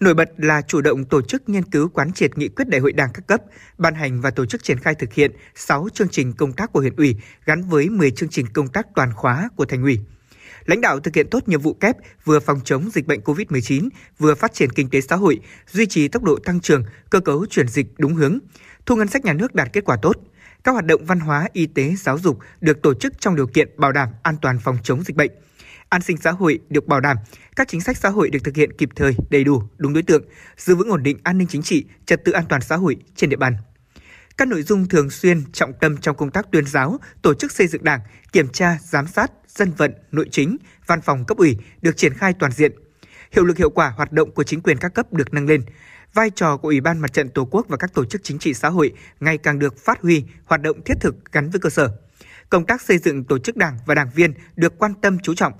Nổi 0.00 0.14
bật 0.14 0.30
là 0.36 0.62
chủ 0.62 0.80
động 0.80 1.04
tổ 1.04 1.22
chức 1.22 1.48
nghiên 1.48 1.62
cứu 1.62 1.88
quán 1.88 2.12
triệt 2.12 2.38
nghị 2.38 2.48
quyết 2.48 2.68
đại 2.68 2.80
hội 2.80 2.92
đảng 2.92 3.10
các 3.14 3.26
cấp, 3.26 3.40
ban 3.78 3.94
hành 3.94 4.20
và 4.20 4.30
tổ 4.30 4.46
chức 4.46 4.62
triển 4.62 4.78
khai 4.78 4.94
thực 4.94 5.12
hiện 5.12 5.32
6 5.54 5.88
chương 5.94 6.08
trình 6.08 6.32
công 6.32 6.52
tác 6.52 6.72
của 6.72 6.80
huyện 6.80 6.96
ủy 6.96 7.16
gắn 7.44 7.62
với 7.62 7.88
10 7.88 8.10
chương 8.10 8.28
trình 8.28 8.46
công 8.52 8.68
tác 8.68 8.86
toàn 8.94 9.12
khóa 9.14 9.48
của 9.56 9.64
thành 9.64 9.82
ủy. 9.82 9.98
Lãnh 10.64 10.80
đạo 10.80 11.00
thực 11.00 11.14
hiện 11.14 11.26
tốt 11.30 11.48
nhiệm 11.48 11.60
vụ 11.60 11.74
kép 11.74 11.96
vừa 12.24 12.40
phòng 12.40 12.60
chống 12.64 12.90
dịch 12.92 13.06
bệnh 13.06 13.20
COVID-19, 13.20 13.88
vừa 14.18 14.34
phát 14.34 14.54
triển 14.54 14.70
kinh 14.72 14.90
tế 14.90 15.00
xã 15.00 15.16
hội, 15.16 15.40
duy 15.72 15.86
trì 15.86 16.08
tốc 16.08 16.22
độ 16.22 16.38
tăng 16.44 16.60
trưởng, 16.60 16.84
cơ 17.10 17.20
cấu 17.20 17.46
chuyển 17.46 17.68
dịch 17.68 17.86
đúng 17.98 18.14
hướng. 18.14 18.38
Thu 18.86 18.96
ngân 18.96 19.08
sách 19.08 19.24
nhà 19.24 19.32
nước 19.32 19.54
đạt 19.54 19.72
kết 19.72 19.84
quả 19.84 19.96
tốt, 20.02 20.16
các 20.64 20.72
hoạt 20.72 20.84
động 20.84 21.04
văn 21.04 21.20
hóa, 21.20 21.48
y 21.52 21.66
tế, 21.66 21.94
giáo 21.98 22.18
dục 22.18 22.38
được 22.60 22.82
tổ 22.82 22.94
chức 22.94 23.20
trong 23.20 23.36
điều 23.36 23.46
kiện 23.46 23.68
bảo 23.76 23.92
đảm 23.92 24.08
an 24.22 24.36
toàn 24.42 24.58
phòng 24.58 24.78
chống 24.82 25.02
dịch 25.02 25.16
bệnh. 25.16 25.30
An 25.88 26.02
sinh 26.02 26.16
xã 26.16 26.30
hội 26.30 26.58
được 26.68 26.86
bảo 26.86 27.00
đảm, 27.00 27.16
các 27.56 27.68
chính 27.68 27.80
sách 27.80 27.96
xã 27.96 28.08
hội 28.08 28.30
được 28.30 28.38
thực 28.44 28.56
hiện 28.56 28.72
kịp 28.72 28.88
thời, 28.96 29.16
đầy 29.30 29.44
đủ, 29.44 29.62
đúng 29.78 29.92
đối 29.92 30.02
tượng, 30.02 30.24
giữ 30.56 30.74
vững 30.74 30.90
ổn 30.90 31.02
định 31.02 31.18
an 31.22 31.38
ninh 31.38 31.48
chính 31.48 31.62
trị, 31.62 31.84
trật 32.06 32.24
tự 32.24 32.32
an 32.32 32.44
toàn 32.48 32.62
xã 32.62 32.76
hội 32.76 32.96
trên 33.16 33.30
địa 33.30 33.36
bàn. 33.36 33.56
Các 34.36 34.48
nội 34.48 34.62
dung 34.62 34.88
thường 34.88 35.10
xuyên 35.10 35.52
trọng 35.52 35.72
tâm 35.80 35.96
trong 35.96 36.16
công 36.16 36.30
tác 36.30 36.46
tuyên 36.52 36.66
giáo, 36.66 36.98
tổ 37.22 37.34
chức 37.34 37.52
xây 37.52 37.66
dựng 37.66 37.84
Đảng, 37.84 38.00
kiểm 38.32 38.48
tra, 38.48 38.78
giám 38.82 39.06
sát, 39.06 39.30
dân 39.48 39.72
vận, 39.76 39.94
nội 40.12 40.28
chính, 40.30 40.56
văn 40.86 41.00
phòng 41.00 41.24
cấp 41.24 41.38
ủy 41.38 41.56
được 41.82 41.96
triển 41.96 42.14
khai 42.14 42.34
toàn 42.38 42.52
diện. 42.52 42.72
Hiệu 43.32 43.44
lực 43.44 43.58
hiệu 43.58 43.70
quả 43.70 43.92
hoạt 43.96 44.12
động 44.12 44.30
của 44.30 44.42
chính 44.42 44.60
quyền 44.60 44.76
các 44.78 44.94
cấp 44.94 45.12
được 45.12 45.34
nâng 45.34 45.46
lên, 45.46 45.62
vai 46.14 46.30
trò 46.30 46.56
của 46.56 46.68
Ủy 46.68 46.80
ban 46.80 46.98
Mặt 46.98 47.12
trận 47.12 47.28
Tổ 47.28 47.44
quốc 47.44 47.66
và 47.68 47.76
các 47.76 47.94
tổ 47.94 48.04
chức 48.04 48.20
chính 48.24 48.38
trị 48.38 48.54
xã 48.54 48.68
hội 48.68 48.92
ngày 49.20 49.38
càng 49.38 49.58
được 49.58 49.78
phát 49.78 50.02
huy, 50.02 50.24
hoạt 50.44 50.62
động 50.62 50.82
thiết 50.84 50.94
thực 51.00 51.32
gắn 51.32 51.50
với 51.50 51.60
cơ 51.60 51.70
sở. 51.70 51.96
Công 52.50 52.66
tác 52.66 52.82
xây 52.82 52.98
dựng 52.98 53.24
tổ 53.24 53.38
chức 53.38 53.56
đảng 53.56 53.78
và 53.86 53.94
đảng 53.94 54.10
viên 54.14 54.34
được 54.56 54.78
quan 54.78 54.94
tâm 54.94 55.18
chú 55.22 55.34
trọng. 55.34 55.52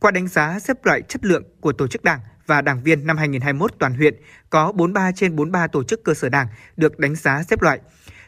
Qua 0.00 0.10
đánh 0.10 0.28
giá 0.28 0.58
xếp 0.58 0.84
loại 0.86 1.02
chất 1.02 1.24
lượng 1.24 1.42
của 1.60 1.72
tổ 1.72 1.86
chức 1.86 2.04
đảng 2.04 2.20
và 2.46 2.62
đảng 2.62 2.82
viên 2.82 3.06
năm 3.06 3.16
2021 3.16 3.72
toàn 3.78 3.94
huyện 3.94 4.14
có 4.50 4.72
43 4.72 5.12
trên 5.12 5.36
43 5.36 5.66
tổ 5.66 5.84
chức 5.84 6.04
cơ 6.04 6.14
sở 6.14 6.28
đảng 6.28 6.46
được 6.76 6.98
đánh 6.98 7.14
giá 7.14 7.42
xếp 7.42 7.62
loại. 7.62 7.80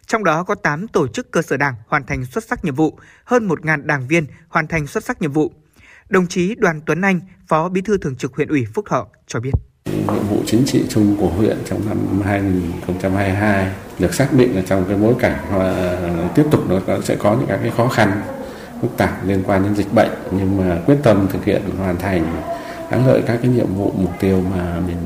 Trong 0.06 0.24
đó 0.24 0.42
có 0.44 0.54
8 0.54 0.88
tổ 0.88 1.08
chức 1.08 1.30
cơ 1.30 1.42
sở 1.42 1.56
đảng 1.56 1.74
hoàn 1.86 2.06
thành 2.06 2.24
xuất 2.24 2.44
sắc 2.44 2.64
nhiệm 2.64 2.74
vụ, 2.74 2.98
hơn 3.24 3.48
1.000 3.48 3.86
đảng 3.86 4.08
viên 4.08 4.26
hoàn 4.48 4.66
thành 4.66 4.86
xuất 4.86 5.04
sắc 5.04 5.22
nhiệm 5.22 5.32
vụ. 5.32 5.52
Đồng 6.08 6.26
chí 6.26 6.54
Đoàn 6.54 6.80
Tuấn 6.86 7.00
Anh, 7.00 7.20
Phó 7.48 7.68
Bí 7.68 7.80
thư 7.80 7.98
Thường 7.98 8.16
trực 8.16 8.34
huyện 8.34 8.48
ủy 8.48 8.66
Phúc 8.74 8.84
Thọ 8.88 9.08
cho 9.26 9.40
biết 9.40 9.52
nhiệm 10.14 10.28
vụ 10.30 10.36
chính 10.46 10.64
trị 10.66 10.82
chung 10.88 11.16
của 11.20 11.28
huyện 11.28 11.56
trong 11.70 11.80
năm 11.88 12.22
2022 12.24 13.66
được 13.98 14.14
xác 14.14 14.32
định 14.32 14.56
là 14.56 14.62
trong 14.66 14.84
cái 14.88 14.96
bối 14.96 15.14
cảnh 15.20 15.36
và 15.52 15.98
tiếp 16.34 16.44
tục 16.50 16.60
nó 16.68 16.80
sẽ 17.02 17.16
có 17.16 17.34
những 17.34 17.48
cái 17.48 17.72
khó 17.76 17.88
khăn 17.88 18.22
phức 18.82 18.96
tạp 18.96 19.26
liên 19.26 19.42
quan 19.46 19.62
đến 19.62 19.74
dịch 19.74 19.94
bệnh. 19.94 20.10
Nhưng 20.30 20.56
mà 20.56 20.78
quyết 20.86 20.96
tâm 21.02 21.26
thực 21.32 21.44
hiện, 21.44 21.62
hoàn 21.78 21.96
thành, 21.96 22.24
thắng 22.90 23.06
lợi 23.06 23.22
các 23.26 23.38
cái 23.42 23.50
nhiệm 23.50 23.74
vụ, 23.74 23.92
mục 23.96 24.12
tiêu 24.20 24.42
mà 24.56 24.80
mình 24.86 24.96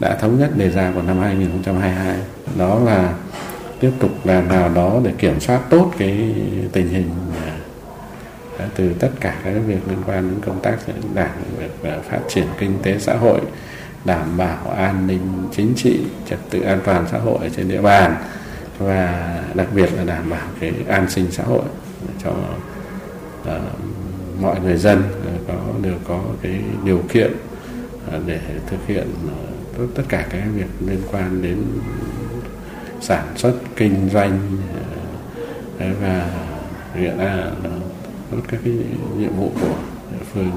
đã 0.00 0.16
thống 0.20 0.38
nhất 0.38 0.50
đề 0.56 0.70
ra 0.70 0.92
của 0.94 1.02
năm 1.02 1.18
2022 1.18 2.18
đó 2.58 2.78
là 2.84 3.14
tiếp 3.80 3.92
tục 3.98 4.10
làm 4.24 4.48
nào 4.48 4.68
đó 4.74 5.00
để 5.04 5.12
kiểm 5.18 5.40
soát 5.40 5.60
tốt 5.70 5.92
cái 5.98 6.34
tình 6.72 6.88
hình 6.88 7.10
à, 8.58 8.66
từ 8.76 8.92
tất 8.92 9.10
cả 9.20 9.34
các 9.44 9.52
việc 9.66 9.88
liên 9.88 9.98
quan 10.06 10.30
đến 10.30 10.40
công 10.46 10.60
tác 10.60 10.76
đảng, 11.14 11.42
việc 11.58 11.90
à, 11.90 11.96
phát 12.10 12.20
triển 12.28 12.46
kinh 12.58 12.78
tế 12.82 12.98
xã 12.98 13.16
hội 13.16 13.40
đảm 14.06 14.36
bảo 14.36 14.70
an 14.70 15.06
ninh 15.06 15.48
chính 15.52 15.72
trị 15.76 16.00
trật 16.30 16.38
tự 16.50 16.60
an 16.60 16.80
toàn 16.84 17.06
xã 17.10 17.18
hội 17.18 17.50
trên 17.56 17.68
địa 17.68 17.82
bàn 17.82 18.16
và 18.78 19.38
đặc 19.54 19.68
biệt 19.74 19.90
là 19.96 20.04
đảm 20.04 20.30
bảo 20.30 20.48
cái 20.60 20.72
an 20.88 21.10
sinh 21.10 21.30
xã 21.30 21.44
hội 21.44 21.64
cho 22.24 22.30
uh, 23.42 23.50
mọi 24.40 24.60
người 24.60 24.76
dân 24.76 25.02
ờ, 25.24 25.32
có 25.48 25.54
đều 25.82 25.94
có 26.08 26.20
cái 26.42 26.60
điều 26.84 27.02
kiện 27.08 27.32
ờ, 28.10 28.20
để 28.26 28.40
thực 28.66 28.86
hiện 28.86 29.06
tất 29.94 30.02
cả 30.08 30.26
các 30.30 30.42
việc 30.54 30.66
liên 30.86 31.00
quan 31.12 31.42
đến 31.42 31.62
sản 33.00 33.26
xuất 33.36 33.54
kinh 33.76 34.08
doanh 34.12 34.40
và 36.00 36.30
hiện 36.94 37.18
là 37.18 37.50
tốt 38.30 38.38
các 38.48 38.60
cái 38.64 38.74
nhiệm 39.18 39.36
vụ 39.36 39.52
của 39.60 39.76
địa 40.12 40.24
phương. 40.34 40.50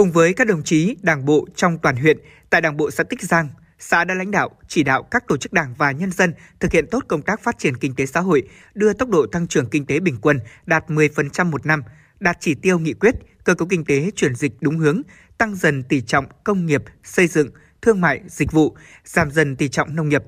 Cùng 0.00 0.12
với 0.12 0.34
các 0.34 0.46
đồng 0.46 0.62
chí 0.62 0.96
đảng 1.02 1.24
bộ 1.24 1.46
trong 1.54 1.78
toàn 1.78 1.96
huyện, 1.96 2.18
tại 2.50 2.60
đảng 2.60 2.76
bộ 2.76 2.90
xã 2.90 3.04
Tích 3.04 3.22
Giang, 3.22 3.48
xã 3.78 4.04
đã 4.04 4.14
lãnh 4.14 4.30
đạo, 4.30 4.50
chỉ 4.68 4.82
đạo 4.82 5.02
các 5.02 5.24
tổ 5.28 5.36
chức 5.36 5.52
đảng 5.52 5.74
và 5.74 5.92
nhân 5.92 6.10
dân 6.12 6.34
thực 6.60 6.72
hiện 6.72 6.86
tốt 6.90 7.04
công 7.08 7.22
tác 7.22 7.42
phát 7.42 7.58
triển 7.58 7.76
kinh 7.76 7.94
tế 7.94 8.06
xã 8.06 8.20
hội, 8.20 8.42
đưa 8.74 8.92
tốc 8.92 9.08
độ 9.08 9.26
tăng 9.26 9.46
trưởng 9.46 9.66
kinh 9.66 9.86
tế 9.86 10.00
bình 10.00 10.16
quân 10.20 10.38
đạt 10.66 10.84
10% 10.88 11.50
một 11.50 11.66
năm, 11.66 11.82
đạt 12.20 12.36
chỉ 12.40 12.54
tiêu 12.54 12.78
nghị 12.78 12.92
quyết, 12.92 13.14
cơ 13.44 13.54
cấu 13.54 13.68
kinh 13.68 13.84
tế 13.84 14.10
chuyển 14.16 14.34
dịch 14.34 14.52
đúng 14.60 14.78
hướng, 14.78 15.02
tăng 15.38 15.54
dần 15.54 15.82
tỷ 15.82 16.00
trọng 16.00 16.26
công 16.44 16.66
nghiệp, 16.66 16.82
xây 17.04 17.26
dựng, 17.26 17.48
thương 17.82 18.00
mại, 18.00 18.20
dịch 18.26 18.52
vụ, 18.52 18.76
giảm 19.04 19.30
dần 19.30 19.56
tỷ 19.56 19.68
trọng 19.68 19.96
nông 19.96 20.08
nghiệp. 20.08 20.22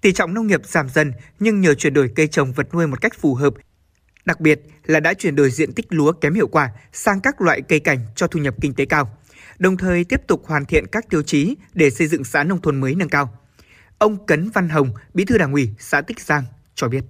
Tỷ 0.00 0.12
trọng 0.12 0.34
nông 0.34 0.46
nghiệp 0.46 0.60
giảm 0.64 0.88
dần 0.88 1.12
nhưng 1.38 1.60
nhờ 1.60 1.74
chuyển 1.74 1.94
đổi 1.94 2.10
cây 2.16 2.26
trồng 2.26 2.52
vật 2.52 2.74
nuôi 2.74 2.86
một 2.86 3.00
cách 3.00 3.12
phù 3.20 3.34
hợp, 3.34 3.54
đặc 4.24 4.40
biệt 4.40 4.60
là 4.86 5.00
đã 5.00 5.14
chuyển 5.14 5.36
đổi 5.36 5.50
diện 5.50 5.72
tích 5.72 5.86
lúa 5.88 6.12
kém 6.12 6.34
hiệu 6.34 6.48
quả 6.48 6.70
sang 6.92 7.20
các 7.20 7.40
loại 7.40 7.62
cây 7.62 7.80
cảnh 7.80 7.98
cho 8.14 8.26
thu 8.26 8.40
nhập 8.40 8.54
kinh 8.60 8.74
tế 8.74 8.84
cao 8.84 9.10
đồng 9.58 9.76
thời 9.76 10.04
tiếp 10.04 10.26
tục 10.26 10.42
hoàn 10.46 10.64
thiện 10.64 10.86
các 10.86 11.10
tiêu 11.10 11.22
chí 11.22 11.56
để 11.74 11.90
xây 11.90 12.06
dựng 12.06 12.24
xã 12.24 12.44
nông 12.44 12.60
thôn 12.60 12.80
mới 12.80 12.94
nâng 12.94 13.08
cao. 13.08 13.28
Ông 13.98 14.26
Cấn 14.26 14.50
Văn 14.54 14.68
Hồng, 14.68 14.88
Bí 15.14 15.24
thư 15.24 15.38
Đảng 15.38 15.52
ủy 15.52 15.70
xã 15.78 16.00
Tích 16.00 16.20
Giang 16.20 16.42
cho 16.74 16.88
biết. 16.88 17.04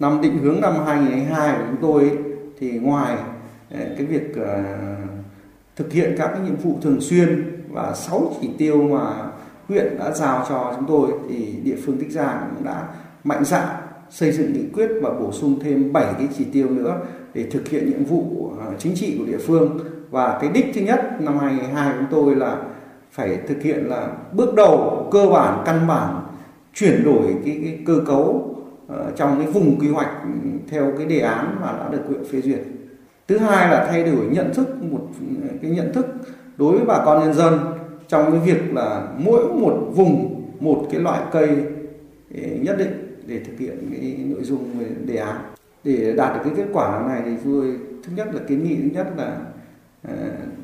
Năm 0.00 0.20
định 0.20 0.38
hướng 0.38 0.60
năm 0.60 0.72
2022 0.86 1.58
của 1.58 1.64
chúng 1.70 1.82
tôi 1.82 2.18
thì 2.60 2.70
ngoài 2.70 3.16
ờ, 3.70 3.80
cái 3.98 4.06
việc 4.06 4.36
ờ, 4.36 4.64
thực 5.76 5.92
hiện 5.92 6.14
các 6.18 6.26
cái 6.26 6.40
nhiệm 6.40 6.56
vụ 6.56 6.78
thường 6.82 7.00
xuyên 7.00 7.60
và 7.68 7.94
6 7.94 8.36
chỉ 8.40 8.50
tiêu 8.58 8.82
mà 8.82 9.30
huyện 9.68 9.98
đã 9.98 10.10
giao 10.10 10.46
cho 10.48 10.72
chúng 10.76 10.86
tôi 10.88 11.12
thì 11.28 11.58
địa 11.62 11.76
phương 11.86 11.98
Tích 11.98 12.10
Giang 12.10 12.50
cũng 12.54 12.64
đã 12.64 12.88
mạnh 13.24 13.44
dạn 13.44 13.76
xây 14.10 14.32
dựng 14.32 14.52
nghị 14.52 14.64
quyết 14.74 14.88
và 15.02 15.10
bổ 15.10 15.32
sung 15.32 15.58
thêm 15.60 15.92
7 15.92 16.04
cái 16.18 16.28
chỉ 16.38 16.44
tiêu 16.44 16.70
nữa 16.70 17.00
để 17.34 17.46
thực 17.50 17.68
hiện 17.68 17.90
nhiệm 17.90 18.04
vụ 18.04 18.50
ờ, 18.60 18.72
chính 18.78 18.94
trị 18.94 19.16
của 19.18 19.24
địa 19.24 19.38
phương. 19.46 19.78
Và 20.10 20.38
cái 20.40 20.50
đích 20.54 20.66
thứ 20.74 20.80
nhất 20.80 21.20
năm 21.20 21.38
2022 21.38 21.94
chúng 21.98 22.06
tôi 22.10 22.36
là 22.36 22.56
phải 23.10 23.38
thực 23.48 23.62
hiện 23.62 23.84
là 23.88 24.08
bước 24.32 24.54
đầu 24.54 25.08
cơ 25.12 25.26
bản 25.26 25.62
căn 25.66 25.86
bản 25.88 26.20
chuyển 26.74 27.04
đổi 27.04 27.34
cái, 27.44 27.60
cái 27.64 27.78
cơ 27.86 28.00
cấu 28.06 28.56
uh, 28.86 29.16
trong 29.16 29.38
cái 29.38 29.46
vùng 29.46 29.80
quy 29.80 29.88
hoạch 29.88 30.10
theo 30.68 30.92
cái 30.98 31.06
đề 31.06 31.20
án 31.20 31.56
mà 31.60 31.72
đã 31.72 31.88
được 31.92 32.02
huyện 32.08 32.24
phê 32.24 32.40
duyệt. 32.40 32.60
Thứ 33.28 33.38
hai 33.38 33.68
là 33.68 33.86
thay 33.90 34.04
đổi 34.04 34.26
nhận 34.30 34.54
thức 34.54 34.82
một 34.82 35.08
ờ, 35.42 35.48
cái 35.62 35.70
nhận 35.70 35.92
thức 35.92 36.06
đối 36.56 36.76
với 36.76 36.86
bà 36.86 37.04
con 37.04 37.20
nhân 37.20 37.34
dân 37.34 37.58
trong 38.08 38.30
cái 38.30 38.40
việc 38.40 38.74
là 38.74 39.08
mỗi 39.18 39.44
một 39.48 39.88
vùng 39.94 40.42
một 40.60 40.86
cái 40.90 41.00
loại 41.00 41.22
cây 41.32 41.48
nhất 42.60 42.78
định 42.78 43.03
để 43.26 43.40
thực 43.40 43.58
hiện 43.58 43.88
cái 43.90 44.16
nội 44.24 44.44
dung 44.44 44.78
về 44.78 44.86
đề 45.06 45.16
án. 45.16 45.36
Để 45.84 46.14
đạt 46.16 46.34
được 46.34 46.40
cái 46.44 46.52
kết 46.56 46.70
quả 46.72 47.04
này 47.08 47.22
thì 47.24 47.32
tôi 47.44 47.76
thứ 48.02 48.12
nhất 48.16 48.34
là 48.34 48.40
kiến 48.48 48.64
nghị 48.64 48.76
thứ 48.76 48.88
nhất 48.94 49.06
là 49.16 49.40
ờ, 50.02 50.14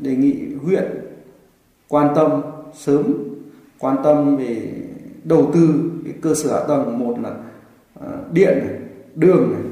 đề 0.01 0.17
nghị 0.17 0.55
huyện 0.63 0.85
quan 1.89 2.13
tâm 2.15 2.43
sớm 2.75 3.13
quan 3.79 3.97
tâm 4.05 4.37
về 4.37 4.73
đầu 5.25 5.51
tư 5.55 5.91
cái 6.05 6.15
cơ 6.21 6.35
sở 6.35 6.53
hạ 6.53 6.65
tầng 6.69 6.99
một 6.99 7.17
là 7.23 7.35
ờ, 8.01 8.25
điện 8.33 8.59
này, 8.59 8.79
đường 9.15 9.53
này, 9.53 9.63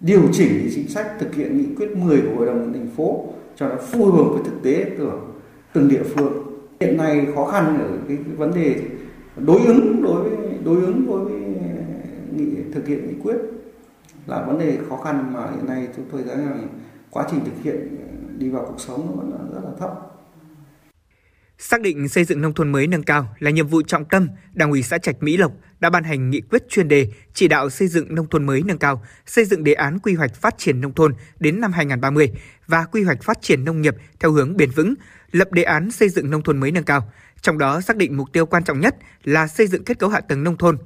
điều 0.00 0.22
chỉnh 0.32 0.68
chính 0.74 0.88
sách 0.88 1.06
thực 1.20 1.34
hiện 1.34 1.58
nghị 1.58 1.74
quyết 1.76 1.96
10 1.96 2.20
của 2.20 2.36
hội 2.36 2.46
đồng 2.46 2.72
thành 2.72 2.88
phố 2.96 3.24
cho 3.56 3.68
nó 3.68 3.76
phù 3.76 4.04
hợp 4.04 4.24
với 4.24 4.42
thực 4.44 4.62
tế 4.62 4.90
của 4.98 5.18
từng 5.72 5.88
địa 5.88 6.02
phương. 6.02 6.32
Hiện 6.80 6.96
nay 6.96 7.26
khó 7.34 7.44
khăn 7.46 7.78
ở 7.78 7.88
cái, 8.08 8.16
cái 8.16 8.34
vấn 8.36 8.54
đề 8.54 8.76
đối 9.36 9.60
ứng 9.66 10.02
đối 10.02 10.22
với 10.22 10.38
đối 10.64 10.76
ứng 10.76 11.06
đối 11.06 11.24
với 11.24 11.40
nghị 12.40 12.72
thực 12.74 12.86
hiện 12.86 13.08
nghị 13.08 13.14
quyết 13.22 13.36
là 14.26 14.44
vấn 14.46 14.58
đề 14.58 14.78
khó 14.88 14.96
khăn 14.96 15.32
mà 15.32 15.50
hiện 15.50 15.66
nay 15.66 15.88
chúng 15.96 16.04
tôi 16.12 16.22
thấy 16.22 16.36
rằng 16.36 16.68
quá 17.10 17.26
trình 17.30 17.40
thực 17.44 17.62
hiện 17.62 17.76
ờ, 17.76 18.32
đi 18.38 18.48
vào 18.48 18.64
cuộc 18.68 18.80
sống 18.80 19.06
nó 19.06 19.22
vẫn 19.22 19.52
rất 19.54 19.60
là 19.64 19.70
thấp. 19.78 20.10
Xác 21.58 21.80
định 21.80 22.08
xây 22.08 22.24
dựng 22.24 22.42
nông 22.42 22.54
thôn 22.54 22.72
mới 22.72 22.86
nâng 22.86 23.02
cao 23.02 23.34
là 23.38 23.50
nhiệm 23.50 23.66
vụ 23.66 23.82
trọng 23.82 24.04
tâm, 24.04 24.28
Đảng 24.52 24.70
ủy 24.70 24.82
xã 24.82 24.98
Trạch 24.98 25.22
Mỹ 25.22 25.36
Lộc 25.36 25.52
đã 25.80 25.90
ban 25.90 26.04
hành 26.04 26.30
nghị 26.30 26.40
quyết 26.40 26.68
chuyên 26.68 26.88
đề 26.88 27.08
chỉ 27.34 27.48
đạo 27.48 27.70
xây 27.70 27.88
dựng 27.88 28.14
nông 28.14 28.28
thôn 28.28 28.46
mới 28.46 28.62
nâng 28.62 28.78
cao, 28.78 29.02
xây 29.26 29.44
dựng 29.44 29.64
đề 29.64 29.72
án 29.72 29.98
quy 29.98 30.14
hoạch 30.14 30.34
phát 30.34 30.58
triển 30.58 30.80
nông 30.80 30.94
thôn 30.94 31.14
đến 31.38 31.60
năm 31.60 31.72
2030 31.72 32.32
và 32.66 32.84
quy 32.84 33.02
hoạch 33.02 33.22
phát 33.22 33.42
triển 33.42 33.64
nông 33.64 33.80
nghiệp 33.80 33.94
theo 34.20 34.32
hướng 34.32 34.56
bền 34.56 34.70
vững, 34.70 34.94
lập 35.32 35.52
đề 35.52 35.62
án 35.62 35.90
xây 35.90 36.08
dựng 36.08 36.30
nông 36.30 36.42
thôn 36.42 36.60
mới 36.60 36.72
nâng 36.72 36.84
cao. 36.84 37.12
Trong 37.40 37.58
đó 37.58 37.80
xác 37.80 37.96
định 37.96 38.16
mục 38.16 38.32
tiêu 38.32 38.46
quan 38.46 38.64
trọng 38.64 38.80
nhất 38.80 38.96
là 39.24 39.46
xây 39.46 39.66
dựng 39.66 39.84
kết 39.84 39.98
cấu 39.98 40.10
hạ 40.10 40.20
tầng 40.20 40.44
nông 40.44 40.56
thôn. 40.56 40.78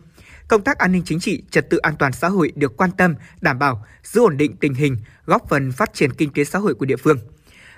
Công 0.49 0.63
tác 0.63 0.79
an 0.79 0.93
ninh 0.93 1.03
chính 1.05 1.21
trị, 1.21 1.43
trật 1.51 1.71
tự 1.71 1.79
an 1.79 1.95
toàn 1.99 2.13
xã 2.13 2.29
hội 2.29 2.53
được 2.57 2.77
quan 2.77 2.91
tâm, 2.91 3.15
đảm 3.41 3.59
bảo, 3.59 3.85
giữ 4.03 4.21
ổn 4.21 4.37
định 4.37 4.57
tình 4.57 4.75
hình, 4.75 4.97
góp 5.27 5.49
phần 5.49 5.73
phát 5.73 5.95
triển 5.95 6.13
kinh 6.13 6.33
tế 6.33 6.45
xã 6.45 6.59
hội 6.59 6.75
của 6.75 6.87
địa 6.87 6.97
phương. 6.97 7.19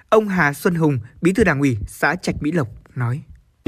Ông 0.09 0.29
Hà 0.29 0.53
Xuân 0.53 0.75
Hùng, 0.75 0.99
Bí 1.21 1.33
thư 1.33 1.45
Đảng 1.45 1.61
ủy 1.61 1.79
xã 1.87 2.15
Trạch 2.15 2.35
Mỹ 2.41 2.53
Lộc 2.53 2.69
nói: 2.95 3.23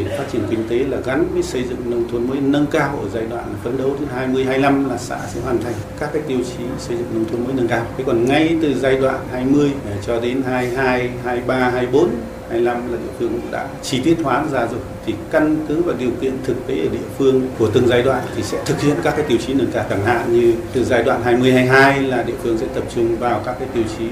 Phát 0.04 0.24
triển 0.32 0.42
kinh 0.50 0.68
tế 0.68 0.76
là 0.76 0.98
gắn 1.06 1.24
với 1.32 1.42
xây 1.42 1.64
dựng 1.64 1.90
nông 1.90 2.08
thôn 2.12 2.26
mới 2.28 2.40
nâng 2.40 2.66
cao 2.66 2.98
ở 3.02 3.08
giai 3.14 3.24
đoạn 3.30 3.44
phấn 3.64 3.78
đấu 3.78 3.96
đến 4.00 4.08
20 4.14 4.44
25 4.44 4.90
là 4.90 4.98
xã 4.98 5.18
sẽ 5.34 5.40
hoàn 5.40 5.62
thành 5.62 5.72
các 6.00 6.10
cái 6.12 6.22
tiêu 6.28 6.38
chí 6.38 6.64
xây 6.78 6.96
dựng 6.96 7.06
nông 7.14 7.24
thôn 7.24 7.44
mới 7.44 7.54
nâng 7.54 7.68
cao. 7.68 7.86
Thế 7.96 8.04
còn 8.06 8.24
ngay 8.24 8.56
từ 8.62 8.74
giai 8.74 8.96
đoạn 8.96 9.20
20 9.32 9.70
à, 9.90 9.96
cho 10.06 10.20
đến 10.20 10.42
22, 10.42 11.10
23, 11.24 11.70
24 11.70 12.08
25 12.48 12.92
là 12.92 12.98
địa 12.98 13.12
phương 13.18 13.28
cũng 13.28 13.50
đã 13.50 13.68
chi 13.82 14.00
tiết 14.04 14.16
hóa 14.22 14.44
ra 14.52 14.60
rồi. 14.60 14.80
Thì 15.06 15.14
căn 15.30 15.56
cứ 15.68 15.82
vào 15.82 15.96
điều 15.98 16.10
kiện 16.20 16.32
thực 16.44 16.66
tế 16.66 16.74
ở 16.74 16.88
địa 16.92 17.08
phương 17.18 17.48
của 17.58 17.70
từng 17.72 17.88
giai 17.88 18.02
đoạn 18.02 18.24
thì 18.36 18.42
sẽ 18.42 18.58
thực 18.66 18.80
hiện 18.80 18.96
các 19.02 19.14
cái 19.16 19.26
tiêu 19.28 19.38
chí 19.46 19.54
nâng 19.54 19.72
cao. 19.72 19.84
Chẳng 19.90 20.04
hạn 20.04 20.32
như 20.32 20.54
từ 20.72 20.84
giai 20.84 21.02
đoạn 21.02 21.22
20 21.24 21.52
22 21.52 22.02
là 22.02 22.22
địa 22.22 22.36
phương 22.42 22.58
sẽ 22.58 22.66
tập 22.74 22.84
trung 22.94 23.16
vào 23.16 23.42
các 23.44 23.56
cái 23.58 23.68
tiêu 23.74 23.84
chí. 23.98 24.04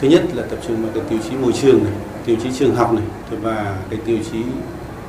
Thứ 0.00 0.08
nhất 0.08 0.22
là 0.34 0.42
tập 0.42 0.58
trung 0.66 0.82
vào 0.82 0.90
cái 0.94 1.02
tiêu 1.08 1.18
chí 1.30 1.36
môi 1.36 1.52
trường 1.52 1.84
này 1.84 1.92
tiêu 2.26 2.36
chí 2.42 2.48
trường 2.58 2.74
học 2.74 2.92
này 2.92 3.04
và 3.42 3.76
cái 3.90 3.98
tiêu 4.06 4.18
chí 4.32 4.38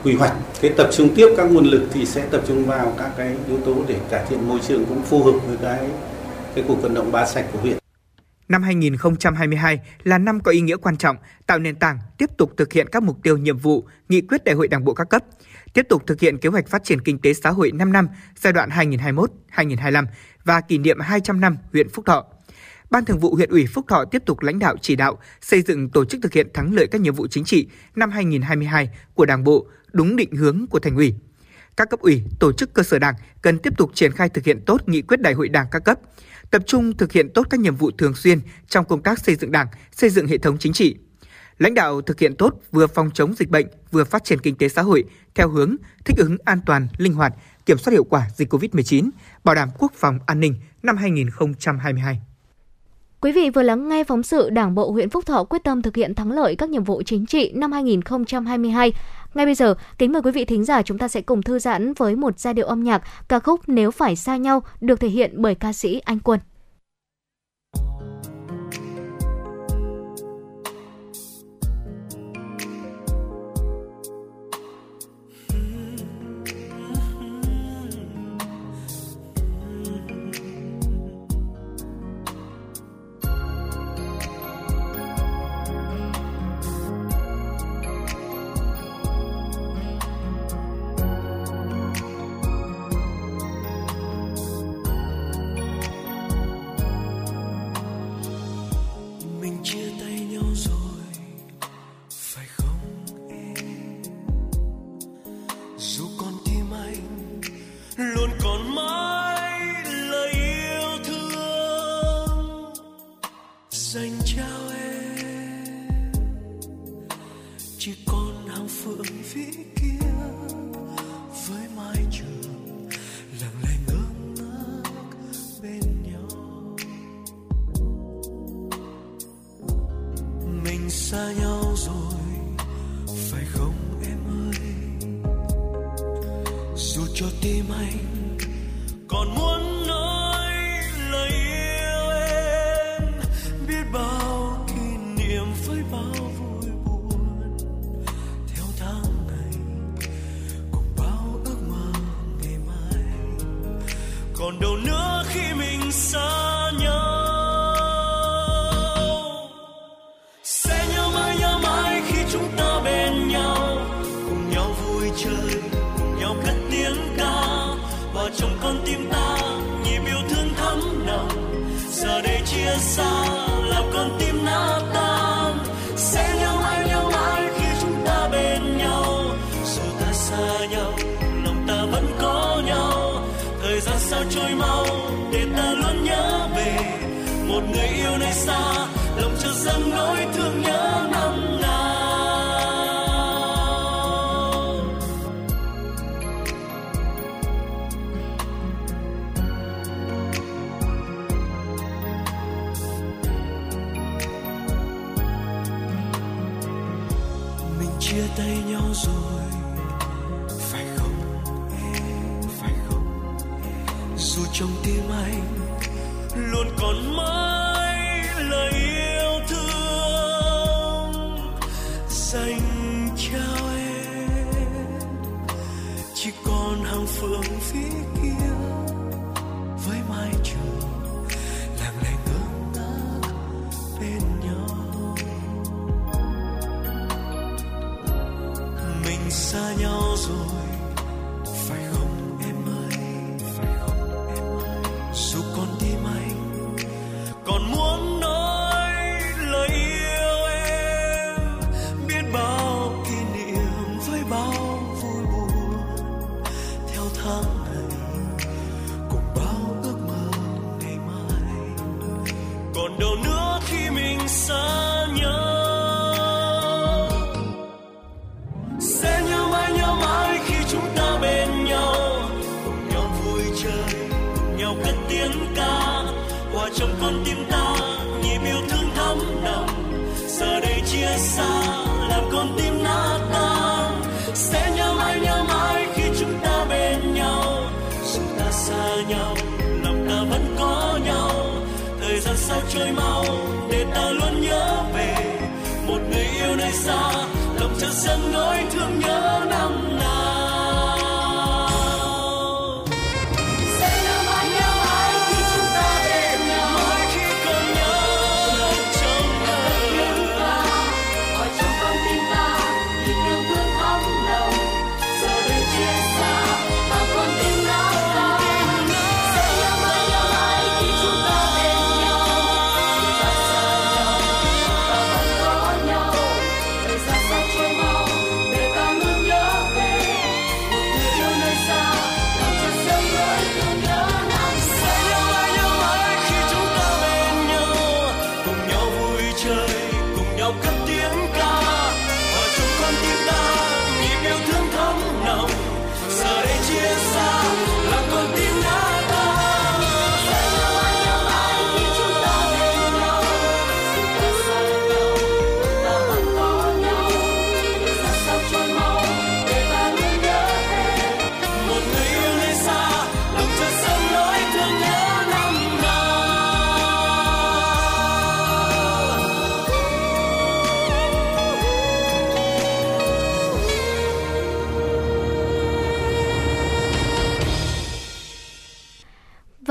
quy 0.05 0.15
hoạch 0.15 0.33
cái 0.61 0.73
tập 0.77 0.89
trung 0.91 1.15
tiếp 1.15 1.27
các 1.37 1.43
nguồn 1.43 1.65
lực 1.65 1.87
thì 1.91 2.05
sẽ 2.05 2.27
tập 2.31 2.41
trung 2.47 2.65
vào 2.65 2.95
các 2.97 3.11
cái 3.17 3.35
yếu 3.47 3.59
tố 3.65 3.75
để 3.87 3.99
cải 4.09 4.25
thiện 4.29 4.47
môi 4.47 4.59
trường 4.67 4.85
cũng 4.85 5.03
phù 5.03 5.23
hợp 5.23 5.39
với 5.47 5.57
cái 5.61 5.89
cái 6.55 6.63
cuộc 6.67 6.75
vận 6.75 6.93
động 6.93 7.11
ba 7.11 7.25
sạch 7.25 7.45
của 7.53 7.59
huyện 7.59 7.77
Năm 8.47 8.63
2022 8.63 9.79
là 10.03 10.17
năm 10.17 10.39
có 10.39 10.51
ý 10.51 10.61
nghĩa 10.61 10.75
quan 10.77 10.97
trọng, 10.97 11.17
tạo 11.47 11.59
nền 11.59 11.75
tảng 11.75 11.99
tiếp 12.17 12.29
tục 12.37 12.51
thực 12.57 12.73
hiện 12.73 12.87
các 12.91 13.03
mục 13.03 13.17
tiêu 13.23 13.37
nhiệm 13.37 13.57
vụ, 13.57 13.85
nghị 14.09 14.21
quyết 14.21 14.43
đại 14.43 14.55
hội 14.55 14.67
Đảng 14.67 14.83
bộ 14.83 14.93
các 14.93 15.09
cấp, 15.09 15.23
tiếp 15.73 15.85
tục 15.89 16.03
thực 16.07 16.19
hiện 16.19 16.37
kế 16.37 16.49
hoạch 16.49 16.67
phát 16.67 16.83
triển 16.83 17.01
kinh 17.01 17.19
tế 17.19 17.33
xã 17.33 17.49
hội 17.49 17.71
5 17.71 17.91
năm 17.91 18.07
giai 18.35 18.53
đoạn 18.53 18.69
2021-2025 19.55 20.05
và 20.43 20.61
kỷ 20.61 20.77
niệm 20.77 20.99
200 20.99 21.41
năm 21.41 21.57
huyện 21.71 21.89
Phúc 21.89 22.05
Thọ. 22.05 22.25
Ban 22.89 23.05
Thường 23.05 23.19
vụ 23.19 23.35
huyện 23.35 23.49
ủy 23.49 23.65
Phúc 23.67 23.85
Thọ 23.87 24.05
tiếp 24.05 24.23
tục 24.25 24.41
lãnh 24.41 24.59
đạo 24.59 24.75
chỉ 24.81 24.95
đạo 24.95 25.17
xây 25.41 25.61
dựng 25.61 25.89
tổ 25.89 26.05
chức 26.05 26.21
thực 26.21 26.33
hiện 26.33 26.47
thắng 26.53 26.73
lợi 26.73 26.87
các 26.91 27.01
nhiệm 27.01 27.13
vụ 27.13 27.27
chính 27.27 27.43
trị 27.43 27.67
năm 27.95 28.11
2022 28.11 28.89
của 29.13 29.25
Đảng 29.25 29.43
bộ 29.43 29.67
đúng 29.95 30.15
định 30.15 30.31
hướng 30.35 30.65
của 30.69 30.79
thành 30.79 30.95
ủy. 30.95 31.13
Các 31.77 31.89
cấp 31.89 31.99
ủy, 31.99 32.23
tổ 32.39 32.53
chức 32.53 32.73
cơ 32.73 32.83
sở 32.83 32.99
Đảng 32.99 33.15
cần 33.41 33.59
tiếp 33.59 33.77
tục 33.77 33.91
triển 33.93 34.11
khai 34.11 34.29
thực 34.29 34.43
hiện 34.45 34.61
tốt 34.65 34.89
nghị 34.89 35.01
quyết 35.01 35.21
đại 35.21 35.33
hội 35.33 35.49
Đảng 35.49 35.67
các 35.71 35.79
cấp, 35.79 35.99
tập 36.51 36.61
trung 36.65 36.97
thực 36.97 37.11
hiện 37.11 37.29
tốt 37.33 37.47
các 37.49 37.59
nhiệm 37.59 37.75
vụ 37.75 37.91
thường 37.91 38.15
xuyên 38.15 38.39
trong 38.67 38.85
công 38.85 39.03
tác 39.03 39.19
xây 39.19 39.35
dựng 39.35 39.51
Đảng, 39.51 39.67
xây 39.91 40.09
dựng 40.09 40.27
hệ 40.27 40.37
thống 40.37 40.57
chính 40.57 40.73
trị. 40.73 40.95
Lãnh 41.57 41.73
đạo 41.73 42.01
thực 42.01 42.19
hiện 42.19 42.35
tốt 42.35 42.53
vừa 42.71 42.87
phòng 42.87 43.11
chống 43.13 43.33
dịch 43.33 43.49
bệnh, 43.49 43.67
vừa 43.91 44.03
phát 44.03 44.23
triển 44.23 44.39
kinh 44.39 44.55
tế 44.55 44.69
xã 44.69 44.81
hội 44.81 45.03
theo 45.35 45.49
hướng 45.49 45.75
thích 46.05 46.17
ứng 46.17 46.37
an 46.45 46.59
toàn, 46.65 46.87
linh 46.97 47.13
hoạt, 47.13 47.33
kiểm 47.65 47.77
soát 47.77 47.91
hiệu 47.91 48.03
quả 48.03 48.29
dịch 48.35 48.53
COVID-19, 48.53 49.09
bảo 49.43 49.55
đảm 49.55 49.69
quốc 49.79 49.91
phòng 49.95 50.19
an 50.25 50.39
ninh 50.39 50.55
năm 50.83 50.97
2022. 50.97 52.21
Quý 53.25 53.31
vị 53.31 53.49
vừa 53.49 53.61
lắng 53.61 53.89
nghe 53.89 54.03
phóng 54.03 54.23
sự 54.23 54.49
Đảng 54.49 54.75
bộ 54.75 54.91
huyện 54.91 55.09
Phúc 55.09 55.25
Thọ 55.25 55.43
quyết 55.43 55.63
tâm 55.63 55.81
thực 55.81 55.95
hiện 55.95 56.15
thắng 56.15 56.31
lợi 56.31 56.55
các 56.55 56.69
nhiệm 56.69 56.83
vụ 56.83 57.01
chính 57.05 57.25
trị 57.25 57.51
năm 57.55 57.71
2022. 57.71 58.93
Ngay 59.33 59.45
bây 59.45 59.55
giờ, 59.55 59.75
kính 59.97 60.11
mời 60.11 60.21
quý 60.21 60.31
vị 60.31 60.45
thính 60.45 60.63
giả 60.63 60.81
chúng 60.81 60.97
ta 60.97 61.07
sẽ 61.07 61.21
cùng 61.21 61.41
thư 61.41 61.59
giãn 61.59 61.93
với 61.93 62.15
một 62.15 62.39
giai 62.39 62.53
điệu 62.53 62.65
âm 62.65 62.83
nhạc 62.83 63.01
ca 63.27 63.39
khúc 63.39 63.59
Nếu 63.67 63.91
phải 63.91 64.15
xa 64.15 64.37
nhau 64.37 64.63
được 64.81 64.99
thể 64.99 65.07
hiện 65.07 65.31
bởi 65.35 65.55
ca 65.55 65.73
sĩ 65.73 65.99
Anh 65.99 66.19
Quân. 66.19 66.39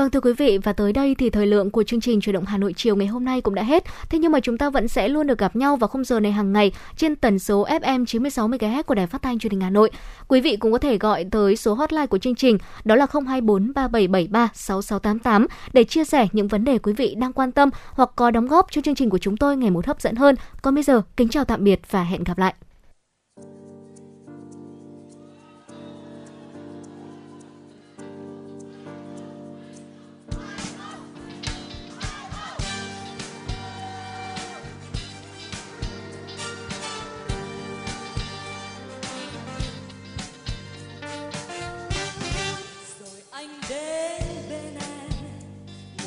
Vâng 0.05 0.11
thưa 0.11 0.19
quý 0.19 0.33
vị, 0.33 0.57
và 0.57 0.73
tới 0.73 0.93
đây 0.93 1.15
thì 1.15 1.29
thời 1.29 1.47
lượng 1.47 1.71
của 1.71 1.83
chương 1.83 2.01
trình 2.01 2.21
Chuyển 2.21 2.33
động 2.33 2.45
Hà 2.45 2.57
Nội 2.57 2.73
chiều 2.73 2.95
ngày 2.95 3.07
hôm 3.07 3.25
nay 3.25 3.41
cũng 3.41 3.55
đã 3.55 3.63
hết. 3.63 3.83
Thế 4.09 4.19
nhưng 4.19 4.31
mà 4.31 4.39
chúng 4.39 4.57
ta 4.57 4.69
vẫn 4.69 4.87
sẽ 4.87 5.07
luôn 5.07 5.27
được 5.27 5.37
gặp 5.37 5.55
nhau 5.55 5.75
vào 5.75 5.87
khung 5.87 6.03
giờ 6.03 6.19
này 6.19 6.31
hàng 6.31 6.53
ngày 6.53 6.71
trên 6.97 7.15
tần 7.15 7.39
số 7.39 7.65
FM 7.65 8.05
96 8.05 8.47
MHz 8.47 8.83
của 8.83 8.95
Đài 8.95 9.07
Phát 9.07 9.21
thanh 9.21 9.39
Truyền 9.39 9.51
hình 9.51 9.61
Hà 9.61 9.69
Nội. 9.69 9.91
Quý 10.27 10.41
vị 10.41 10.55
cũng 10.55 10.71
có 10.71 10.77
thể 10.77 10.97
gọi 10.97 11.25
tới 11.31 11.55
số 11.55 11.73
hotline 11.73 12.05
của 12.05 12.17
chương 12.17 12.35
trình, 12.35 12.57
đó 12.83 12.95
là 12.95 13.07
024 13.13 13.73
3773 13.73 14.49
6688 14.53 15.47
để 15.73 15.83
chia 15.83 16.03
sẻ 16.03 16.27
những 16.31 16.47
vấn 16.47 16.63
đề 16.63 16.77
quý 16.77 16.93
vị 16.93 17.15
đang 17.17 17.33
quan 17.33 17.51
tâm 17.51 17.69
hoặc 17.91 18.09
có 18.15 18.31
đóng 18.31 18.47
góp 18.47 18.71
cho 18.71 18.81
chương 18.81 18.95
trình 18.95 19.09
của 19.09 19.17
chúng 19.17 19.37
tôi 19.37 19.57
ngày 19.57 19.71
một 19.71 19.85
hấp 19.85 20.01
dẫn 20.01 20.15
hơn. 20.15 20.35
Còn 20.61 20.75
bây 20.75 20.83
giờ, 20.83 21.01
kính 21.17 21.29
chào 21.29 21.45
tạm 21.45 21.63
biệt 21.63 21.79
và 21.91 22.03
hẹn 22.03 22.23
gặp 22.23 22.37
lại. 22.37 22.53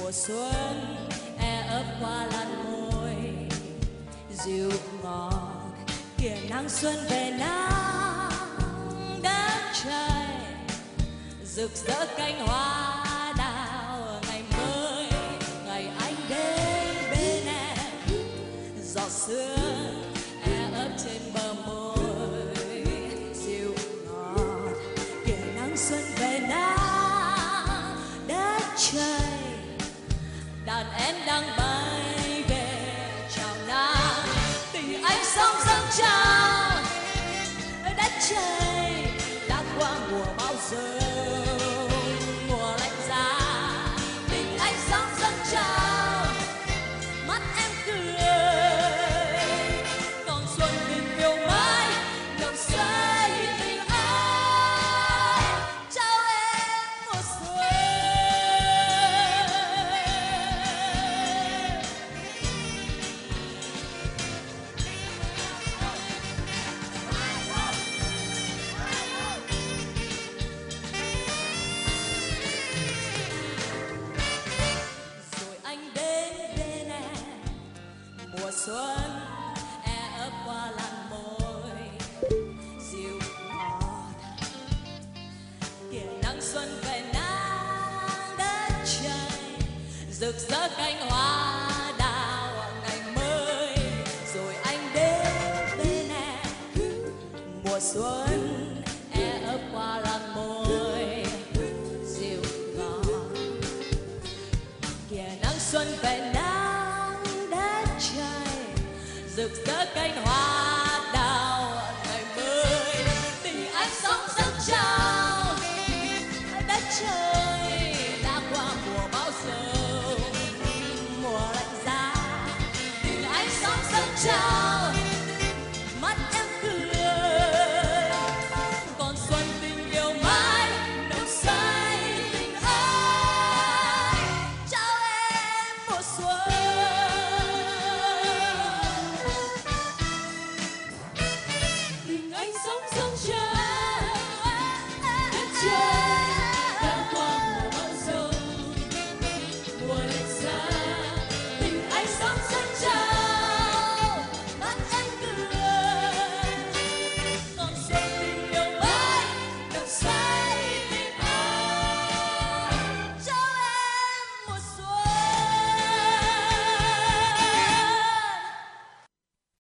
mùa 0.09 0.13
xuân 0.13 0.97
e 1.39 1.65
ấp 1.69 1.85
qua 2.01 2.27
làn 2.33 2.65
môi. 2.65 3.15
Dịu 4.45 4.71
ngọt 5.03 5.73
kìa 6.19 6.37
nắng 6.51 6.69
xuân 6.69 6.97
về 7.11 7.35
nắng 7.39 8.31
đất 9.23 9.73
trời 9.85 10.27
rực 11.45 11.71
rỡ 11.87 12.07
cánh 12.17 12.47
hoa 12.47 13.35
đào 13.39 14.21
ngày 14.29 14.43
mới, 14.57 15.07
ngày 15.67 15.91
anh 16.01 16.15
đến 16.29 16.97
bên 17.11 17.47
em. 17.47 17.79
Giọt 18.83 19.11
sương 19.11 19.78